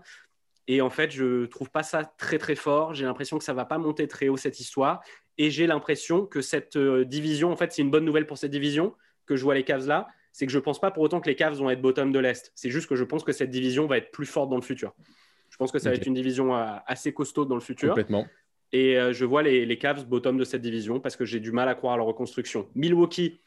Et 0.68 0.82
en 0.82 0.90
fait, 0.90 1.12
je 1.12 1.46
trouve 1.46 1.70
pas 1.70 1.84
ça 1.84 2.06
très 2.18 2.38
très 2.38 2.56
fort. 2.56 2.94
J'ai 2.94 3.06
l'impression 3.06 3.38
que 3.38 3.44
ça 3.44 3.54
va 3.54 3.66
pas 3.66 3.78
monter 3.78 4.08
très 4.08 4.30
haut 4.30 4.38
cette 4.38 4.60
histoire. 4.60 5.02
Et 5.38 5.50
j'ai 5.50 5.68
l'impression 5.68 6.26
que 6.26 6.42
cette 6.42 6.78
division, 6.78 7.52
en 7.52 7.56
fait, 7.56 7.72
c'est 7.74 7.82
une 7.82 7.92
bonne 7.92 8.06
nouvelle 8.06 8.28
pour 8.28 8.38
cette 8.38 8.52
division 8.52 8.94
que 9.26 9.36
je 9.36 9.44
vois 9.44 9.56
les 9.56 9.64
Cavs 9.64 9.88
là. 9.88 10.08
C'est 10.32 10.46
que 10.46 10.52
je 10.52 10.60
pense 10.60 10.80
pas 10.80 10.92
pour 10.92 11.04
autant 11.04 11.22
que 11.22 11.30
les 11.30 11.36
Cavs 11.36 11.56
vont 11.56 11.70
être 11.70 11.82
bottom 11.82 12.12
de 12.12 12.20
l'Est. 12.20 12.52
C'est 12.56 12.70
juste 12.70 12.88
que 12.88 12.96
je 12.96 13.04
pense 13.04 13.24
que 13.24 13.32
cette 13.32 13.52
division 13.52 13.86
va 13.86 13.98
être 13.98 14.12
plus 14.12 14.26
forte 14.26 14.50
dans 14.50 14.56
le 14.56 14.64
futur. 14.64 14.94
Je 15.50 15.58
pense 15.58 15.72
que 15.72 15.78
ça 15.78 15.90
va 15.90 15.96
être 15.96 16.08
une 16.08 16.16
division 16.16 16.56
assez 16.56 17.14
costaud 17.14 17.46
dans 17.46 17.56
le 17.56 17.62
futur. 17.62 17.90
Complètement. 17.90 18.26
Et 18.72 18.98
euh, 18.98 19.14
je 19.14 19.24
vois 19.24 19.44
les, 19.44 19.78
Cavs 19.78 20.06
bottom 20.06 20.38
de 20.38 20.44
cette 20.44 20.64
division 20.64 21.00
parce 21.00 21.16
que 21.16 21.26
j'ai 21.26 21.40
du 21.40 21.52
mal 21.52 21.70
à 21.70 21.76
croire 21.76 21.94
à 21.94 21.98
leur 21.98 22.08
reconstruction. 22.08 22.68
Milwaukee, 22.74 23.40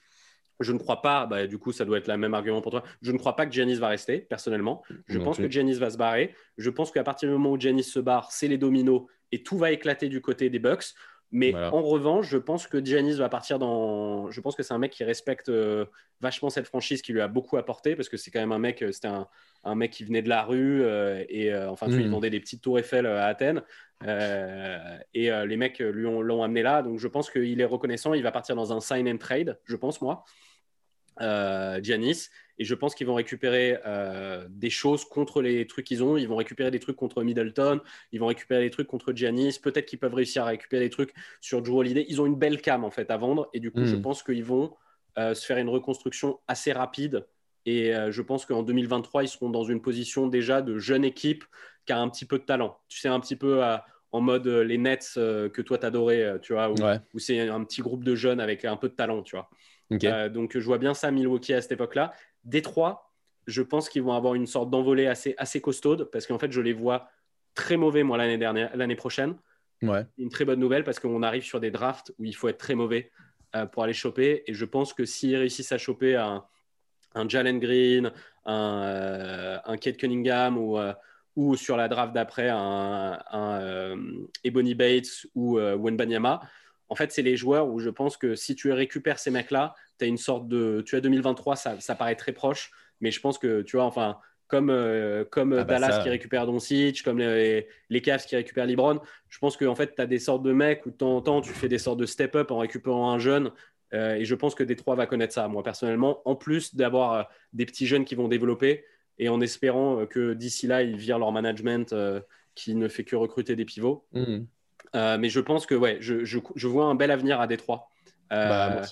je 0.61 0.73
ne 0.73 0.79
crois 0.79 1.03
pas, 1.03 1.27
bah, 1.27 1.47
du 1.47 1.59
coup, 1.59 1.73
ça 1.73 1.85
doit 1.85 1.99
être 1.99 2.09
le 2.09 2.17
même 2.17 2.35
argument 2.35 2.61
pour 2.61 2.71
toi. 2.71 2.83
Je 3.03 3.13
ne 3.13 3.19
crois 3.19 3.37
pas 3.37 3.47
que 3.47 3.53
Giannis 3.53 3.77
va 3.77 3.89
rester, 3.89 4.19
personnellement. 4.19 4.83
Je 5.07 5.19
pense 5.19 5.39
que 5.39 5.51
Giannis 5.51 5.75
va 5.75 5.91
se 5.91 5.99
barrer. 5.99 6.35
Je 6.57 6.71
pense 6.71 6.91
qu'à 6.91 7.05
partir 7.05 7.29
du 7.29 7.35
moment 7.35 7.53
où 7.53 7.61
Giannis 7.61 7.85
se 7.85 8.01
barre, 8.01 8.33
c'est 8.33 8.49
les 8.49 8.59
dominos 8.59 9.03
et 9.33 9.43
tout 9.43 9.59
va 9.59 9.71
éclater 9.73 10.09
du 10.09 10.21
côté 10.21 10.51
des 10.51 10.59
Bucks. 10.59 10.95
Mais 11.33 11.55
en 11.55 11.83
revanche, 11.83 12.29
je 12.29 12.39
pense 12.39 12.67
que 12.67 12.83
Giannis 12.83 13.17
va 13.17 13.29
partir 13.29 13.59
dans. 13.59 14.31
Je 14.31 14.41
pense 14.41 14.55
que 14.55 14.63
c'est 14.63 14.73
un 14.73 14.79
mec 14.79 14.93
qui 14.93 15.03
respecte 15.05 15.49
euh, 15.49 15.87
vachement 16.21 16.51
cette 16.51 16.67
franchise, 16.67 17.03
qui 17.03 17.13
lui 17.13 17.21
a 17.21 17.29
beaucoup 17.29 17.57
apporté, 17.57 17.97
parce 17.97 18.09
que 18.09 18.17
c'est 18.17 18.31
quand 18.31 18.39
même 18.41 18.53
un 18.53 18.59
mec. 18.59 18.83
Euh, 18.83 18.93
c'était 18.93 19.09
un, 19.09 19.27
un, 19.65 19.75
mec 19.75 19.91
qui 19.91 20.05
venait 20.05 20.23
de 20.23 20.29
la 20.29 20.45
rue 20.45 20.85
et 21.29 21.55
enfin, 21.55 21.87
tu 21.89 21.95
il 21.95 22.07
hmm. 22.07 22.11
vendait 22.13 22.31
des 22.31 22.41
petites 22.41 22.63
tours 22.63 22.79
Eiffel 22.79 23.07
à 23.07 23.27
Athènes. 23.27 23.63
Euh, 24.05 24.99
et 25.15 25.31
euh, 25.31 25.47
les 25.47 25.57
mecs 25.57 25.79
lui 25.79 26.03
l'ont 26.03 26.43
amené 26.43 26.63
là. 26.63 26.83
Donc 26.83 26.99
je 26.99 27.09
pense 27.09 27.31
qu'il 27.31 27.61
est 27.61 27.67
reconnaissant. 27.67 28.15
Il 28.15 28.23
va 28.23 28.33
partir 28.33 28.57
dans 28.57 28.73
un 28.73 28.81
sign 28.81 29.09
and 29.09 29.19
trade, 29.19 29.59
je 29.65 29.77
pense, 29.77 30.01
moi, 30.01 30.25
euh, 31.21 31.81
Giannis. 31.83 32.29
Et 32.59 32.65
je 32.65 32.75
pense 32.75 32.95
qu'ils 32.95 33.07
vont 33.07 33.15
récupérer 33.15 33.79
des 34.49 34.71
choses 34.71 35.05
contre 35.05 35.43
les 35.43 35.67
trucs 35.67 35.87
qu'ils 35.87 36.03
ont. 36.03 36.17
Ils 36.17 36.29
vont 36.29 36.37
récupérer 36.37 36.71
des 36.71 36.81
trucs 36.81 36.97
contre 36.97 37.23
Middleton. 37.23 37.81
Ils 38.13 38.21
vont 38.21 38.27
récupérer 38.27 38.63
des 38.63 38.71
trucs 38.71 38.89
contre 38.89 39.13
Giannis. 39.13 39.59
Peut-être 39.63 39.87
qu'ils 39.87 39.99
peuvent 39.99 40.15
réussir 40.15 40.45
à 40.45 40.47
récupérer 40.47 40.85
des 40.85 40.91
trucs 40.91 41.13
sur 41.41 41.61
Drew 41.63 41.79
Holiday. 41.79 42.07
Ils 42.09 42.21
ont 42.21 42.27
une 42.27 42.37
belle 42.37 42.61
cam 42.61 42.85
en 42.85 42.91
fait 42.91 43.11
à 43.11 43.17
vendre. 43.17 43.49
Et 43.53 43.61
du 43.61 43.71
coup, 43.71 43.85
je 43.85 43.97
hmm. 43.97 44.03
pense 44.03 44.23
qu'ils 44.23 44.45
vont 44.45 44.75
se 45.17 45.45
faire 45.45 45.59
une 45.59 45.69
reconstruction 45.69 46.39
assez 46.49 46.73
rapide. 46.73 47.27
Et 47.67 47.93
je 48.11 48.23
pense 48.23 48.47
qu'en 48.47 48.63
2023, 48.63 49.25
ils 49.25 49.29
seront 49.29 49.51
dans 49.51 49.65
une 49.65 49.83
position 49.83 50.27
déjà 50.27 50.63
de 50.63 50.79
jeune 50.79 51.05
équipe 51.05 51.45
qui 51.85 51.93
a 51.93 52.01
un 52.01 52.09
petit 52.09 52.25
peu 52.25 52.39
de 52.39 52.45
talent. 52.45 52.79
Tu 52.89 53.01
sais, 53.01 53.09
un 53.09 53.21
petit 53.21 53.37
peu 53.37 53.63
en 54.13 54.21
mode 54.21 54.47
euh, 54.47 54.65
les 54.65 54.79
Nets 54.79 55.15
euh, 55.17 55.49
que 55.49 55.63
toi 55.63 55.79
t'adorais, 55.79 56.23
euh, 56.23 56.39
tu 56.39 56.55
vois, 56.55 56.71
où, 56.71 57.19
c'est 57.19 57.49
un 57.49 57.65
petit 57.65 57.83
groupe 57.83 58.05
de 58.05 58.15
jeunes 58.15 58.41
avec 58.41 58.65
un 58.65 58.77
peu 58.77 58.89
de 58.89 58.95
talent, 58.95 59.23
tu 59.23 59.37
vois. 59.37 60.29
donc 60.31 60.59
je 60.59 60.65
vois 60.65 60.79
bien 60.79 60.95
ça 60.95 61.11
Milwaukee 61.11 61.53
à 61.53 61.61
cette 61.61 61.73
époque-là. 61.73 62.13
Détroit, 62.47 63.13
je 63.47 63.63
pense 63.63 63.89
qu'ils 63.89 64.03
vont 64.03 64.15
avoir 64.15 64.35
une 64.35 64.47
sorte 64.47 64.71
d'envolée 64.71 65.07
assez, 65.07 65.35
assez 65.37 65.61
costaude 65.61 66.09
parce 66.11 66.27
qu'en 66.27 66.39
fait 66.39 66.51
je 66.51 66.61
les 66.61 66.73
vois 66.73 67.09
très 67.55 67.77
mauvais 67.77 68.03
moi 68.03 68.17
l'année 68.17 68.39
dernière, 68.39 68.75
l'année 68.75 68.97
prochaine. 68.97 69.37
Ouais. 69.83 70.07
Une 70.17 70.31
très 70.31 70.47
bonne 70.47 70.61
nouvelle 70.61 70.85
parce 70.85 70.99
qu'on 70.99 71.23
arrive 71.23 71.45
sur 71.45 71.61
des 71.61 71.71
drafts 71.71 72.13
où 72.19 72.25
il 72.25 72.35
faut 72.35 72.49
être 72.49 72.59
très 72.59 72.75
mauvais 72.75 73.13
pour 73.73 73.83
aller 73.83 73.93
choper. 73.93 74.43
Et 74.47 74.55
je 74.55 74.65
pense 74.65 74.95
que 74.95 75.05
s'ils 75.05 75.37
réussissent 75.37 75.73
à 75.73 75.79
choper 75.79 76.17
un, 76.17 76.45
un 77.15 77.29
Jalen 77.29 77.59
Green, 77.59 78.11
un, 78.47 79.61
un 79.65 79.77
Kate 79.77 79.99
Cunningham 79.99 80.57
ou, 80.57 80.79
ou 81.37 81.55
sur 81.55 81.77
la 81.77 81.89
draft 81.89 82.15
d'après 82.15 82.49
un, 82.49 83.21
euh, 83.35 83.97
Ebony 84.43 84.75
Bates 84.75 85.27
ou 85.35 85.59
euh, 85.59 85.77
Wenbanyama. 85.77 86.41
En 86.89 86.95
fait, 86.95 87.13
c'est 87.13 87.23
les 87.23 87.37
joueurs 87.37 87.69
où 87.69 87.79
je 87.79 87.91
pense 87.91 88.17
que 88.17 88.35
si 88.35 88.57
tu 88.57 88.73
récupères 88.73 89.19
ces 89.19 89.31
mecs-là, 89.31 89.75
as 90.05 90.07
une 90.07 90.17
sorte 90.17 90.49
de. 90.49 90.83
Tu 90.87 90.97
as 90.97 91.01
2023, 91.01 91.57
ça, 91.57 91.81
ça, 91.81 91.95
paraît 91.95 92.17
très 92.17 92.33
proche, 92.33 92.71
mais 93.01 93.11
je 93.11 93.21
pense 93.21 93.39
que, 93.39 93.63
tu 93.63 93.77
vois, 93.77 93.85
enfin, 93.85 94.19
comme, 94.49 94.71
euh, 94.71 95.25
comme 95.25 95.53
ah 95.53 95.65
bah 95.65 95.79
Dallas 95.79 96.01
qui 96.03 96.09
récupère 96.09 96.47
Doncic, 96.47 97.03
comme 97.03 97.19
les, 97.19 97.67
les 97.91 98.01
Cavs 98.01 98.25
qui 98.25 98.37
récupèrent 98.37 98.67
LeBron, 98.67 99.01
je 99.29 99.39
pense 99.39 99.57
qu'en 99.57 99.67
en 99.67 99.75
fait, 99.75 99.95
tu 99.95 100.01
as 100.01 100.07
des 100.07 100.19
sortes 100.19 100.43
de 100.43 100.53
mecs 100.53 100.87
où 100.87 100.91
de 100.91 100.97
temps 100.97 101.17
en 101.17 101.23
temps, 101.23 101.41
tu 101.41 101.53
fais 101.53 101.69
des 101.69 101.79
sortes 101.79 101.99
de 101.99 102.07
step-up 102.07 102.51
en 102.51 102.59
récupérant 102.59 103.11
un 103.11 103.19
jeune. 103.19 103.51
et 103.93 104.25
je 104.25 104.35
pense 104.35 104.55
que 104.55 104.63
Détroit 104.63 104.95
va 104.95 105.07
connaître 105.07 105.35
ça, 105.35 105.49
moi 105.49 105.63
personnellement, 105.63 106.21
en 106.29 106.37
plus 106.37 106.75
d'avoir 106.75 107.29
des 107.53 107.67
petits 107.67 107.87
jeunes 107.87 108.05
qui 108.05 108.15
vont 108.15 108.29
développer 108.29 108.85
et 109.19 109.29
en 109.29 109.41
espérant 109.41 110.01
euh, 110.01 110.07
que 110.07 110.35
d'ici 110.35 110.67
là, 110.67 110.83
ils 110.83 110.97
virent 110.97 111.19
leur 111.19 111.33
management 111.33 111.93
euh, 111.93 112.21
qui 112.55 112.75
ne 112.75 112.89
fait 112.89 113.05
que 113.05 113.17
recruter 113.17 113.57
des 113.57 113.65
pivots. 113.65 114.07
Mmh. 114.13 114.39
Euh, 114.95 115.19
mais 115.19 115.29
je 115.29 115.41
pense 115.41 115.67
que 115.67 115.75
ouais, 115.75 115.99
je, 116.01 116.25
je, 116.25 116.69
vois 116.69 116.87
un 116.87 116.95
bel 116.95 117.11
avenir 117.11 117.41
à 117.41 117.47
Détroit. 117.47 117.89
Bah, 118.31 118.83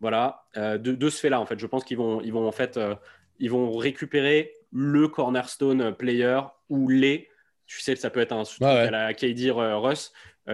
voilà, 0.00 0.44
de, 0.54 0.76
de, 0.76 1.08
ce 1.08 1.20
fait-là, 1.20 1.40
en 1.40 1.46
fait, 1.46 1.58
je 1.58 1.66
pense 1.66 1.84
qu'ils 1.84 1.96
vont, 1.96 2.20
ils 2.20 2.32
vont 2.32 2.46
en 2.46 2.52
fait, 2.52 2.78
ils 3.38 3.50
vont 3.50 3.76
récupérer 3.76 4.52
le 4.72 5.08
cornerstone 5.08 5.94
player 5.94 6.40
ou 6.68 6.88
les, 6.88 7.28
tu 7.66 7.80
sais, 7.80 7.96
ça 7.96 8.10
peut 8.10 8.20
être 8.20 8.32
un 8.32 8.44
soutien 8.44 8.68
à 8.68 8.90
la 8.90 9.14
KD 9.14 9.50
Russ, 9.52 10.12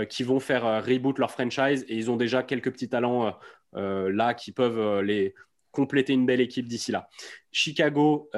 qui 0.09 0.23
vont 0.23 0.41
faire 0.41 0.85
reboot 0.85 1.19
leur 1.19 1.31
franchise 1.31 1.85
et 1.89 1.97
ils 1.97 2.11
ont 2.11 2.17
déjà 2.17 2.43
quelques 2.43 2.71
petits 2.73 2.89
talents 2.89 3.37
là 3.75 4.35
qui 4.35 4.53
peuvent 4.53 5.01
les 5.01 5.35
compléter 5.73 6.13
une 6.13 6.27
belle 6.27 6.41
équipe 6.41 6.69
d'ici 6.69 6.93
là. 6.93 7.09
Chicago, 7.51 8.31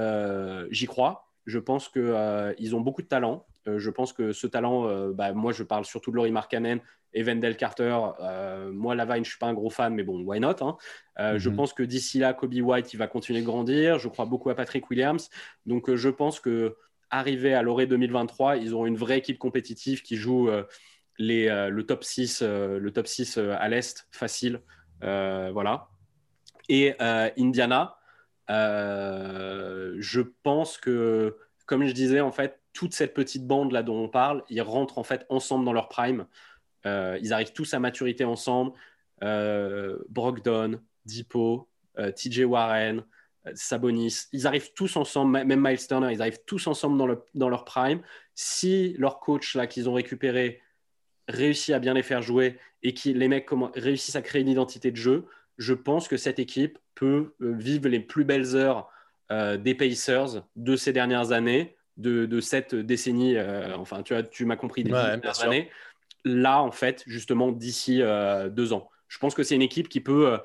j'y 0.70 0.86
crois. 0.86 1.30
Je 1.46 1.58
pense 1.58 1.90
qu'ils 1.90 2.74
ont 2.74 2.80
beaucoup 2.80 3.02
de 3.02 3.08
talent. 3.08 3.46
je 3.66 3.90
pense 3.90 4.14
que 4.14 4.32
ce 4.32 4.46
talent, 4.46 5.10
bah, 5.10 5.32
moi 5.34 5.52
je 5.52 5.62
parle 5.62 5.84
surtout 5.84 6.10
de 6.10 6.16
Laurie 6.16 6.32
Markkanen 6.32 6.80
et 7.14 7.22
Wendell 7.22 7.56
Carter. 7.56 7.96
moi, 8.72 8.94
Lavine, 8.94 9.16
je 9.16 9.20
ne 9.20 9.24
suis 9.24 9.38
pas 9.38 9.46
un 9.46 9.54
gros 9.54 9.70
fan, 9.70 9.94
mais 9.94 10.02
bon, 10.02 10.22
why 10.22 10.40
not 10.40 10.56
hein. 10.60 10.76
Je 11.36 11.48
mhm. 11.48 11.56
pense 11.56 11.72
que 11.72 11.82
d'ici 11.82 12.18
là, 12.18 12.34
Kobe 12.34 12.54
White, 12.54 12.92
il 12.92 12.96
va 12.96 13.06
continuer 13.06 13.40
de 13.40 13.46
grandir. 13.46 13.98
Je 13.98 14.08
crois 14.08 14.26
beaucoup 14.26 14.50
à 14.50 14.54
Patrick 14.54 14.90
Williams. 14.90 15.30
Donc, 15.66 15.92
je 15.94 16.08
pense 16.08 16.40
que 16.40 16.76
arrivé 17.10 17.54
à 17.54 17.62
l'orée 17.62 17.86
2023, 17.86 18.56
ils 18.56 18.74
auront 18.74 18.86
une 18.86 18.96
vraie 18.96 19.18
équipe 19.18 19.38
compétitive 19.38 20.02
qui 20.02 20.16
joue 20.16 20.50
les, 21.18 21.46
le 21.70 21.86
top 21.86 22.04
6, 22.04 22.42
le 22.42 22.90
top 22.90 23.06
6 23.06 23.38
à 23.38 23.68
l'Est, 23.68 24.08
facile. 24.10 24.60
voilà. 25.00 25.88
Et 26.68 26.94
Indiana, 27.38 27.96
je 28.48 30.20
pense 30.42 30.78
que, 30.78 31.36
comme 31.66 31.86
je 31.86 31.92
disais, 31.92 32.20
en 32.20 32.32
fait, 32.32 32.60
toute 32.72 32.92
cette 32.92 33.14
petite 33.14 33.46
bande 33.46 33.72
là 33.72 33.82
dont 33.82 33.96
on 33.96 34.08
parle, 34.08 34.42
ils 34.50 34.60
rentrent 34.60 34.98
en 34.98 35.04
fait 35.04 35.24
ensemble 35.30 35.64
dans 35.64 35.72
leur 35.72 35.88
prime. 35.88 36.26
Euh, 36.86 37.18
ils 37.22 37.32
arrivent 37.32 37.52
tous 37.52 37.74
à 37.74 37.78
maturité 37.78 38.24
ensemble. 38.24 38.72
Euh, 39.22 39.98
Brogdon, 40.08 40.80
Dippo, 41.04 41.68
euh, 41.98 42.10
TJ 42.12 42.40
Warren, 42.40 43.04
Sabonis, 43.54 44.26
ils 44.32 44.46
arrivent 44.46 44.72
tous 44.74 44.96
ensemble, 44.96 45.44
même 45.44 45.60
Miles 45.60 45.86
Turner, 45.86 46.12
ils 46.12 46.22
arrivent 46.22 46.40
tous 46.46 46.66
ensemble 46.66 46.96
dans, 46.96 47.06
le, 47.06 47.22
dans 47.34 47.48
leur 47.48 47.64
prime. 47.64 48.00
Si 48.34 48.94
leur 48.98 49.20
coach 49.20 49.54
là 49.54 49.66
qu'ils 49.66 49.88
ont 49.88 49.94
récupéré 49.94 50.62
réussit 51.28 51.74
à 51.74 51.78
bien 51.78 51.94
les 51.94 52.02
faire 52.02 52.22
jouer 52.22 52.58
et 52.82 52.94
que 52.94 53.10
les 53.10 53.28
mecs 53.28 53.48
réussissent 53.74 54.16
à 54.16 54.22
créer 54.22 54.42
une 54.42 54.48
identité 54.48 54.90
de 54.90 54.96
jeu, 54.96 55.26
je 55.58 55.74
pense 55.74 56.08
que 56.08 56.16
cette 56.16 56.38
équipe 56.38 56.78
peut 56.94 57.34
vivre 57.40 57.88
les 57.88 58.00
plus 58.00 58.24
belles 58.24 58.56
heures 58.56 58.90
des 59.30 59.74
Pacers 59.74 60.42
de 60.56 60.76
ces 60.76 60.92
dernières 60.92 61.32
années, 61.32 61.76
de, 61.96 62.40
cette 62.40 62.74
décennie. 62.74 63.36
enfin, 63.76 64.02
tu, 64.02 64.14
tu 64.30 64.44
m'as 64.46 64.56
compris, 64.56 64.84
des 64.84 64.90
dernières 64.90 65.42
années 65.42 65.70
là, 66.24 66.62
en 66.62 66.70
fait, 66.70 67.04
justement, 67.06 67.52
d'ici 67.52 68.02
euh, 68.02 68.48
deux 68.48 68.72
ans. 68.72 68.88
Je 69.08 69.18
pense 69.18 69.34
que 69.34 69.42
c'est 69.42 69.54
une 69.54 69.62
équipe 69.62 69.88
qui 69.88 70.00
peut 70.00 70.32
euh, 70.32 70.38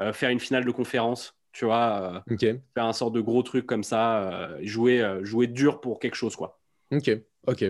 euh, 0.00 0.12
faire 0.12 0.30
une 0.30 0.40
finale 0.40 0.64
de 0.64 0.70
conférence, 0.70 1.36
tu 1.52 1.64
vois, 1.64 2.24
faire 2.38 2.84
un 2.84 2.92
sort 2.92 3.10
de 3.10 3.20
gros 3.20 3.42
truc 3.42 3.66
comme 3.66 3.84
ça, 3.84 4.50
jouer, 4.62 5.04
jouer 5.22 5.46
dur 5.46 5.80
pour 5.80 6.00
quelque 6.00 6.16
chose, 6.16 6.34
quoi. 6.34 6.58
Ok, 6.90 7.10
ok. 7.46 7.64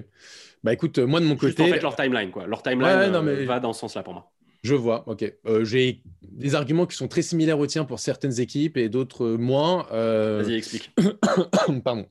Bah 0.63 0.73
écoute, 0.73 0.99
moi 0.99 1.21
de 1.21 1.27
mon 1.27 1.37
côté. 1.37 1.63
en 1.63 1.67
fait, 1.67 1.81
leur 1.81 1.95
timeline, 1.95 2.31
quoi. 2.31 2.47
Leur 2.47 2.63
timeline 2.63 3.45
va 3.45 3.61
dans 3.61 3.73
ce 3.73 3.81
sens-là 3.81 4.03
pour 4.03 4.15
moi. 4.15 4.33
Je 4.63 4.75
vois, 4.75 5.07
ok. 5.07 5.31
J'ai 5.63 6.03
des 6.23 6.55
arguments 6.55 6.87
qui 6.87 6.97
sont 6.97 7.09
très 7.09 7.21
similaires 7.21 7.59
aux 7.59 7.67
tiens 7.67 7.85
pour 7.85 7.99
certaines 7.99 8.41
équipes 8.41 8.79
et 8.79 8.89
d'autres 8.89 9.29
moins. 9.29 9.87
Vas-y, 9.91 10.55
explique. 10.55 10.91
Pardon. 11.85 12.07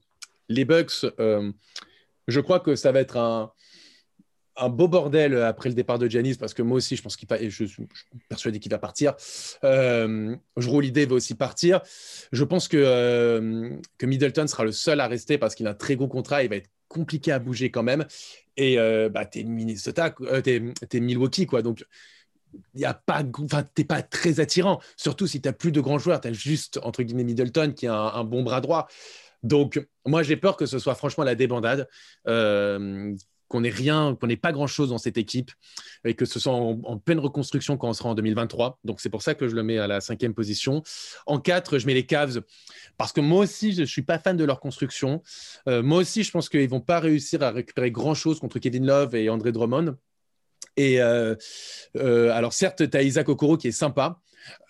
Les 0.50 0.66
Bucks, 0.66 1.08
je 2.28 2.40
crois 2.40 2.60
que 2.60 2.76
ça 2.76 2.92
va 2.92 3.00
être 3.00 3.18
un, 3.18 3.52
un 4.56 4.70
beau 4.70 4.88
bordel 4.88 5.38
après 5.38 5.70
le 5.70 5.76
départ 5.76 6.00
de 6.00 6.10
Janis 6.10 6.36
parce 6.36 6.54
que 6.54 6.62
moi 6.62 6.78
aussi 6.78 6.96
je 6.96 7.02
pense 7.02 7.16
qu'il 7.16 7.28
je, 7.50 7.66
suis 7.66 7.88
persuadé 8.30 8.60
qu'il 8.60 8.72
va 8.72 8.78
partir. 8.78 9.16
Euh, 9.64 10.36
je 10.58 10.70
roule 10.70 10.84
l'idée 10.84 11.06
va 11.06 11.16
aussi 11.16 11.36
partir. 11.36 11.82
Je 12.32 12.44
pense 12.44 12.68
que, 12.68 12.78
euh, 12.78 13.76
que 13.98 14.06
Middleton 14.06 14.48
sera 14.48 14.64
le 14.64 14.72
seul 14.72 15.00
à 15.00 15.08
rester 15.08 15.38
parce 15.38 15.56
qu'il 15.56 15.68
a 15.68 15.72
un 15.72 15.76
très 15.76 15.96
gros 15.96 16.08
contrat. 16.08 16.44
Il 16.44 16.50
va 16.50 16.58
être 16.58 16.70
compliqué 16.88 17.32
à 17.32 17.40
bouger 17.40 17.72
quand 17.72 17.84
même. 17.84 18.06
Et 18.58 18.78
euh, 18.78 19.10
bah, 19.10 19.26
t'es 19.26 19.44
Minnesota, 19.44 20.14
euh, 20.22 20.42
t'es, 20.42 21.00
Milwaukee 21.00 21.46
quoi. 21.46 21.62
Donc 21.62 21.86
y 22.76 22.86
a 22.86 22.94
pas, 22.94 23.24
enfin 23.44 23.68
t'es 23.74 23.84
pas 23.84 24.04
très 24.04 24.40
attirant. 24.40 24.80
Surtout 24.96 25.26
si 25.26 25.42
t'as 25.42 25.54
plus 25.54 25.72
de 25.72 25.82
grands 25.82 26.00
joueurs. 26.00 26.22
T'as 26.22 26.34
juste 26.34 26.80
entre 26.84 27.02
guillemets 27.02 27.24
Middleton 27.24 27.74
qui 27.76 27.88
a 27.88 27.96
un, 27.96 28.14
un 28.14 28.24
bon 28.24 28.44
bras 28.44 28.62
droit. 28.62 28.88
Donc, 29.44 29.86
moi, 30.06 30.24
j'ai 30.24 30.38
peur 30.38 30.56
que 30.58 30.66
ce 30.66 30.80
soit 30.80 30.96
franchement 30.96 31.26
la 31.26 31.36
débandade, 31.36 31.88
euh, 32.28 33.14
qu'on 33.54 33.62
n'ait 33.62 33.70
rien, 33.70 34.18
qu'on 34.20 34.26
n'ait 34.26 34.36
pas 34.36 34.52
grand-chose 34.52 34.90
dans 34.90 34.98
cette 34.98 35.20
équipe 35.20 35.52
et 36.06 36.16
que 36.16 36.26
ce 36.26 36.40
soit 36.40 36.54
en, 36.54 36.98
pleine 36.98 37.20
reconstruction 37.20 37.78
quand 37.78 37.88
on 37.88 37.94
sera 37.94 38.10
en 38.10 38.16
2023. 38.16 38.80
Donc 38.84 39.00
c'est 39.00 39.12
pour 39.12 39.22
ça 39.22 39.36
que 39.36 39.48
je 39.48 39.56
le 39.56 39.62
mets 39.62 39.78
à 39.78 39.86
la 39.86 40.02
cinquième 40.02 40.34
position. 40.34 40.82
En 41.28 41.40
quatre, 41.40 41.78
je 41.78 41.86
mets 41.86 41.94
les 41.94 42.08
Cavs 42.08 42.42
parce 42.98 43.14
que 43.14 43.22
moi 43.22 43.42
aussi, 43.42 43.74
je 43.74 43.82
ne 43.82 43.86
suis 43.86 44.02
pas 44.02 44.18
fan 44.18 44.38
de 44.38 44.44
leur 44.44 44.60
construction. 44.60 45.22
Euh, 45.68 45.84
moi 45.84 46.00
aussi, 46.00 46.24
je 46.24 46.32
pense 46.32 46.50
qu'ils 46.50 46.68
vont 46.68 46.82
pas 46.82 47.00
réussir 47.00 47.44
à 47.44 47.52
récupérer 47.52 47.92
grand-chose 47.92 48.40
contre 48.40 48.58
Kevin 48.58 48.88
Love 48.88 49.14
et 49.14 49.30
André 49.30 49.52
Drummond. 49.52 49.98
Et 50.76 51.00
euh, 51.00 51.36
euh, 51.96 52.32
alors 52.32 52.54
certes, 52.54 52.90
tu 52.90 52.98
as 52.98 53.04
Isaac 53.04 53.30
Okoro 53.30 53.58
qui 53.58 53.68
est 53.68 53.72
sympa, 53.72 54.20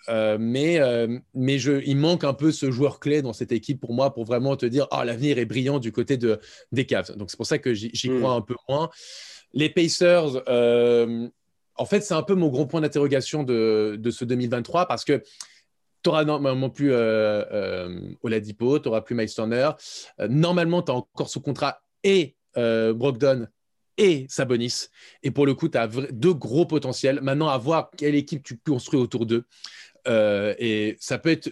euh, 0.08 0.36
mais, 0.38 0.78
euh, 0.78 1.18
mais 1.34 1.58
je, 1.58 1.82
il 1.84 1.96
manque 1.96 2.24
un 2.24 2.34
peu 2.34 2.52
ce 2.52 2.70
joueur 2.70 3.00
clé 3.00 3.22
dans 3.22 3.32
cette 3.32 3.52
équipe 3.52 3.80
pour 3.80 3.94
moi 3.94 4.12
pour 4.12 4.24
vraiment 4.24 4.56
te 4.56 4.66
dire 4.66 4.86
ah 4.90 5.04
l'avenir 5.04 5.38
est 5.38 5.44
brillant 5.44 5.78
du 5.78 5.92
côté 5.92 6.16
de, 6.16 6.40
des 6.72 6.86
Cavs. 6.86 7.16
Donc 7.16 7.30
c'est 7.30 7.36
pour 7.36 7.46
ça 7.46 7.58
que 7.58 7.72
j'y 7.74 8.10
hmm. 8.10 8.18
crois 8.18 8.32
un 8.32 8.40
peu 8.40 8.54
moins. 8.68 8.90
Les 9.52 9.70
Pacers, 9.70 10.42
euh, 10.48 11.28
en 11.76 11.86
fait, 11.86 12.00
c'est 12.00 12.14
un 12.14 12.22
peu 12.22 12.34
mon 12.34 12.48
gros 12.48 12.66
point 12.66 12.80
d'interrogation 12.80 13.42
de, 13.42 13.96
de, 13.98 14.10
ce 14.10 14.24
2023 14.24 14.86
parce 14.86 15.04
que 15.04 15.22
tu 16.02 16.10
n'auras 16.10 16.24
normalement 16.24 16.70
plus 16.70 16.92
Oladipo, 18.22 18.78
tu 18.78 18.88
n'auras 18.88 19.00
plus 19.00 19.14
Miles 19.14 19.32
Turner. 19.32 19.70
normalement, 20.28 20.82
tu 20.82 20.92
as 20.92 20.94
encore 20.94 21.28
sous 21.28 21.40
contrat 21.40 21.80
et 22.02 22.36
Brogdon 22.54 23.46
et 23.98 24.26
Sabonis. 24.28 24.88
Et 25.22 25.30
pour 25.30 25.46
le 25.46 25.54
coup, 25.54 25.68
tu 25.68 25.78
as 25.78 25.88
deux 25.88 26.34
gros 26.34 26.66
potentiels. 26.66 27.20
Maintenant, 27.22 27.48
à 27.48 27.58
voir 27.58 27.90
quelle 27.96 28.14
équipe 28.14 28.42
tu 28.42 28.58
construis 28.58 29.00
autour 29.00 29.26
d'eux. 29.26 29.44
Euh, 30.08 30.54
et 30.58 30.96
ça 31.00 31.18
peut 31.18 31.30
être. 31.30 31.50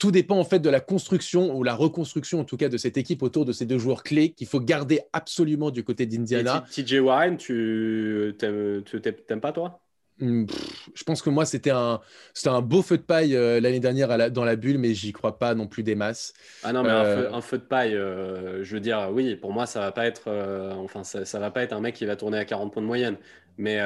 Tout 0.00 0.10
dépend 0.10 0.36
en 0.36 0.44
fait 0.44 0.58
de 0.58 0.68
la 0.68 0.80
construction 0.80 1.56
ou 1.56 1.62
la 1.62 1.72
reconstruction 1.72 2.40
en 2.40 2.44
tout 2.44 2.56
cas 2.56 2.68
de 2.68 2.76
cette 2.76 2.96
équipe 2.96 3.22
autour 3.22 3.44
de 3.44 3.52
ces 3.52 3.66
deux 3.66 3.78
joueurs 3.78 4.02
clés 4.02 4.32
qu'il 4.32 4.48
faut 4.48 4.58
garder 4.58 4.98
absolument 5.12 5.70
du 5.70 5.84
côté 5.84 6.06
d'Indiana. 6.06 6.64
TJ 6.68 6.94
Warren, 6.94 7.36
tu 7.36 8.34
t'aimes 8.36 9.40
pas 9.40 9.52
toi? 9.52 9.80
Hmm, 10.18 10.46
je 10.94 11.04
pense 11.04 11.20
que 11.20 11.28
moi, 11.28 11.44
c'était 11.44 11.70
un, 11.70 12.00
un 12.46 12.60
beau 12.62 12.80
feu 12.80 12.96
de 12.96 13.02
paille 13.02 13.36
euh, 13.36 13.60
l'année 13.60 13.80
dernière 13.80 14.30
dans 14.30 14.44
la 14.44 14.56
bulle, 14.56 14.78
mais 14.78 14.94
j'y 14.94 15.12
crois 15.12 15.38
pas 15.38 15.54
non 15.54 15.66
plus 15.66 15.82
des 15.82 15.94
masses. 15.94 16.32
Ah 16.62 16.72
non, 16.72 16.82
mais 16.82 16.88
un, 16.88 17.04
euh, 17.04 17.40
feu, 17.42 17.58
de 17.58 17.62
paille, 17.64 17.94
euh, 17.94 18.64
je 18.64 18.74
veux 18.74 18.80
dire, 18.80 19.10
oui, 19.12 19.36
pour 19.36 19.52
moi, 19.52 19.66
ça 19.66 19.80
va 19.80 19.92
pas 19.92 20.06
être, 20.06 20.30
enfin, 20.78 21.04
ça, 21.04 21.38
va 21.38 21.50
pas 21.50 21.62
être 21.62 21.74
un 21.74 21.80
mec 21.80 21.94
qui 21.94 22.06
va 22.06 22.16
tourner 22.16 22.38
à 22.38 22.46
40 22.46 22.72
points 22.72 22.82
de 22.82 22.86
moyenne. 22.86 23.16
Mais, 23.58 23.78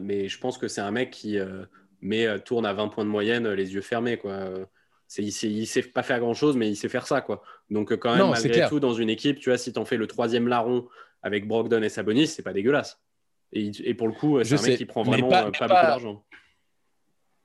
mais 0.00 0.28
je 0.28 0.38
pense 0.38 0.58
que 0.58 0.68
c'est 0.68 0.82
un 0.82 0.90
mec 0.90 1.10
qui 1.10 1.38
mais, 2.02 2.38
tourne 2.40 2.66
à 2.66 2.74
20 2.74 2.88
points 2.88 3.04
de 3.04 3.10
moyenne 3.10 3.48
les 3.48 3.74
yeux 3.74 3.80
fermés. 3.80 4.18
Quoi. 4.18 4.50
C'est, 5.06 5.22
il, 5.22 5.32
sait, 5.32 5.64
sait 5.64 5.82
pas 5.82 6.02
faire 6.02 6.20
grand 6.20 6.34
chose, 6.34 6.56
mais 6.56 6.68
il 6.68 6.76
sait 6.76 6.90
faire 6.90 7.06
ça. 7.06 7.22
Quoi. 7.22 7.42
Donc, 7.70 7.96
quand 7.96 8.14
même, 8.14 8.28
malgré 8.28 8.68
tout, 8.68 8.80
dans 8.80 8.94
une 8.94 9.08
équipe, 9.08 9.38
tu 9.38 9.48
vois, 9.48 9.56
si 9.56 9.72
tu 9.72 9.78
en 9.78 9.86
fais 9.86 9.96
le 9.96 10.06
troisième 10.06 10.46
larron 10.46 10.86
avec 11.22 11.48
Brogdon 11.48 11.82
et 11.82 11.88
Sabonis, 11.88 12.26
c'est 12.26 12.42
pas 12.42 12.52
dégueulasse. 12.52 13.00
Et, 13.52 13.94
pour 13.94 14.08
le 14.08 14.14
coup, 14.14 14.42
c'est 14.44 14.58
un 14.58 14.62
mec 14.62 14.76
qui 14.78 14.86
prend 14.86 15.02
vraiment 15.02 15.28
pas, 15.28 15.42
euh, 15.42 15.50
beaucoup 15.50 15.66
d'argent. 15.68 16.22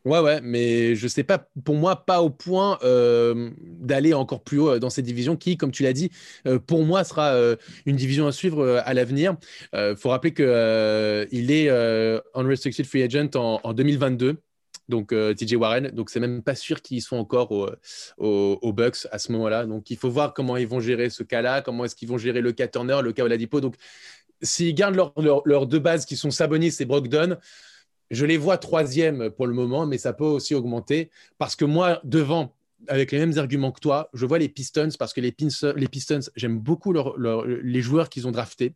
Ouais, 0.03 0.19
ouais, 0.19 0.39
mais 0.43 0.93
je 0.95 1.07
sais 1.07 1.23
pas, 1.23 1.49
pour 1.63 1.73
moi, 1.73 2.05
pas 2.05 2.21
au 2.21 2.29
point 2.29 2.77
euh, 2.83 3.49
d'aller 3.59 4.13
encore 4.13 4.43
plus 4.43 4.59
haut 4.59 4.69
euh, 4.69 4.79
dans 4.79 4.91
cette 4.91 5.05
division 5.05 5.35
qui, 5.35 5.57
comme 5.57 5.71
tu 5.71 5.81
l'as 5.81 5.93
dit, 5.93 6.11
pour 6.67 6.85
moi 6.85 7.03
sera 7.03 7.35
une 7.87 7.95
division 7.95 8.27
à 8.27 8.31
suivre 8.31 8.83
à 8.85 8.93
l'avenir. 8.93 9.35
Il 9.73 9.95
faut 9.97 10.09
rappeler 10.09 10.33
qu'il 10.33 11.51
est 11.51 11.69
unrestricted 12.35 12.85
free 12.85 13.01
agent 13.01 13.31
en, 13.35 13.73
2022 13.73 14.37
donc 14.87 15.07
TJ 15.07 15.55
Warren. 15.55 15.89
Donc 15.89 16.11
c'est 16.11 16.19
même 16.19 16.43
pas 16.43 16.53
sûr 16.53 16.83
qu'ils 16.83 17.01
sont 17.01 17.17
encore 17.17 17.51
aux 18.19 18.73
Bucks 18.73 19.07
à 19.11 19.17
ce 19.17 19.31
moment-là. 19.31 19.65
Donc 19.65 19.89
il 19.89 19.97
faut 19.97 20.11
voir 20.11 20.35
comment 20.35 20.55
ils 20.57 20.67
vont 20.67 20.79
gérer 20.79 21.09
ce 21.09 21.23
cas-là, 21.23 21.63
comment 21.63 21.85
est-ce 21.85 21.95
qu'ils 21.95 22.09
vont 22.09 22.19
gérer 22.19 22.41
le 22.41 22.51
cas 22.51 22.67
Turner, 22.67 22.99
le 23.01 23.11
cas 23.11 23.23
Oladipo. 23.23 23.59
Donc 23.59 23.75
s'ils 24.41 24.75
gardent 24.75 25.11
leurs 25.45 25.67
deux 25.67 25.79
bases 25.79 26.05
qui 26.05 26.17
sont 26.17 26.31
Sabonis 26.31 26.75
et 26.79 26.85
Brogdon, 26.85 27.37
je 28.11 28.25
les 28.25 28.37
vois 28.37 28.57
troisième 28.57 29.29
pour 29.31 29.47
le 29.47 29.53
moment, 29.53 29.85
mais 29.85 29.97
ça 29.97 30.13
peut 30.13 30.25
aussi 30.25 30.53
augmenter. 30.53 31.09
Parce 31.37 31.55
que 31.55 31.65
moi, 31.65 31.99
devant, 32.03 32.55
avec 32.87 33.11
les 33.11 33.19
mêmes 33.19 33.37
arguments 33.37 33.71
que 33.71 33.79
toi, 33.79 34.09
je 34.13 34.25
vois 34.25 34.37
les 34.37 34.49
Pistons 34.49 34.89
parce 34.99 35.13
que 35.13 35.21
les, 35.21 35.31
Pistons, 35.31 36.19
j'aime 36.35 36.59
beaucoup 36.59 36.93
les 36.93 37.81
joueurs 37.81 38.09
qu'ils 38.09 38.27
ont 38.27 38.31
draftés 38.31 38.75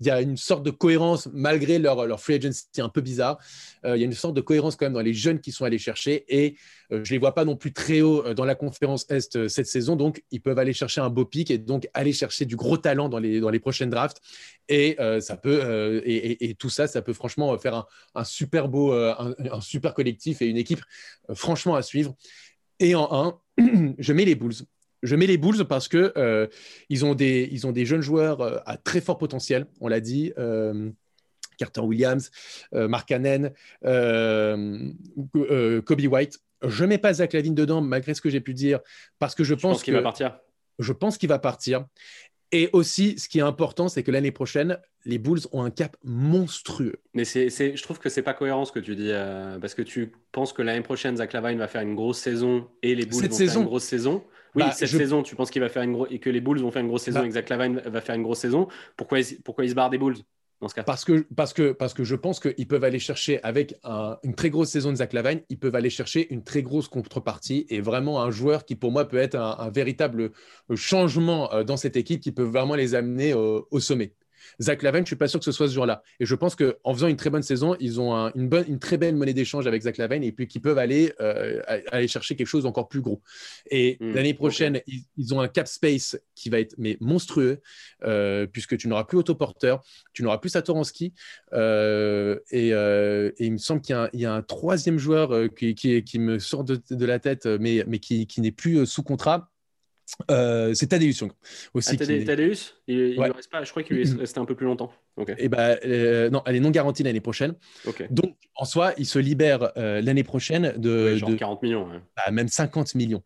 il 0.00 0.06
y 0.06 0.10
a 0.10 0.20
une 0.20 0.36
sorte 0.36 0.62
de 0.62 0.70
cohérence 0.70 1.28
malgré 1.32 1.78
leur, 1.78 2.06
leur 2.06 2.20
free 2.20 2.34
agency 2.34 2.66
un 2.78 2.88
peu 2.88 3.00
bizarre. 3.00 3.38
Euh, 3.84 3.96
il 3.96 4.00
y 4.00 4.02
a 4.02 4.06
une 4.06 4.12
sorte 4.12 4.34
de 4.34 4.40
cohérence 4.40 4.76
quand 4.76 4.86
même 4.86 4.92
dans 4.92 5.00
les 5.00 5.14
jeunes 5.14 5.40
qui 5.40 5.52
sont 5.52 5.64
allés 5.64 5.78
chercher 5.78 6.24
et 6.28 6.56
euh, 6.92 7.02
je 7.02 7.12
ne 7.12 7.16
les 7.16 7.18
vois 7.18 7.34
pas 7.34 7.44
non 7.44 7.56
plus 7.56 7.72
très 7.72 8.02
haut 8.02 8.24
euh, 8.24 8.34
dans 8.34 8.44
la 8.44 8.54
conférence 8.54 9.06
Est 9.10 9.48
cette 9.48 9.66
saison. 9.66 9.96
Donc, 9.96 10.22
ils 10.30 10.40
peuvent 10.40 10.58
aller 10.58 10.72
chercher 10.72 11.00
un 11.00 11.10
beau 11.10 11.24
pic 11.24 11.50
et 11.50 11.58
donc 11.58 11.88
aller 11.94 12.12
chercher 12.12 12.44
du 12.44 12.56
gros 12.56 12.76
talent 12.76 13.08
dans 13.08 13.18
les, 13.18 13.40
dans 13.40 13.50
les 13.50 13.60
prochaines 13.60 13.90
drafts. 13.90 14.20
Et, 14.68 14.96
ça 15.20 15.36
peut, 15.36 16.02
et, 16.04 16.54
tout 16.58 16.70
ça, 16.70 16.88
ça 16.88 17.00
peut 17.00 17.12
franchement 17.12 17.56
faire 17.56 17.86
un, 18.16 18.24
super 18.24 18.68
beau, 18.68 18.92
un, 18.92 19.32
un, 19.38 19.60
super 19.60 19.94
collectif 19.94 20.42
et 20.42 20.46
une 20.46 20.56
équipe 20.56 20.80
franchement 21.34 21.76
à 21.76 21.82
suivre. 21.82 22.16
Et 22.80 22.96
en 22.96 23.38
1, 23.58 23.94
je 23.98 24.12
mets 24.12 24.24
les 24.24 24.34
Bulls 24.34 24.66
je 25.02 25.16
mets 25.16 25.26
les 25.26 25.38
Bulls 25.38 25.64
parce 25.64 25.88
que 25.88 26.12
euh, 26.16 26.46
ils, 26.88 27.04
ont 27.04 27.14
des, 27.14 27.48
ils 27.52 27.66
ont 27.66 27.72
des 27.72 27.86
jeunes 27.86 28.02
joueurs 28.02 28.40
euh, 28.40 28.58
à 28.66 28.76
très 28.76 29.00
fort 29.00 29.18
potentiel, 29.18 29.66
on 29.80 29.88
l'a 29.88 30.00
dit. 30.00 30.32
Euh, 30.38 30.90
Carter 31.58 31.80
Williams, 31.80 32.30
Mark 32.70 33.08
Cannon, 33.08 33.50
Kobe 33.82 36.00
White. 36.00 36.38
Je 36.62 36.84
mets 36.84 36.98
pas 36.98 37.14
Zach 37.14 37.32
Lavine 37.32 37.54
dedans, 37.54 37.80
malgré 37.80 38.12
ce 38.12 38.20
que 38.20 38.28
j'ai 38.28 38.42
pu 38.42 38.52
dire, 38.52 38.80
parce 39.18 39.34
que 39.34 39.42
je, 39.42 39.54
pense, 39.54 39.82
qu'il 39.82 39.94
va 39.94 40.02
partir? 40.02 40.38
Je 40.78 40.92
pense 40.92 41.16
qu'il 41.16 41.30
va 41.30 41.38
partir. 41.38 41.86
Et 42.52 42.70
aussi, 42.72 43.18
ce 43.18 43.28
qui 43.28 43.38
est 43.38 43.42
important, 43.42 43.88
c'est 43.88 44.02
que 44.02 44.10
l'année 44.10 44.30
prochaine, 44.30 44.78
les 45.04 45.18
Bulls 45.18 45.40
ont 45.52 45.62
un 45.62 45.70
cap 45.70 45.96
monstrueux. 46.04 47.00
Mais 47.12 47.24
c'est, 47.24 47.48
je 47.48 47.82
trouve 47.82 47.98
que 47.98 48.08
c'est 48.08 48.22
pas 48.22 48.34
cohérent 48.34 48.64
ce 48.64 48.72
que 48.72 48.78
tu 48.78 48.94
dis, 48.94 49.10
euh, 49.10 49.58
parce 49.58 49.74
que 49.74 49.82
tu 49.82 50.12
penses 50.30 50.52
que 50.52 50.62
l'année 50.62 50.82
prochaine, 50.82 51.16
Zach 51.16 51.32
Lavine 51.32 51.58
va 51.58 51.68
faire 51.68 51.82
une 51.82 51.94
grosse 51.94 52.18
saison 52.18 52.68
et 52.82 52.94
les 52.94 53.06
Bulls 53.06 53.28
vont 53.28 53.36
faire 53.36 53.56
une 53.56 53.64
grosse 53.64 53.84
saison. 53.84 54.24
Oui, 54.56 54.62
bah, 54.62 54.72
cette 54.72 54.88
saison, 54.88 55.22
tu 55.22 55.36
penses 55.36 55.50
qu'il 55.50 55.60
va 55.60 55.68
faire 55.68 55.82
une 55.82 55.92
grosse 55.92 56.08
et 56.10 56.18
que 56.18 56.30
les 56.30 56.40
Bulls 56.40 56.60
vont 56.60 56.70
faire 56.70 56.82
une 56.82 56.88
grosse 56.88 57.02
saison 57.02 57.20
bah 57.20 57.26
et 57.26 57.28
que 57.28 57.34
Zach 57.34 57.48
Lavine 57.50 57.82
va 57.84 58.00
faire 58.00 58.14
une 58.14 58.22
grosse 58.22 58.38
saison. 58.38 58.68
Pourquoi, 58.96 59.18
pourquoi 59.44 59.64
ils 59.64 59.70
se 59.70 59.74
barrent 59.74 59.90
des 59.90 59.98
Bulls 59.98 60.16
dans 60.60 60.68
ce 60.68 60.74
cas? 60.74 60.82
Parce 60.82 61.04
que, 61.04 61.26
parce, 61.36 61.52
que, 61.52 61.72
parce 61.72 61.92
que 61.92 62.04
je 62.04 62.14
pense 62.14 62.40
qu'ils 62.40 62.66
peuvent 62.66 62.84
aller 62.84 62.98
chercher, 62.98 63.42
avec 63.42 63.74
une 64.24 64.34
très 64.34 64.48
grosse 64.48 64.70
saison 64.70 64.90
de 64.90 64.96
Zach 64.96 65.12
Lavine, 65.12 65.42
ils 65.50 65.58
peuvent 65.58 65.74
aller 65.74 65.90
chercher 65.90 66.32
une 66.32 66.42
très 66.42 66.62
grosse 66.62 66.88
contrepartie 66.88 67.66
et 67.68 67.82
vraiment 67.82 68.22
un 68.22 68.30
joueur 68.30 68.64
qui, 68.64 68.76
pour 68.76 68.92
moi, 68.92 69.06
peut 69.06 69.18
être 69.18 69.36
un, 69.36 69.70
véritable 69.70 70.32
changement 70.74 71.52
euh, 71.52 71.62
dans 71.62 71.76
cette 71.76 71.96
équipe 71.96 72.22
qui 72.22 72.32
peut 72.32 72.42
vraiment 72.42 72.76
les 72.76 72.94
amener 72.94 73.34
au 73.34 73.80
sommet. 73.80 74.14
Zach 74.60 74.82
Lavine, 74.82 75.02
je 75.02 75.08
suis 75.08 75.16
pas 75.16 75.28
sûr 75.28 75.38
que 75.38 75.44
ce 75.44 75.52
soit 75.52 75.68
ce 75.68 75.74
jour-là. 75.74 76.02
Et 76.20 76.26
je 76.26 76.34
pense 76.34 76.54
qu'en 76.54 76.94
faisant 76.94 77.08
une 77.08 77.16
très 77.16 77.30
bonne 77.30 77.42
saison, 77.42 77.76
ils 77.80 78.00
ont 78.00 78.14
une, 78.34 78.48
bonne, 78.48 78.64
une 78.68 78.78
très 78.78 78.96
belle 78.96 79.16
monnaie 79.16 79.34
d'échange 79.34 79.66
avec 79.66 79.82
Zach 79.82 79.98
Lavine 79.98 80.22
et 80.22 80.32
puis 80.32 80.46
qu'ils 80.46 80.60
peuvent 80.60 80.78
aller, 80.78 81.12
euh, 81.20 81.60
aller 81.90 82.08
chercher 82.08 82.36
quelque 82.36 82.46
chose 82.46 82.64
d'encore 82.64 82.88
plus 82.88 83.00
gros. 83.00 83.20
Et 83.70 83.96
hmm, 84.00 84.12
l'année 84.12 84.34
prochaine, 84.34 84.80
ils, 85.16 85.34
ont 85.34 85.40
un 85.40 85.48
cap 85.48 85.68
space 85.68 86.18
qui 86.34 86.50
va 86.50 86.60
être 86.60 86.74
mais 86.78 86.96
monstrueux 87.00 87.60
euh, 88.04 88.46
puisque 88.46 88.76
tu 88.76 88.88
n'auras 88.88 89.04
plus 89.04 89.18
autoporteur, 89.18 89.82
tu 90.12 90.22
n'auras 90.22 90.38
plus 90.38 90.50
Satoransky 90.50 91.12
euh, 91.52 92.38
et, 92.50 92.68
et, 92.68 93.46
il 93.46 93.52
me 93.52 93.58
semble 93.58 93.80
qu'il 93.80 93.96
y, 94.14 94.24
a 94.24 94.32
un 94.32 94.42
troisième 94.42 94.98
joueur 94.98 95.32
qui, 95.54 95.74
qui, 95.74 96.18
me 96.18 96.38
sort 96.38 96.64
de, 96.64 97.06
la 97.06 97.18
tête 97.18 97.46
mais, 97.46 97.84
mais 97.86 97.98
qui, 97.98 98.26
qui 98.26 98.40
n'est 98.40 98.52
plus 98.52 98.86
sous 98.86 99.02
contrat 99.02 99.50
euh, 100.30 100.74
c'est 100.74 100.88
Tadeusz 100.88 101.24
aussi. 101.74 101.96
Ah, 102.00 102.06
Tadeusz 102.06 102.74
il, 102.86 103.20
reste 103.20 103.50
pas, 103.50 103.64
Je 103.64 103.70
crois 103.70 103.82
qu'il 103.82 103.98
est 103.98 104.14
resté 104.18 104.38
un 104.38 104.44
peu 104.44 104.54
plus 104.54 104.66
longtemps. 104.66 104.92
Et 105.18 105.34
eh 105.38 105.48
ben, 105.48 105.78
euh, 105.84 106.30
non, 106.30 106.42
elle 106.46 106.56
est 106.56 106.60
non 106.60 106.70
garantie 106.70 107.02
l'année 107.02 107.20
prochaine. 107.20 107.54
Donc, 108.10 108.36
en 108.54 108.64
soi, 108.64 108.92
il 108.98 109.06
se 109.06 109.18
libère 109.18 109.72
euh, 109.76 110.00
l'année 110.00 110.24
prochaine 110.24 110.74
de, 110.76 111.16
genre 111.16 111.34
40 111.36 111.62
millions. 111.62 111.88
Bah, 112.16 112.30
même 112.30 112.48
50 112.48 112.94
millions. 112.94 113.22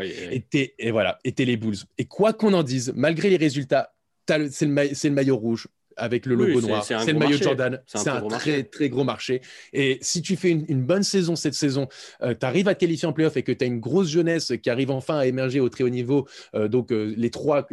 Et, 0.00 0.44
et, 0.78 0.90
voilà, 0.92 1.18
et 1.24 1.32
les 1.44 1.56
Bulls. 1.56 1.76
Et 1.98 2.04
quoi 2.04 2.32
qu'on 2.32 2.52
en 2.52 2.62
dise, 2.62 2.92
malgré 2.94 3.28
les 3.28 3.36
résultats, 3.36 3.92
c'est 4.28 4.66
le, 4.66 4.74
le, 4.74 5.10
maillot 5.10 5.36
rouge 5.36 5.66
avec 6.00 6.26
le 6.26 6.34
logo 6.34 6.60
noir. 6.60 6.84
C'est 6.84 7.12
le 7.12 7.18
maillot 7.18 7.36
Jordan. 7.36 7.80
C'est 7.86 8.08
un, 8.08 8.22
très, 8.22 8.64
très 8.64 8.88
gros 8.88 9.04
marché. 9.04 9.42
Et 9.72 9.98
si 10.00 10.22
tu 10.22 10.36
fais 10.36 10.50
une, 10.50 10.82
bonne 10.82 11.02
saison 11.02 11.36
cette 11.36 11.54
saison, 11.54 11.88
euh, 12.22 12.34
tu 12.38 12.46
arrives 12.46 12.68
à 12.68 12.74
te 12.74 12.80
qualifier 12.80 13.06
en 13.06 13.12
playoff 13.12 13.36
et 13.36 13.42
que 13.42 13.52
tu 13.52 13.64
as 13.64 13.66
une 13.66 13.80
grosse 13.80 14.08
jeunesse 14.08 14.52
qui 14.62 14.70
arrive 14.70 14.90
enfin 14.90 15.18
à 15.18 15.26
émerger 15.26 15.60
au 15.60 15.68
très 15.68 15.84
haut 15.84 15.90
niveau, 15.90 16.26
euh, 16.54 16.68
donc 16.68 16.90
euh, 16.90 17.14
les 17.16 17.30
trois 17.30 17.68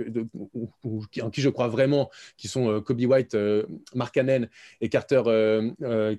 en 1.22 1.30
qui 1.30 1.42
je 1.42 1.50
crois 1.50 1.68
vraiment, 1.68 2.10
qui 2.38 2.48
sont 2.48 2.82
Kobe 2.82 3.02
White, 3.02 3.38
Mark 3.96 4.14
Cannon 4.14 4.48
et 4.82 4.90
Carter, 4.90 5.22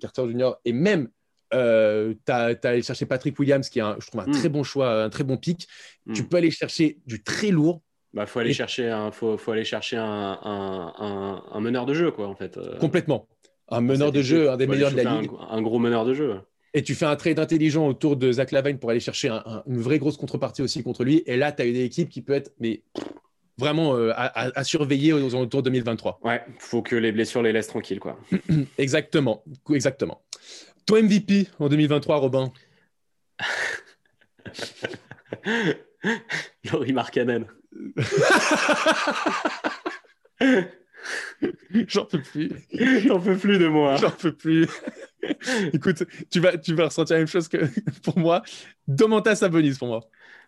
Carter 0.00 0.22
Jr. 0.30 0.52
et 0.64 0.72
même 0.72 1.08
tu 1.50 1.56
as, 1.56 2.58
allé 2.62 2.82
chercher 2.82 3.06
Patrick 3.06 3.38
Williams, 3.38 3.68
qui 3.68 3.78
est, 3.78 3.82
un, 3.82 3.96
je 4.00 4.06
trouve, 4.06 4.22
un 4.22 4.26
hmm. 4.26 4.32
très 4.32 4.48
bon 4.48 4.62
choix, 4.62 5.04
un 5.04 5.10
très 5.10 5.24
bon 5.24 5.36
pic. 5.36 5.68
Tu 6.14 6.22
hmm. 6.22 6.28
peux 6.28 6.36
aller 6.38 6.50
chercher 6.50 6.98
du 7.06 7.22
très 7.22 7.50
lourd. 7.50 7.82
Bah, 8.14 8.26
faut 8.26 8.38
aller 8.38 8.54
chercher 8.54 8.88
un, 8.88 9.10
faut, 9.10 9.36
faut 9.36 9.52
aller 9.52 9.64
chercher 9.64 9.96
un, 9.96 10.38
un, 10.42 11.42
un, 11.52 11.60
meneur 11.60 11.84
de 11.84 11.94
jeu, 11.94 12.10
quoi, 12.10 12.26
en 12.26 12.34
fait. 12.34 12.56
Euh. 12.56 12.78
Complètement. 12.78 13.28
Un 13.68 13.82
meneur 13.82 14.12
de 14.12 14.22
jeu, 14.22 14.50
un 14.50 14.56
des 14.56 14.66
meilleurs 14.66 14.92
de 14.92 14.96
la 14.96 15.20
ligue. 15.20 15.30
Un, 15.50 15.60
gros 15.60 15.78
meneur 15.78 16.06
de 16.06 16.14
jeu. 16.14 16.40
Et 16.72 16.82
tu 16.82 16.94
fais 16.94 17.04
un 17.04 17.16
trade 17.16 17.38
intelligent 17.38 17.86
autour 17.86 18.16
de 18.16 18.32
Zach 18.32 18.50
Lavine 18.50 18.78
pour 18.78 18.90
aller 18.90 19.00
chercher 19.00 19.28
une 19.66 19.78
vraie 19.78 19.98
grosse 19.98 20.16
contrepartie 20.16 20.62
aussi 20.62 20.82
contre 20.82 21.04
lui. 21.04 21.22
Et 21.26 21.36
là, 21.36 21.52
tu 21.52 21.62
as 21.62 21.66
une 21.66 21.76
équipe 21.76 22.08
qui 22.08 22.22
peut 22.22 22.32
être 22.32 22.52
mais, 22.60 22.82
vraiment 23.58 23.94
euh, 23.94 24.12
à, 24.16 24.64
surveiller 24.64 25.12
aux 25.12 25.34
alentours 25.34 25.62
2023. 25.62 26.20
Ouais, 26.22 26.42
faut 26.58 26.80
que 26.80 26.96
les 26.96 27.12
blessures 27.12 27.42
les 27.42 27.52
laissent 27.52 27.68
tranquilles, 27.68 28.00
quoi. 28.00 28.18
exactement, 28.78 29.44
exactement. 29.70 30.22
Toi 30.86 31.02
MVP 31.02 31.48
en 31.58 31.68
2023, 31.68 32.16
Robin? 32.16 32.52
Laurie 36.72 36.92
Markkanen. 36.92 37.46
J'en 41.86 42.04
peux 42.04 42.22
plus. 42.22 42.50
J'en 43.06 43.20
peux 43.20 43.36
plus 43.36 43.58
de 43.58 43.68
moi. 43.68 43.96
J'en 43.96 44.10
peux 44.10 44.32
plus. 44.32 44.66
Écoute, 45.72 46.04
tu 46.30 46.40
vas, 46.40 46.56
tu 46.58 46.74
vas 46.74 46.86
ressentir 46.86 47.14
la 47.14 47.20
même 47.20 47.28
chose 47.28 47.48
que 47.48 47.58
pour 48.04 48.18
moi. 48.18 48.42
Domantas 48.86 49.36
Sabonis 49.36 49.76
pour 49.78 49.88
moi. 49.88 50.00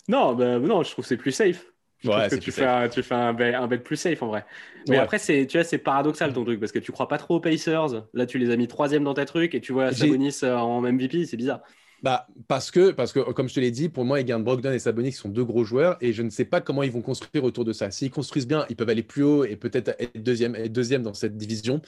Non, 0.09 0.35
bah, 0.35 0.59
non, 0.59 0.83
je 0.83 0.91
trouve 0.91 1.05
que 1.05 1.09
c'est 1.09 1.16
plus 1.16 1.33
safe. 1.33 1.66
ouais, 2.05 2.29
que 2.31 2.37
tu, 2.37 2.51
fais 2.51 2.64
un, 2.64 2.89
tu 2.89 3.03
fais 3.03 3.14
un 3.14 3.33
bet, 3.33 3.55
un 3.55 3.68
plus 3.68 3.97
safe 3.97 4.23
en 4.23 4.29
vrai. 4.29 4.45
Mais 4.89 4.97
après, 4.97 5.18
c'est, 5.18 5.47
tu 5.47 5.59
vois, 5.59 5.64
c'est 5.64 5.79
paradoxal 5.79 6.33
ton 6.33 6.45
truc 6.45 6.59
parce 6.59 6.73
que 6.73 6.79
tu 6.79 6.93
crois 6.93 7.09
pas 7.09 7.18
trop 7.18 7.37
aux 7.37 7.41
Pacers. 7.41 8.07
Là, 8.14 8.27
tu 8.27 8.39
les 8.39 8.51
as 8.51 8.57
mis 8.57 8.68
troisième 8.68 9.05
dans 9.05 9.14
ta 9.14 9.27
truc 9.27 9.55
et 9.55 9.61
tu 9.61 9.73
vois 9.73 9.93
Sabonis 9.93 10.41
euh, 10.43 10.57
en 10.57 10.81
MVP, 10.81 11.27
c'est 11.27 11.37
bizarre. 11.37 11.61
Bah, 12.03 12.26
parce 12.48 12.70
que, 12.70 12.92
parce 12.92 13.12
que, 13.12 13.20
comme 13.32 13.48
je 13.48 13.55
te 13.55 13.61
l'ai 13.61 13.70
dit, 13.70 13.88
pour 13.88 14.05
moi, 14.05 14.20
Egan 14.20 14.40
Brogdon 14.40 14.72
et 14.72 14.78
Sabonis 14.78 15.12
sont 15.12 15.28
deux 15.28 15.44
gros 15.44 15.64
joueurs 15.64 15.98
et 16.01 16.12
je 16.12 16.22
ne 16.22 16.30
sais 16.30 16.44
pas 16.44 16.61
comment 16.61 16.82
ils 16.82 16.90
vont 16.90 17.03
construire 17.03 17.44
autour 17.44 17.64
de 17.64 17.72
ça. 17.72 17.90
S'ils 17.90 18.11
construisent 18.11 18.46
bien, 18.46 18.64
ils 18.70 18.76
peuvent 18.76 18.88
aller 18.88 19.03
plus 19.03 19.22
haut 19.22 19.44
et 19.44 19.57
peut-être 19.57 19.94
être 19.98 20.22
deuxième, 20.22 20.55
être 20.55 20.72
deuxième 20.72 21.03
dans 21.03 21.14
cette 21.14 21.36
division. 21.36 21.82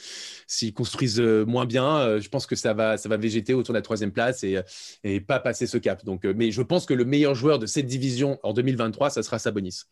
S'ils 0.46 0.74
construisent 0.74 1.20
euh, 1.20 1.44
moins 1.46 1.64
bien, 1.64 1.98
euh, 1.98 2.20
je 2.20 2.28
pense 2.28 2.46
que 2.46 2.56
ça 2.56 2.74
va, 2.74 2.98
ça 2.98 3.08
va 3.08 3.16
végéter 3.16 3.54
autour 3.54 3.72
de 3.72 3.78
la 3.78 3.82
troisième 3.82 4.12
place 4.12 4.44
et, 4.44 4.60
et 5.04 5.20
pas 5.20 5.40
passer 5.40 5.66
ce 5.66 5.78
cap. 5.78 6.04
Donc, 6.04 6.24
euh, 6.24 6.34
mais 6.36 6.50
je 6.50 6.62
pense 6.62 6.84
que 6.84 6.94
le 6.94 7.04
meilleur 7.04 7.34
joueur 7.34 7.58
de 7.58 7.66
cette 7.66 7.86
division 7.86 8.38
en 8.42 8.52
2023, 8.52 9.10
ça 9.10 9.22
sera 9.22 9.38
Sabonis. 9.38 9.82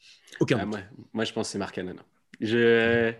Aucun 0.40 0.58
ah, 0.60 0.66
moi, 0.66 0.80
moi, 1.14 1.24
je 1.24 1.32
pense 1.32 1.48
que 1.48 1.52
c'est 1.52 1.58
Mark 1.58 1.74
Cannon. 1.74 1.96
Je 2.40 3.12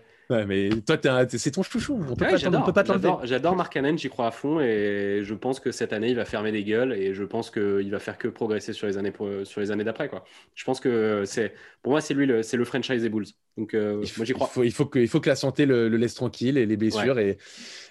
mais 0.47 0.69
toi, 0.85 0.97
c'est 1.29 1.51
ton 1.51 1.63
chouchou. 1.63 1.99
On 2.09 2.15
peut 2.15 2.73
pas, 2.73 2.83
t'enlever. 2.83 3.11
J'adore 3.23 3.55
Mark 3.55 3.73
Cannon, 3.73 3.97
j'y 3.97 4.09
crois 4.09 4.27
à 4.27 4.31
fond 4.31 4.59
et 4.59 5.21
je 5.23 5.33
pense 5.33 5.59
que 5.59 5.71
cette 5.71 5.93
année, 5.93 6.09
il 6.09 6.15
va 6.15 6.25
fermer 6.25 6.51
des 6.51 6.63
gueules 6.63 6.93
et 6.93 7.13
je 7.13 7.23
pense 7.23 7.51
qu'il 7.51 7.89
va 7.91 7.99
faire 7.99 8.17
que 8.17 8.27
progresser 8.27 8.73
sur 8.73 8.87
les 8.87 8.97
années, 8.97 9.13
sur 9.43 9.61
les 9.61 9.71
années 9.71 9.83
d'après. 9.83 10.09
Quoi. 10.09 10.23
Je 10.55 10.63
pense 10.63 10.79
que 10.79 11.23
c'est, 11.25 11.53
pour 11.81 11.91
moi, 11.91 12.01
c'est 12.01 12.13
lui, 12.13 12.29
c'est 12.43 12.57
le 12.57 12.65
franchise 12.65 13.01
des 13.01 13.09
Bulls. 13.09 13.27
Donc, 13.57 13.73
euh, 13.73 14.03
moi, 14.17 14.25
j'y 14.25 14.33
crois. 14.33 14.47
Il 14.47 14.71
faut, 14.71 14.93
il 14.95 15.07
faut, 15.07 15.19
que, 15.19 15.29
la 15.29 15.35
santé 15.35 15.65
le, 15.65 15.87
laisse 15.89 16.15
tranquille 16.15 16.57
et 16.57 16.65
les 16.65 16.77
blessures. 16.77 17.19
Et, 17.19 17.37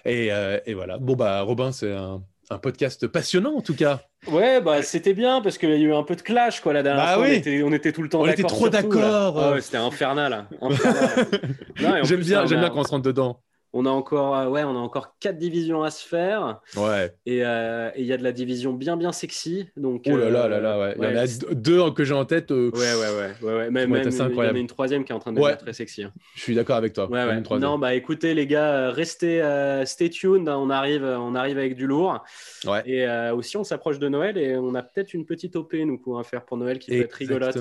et, 0.05 0.31
euh, 0.31 0.59
et, 0.65 0.73
voilà. 0.73 0.97
Bon, 0.97 1.15
bah, 1.15 1.41
Robin, 1.41 1.71
c'est 1.71 1.91
un 1.91 2.23
un 2.51 2.57
podcast 2.57 3.07
passionnant 3.07 3.55
en 3.55 3.61
tout 3.61 3.75
cas. 3.75 4.01
Ouais, 4.27 4.61
bah 4.61 4.83
c'était 4.83 5.13
bien 5.13 5.41
parce 5.41 5.57
qu'il 5.57 5.69
y 5.69 5.73
a 5.73 5.77
eu 5.77 5.93
un 5.93 6.03
peu 6.03 6.15
de 6.15 6.21
clash 6.21 6.59
quoi 6.59 6.73
la 6.73 6.83
dernière 6.83 7.05
bah 7.05 7.13
fois. 7.15 7.23
On, 7.25 7.71
était, 7.73 7.91
tout 7.91 8.03
le 8.03 8.09
temps 8.09 8.25
d'accord. 8.25 8.29
On 8.29 8.31
était 8.31 8.43
trop 8.43 8.69
d'accord. 8.69 9.57
c'était 9.61 9.77
infernal. 9.77 10.47
j'aime 11.75 12.19
bien, 12.19 12.45
j'aime 12.45 12.59
bien 12.59 12.69
quand 12.69 12.81
on 12.81 12.83
se 12.83 12.91
rentre 12.91 13.03
dedans. 13.03 13.41
On 13.73 13.85
a 13.85 13.89
encore, 13.89 14.35
euh, 14.35 14.49
ouais, 14.49 14.63
on 14.63 14.75
a 14.75 14.79
encore 14.79 15.15
quatre 15.19 15.37
divisions 15.37 15.81
à 15.81 15.91
se 15.91 16.05
faire. 16.05 16.59
Ouais. 16.75 17.13
Euh, 17.29 17.89
et 17.95 18.01
il 18.01 18.05
y 18.05 18.11
a 18.11 18.17
de 18.17 18.23
la 18.23 18.33
division 18.33 18.73
bien, 18.73 18.97
bien 18.97 19.13
sexy. 19.13 19.69
Donc, 19.77 20.03
oh 20.07 20.17
là 20.17 20.29
là 20.29 20.49
là 20.49 20.59
là, 20.59 20.77
ouais. 20.79 20.95
Il 20.97 21.03
y 21.03 21.07
en 21.07 21.15
a 21.15 21.55
deux 21.55 21.91
que 21.91 22.03
j'ai 22.03 22.13
en 22.13 22.25
tête. 22.25 22.51
Euh, 22.51 22.69
ouais, 22.71 22.79
ouais, 22.79 23.17
ouais. 23.41 23.53
ouais, 23.53 23.71
Même, 23.71 23.89
il 23.91 24.03
y 24.03 24.39
en 24.39 24.53
a 24.53 24.57
une 24.57 24.67
troisième 24.67 25.05
qui 25.05 25.13
est 25.13 25.15
en 25.15 25.19
train 25.19 25.31
de 25.31 25.37
devenir 25.37 25.57
très 25.57 25.71
sexy. 25.71 26.03
Hein. 26.03 26.11
Je 26.35 26.41
suis 26.41 26.55
d'accord 26.55 26.75
avec 26.75 26.91
toi. 26.93 27.09
Ouais, 27.09 27.25
ouais. 27.25 27.59
Non, 27.59 27.79
bah 27.79 27.95
écoutez, 27.95 28.33
les 28.33 28.45
gars, 28.45 28.91
restez, 28.91 29.41
stay 29.85 30.09
tuned. 30.09 30.49
On 30.49 30.69
arrive, 30.69 31.03
on 31.03 31.33
arrive 31.35 31.57
avec 31.57 31.75
du 31.75 31.87
lourd. 31.87 32.23
Ouais. 32.65 32.81
Et 32.85 33.07
aussi, 33.31 33.55
on 33.55 33.63
s'approche 33.63 33.99
de 33.99 34.09
Noël 34.09 34.37
et 34.37 34.57
on 34.57 34.75
a 34.75 34.83
peut-être 34.83 35.13
une 35.13 35.25
petite 35.25 35.55
OP, 35.55 35.73
nous, 35.73 35.97
pour 35.97 36.23
faire 36.25 36.43
pour 36.43 36.57
Noël 36.57 36.77
qui 36.77 36.91
peut 36.91 37.01
être 37.01 37.13
rigolote. 37.13 37.57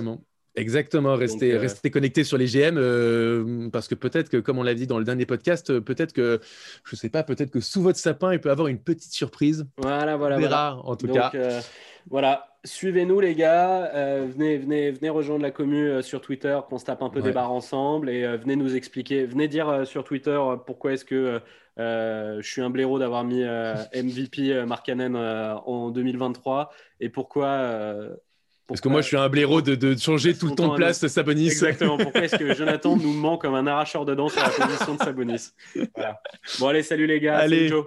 Exactement. 0.61 1.15
Restez, 1.17 1.53
euh, 1.53 1.59
restez 1.59 1.91
connectés 1.91 2.25
sur 2.25 2.37
les 2.37 2.47
GM 2.47 2.77
euh, 2.77 3.69
parce 3.71 3.89
que 3.89 3.95
peut-être 3.95 4.29
que, 4.29 4.37
comme 4.37 4.59
on 4.59 4.63
l'a 4.63 4.75
dit 4.75 4.87
dans 4.87 4.99
le 4.99 5.05
dernier 5.05 5.27
podcast, 5.27 5.71
euh, 5.71 5.81
peut-être 5.81 6.13
que, 6.13 6.41
je 6.85 6.97
sais 6.97 7.09
pas, 7.09 7.23
peut-être 7.23 7.51
que 7.51 7.61
sous 7.61 7.83
votre 7.83 7.99
sapin, 7.99 8.33
il 8.33 8.41
peut 8.41 8.51
avoir 8.51 8.69
une 8.69 8.79
petite 8.79 9.13
surprise. 9.13 9.67
Voilà, 9.79 10.17
voilà. 10.17 10.37
On 10.37 10.41
verra, 10.41 10.81
en 10.85 10.97
tout 10.97 11.09
cas. 11.09 11.33
voilà, 12.09 12.47
suivez-nous 12.65 13.21
les 13.21 13.35
gars, 13.35 13.91
venez, 14.27 14.59
venez, 14.59 14.91
venez 14.91 15.11
rejoindre 15.11 15.43
la 15.43 15.51
commu 15.51 16.03
sur 16.03 16.21
Twitter, 16.21 16.59
qu'on 16.69 16.79
se 16.79 16.85
tape 16.85 17.03
un 17.03 17.11
peu 17.11 17.21
des 17.21 17.33
barres 17.33 17.53
ensemble 17.53 18.11
et 18.11 18.37
venez 18.37 18.57
nous 18.57 18.75
expliquer, 18.75 19.25
venez 19.25 19.49
dire 19.49 19.87
sur 19.87 20.05
Twitter 20.05 20.39
pourquoi 20.67 20.93
est-ce 20.93 21.05
que 21.05 21.41
je 21.77 22.41
suis 22.43 22.63
un 22.63 22.71
blaireau 22.71 22.99
d'avoir 22.99 23.25
mis 23.25 23.43
MVP 23.43 24.65
Mark 24.67 24.87
Cannon 24.87 25.15
en 25.67 25.91
2023 25.91 26.71
et 27.01 27.09
pourquoi 27.11 28.17
parce 28.71 28.81
que 28.81 28.89
moi, 28.89 29.01
je 29.01 29.09
suis 29.09 29.17
un 29.17 29.29
blaireau 29.29 29.63
de, 29.63 29.75
de 29.75 29.99
changer 29.99 30.33
tout 30.33 30.47
le 30.47 30.55
temps 30.55 30.69
de 30.69 30.77
place 30.77 31.01
de 31.01 31.09
Sabonis. 31.09 31.49
Exactement. 31.49 31.99
Pourquoi 31.99 32.23
est-ce 32.23 32.37
que 32.37 32.55
Jonathan 32.57 32.97
nous 32.97 33.13
ment 33.13 33.37
comme 33.37 33.57
un 33.57 33.67
arracheur 33.67 34.05
de 34.05 34.15
dents 34.15 34.29
sur 34.29 34.41
la 34.41 34.49
position 34.49 34.95
de 34.95 35.03
Sabonis? 35.03 35.51
Voilà. 35.97 36.21
Bon, 36.61 36.69
allez, 36.69 36.85
salut 36.85 37.07
les 37.07 37.19
gars. 37.19 37.37
Allez. 37.39 37.67
Joe. 37.67 37.87